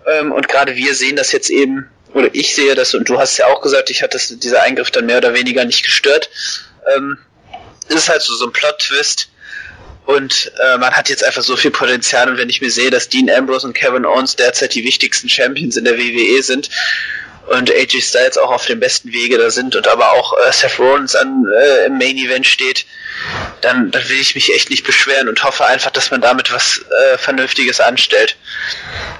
Ähm, 0.08 0.32
und 0.32 0.48
gerade 0.48 0.76
wir 0.76 0.96
sehen 0.96 1.18
das 1.18 1.32
jetzt 1.34 1.52
eben, 1.52 1.88
oder 2.16 2.30
ich 2.34 2.56
sehe 2.56 2.74
das, 2.74 2.96
und 2.96 3.08
du 3.08 3.20
hast 3.20 3.38
ja 3.38 3.46
auch 3.46 3.62
gesagt, 3.62 3.92
ich 3.92 4.02
hatte 4.02 4.18
dieser 4.38 4.64
Eingriff 4.64 4.90
dann 4.90 5.06
mehr 5.06 5.20
oder 5.20 5.36
weniger 5.36 5.66
nicht 5.66 5.84
gestört. 5.84 6.32
Ähm, 6.96 7.20
ist 7.90 8.10
halt 8.10 8.24
so, 8.24 8.34
so 8.34 8.48
ein 8.48 8.54
Plot-Twist, 8.54 9.30
und 10.10 10.52
äh, 10.60 10.78
man 10.80 10.96
hat 10.96 11.08
jetzt 11.10 11.24
einfach 11.24 11.44
so 11.44 11.56
viel 11.56 11.70
Potenzial. 11.70 12.30
Und 12.30 12.40
wenn 12.40 12.50
ich 12.50 12.62
mir 12.62 12.72
sehe, 12.72 12.90
dass 12.90 13.10
Dean 13.10 13.30
Ambrose 13.30 13.68
und 13.68 13.74
Kevin 13.74 14.08
Owens 14.08 14.36
derzeit 14.36 14.74
die 14.74 14.84
wichtigsten 14.84 15.30
Champions 15.30 15.78
in 15.78 15.86
der 15.86 16.00
WWE 16.00 16.42
sind 16.42 16.70
und 17.46 17.72
AJ 17.72 18.02
Styles 18.02 18.40
auch 18.40 18.52
auf 18.52 18.66
dem 18.66 18.80
besten 18.80 19.14
Wege 19.14 19.38
da 19.38 19.52
sind 19.52 19.76
und 19.76 19.88
aber 19.88 20.14
auch 20.14 20.34
äh, 20.34 20.52
Seth 20.52 20.80
Rollins 20.80 21.16
an, 21.16 21.46
äh, 21.56 21.86
im 21.86 22.00
Main 22.00 22.18
Event 22.18 22.48
steht, 22.48 22.88
dann, 23.62 23.92
dann 23.92 24.10
will 24.10 24.20
ich 24.20 24.36
mich 24.36 24.54
echt 24.54 24.70
nicht 24.70 24.86
beschweren 24.86 25.28
und 25.28 25.44
hoffe 25.44 25.66
einfach, 25.66 25.92
dass 25.92 26.12
man 26.12 26.22
damit 26.22 26.52
was 26.52 26.86
äh, 26.90 27.18
Vernünftiges 27.18 27.80
anstellt. 27.80 28.38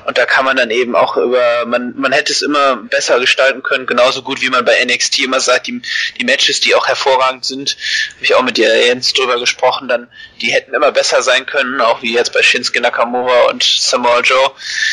Und 0.06 0.18
da 0.18 0.26
kann 0.26 0.46
man 0.46 0.58
dann 0.58 0.72
eben 0.72 0.96
auch 0.96 1.18
über, 1.18 1.66
man, 1.66 1.94
man 1.96 2.12
hätte 2.12 2.32
es 2.32 2.42
immer 2.42 2.78
besser 2.78 3.20
gestalten 3.20 3.64
können, 3.64 3.86
genauso 3.86 4.22
gut 4.22 4.42
wie 4.42 4.50
man 4.50 4.66
bei 4.66 4.84
NXT 4.84 5.20
immer 5.20 5.40
sagt, 5.40 5.68
die, 5.68 5.82
die 6.20 6.24
Matches, 6.24 6.60
die 6.62 6.74
auch 6.74 6.88
hervorragend 6.88 7.46
sind, 7.46 7.78
habe 8.16 8.24
ich 8.24 8.36
auch 8.36 8.42
mit 8.42 8.58
dir 8.58 8.76
Jens 8.86 9.14
drüber 9.14 9.40
gesprochen, 9.40 9.88
dann, 9.88 10.10
die 10.42 10.52
hätten 10.52 10.74
immer 10.74 10.92
besser 10.92 11.22
sein 11.22 11.46
können, 11.46 11.80
auch 11.82 12.02
wie 12.02 12.14
jetzt 12.14 12.34
bei 12.34 12.42
Shinsuke 12.42 12.82
Nakamura 12.82 13.50
und 13.50 13.64
Samoa 13.64 14.22
Joe. 14.22 14.52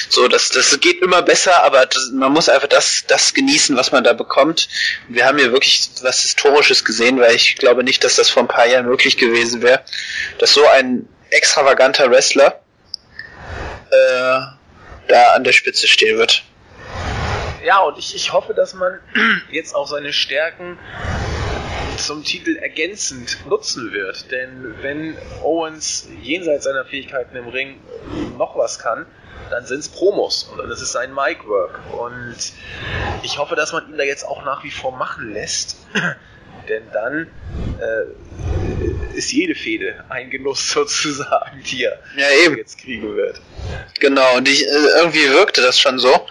So, 0.09 0.29
das, 0.29 0.51
das 0.51 0.79
geht 0.81 1.01
immer 1.03 1.23
besser, 1.23 1.63
aber 1.63 1.87
das, 1.87 2.11
man 2.13 2.33
muss 2.33 2.49
einfach 2.49 2.69
das, 2.69 3.05
das 3.07 3.33
genießen, 3.33 3.77
was 3.77 3.93
man 3.93 4.05
da 4.05 4.13
bekommt. 4.13 4.69
Wir 5.09 5.27
haben 5.27 5.39
hier 5.39 5.53
wirklich 5.53 5.89
was 6.03 6.23
Historisches 6.23 6.85
gesehen, 6.85 7.21
weil 7.21 7.35
ich 7.35 7.57
glaube 7.57 7.85
nicht, 7.85 8.05
dass 8.05 8.17
das 8.17 8.29
vor 8.29 8.43
ein 8.43 8.49
paar 8.49 8.67
Jahren 8.67 8.87
möglich 8.97 9.19
gewesen 9.19 9.61
wäre, 9.61 9.83
dass 10.39 10.55
so 10.55 10.67
ein 10.67 11.07
extravaganter 11.31 12.11
Wrestler 12.11 12.61
äh, 13.91 14.41
da 15.09 15.33
an 15.35 15.45
der 15.45 15.53
Spitze 15.53 15.87
stehen 15.87 16.17
wird. 16.17 16.43
Ja, 17.65 17.81
und 17.81 17.99
ich, 17.99 18.15
ich 18.15 18.33
hoffe, 18.33 18.55
dass 18.55 18.75
man 18.75 19.01
jetzt 19.51 19.75
auch 19.75 19.87
seine 19.87 20.13
Stärken 20.13 20.79
zum 21.99 22.25
Titel 22.25 22.57
ergänzend 22.57 23.47
nutzen 23.47 23.93
wird. 23.93 24.31
Denn 24.31 24.75
wenn 24.81 25.17
Owens 25.43 26.09
jenseits 26.23 26.65
seiner 26.65 26.85
Fähigkeiten 26.85 27.37
im 27.37 27.49
Ring 27.49 27.81
noch 28.39 28.57
was 28.57 28.79
kann, 28.79 29.07
dann 29.51 29.67
sind 29.67 29.81
es 29.81 29.89
Promos 29.89 30.45
und 30.45 30.59
dann 30.59 30.71
ist 30.71 30.81
es 30.81 30.93
sein 30.93 31.13
Mic-Work. 31.13 31.81
Und 31.93 32.37
ich 33.23 33.39
hoffe, 33.39 33.57
dass 33.57 33.73
man 33.73 33.91
ihn 33.91 33.99
da 33.99 34.05
jetzt 34.05 34.25
auch 34.25 34.45
nach 34.45 34.65
wie 34.65 34.71
vor 34.71 34.97
machen 34.97 35.33
lässt. 35.33 35.77
Denn 36.69 36.83
dann 36.93 37.31
äh, 37.81 39.17
ist 39.17 39.33
jede 39.33 39.55
Fehde 39.55 40.05
ein 40.09 40.31
Genuss 40.31 40.71
sozusagen, 40.73 41.63
die 41.65 41.85
er 41.85 41.99
ja, 42.17 42.27
eben. 42.45 42.57
jetzt 42.57 42.79
kriegen 42.79 43.17
wird. 43.17 43.41
Genau, 44.01 44.37
und 44.37 44.49
ich, 44.49 44.65
äh, 44.65 44.89
irgendwie 44.99 45.29
wirkte 45.31 45.63
das 45.63 45.81
schon 45.81 45.99
so. 45.99 46.27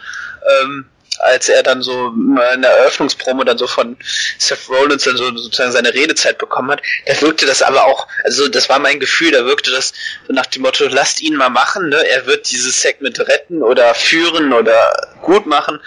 Ähm, 0.61 0.85
als 1.19 1.49
er 1.49 1.63
dann 1.63 1.81
so 1.81 2.09
in 2.53 2.61
der 2.61 2.71
Eröffnungspromo 2.71 3.43
dann 3.43 3.57
so 3.57 3.67
von 3.67 3.97
Seth 4.37 4.69
Rollins 4.69 5.03
dann 5.03 5.17
so 5.17 5.35
sozusagen 5.35 5.71
seine 5.71 5.93
Redezeit 5.93 6.37
bekommen 6.37 6.71
hat, 6.71 6.81
da 7.05 7.19
wirkte 7.21 7.45
das 7.45 7.61
aber 7.61 7.85
auch, 7.85 8.07
also 8.23 8.47
das 8.47 8.69
war 8.69 8.79
mein 8.79 8.99
Gefühl, 8.99 9.31
da 9.31 9.45
wirkte 9.45 9.71
das 9.71 9.93
so 10.27 10.33
nach 10.33 10.45
dem 10.45 10.63
Motto, 10.63 10.87
lasst 10.87 11.21
ihn 11.21 11.35
mal 11.35 11.49
machen, 11.49 11.89
ne? 11.89 12.05
er 12.07 12.25
wird 12.25 12.51
dieses 12.51 12.81
Segment 12.81 13.19
retten 13.19 13.63
oder 13.63 13.93
führen 13.93 14.53
oder 14.53 15.13
gut 15.21 15.45
machen 15.45 15.79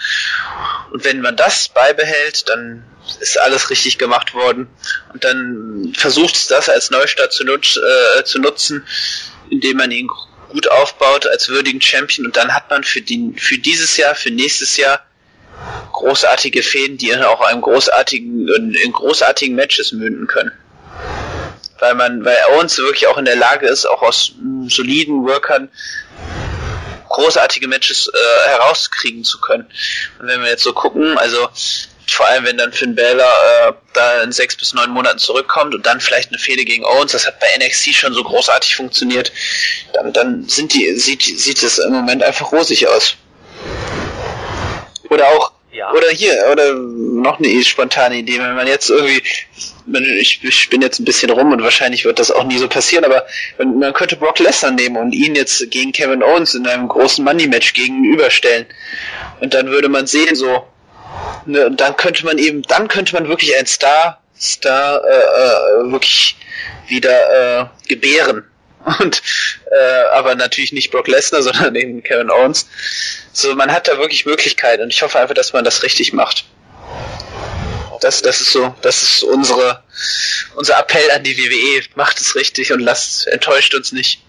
und 0.91 1.03
wenn 1.03 1.21
man 1.21 1.35
das 1.35 1.69
beibehält, 1.69 2.49
dann 2.49 2.83
ist 3.17 3.39
alles 3.39 3.69
richtig 3.69 3.97
gemacht 3.97 4.33
worden 4.33 4.67
und 5.13 5.23
dann 5.23 5.93
versucht 5.97 6.35
es 6.35 6.47
das 6.47 6.69
als 6.69 6.91
Neustart 6.91 7.33
zu, 7.33 7.43
nutz, 7.43 7.77
äh, 7.77 8.23
zu 8.23 8.39
nutzen, 8.39 8.85
indem 9.49 9.77
man 9.77 9.91
ihn 9.91 10.07
gut 10.49 10.69
aufbaut 10.69 11.27
als 11.27 11.49
würdigen 11.49 11.81
Champion 11.81 12.25
und 12.25 12.37
dann 12.37 12.53
hat 12.53 12.69
man 12.69 12.83
für, 12.83 13.01
den, 13.01 13.37
für 13.37 13.57
dieses 13.57 13.97
Jahr, 13.97 14.15
für 14.15 14.31
nächstes 14.31 14.77
Jahr 14.77 15.05
großartige 15.91 16.63
Fäden, 16.63 16.97
die 16.97 17.15
auch 17.15 17.41
einem 17.41 17.61
großartigen, 17.61 18.47
in 18.47 18.91
großartigen 18.91 19.55
Matches 19.55 19.91
münden 19.91 20.27
können. 20.27 20.51
Weil 21.79 21.95
man, 21.95 22.25
weil 22.25 22.37
Owens 22.53 22.77
wirklich 22.77 23.07
auch 23.07 23.17
in 23.17 23.25
der 23.25 23.35
Lage 23.35 23.67
ist, 23.67 23.85
auch 23.85 24.01
aus 24.01 24.33
soliden 24.67 25.25
Workern 25.25 25.69
großartige 27.09 27.67
Matches 27.67 28.07
äh, 28.07 28.49
herauskriegen 28.49 29.23
zu 29.23 29.39
können. 29.39 29.65
Und 30.19 30.27
wenn 30.27 30.41
wir 30.41 30.49
jetzt 30.49 30.63
so 30.63 30.73
gucken, 30.73 31.17
also 31.17 31.49
vor 32.13 32.27
allem 32.27 32.45
wenn 32.45 32.57
dann 32.57 32.71
Finn 32.71 32.95
Balor 32.95 33.25
äh, 33.25 33.73
da 33.93 34.23
in 34.23 34.31
sechs 34.31 34.55
bis 34.55 34.73
neun 34.73 34.91
Monaten 34.91 35.19
zurückkommt 35.19 35.75
und 35.75 35.85
dann 35.85 35.99
vielleicht 35.99 36.29
eine 36.29 36.39
Fehde 36.39 36.65
gegen 36.65 36.85
Owens, 36.85 37.11
das 37.11 37.27
hat 37.27 37.39
bei 37.39 37.47
NXT 37.57 37.93
schon 37.93 38.13
so 38.13 38.23
großartig 38.23 38.75
funktioniert, 38.75 39.31
dann, 39.93 40.13
dann 40.13 40.47
sind 40.47 40.73
die, 40.73 40.95
sieht, 40.95 41.23
sieht 41.23 41.63
es 41.63 41.79
im 41.79 41.93
Moment 41.93 42.23
einfach 42.23 42.51
rosig 42.51 42.87
aus. 42.87 43.15
Oder 45.09 45.27
auch 45.27 45.51
ja. 45.71 45.91
Oder 45.93 46.09
hier, 46.09 46.33
oder 46.51 46.73
noch 46.73 47.37
eine 47.37 47.63
spontane 47.63 48.17
Idee, 48.17 48.39
wenn 48.39 48.55
man 48.55 48.65
jetzt 48.65 48.89
irgendwie, 48.89 49.21
ich, 50.19 50.43
ich 50.43 50.69
bin 50.69 50.81
jetzt 50.81 50.99
ein 50.99 51.05
bisschen 51.05 51.29
rum 51.29 51.51
und 51.51 51.61
wahrscheinlich 51.61 52.05
wird 52.05 52.17
das 52.17 52.31
auch 52.31 52.43
nie 52.43 52.57
so 52.57 52.67
passieren, 52.67 53.05
aber 53.05 53.25
man 53.59 53.93
könnte 53.93 54.15
Brock 54.15 54.39
Lesnar 54.39 54.71
nehmen 54.71 54.97
und 54.97 55.13
ihn 55.13 55.35
jetzt 55.35 55.69
gegen 55.69 55.91
Kevin 55.91 56.23
Owens 56.23 56.55
in 56.55 56.65
einem 56.65 56.87
großen 56.87 57.23
Money-Match 57.23 57.73
gegenüberstellen. 57.73 58.65
Und 59.41 59.53
dann 59.53 59.67
würde 59.67 59.89
man 59.89 60.07
sehen, 60.07 60.35
so, 60.35 60.65
ne, 61.45 61.71
dann 61.71 61.95
könnte 61.97 62.25
man 62.25 62.37
eben, 62.37 62.61
dann 62.63 62.87
könnte 62.87 63.13
man 63.13 63.27
wirklich 63.27 63.57
ein 63.57 63.65
Star, 63.65 64.21
Star, 64.39 65.03
äh, 65.03 65.87
äh, 65.87 65.91
wirklich 65.91 66.37
wieder 66.87 67.61
äh, 67.61 67.65
gebären 67.87 68.45
und 68.99 69.21
äh, 69.71 70.03
aber 70.13 70.35
natürlich 70.35 70.71
nicht 70.71 70.91
Brock 70.91 71.07
Lesnar, 71.07 71.41
sondern 71.43 71.75
eben 71.75 72.03
Kevin 72.03 72.31
Owens. 72.31 72.67
So, 73.33 73.55
man 73.55 73.71
hat 73.71 73.87
da 73.87 73.97
wirklich 73.97 74.25
Möglichkeiten 74.25 74.83
und 74.83 74.93
ich 74.93 75.01
hoffe 75.01 75.19
einfach, 75.19 75.35
dass 75.35 75.53
man 75.53 75.63
das 75.63 75.83
richtig 75.83 76.13
macht. 76.13 76.45
Das, 78.01 78.21
das 78.21 78.39
ist 78.39 78.53
so, 78.53 78.73
das 78.81 79.03
ist 79.03 79.23
unsere, 79.23 79.83
unser 80.55 80.79
Appell 80.79 81.11
an 81.11 81.23
die 81.23 81.37
WWE. 81.37 81.83
Macht 81.95 82.19
es 82.19 82.35
richtig 82.35 82.71
und 82.71 82.79
lasst, 82.79 83.27
enttäuscht 83.27 83.75
uns 83.75 83.91
nicht. 83.91 84.21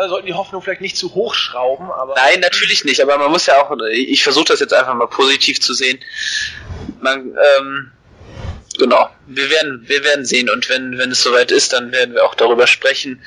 Wir 0.00 0.08
sollten 0.08 0.26
die 0.26 0.34
Hoffnung 0.34 0.62
vielleicht 0.62 0.80
nicht 0.80 0.96
zu 0.96 1.14
hoch 1.14 1.34
schrauben, 1.34 1.90
aber. 1.90 2.14
Nein, 2.14 2.40
natürlich 2.40 2.84
nicht, 2.84 3.00
aber 3.00 3.18
man 3.18 3.30
muss 3.30 3.46
ja 3.46 3.62
auch, 3.62 3.76
ich 3.90 4.22
versuche 4.22 4.46
das 4.46 4.60
jetzt 4.60 4.74
einfach 4.74 4.94
mal 4.94 5.06
positiv 5.06 5.60
zu 5.60 5.74
sehen. 5.74 5.98
Man, 7.00 7.36
ähm, 7.58 7.92
Genau. 8.78 9.10
Wir 9.26 9.50
werden, 9.50 9.84
wir 9.86 10.02
werden 10.02 10.24
sehen 10.24 10.48
und 10.48 10.68
wenn, 10.68 10.98
wenn 10.98 11.10
es 11.10 11.22
soweit 11.22 11.50
ist, 11.50 11.72
dann 11.72 11.92
werden 11.92 12.14
wir 12.14 12.24
auch 12.24 12.34
darüber 12.34 12.66
sprechen. 12.66 13.22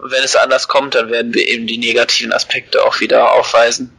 Und 0.00 0.12
wenn 0.12 0.22
es 0.22 0.36
anders 0.36 0.68
kommt, 0.68 0.94
dann 0.94 1.10
werden 1.10 1.34
wir 1.34 1.48
eben 1.48 1.66
die 1.66 1.78
negativen 1.78 2.32
Aspekte 2.32 2.84
auch 2.84 3.00
wieder 3.00 3.32
aufweisen. 3.32 3.96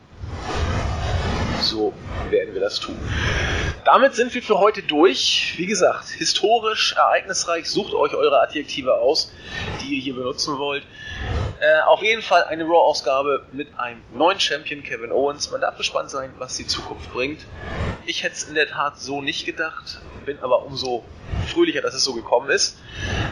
So 1.61 1.93
werden 2.29 2.53
wir 2.53 2.61
das 2.61 2.79
tun. 2.79 2.97
Damit 3.85 4.15
sind 4.15 4.33
wir 4.33 4.41
für 4.41 4.59
heute 4.59 4.81
durch. 4.81 5.53
Wie 5.57 5.65
gesagt, 5.65 6.09
historisch, 6.09 6.93
ereignisreich, 6.93 7.69
sucht 7.69 7.93
euch 7.93 8.13
eure 8.13 8.41
Adjektive 8.41 8.95
aus, 8.95 9.31
die 9.81 9.95
ihr 9.95 10.01
hier 10.01 10.15
benutzen 10.15 10.57
wollt. 10.57 10.83
Äh, 11.59 11.81
auf 11.81 12.03
jeden 12.03 12.21
Fall 12.21 12.43
eine 12.43 12.65
Raw-Ausgabe 12.65 13.45
mit 13.51 13.79
einem 13.79 14.01
neuen 14.13 14.39
Champion, 14.39 14.83
Kevin 14.83 15.11
Owens. 15.11 15.49
Man 15.49 15.59
darf 15.59 15.75
gespannt 15.77 16.11
sein, 16.11 16.31
was 16.37 16.55
die 16.55 16.67
Zukunft 16.67 17.11
bringt. 17.13 17.45
Ich 18.05 18.23
hätte 18.23 18.35
es 18.35 18.43
in 18.43 18.53
der 18.53 18.67
Tat 18.67 18.99
so 18.99 19.21
nicht 19.21 19.45
gedacht, 19.45 19.99
bin 20.25 20.37
aber 20.39 20.63
umso 20.63 21.03
fröhlicher, 21.47 21.81
dass 21.81 21.95
es 21.95 22.03
so 22.03 22.13
gekommen 22.13 22.49
ist. 22.51 22.77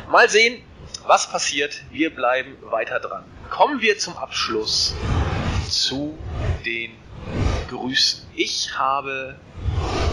Mal 0.09 0.27
sehen, 0.27 0.63
was 1.05 1.29
passiert. 1.29 1.83
Wir 1.91 2.13
bleiben 2.13 2.57
weiter 2.61 2.99
dran. 2.99 3.25
Kommen 3.51 3.81
wir 3.81 3.99
zum 3.99 4.17
Abschluss 4.17 4.95
zu 5.69 6.17
den 6.65 6.91
Grüßen. 7.69 8.27
Ich 8.35 8.77
habe 8.77 9.35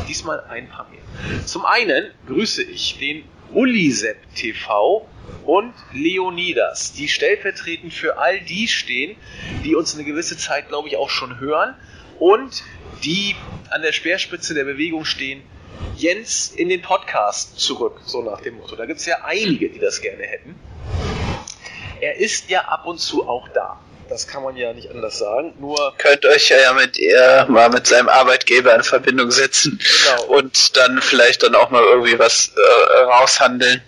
diesmal 0.07 0.41
ein 0.51 0.69
paar 0.69 0.87
mehr. 0.91 1.47
Zum 1.47 1.65
einen 1.65 2.11
grüße 2.27 2.63
ich 2.63 2.99
den 2.99 3.25
Ulisep 3.55 4.17
TV 4.35 5.07
und 5.45 5.75
Leonidas, 5.93 6.93
die 6.93 7.09
stellvertretend 7.09 7.93
für 7.93 8.19
all 8.19 8.41
die 8.41 8.69
stehen, 8.69 9.17
die 9.65 9.75
uns 9.75 9.95
eine 9.95 10.05
gewisse 10.05 10.37
Zeit, 10.37 10.69
glaube 10.69 10.89
ich, 10.89 10.97
auch 10.97 11.11
schon 11.11 11.41
hören 11.41 11.75
und 12.19 12.63
die 13.05 13.35
an 13.71 13.83
der 13.83 13.93
Speerspitze 13.93 14.55
der 14.55 14.65
Bewegung 14.65 15.05
stehen, 15.05 15.43
Jens 15.97 16.49
in 16.49 16.69
den 16.69 16.83
Podcast 16.83 17.59
zurück, 17.59 18.01
so 18.05 18.23
nach 18.23 18.41
dem 18.41 18.57
Motto. 18.57 18.77
Da 18.77 18.87
gibt 18.87 19.01
es 19.01 19.07
ja 19.07 19.25
einige, 19.25 19.69
die 19.69 19.79
das 19.79 20.01
gerne 20.01 20.23
hätten. 20.23 20.55
Er 22.01 22.17
ist 22.17 22.51
ja 22.51 22.63
ab 22.63 22.87
und 22.87 22.99
zu 22.99 23.29
auch 23.29 23.49
da. 23.49 23.81
Das 24.13 24.29
kann 24.29 24.43
man 24.43 24.59
ja 24.59 24.75
nicht 24.75 24.91
anders 24.91 25.17
sagen. 25.17 25.55
Nur 25.59 25.95
könnt 25.97 26.27
euch 26.27 26.51
ja 26.51 26.75
mit 26.75 26.99
ihr 26.99 27.47
mal 27.49 27.71
mit 27.71 27.87
seinem 27.87 28.11
Arbeitgeber 28.11 28.75
in 28.75 28.83
Verbindung 28.83 29.31
setzen 29.31 29.81
genau. 29.81 30.37
und 30.37 30.77
dann 30.77 31.01
vielleicht 31.01 31.43
dann 31.43 31.55
auch 31.55 31.71
mal 31.71 31.83
irgendwie 31.83 32.19
was 32.19 32.53
äh, 32.55 32.99
raushandeln, 33.05 33.81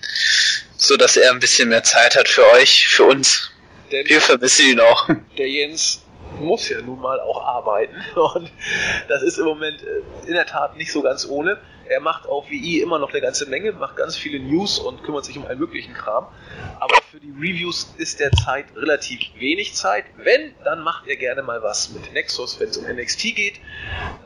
so 0.79 0.97
dass 0.97 1.19
er 1.19 1.31
ein 1.31 1.41
bisschen 1.41 1.69
mehr 1.69 1.83
Zeit 1.83 2.17
hat 2.17 2.27
für 2.27 2.51
euch, 2.53 2.89
für 2.89 3.05
uns. 3.05 3.51
Denn 3.93 4.09
Wir 4.09 4.23
vermissen 4.23 4.67
ihn 4.67 4.81
auch. 4.81 5.11
Der 5.37 5.51
Jens 5.51 6.01
muss 6.41 6.71
ja 6.71 6.81
nun 6.81 7.03
mal 7.03 7.21
auch 7.21 7.45
arbeiten 7.45 8.03
und 8.15 8.51
das 9.09 9.23
ist 9.23 9.37
im 9.37 9.45
Moment 9.45 9.83
äh, 9.83 10.27
in 10.27 10.33
der 10.33 10.47
Tat 10.47 10.79
nicht 10.79 10.91
so 10.91 11.03
ganz 11.03 11.27
ohne. 11.29 11.59
Er 11.89 12.01
macht 12.01 12.27
auf 12.27 12.49
WI 12.51 12.81
immer 12.81 12.99
noch 12.99 13.11
eine 13.11 13.21
ganze 13.21 13.47
Menge, 13.47 13.73
macht 13.73 13.97
ganz 13.97 14.17
viele 14.17 14.41
News 14.41 14.79
und 14.79 15.03
kümmert 15.03 15.25
sich 15.25 15.37
um 15.37 15.47
allen 15.47 15.59
möglichen 15.59 15.95
Kram. 15.95 16.29
Aber 16.81 16.95
für 17.11 17.21
die 17.21 17.31
Reviews 17.31 17.95
ist 17.99 18.21
derzeit 18.21 18.67
relativ 18.75 19.21
wenig 19.39 19.75
Zeit. 19.75 20.05
Wenn, 20.17 20.55
dann 20.65 20.81
macht 20.81 21.07
er 21.07 21.17
gerne 21.17 21.43
mal 21.43 21.63
was 21.63 21.91
mit 21.91 22.13
Nexus, 22.13 22.59
wenn 22.61 22.69
es 22.69 22.77
um 22.77 22.87
NXT 22.87 23.35
geht. 23.35 23.61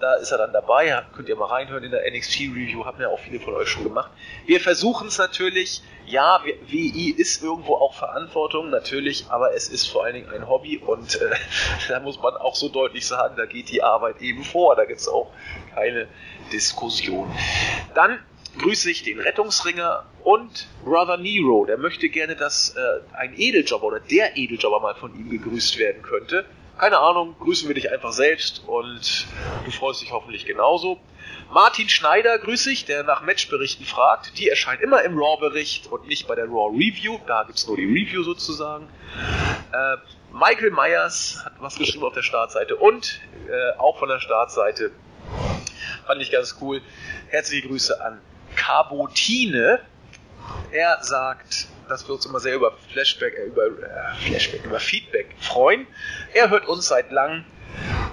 Da 0.00 0.14
ist 0.14 0.30
er 0.30 0.38
dann 0.38 0.52
dabei. 0.52 1.02
Könnt 1.14 1.28
ihr 1.28 1.36
mal 1.36 1.46
reinhören 1.46 1.84
in 1.84 1.90
der 1.90 2.08
NXT-Review. 2.10 2.84
Haben 2.84 3.00
ja 3.00 3.08
auch 3.08 3.18
viele 3.18 3.40
von 3.40 3.54
euch 3.54 3.68
schon 3.68 3.84
gemacht. 3.84 4.10
Wir 4.46 4.60
versuchen 4.60 5.08
es 5.08 5.18
natürlich. 5.18 5.82
Ja, 6.06 6.40
WI 6.66 7.10
ist 7.10 7.42
irgendwo 7.42 7.74
auch 7.74 7.92
Verantwortung, 7.92 8.70
natürlich, 8.70 9.26
aber 9.28 9.54
es 9.54 9.68
ist 9.68 9.88
vor 9.88 10.04
allen 10.04 10.14
Dingen 10.14 10.30
ein 10.30 10.48
Hobby 10.48 10.78
und 10.78 11.16
äh, 11.16 11.30
da 11.88 12.00
muss 12.00 12.18
man 12.18 12.34
auch 12.34 12.54
so 12.54 12.70
deutlich 12.70 13.06
sagen, 13.06 13.34
da 13.36 13.44
geht 13.44 13.68
die 13.68 13.82
Arbeit 13.82 14.22
eben 14.22 14.42
vor. 14.42 14.74
Da 14.74 14.86
gibt 14.86 15.00
es 15.00 15.08
auch 15.08 15.30
keine 15.74 16.08
Diskussion. 16.52 17.30
Dann 17.94 18.18
grüße 18.58 18.90
ich 18.90 19.02
den 19.02 19.20
Rettungsringer 19.20 20.04
und 20.24 20.66
Brother 20.84 21.16
Nero. 21.16 21.64
Der 21.66 21.78
möchte 21.78 22.08
gerne, 22.08 22.36
dass 22.36 22.74
äh, 22.76 23.16
ein 23.16 23.34
Edeljobber 23.38 23.86
oder 23.86 24.00
der 24.00 24.36
Edeljobber 24.36 24.80
mal 24.80 24.94
von 24.94 25.14
ihm 25.14 25.30
gegrüßt 25.30 25.78
werden 25.78 26.02
könnte. 26.02 26.44
Keine 26.78 26.98
Ahnung, 26.98 27.34
grüßen 27.40 27.66
wir 27.66 27.74
dich 27.74 27.90
einfach 27.90 28.12
selbst 28.12 28.62
und 28.66 29.26
du 29.64 29.70
freust 29.70 30.00
dich 30.00 30.12
hoffentlich 30.12 30.46
genauso. 30.46 31.00
Martin 31.50 31.88
Schneider 31.88 32.38
grüße 32.38 32.70
ich, 32.70 32.84
der 32.84 33.04
nach 33.04 33.22
Matchberichten 33.22 33.84
fragt. 33.86 34.38
Die 34.38 34.48
erscheinen 34.48 34.82
immer 34.82 35.02
im 35.02 35.18
Raw-Bericht 35.18 35.86
und 35.90 36.06
nicht 36.06 36.28
bei 36.28 36.34
der 36.34 36.44
Raw 36.44 36.70
Review. 36.76 37.18
Da 37.26 37.44
gibt 37.44 37.58
es 37.58 37.66
nur 37.66 37.76
die 37.76 37.86
Review 37.86 38.22
sozusagen. 38.22 38.86
Äh, 39.72 39.96
Michael 40.32 40.70
Myers 40.70 41.42
hat 41.44 41.54
was 41.58 41.76
geschrieben 41.76 42.04
auf 42.04 42.12
der 42.12 42.22
Startseite 42.22 42.76
und 42.76 43.20
äh, 43.48 43.78
auch 43.78 43.98
von 43.98 44.08
der 44.08 44.20
Startseite 44.20 44.92
Fand 46.08 46.22
ich 46.22 46.30
ganz 46.30 46.56
cool. 46.62 46.80
Herzliche 47.28 47.68
Grüße 47.68 48.02
an 48.02 48.18
Carbotine. 48.56 49.78
Er 50.72 50.98
sagt, 51.02 51.68
dass 51.86 52.08
wir 52.08 52.14
uns 52.14 52.24
immer 52.24 52.40
sehr 52.40 52.54
über 52.54 52.72
Flashback, 52.90 53.34
äh, 53.34 53.44
über 53.44 53.66
äh, 53.66 54.14
Flashback, 54.26 54.64
über 54.64 54.80
Feedback 54.80 55.34
freuen. 55.38 55.86
Er 56.32 56.48
hört 56.48 56.66
uns 56.66 56.88
seit 56.88 57.10
langem, 57.10 57.44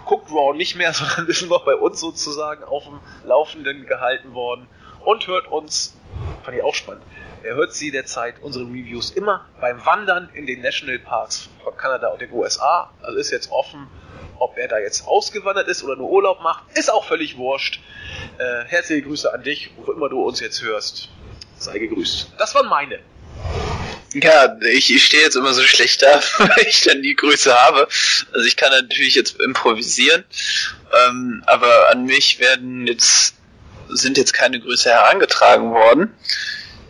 guckt 0.04 0.30
Raw 0.30 0.54
nicht 0.54 0.76
mehr, 0.76 0.92
sondern 0.94 1.28
ist 1.28 1.42
noch 1.44 1.64
bei 1.64 1.76
uns 1.76 2.02
sozusagen 2.02 2.66
auf 2.66 2.84
dem 2.84 3.00
Laufenden 3.24 3.86
gehalten 3.86 4.34
worden 4.34 4.68
und 5.06 5.26
hört 5.28 5.48
uns, 5.48 5.96
fand 6.44 6.58
ich 6.58 6.64
auch 6.64 6.76
spannend, 6.76 7.04
er 7.44 7.56
hört 7.56 7.74
sie 7.74 7.92
derzeit 7.92 8.42
unsere 8.42 8.66
Reviews 8.66 9.12
immer 9.12 9.46
beim 9.62 9.86
Wandern 9.86 10.28
in 10.34 10.46
den 10.46 10.62
Nationalparks 10.62 11.48
von 11.64 11.78
Kanada 11.78 12.10
und 12.10 12.20
den 12.20 12.34
USA. 12.34 12.92
Also 13.02 13.18
ist 13.20 13.32
jetzt 13.32 13.52
offen, 13.52 13.88
ob 14.40 14.58
er 14.58 14.68
da 14.68 14.80
jetzt 14.80 15.08
ausgewandert 15.08 15.68
ist 15.68 15.84
oder 15.84 15.96
nur 15.96 16.10
Urlaub 16.10 16.42
macht, 16.42 16.64
ist 16.78 16.92
auch 16.92 17.06
völlig 17.06 17.38
wurscht. 17.38 17.80
Äh, 18.38 18.66
herzliche 18.66 19.04
Grüße 19.04 19.34
an 19.34 19.44
dich, 19.44 19.72
wo 19.78 19.92
immer 19.92 20.10
du 20.10 20.24
uns 20.24 20.40
jetzt 20.40 20.62
hörst. 20.62 21.10
Sei 21.58 21.80
gegrüßt. 21.80 22.34
Das 22.38 22.54
waren 22.56 22.68
meine. 22.68 23.00
Ja, 24.14 24.58
ich, 24.62 24.94
ich 24.94 25.04
stehe 25.04 25.24
jetzt 25.24 25.36
immer 25.36 25.54
so 25.54 25.62
schlecht 25.62 26.02
da, 26.02 26.22
weil 26.38 26.68
ich 26.68 26.82
dann 26.82 27.02
nie 27.02 27.16
Grüße 27.16 27.54
habe. 27.54 27.88
Also 28.34 28.46
ich 28.46 28.56
kann 28.56 28.72
natürlich 28.72 29.16
jetzt 29.16 29.40
improvisieren, 29.42 30.24
ähm, 31.08 31.44
aber 31.48 31.90
an 31.90 32.06
mich 32.06 32.40
werden 32.40 32.88
jetzt 32.88 33.36
sind 33.90 34.18
jetzt 34.18 34.34
keine 34.34 34.60
Grüße 34.60 34.90
herangetragen 34.90 35.72
worden. 35.72 36.14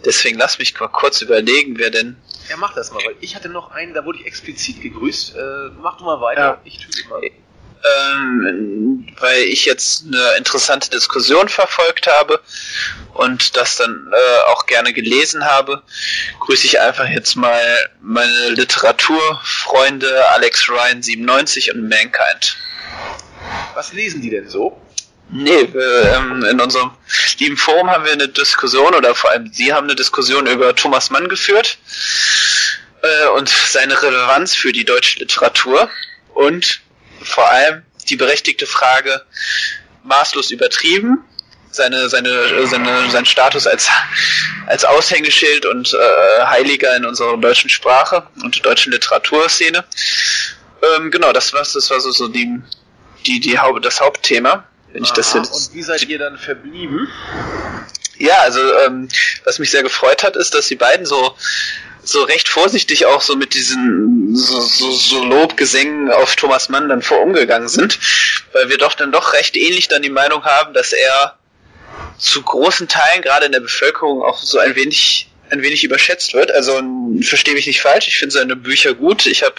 Deswegen 0.05 0.37
lass 0.37 0.59
mich 0.59 0.79
mal 0.79 0.87
kurz 0.87 1.21
überlegen, 1.21 1.77
wer 1.77 1.89
denn. 1.89 2.15
Ja, 2.49 2.57
mach 2.57 2.73
das 2.73 2.91
mal, 2.91 3.03
weil 3.03 3.15
ich 3.21 3.35
hatte 3.35 3.49
noch 3.49 3.71
einen, 3.71 3.93
da 3.93 4.05
wurde 4.05 4.19
ich 4.19 4.25
explizit 4.25 4.81
gegrüßt. 4.81 5.35
Äh, 5.35 5.69
mach 5.81 5.97
du 5.97 6.03
mal 6.03 6.21
weiter, 6.21 6.41
ja. 6.41 6.61
ich 6.63 6.77
tue 6.77 7.09
mal. 7.09 7.21
Ähm, 7.85 9.07
weil 9.19 9.43
ich 9.43 9.65
jetzt 9.65 10.05
eine 10.05 10.37
interessante 10.37 10.89
Diskussion 10.89 11.49
verfolgt 11.49 12.07
habe 12.07 12.39
und 13.13 13.55
das 13.57 13.77
dann 13.77 14.11
äh, 14.11 14.51
auch 14.51 14.65
gerne 14.65 14.91
gelesen 14.91 15.45
habe, 15.45 15.83
grüße 16.39 16.65
ich 16.65 16.79
einfach 16.79 17.07
jetzt 17.07 17.35
mal 17.35 17.61
meine 18.01 18.49
Literaturfreunde 18.49 20.29
Alex 20.29 20.67
Ryan 20.67 21.03
97 21.03 21.73
und 21.73 21.87
Mankind. 21.87 22.57
Was 23.75 23.93
lesen 23.93 24.21
die 24.21 24.31
denn 24.31 24.49
so? 24.49 24.81
Nee, 25.31 25.67
wir, 25.73 26.13
ähm, 26.15 26.43
in 26.43 26.61
unserem 26.61 26.91
lieben 27.39 27.57
Forum 27.57 27.89
haben 27.89 28.05
wir 28.05 28.13
eine 28.13 28.27
Diskussion 28.27 28.93
oder 28.93 29.15
vor 29.15 29.31
allem 29.31 29.51
Sie 29.51 29.73
haben 29.73 29.85
eine 29.85 29.95
Diskussion 29.95 30.45
über 30.45 30.75
Thomas 30.75 31.09
Mann 31.09 31.27
geführt 31.29 31.77
äh, 33.01 33.27
und 33.29 33.49
seine 33.49 34.01
Relevanz 34.01 34.55
für 34.55 34.71
die 34.71 34.85
deutsche 34.85 35.19
Literatur 35.19 35.89
und 36.33 36.81
vor 37.23 37.49
allem 37.49 37.83
die 38.09 38.15
berechtigte 38.15 38.67
Frage 38.67 39.25
maßlos 40.03 40.51
übertrieben, 40.51 41.23
seine, 41.71 42.07
seine, 42.07 42.67
seine, 42.67 43.09
sein 43.09 43.25
Status 43.25 43.67
als, 43.67 43.89
als 44.67 44.85
Aushängeschild 44.85 45.65
und 45.65 45.93
äh, 45.93 46.45
Heiliger 46.45 46.95
in 46.95 47.05
unserer 47.05 47.37
deutschen 47.37 47.69
Sprache 47.69 48.27
und 48.43 48.55
der 48.55 48.63
deutschen 48.63 48.93
Literaturszene. 48.93 49.83
Ähm, 50.97 51.11
genau, 51.11 51.33
das 51.33 51.51
war 51.53 51.61
das 51.61 51.89
war 51.89 51.99
so, 51.99 52.11
so 52.11 52.27
die, 52.27 52.61
die, 53.25 53.39
die 53.39 53.59
das 53.81 53.99
Hauptthema. 53.99 54.65
Wenn 54.95 55.03
ich 55.03 55.11
das 55.11 55.33
jetzt 55.33 55.51
und 55.51 55.73
wie 55.73 55.83
seid 55.83 56.03
ihr 56.03 56.17
dann 56.17 56.37
verblieben? 56.37 57.09
Ja, 58.17 58.37
also 58.39 58.61
ähm, 58.77 59.09
was 59.43 59.59
mich 59.59 59.69
sehr 59.69 59.83
gefreut 59.83 60.23
hat, 60.23 60.37
ist, 60.37 60.53
dass 60.53 60.67
die 60.67 60.77
beiden 60.77 61.05
so 61.05 61.35
so 62.01 62.23
recht 62.23 62.47
vorsichtig 62.47 63.05
auch 63.05 63.21
so 63.21 63.35
mit 63.35 63.55
diesen 63.55 64.33
so, 64.37 64.61
so, 64.61 64.91
so 64.91 65.25
Lobgesängen 65.25 66.09
auf 66.11 66.37
Thomas 66.37 66.69
Mann 66.69 66.87
dann 66.87 67.01
vorumgegangen 67.01 67.67
sind, 67.67 67.99
weil 68.53 68.69
wir 68.69 68.77
doch 68.77 68.93
dann 68.93 69.11
doch 69.11 69.33
recht 69.33 69.57
ähnlich 69.57 69.89
dann 69.89 70.01
die 70.01 70.09
Meinung 70.09 70.45
haben, 70.45 70.73
dass 70.73 70.93
er 70.93 71.37
zu 72.17 72.41
großen 72.41 72.87
Teilen 72.87 73.21
gerade 73.21 73.47
in 73.47 73.51
der 73.51 73.59
Bevölkerung 73.59 74.21
auch 74.21 74.37
so 74.37 74.59
ein 74.59 74.77
wenig 74.77 75.29
ein 75.49 75.61
wenig 75.61 75.83
überschätzt 75.83 76.33
wird. 76.33 76.51
Also 76.51 76.81
verstehe 77.21 77.53
mich 77.53 77.67
nicht 77.67 77.81
falsch, 77.81 78.07
ich 78.07 78.17
finde 78.17 78.33
seine 78.33 78.55
Bücher 78.55 78.93
gut. 78.93 79.25
Ich 79.25 79.43
habe 79.43 79.55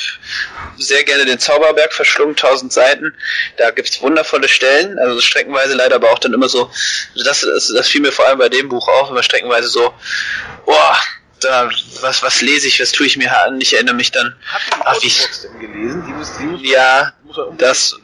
sehr 0.77 1.05
gerne 1.05 1.25
den 1.25 1.39
Zauberberg 1.39 1.93
verschlungen, 1.93 2.35
1000 2.35 2.73
Seiten. 2.73 3.15
Da 3.57 3.71
gibt's 3.71 4.01
wundervolle 4.03 4.49
Stellen, 4.49 4.99
also 4.99 5.21
streckenweise 5.21 5.75
leider 5.75 5.97
aber 5.97 6.11
auch 6.11 6.19
dann 6.19 6.33
immer 6.33 6.49
so, 6.49 6.71
das, 7.15 7.41
das, 7.41 7.73
das 7.75 7.89
fiel 7.89 8.01
mir 8.01 8.13
vor 8.13 8.27
allem 8.27 8.39
bei 8.39 8.49
dem 8.49 8.69
Buch 8.69 8.89
auf, 8.89 9.11
immer 9.11 9.23
streckenweise 9.23 9.69
so, 9.69 9.95
boah, 10.65 10.97
da, 11.41 11.71
was, 12.01 12.23
was 12.23 12.41
lese 12.41 12.67
ich, 12.67 12.81
was 12.81 12.93
tue 12.93 13.07
ich 13.07 13.17
mir 13.17 13.43
an? 13.45 13.61
Ich 13.61 13.75
erinnere 13.75 13.95
mich 13.95 14.11
dann. 14.11 14.27
Ihr 14.27 15.01
die 15.01 15.13
ach, 15.13 15.41
denn 15.43 15.61
gelesen? 15.61 16.05
Die 16.07 16.13
muss, 16.13 16.37
die 16.39 16.45
muss 16.45 16.61
ja, 16.63 17.13
man, 17.25 17.59
das, 17.59 17.97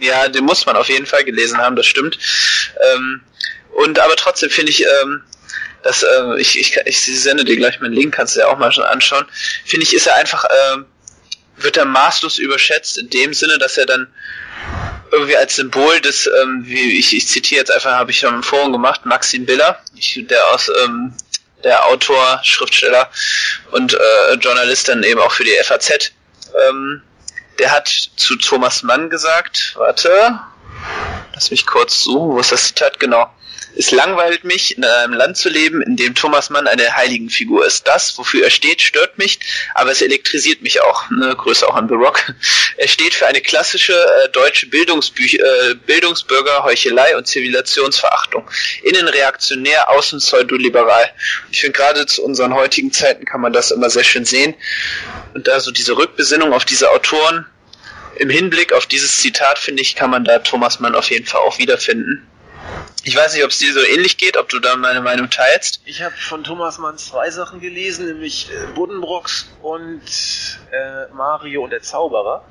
ja, 0.00 0.28
den 0.28 0.44
muss 0.44 0.64
man 0.66 0.76
auf 0.76 0.88
jeden 0.88 1.06
Fall 1.06 1.24
gelesen 1.24 1.58
haben, 1.58 1.76
das 1.76 1.86
stimmt. 1.86 2.18
Ähm, 2.92 3.20
und 3.74 3.98
aber 3.98 4.16
trotzdem 4.16 4.50
finde 4.50 4.70
ich, 4.70 4.84
ähm, 4.84 5.22
dass 5.84 6.02
äh, 6.02 6.38
ich, 6.38 6.58
ich, 6.58 6.76
ich 6.84 7.22
sende 7.22 7.44
dir 7.44 7.56
gleich 7.56 7.78
meinen 7.80 7.92
Link, 7.92 8.14
kannst 8.14 8.34
du 8.34 8.40
dir 8.40 8.48
auch 8.48 8.58
mal 8.58 8.72
schon 8.72 8.84
anschauen. 8.84 9.26
Finde 9.64 9.84
ich, 9.84 9.94
ist 9.94 10.06
er 10.06 10.16
einfach, 10.16 10.44
äh, 10.44 10.78
wird 11.56 11.76
er 11.76 11.84
maßlos 11.84 12.38
überschätzt 12.38 12.98
in 12.98 13.10
dem 13.10 13.34
Sinne, 13.34 13.58
dass 13.58 13.78
er 13.78 13.86
dann 13.86 14.12
irgendwie 15.12 15.36
als 15.36 15.56
Symbol 15.56 16.00
des, 16.00 16.28
ähm, 16.42 16.62
wie 16.66 16.98
ich, 16.98 17.14
ich 17.14 17.28
zitiere 17.28 17.60
jetzt 17.60 17.70
einfach, 17.70 17.92
habe 17.92 18.10
ich 18.10 18.18
schon 18.18 18.34
im 18.34 18.42
Forum 18.42 18.72
gemacht, 18.72 19.04
Maxim 19.04 19.46
Biller, 19.46 19.78
ich, 19.94 20.24
der 20.28 20.44
aus 20.48 20.70
ähm, 20.82 21.14
der 21.62 21.86
Autor, 21.86 22.40
Schriftsteller 22.42 23.10
und 23.70 23.94
äh, 23.94 24.34
Journalist 24.34 24.88
dann 24.88 25.02
eben 25.02 25.20
auch 25.20 25.32
für 25.32 25.44
die 25.44 25.56
FAZ, 25.62 26.12
ähm, 26.68 27.02
der 27.58 27.70
hat 27.70 27.88
zu 27.88 28.36
Thomas 28.36 28.82
Mann 28.82 29.10
gesagt, 29.10 29.74
warte, 29.76 30.40
lass 31.34 31.50
mich 31.50 31.66
kurz 31.66 32.02
suchen, 32.02 32.32
wo 32.32 32.40
ist 32.40 32.52
das 32.52 32.64
Zitat 32.64 32.98
genau? 32.98 33.32
Es 33.76 33.90
langweilt 33.90 34.44
mich, 34.44 34.76
in 34.76 34.84
einem 34.84 35.14
Land 35.14 35.36
zu 35.36 35.48
leben, 35.48 35.82
in 35.82 35.96
dem 35.96 36.14
Thomas 36.14 36.50
Mann 36.50 36.66
eine 36.66 36.96
Heiligenfigur 36.96 37.66
ist. 37.66 37.86
Das, 37.88 38.16
wofür 38.18 38.44
er 38.44 38.50
steht, 38.50 38.82
stört 38.82 39.18
mich, 39.18 39.40
aber 39.74 39.90
es 39.90 40.00
elektrisiert 40.00 40.62
mich 40.62 40.80
auch. 40.82 41.10
Ne, 41.10 41.34
Grüße 41.36 41.68
auch 41.68 41.74
an 41.74 41.88
The 41.88 41.94
Rock. 41.94 42.34
Er 42.76 42.88
steht 42.88 43.14
für 43.14 43.26
eine 43.26 43.40
klassische 43.40 43.92
äh, 43.92 44.28
deutsche 44.30 44.66
Bildungsbü 44.66 45.24
äh, 45.24 45.74
Bildungsbürger, 45.86 46.64
Heuchelei 46.64 47.16
und 47.16 47.26
Zivilisationsverachtung. 47.26 48.50
Innen 48.82 49.06
reaktionär, 49.06 49.90
außen 49.90 50.18
pseudoliberal. 50.18 51.10
Ich 51.50 51.60
finde 51.60 51.78
gerade 51.78 52.06
zu 52.06 52.24
unseren 52.24 52.54
heutigen 52.54 52.92
Zeiten 52.92 53.24
kann 53.24 53.40
man 53.40 53.52
das 53.52 53.70
immer 53.70 53.90
sehr 53.90 54.04
schön 54.04 54.24
sehen. 54.24 54.54
Und 55.34 55.46
da 55.46 55.60
so 55.60 55.70
diese 55.70 55.96
Rückbesinnung 55.96 56.52
auf 56.52 56.64
diese 56.64 56.90
Autoren, 56.90 57.46
im 58.16 58.30
Hinblick 58.30 58.72
auf 58.72 58.86
dieses 58.86 59.18
Zitat, 59.18 59.58
finde 59.58 59.82
ich, 59.82 59.96
kann 59.96 60.10
man 60.10 60.24
da 60.24 60.38
Thomas 60.38 60.80
Mann 60.80 60.94
auf 60.94 61.10
jeden 61.10 61.26
Fall 61.26 61.40
auch 61.40 61.58
wiederfinden. 61.58 62.26
Ich 63.06 63.14
weiß 63.14 63.34
nicht, 63.34 63.44
ob 63.44 63.50
es 63.50 63.58
dir 63.58 63.72
so 63.74 63.80
ähnlich 63.80 64.16
geht, 64.16 64.38
ob 64.38 64.48
du 64.48 64.58
da 64.58 64.76
meine 64.76 65.02
Meinung 65.02 65.28
teilst. 65.28 65.80
Ich 65.84 66.00
habe 66.02 66.14
von 66.16 66.42
Thomas 66.42 66.78
Mann 66.78 66.96
zwei 66.96 67.30
Sachen 67.30 67.60
gelesen, 67.60 68.06
nämlich 68.06 68.48
äh, 68.50 68.66
Buddenbrocks 68.74 69.46
und 69.60 70.00
äh, 70.70 71.12
Mario 71.12 71.64
und 71.64 71.70
der 71.70 71.82
Zauberer. 71.82 72.44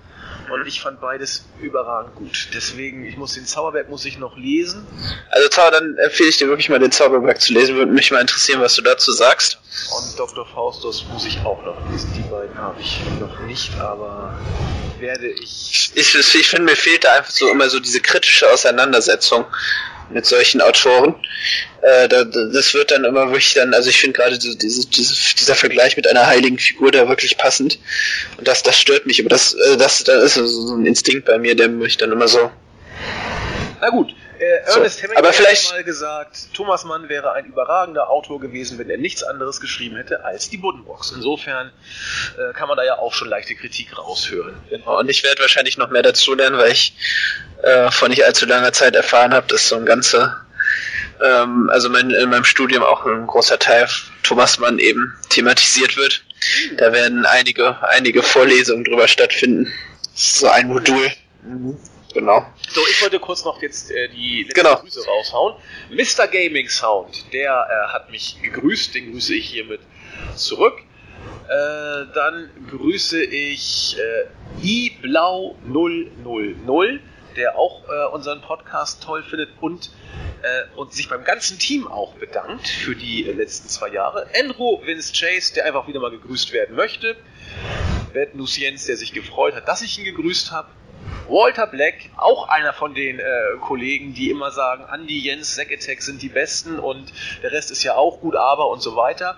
Und 0.51 0.67
ich 0.67 0.81
fand 0.81 1.01
beides 1.01 1.45
überragend 1.59 2.15
gut. 2.15 2.49
Deswegen, 2.53 3.05
ich 3.05 3.17
muss 3.17 3.33
den 3.33 3.47
Zauberberg 3.47 3.89
muss 3.89 4.05
ich 4.05 4.19
noch 4.19 4.37
lesen. 4.37 4.85
Also 5.31 5.47
Zauber, 5.49 5.71
dann 5.71 5.97
empfehle 5.97 6.29
ich 6.29 6.37
dir 6.37 6.47
wirklich 6.47 6.69
mal 6.69 6.79
den 6.79 6.91
Zauberberg 6.91 7.41
zu 7.41 7.53
lesen. 7.53 7.75
Würde 7.75 7.91
mich 7.91 8.11
mal 8.11 8.21
interessieren, 8.21 8.61
was 8.61 8.75
du 8.75 8.83
dazu 8.83 9.11
sagst. 9.11 9.57
Und 9.97 10.19
Dr. 10.19 10.45
Faustus 10.45 11.05
muss 11.11 11.25
ich 11.25 11.39
auch 11.39 11.63
noch 11.63 11.77
lesen. 11.89 12.11
Die 12.15 12.29
beiden 12.29 12.55
habe 12.57 12.79
ich 12.79 12.99
noch 13.19 13.39
nicht, 13.41 13.73
aber 13.79 14.37
werde 14.99 15.29
ich. 15.29 15.91
Ich, 15.95 16.13
ich, 16.15 16.35
ich 16.35 16.47
finde, 16.47 16.65
mir 16.65 16.75
fehlt 16.75 17.05
da 17.05 17.13
einfach 17.13 17.31
so 17.31 17.49
immer 17.49 17.69
so 17.69 17.79
diese 17.79 18.01
kritische 18.01 18.51
Auseinandersetzung 18.51 19.45
mit 20.13 20.25
solchen 20.25 20.61
Autoren. 20.61 21.15
Äh, 21.81 22.07
da, 22.07 22.23
das 22.23 22.73
wird 22.73 22.91
dann 22.91 23.03
immer 23.03 23.27
wirklich 23.27 23.53
dann, 23.53 23.73
also 23.73 23.89
ich 23.89 23.99
finde 23.99 24.17
gerade 24.17 24.37
diese, 24.37 24.57
diese, 24.57 24.87
dieser 24.87 25.55
Vergleich 25.55 25.97
mit 25.97 26.07
einer 26.07 26.27
heiligen 26.27 26.57
Figur 26.57 26.91
da 26.91 27.07
wirklich 27.09 27.37
passend. 27.37 27.79
Und 28.37 28.47
das, 28.47 28.63
das 28.63 28.79
stört 28.79 29.05
mich, 29.05 29.19
aber 29.19 29.29
das, 29.29 29.53
äh, 29.53 29.77
das, 29.77 30.03
das 30.03 30.37
ist 30.37 30.53
so 30.53 30.75
ein 30.75 30.85
Instinkt 30.85 31.25
bei 31.25 31.37
mir, 31.37 31.55
der 31.55 31.69
mich 31.69 31.97
dann 31.97 32.11
immer 32.11 32.27
so. 32.27 32.51
Na 33.81 33.89
gut, 33.89 34.13
äh, 34.43 34.57
Ernest 34.65 34.97
so, 34.97 35.03
Hemingway 35.03 35.31
hat 35.31 35.71
mal 35.71 35.83
gesagt, 35.83 36.53
Thomas 36.53 36.83
Mann 36.83 37.09
wäre 37.09 37.33
ein 37.33 37.45
überragender 37.45 38.09
Autor 38.09 38.39
gewesen, 38.39 38.77
wenn 38.77 38.89
er 38.89 38.97
nichts 38.97 39.23
anderes 39.23 39.61
geschrieben 39.61 39.95
hätte 39.95 40.23
als 40.25 40.49
die 40.49 40.57
Buddenbox. 40.57 41.11
Insofern 41.15 41.71
äh, 42.37 42.53
kann 42.53 42.67
man 42.67 42.77
da 42.77 42.83
ja 42.83 42.97
auch 42.97 43.13
schon 43.13 43.29
leichte 43.29 43.55
Kritik 43.55 43.97
raushören. 43.97 44.55
Genau, 44.69 44.99
und 44.99 45.09
ich 45.09 45.23
werde 45.23 45.41
wahrscheinlich 45.41 45.77
noch 45.77 45.89
mehr 45.89 46.03
dazu 46.03 46.33
lernen, 46.33 46.57
weil 46.57 46.71
ich 46.71 46.93
äh, 47.63 47.91
vor 47.91 48.09
nicht 48.09 48.25
allzu 48.25 48.45
langer 48.45 48.73
Zeit 48.73 48.95
erfahren 48.95 49.33
habe, 49.33 49.47
dass 49.47 49.67
so 49.67 49.75
ein 49.75 49.85
ganzer 49.85 50.43
ähm, 51.21 51.69
also 51.71 51.89
mein, 51.89 52.09
in 52.09 52.29
meinem 52.29 52.45
Studium 52.45 52.83
auch 52.83 53.05
ein 53.05 53.27
großer 53.27 53.59
Teil 53.59 53.87
Thomas 54.23 54.59
Mann 54.59 54.79
eben 54.79 55.13
thematisiert 55.29 55.95
wird. 55.95 56.23
Da 56.77 56.91
werden 56.91 57.25
einige, 57.25 57.81
einige 57.87 58.21
Vorlesungen 58.21 58.83
drüber 58.83 59.07
stattfinden. 59.07 59.71
So 60.13 60.47
ein 60.47 60.67
Modul. 60.67 61.11
Mhm. 61.43 61.77
Genau. 62.13 62.45
So, 62.69 62.81
ich 62.91 63.01
wollte 63.01 63.19
kurz 63.19 63.43
noch 63.43 63.61
jetzt 63.61 63.91
äh, 63.91 64.07
die 64.09 64.43
letzte 64.43 64.61
genau. 64.61 64.75
Grüße 64.77 65.05
raushauen. 65.05 65.55
Mr. 65.89 66.27
Gaming 66.27 66.69
Sound, 66.69 67.33
der 67.33 67.67
äh, 67.69 67.93
hat 67.93 68.11
mich 68.11 68.37
gegrüßt, 68.41 68.93
den 68.93 69.11
grüße 69.11 69.33
ich 69.33 69.49
hiermit 69.49 69.81
zurück. 70.35 70.79
Äh, 71.47 72.05
dann 72.13 72.49
grüße 72.69 73.23
ich 73.23 73.97
äh, 73.97 74.65
iblau 74.65 75.55
000, 75.65 76.99
der 77.35 77.57
auch 77.57 77.83
äh, 77.89 78.13
unseren 78.13 78.41
Podcast 78.41 79.03
toll 79.03 79.23
findet 79.23 79.49
und, 79.59 79.89
äh, 80.43 80.77
und 80.77 80.93
sich 80.93 81.09
beim 81.09 81.23
ganzen 81.23 81.57
Team 81.57 81.87
auch 81.87 82.13
bedankt 82.13 82.67
für 82.67 82.95
die 82.95 83.27
äh, 83.27 83.33
letzten 83.33 83.69
zwei 83.69 83.89
Jahre. 83.89 84.27
Andrew 84.39 84.79
Vince 84.85 85.13
Chase, 85.13 85.53
der 85.55 85.65
einfach 85.65 85.87
wieder 85.87 85.99
mal 85.99 86.11
gegrüßt 86.11 86.53
werden 86.53 86.75
möchte. 86.75 87.15
Bert 88.13 88.35
Luciens, 88.35 88.85
der 88.85 88.97
sich 88.97 89.13
gefreut 89.13 89.55
hat, 89.55 89.67
dass 89.67 89.81
ich 89.81 89.97
ihn 89.97 90.05
gegrüßt 90.05 90.51
habe 90.51 90.69
Walter 91.27 91.67
Black, 91.67 92.09
auch 92.17 92.47
einer 92.49 92.73
von 92.73 92.93
den 92.93 93.19
äh, 93.19 93.23
Kollegen, 93.61 94.13
die 94.13 94.29
immer 94.29 94.51
sagen, 94.51 94.85
Andy, 94.93 95.19
Jens, 95.19 95.55
Zack 95.55 95.71
Attack 95.71 96.01
sind 96.01 96.21
die 96.21 96.29
Besten 96.29 96.79
und 96.79 97.11
der 97.41 97.51
Rest 97.51 97.71
ist 97.71 97.83
ja 97.83 97.95
auch 97.95 98.19
gut, 98.19 98.35
aber 98.35 98.69
und 98.69 98.81
so 98.81 98.95
weiter. 98.95 99.37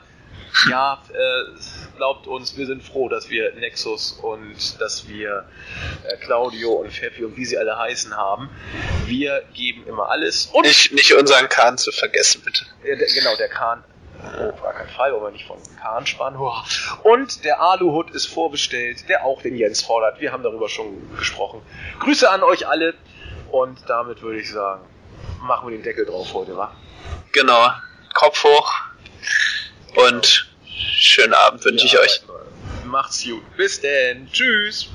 Ja, 0.70 1.02
äh, 1.12 1.98
glaubt 1.98 2.28
uns, 2.28 2.58
wir 2.58 2.66
sind 2.66 2.82
froh, 2.82 3.10
dass 3.10 3.30
wir 3.30 3.54
Nexus 3.56 4.14
und 4.14 4.80
dass 4.80 5.08
wir 5.08 5.46
äh, 6.08 6.18
Claudio 6.18 6.72
und 6.72 6.92
Pfeffi 6.92 7.26
und 7.26 7.36
wie 7.36 7.46
sie 7.46 7.58
alle 7.58 7.78
heißen 7.78 8.16
haben. 8.16 8.50
Wir 9.06 9.44
geben 9.54 9.86
immer 9.86 10.10
alles. 10.10 10.48
Und 10.54 10.66
nicht, 10.66 10.94
nicht 10.94 11.14
unseren 11.14 11.50
Kahn 11.50 11.78
zu 11.78 11.92
vergessen, 11.92 12.42
bitte. 12.44 12.66
äh, 12.84 12.98
der, 12.98 13.08
genau, 13.08 13.36
der 13.36 13.50
Kahn. 13.50 13.84
Oh, 14.40 14.50
auf 14.50 14.62
gar 14.62 14.74
keinen 14.74 14.90
Fall, 14.90 15.12
wollen 15.14 15.24
wir 15.24 15.32
nicht 15.32 15.46
von 15.46 15.58
Kahn 15.82 16.06
sparen. 16.06 16.36
Und 17.04 17.44
der 17.44 17.62
Aluhut 17.62 18.12
ist 18.12 18.28
vorbestellt, 18.28 19.08
der 19.10 19.26
auch 19.26 19.42
den 19.42 19.56
Jens 19.56 19.82
fordert. 19.82 20.20
Wir 20.20 20.32
haben 20.32 20.44
darüber 20.44 20.70
schon 20.70 21.16
gesprochen. 21.18 21.62
Grüße 22.00 22.30
an 22.30 22.44
euch 22.44 22.68
alle 22.68 22.94
und 23.52 23.80
damit 23.88 24.22
würde 24.22 24.40
ich 24.40 24.52
sagen, 24.52 24.82
machen 25.42 25.70
wir 25.70 25.78
den 25.78 25.84
Deckel 25.84 26.06
drauf 26.06 26.34
heute, 26.34 26.58
wa? 26.58 26.72
Genau. 27.32 27.72
Kopf 28.14 28.44
hoch 28.44 28.74
und 29.96 30.50
schönen 30.74 31.34
Abend 31.34 31.64
wünsche 31.66 31.86
ich 31.86 32.00
euch. 32.00 32.22
Macht's 32.86 33.24
gut. 33.24 33.44
Bis 33.58 33.82
denn. 33.82 34.30
Tschüss. 34.32 34.90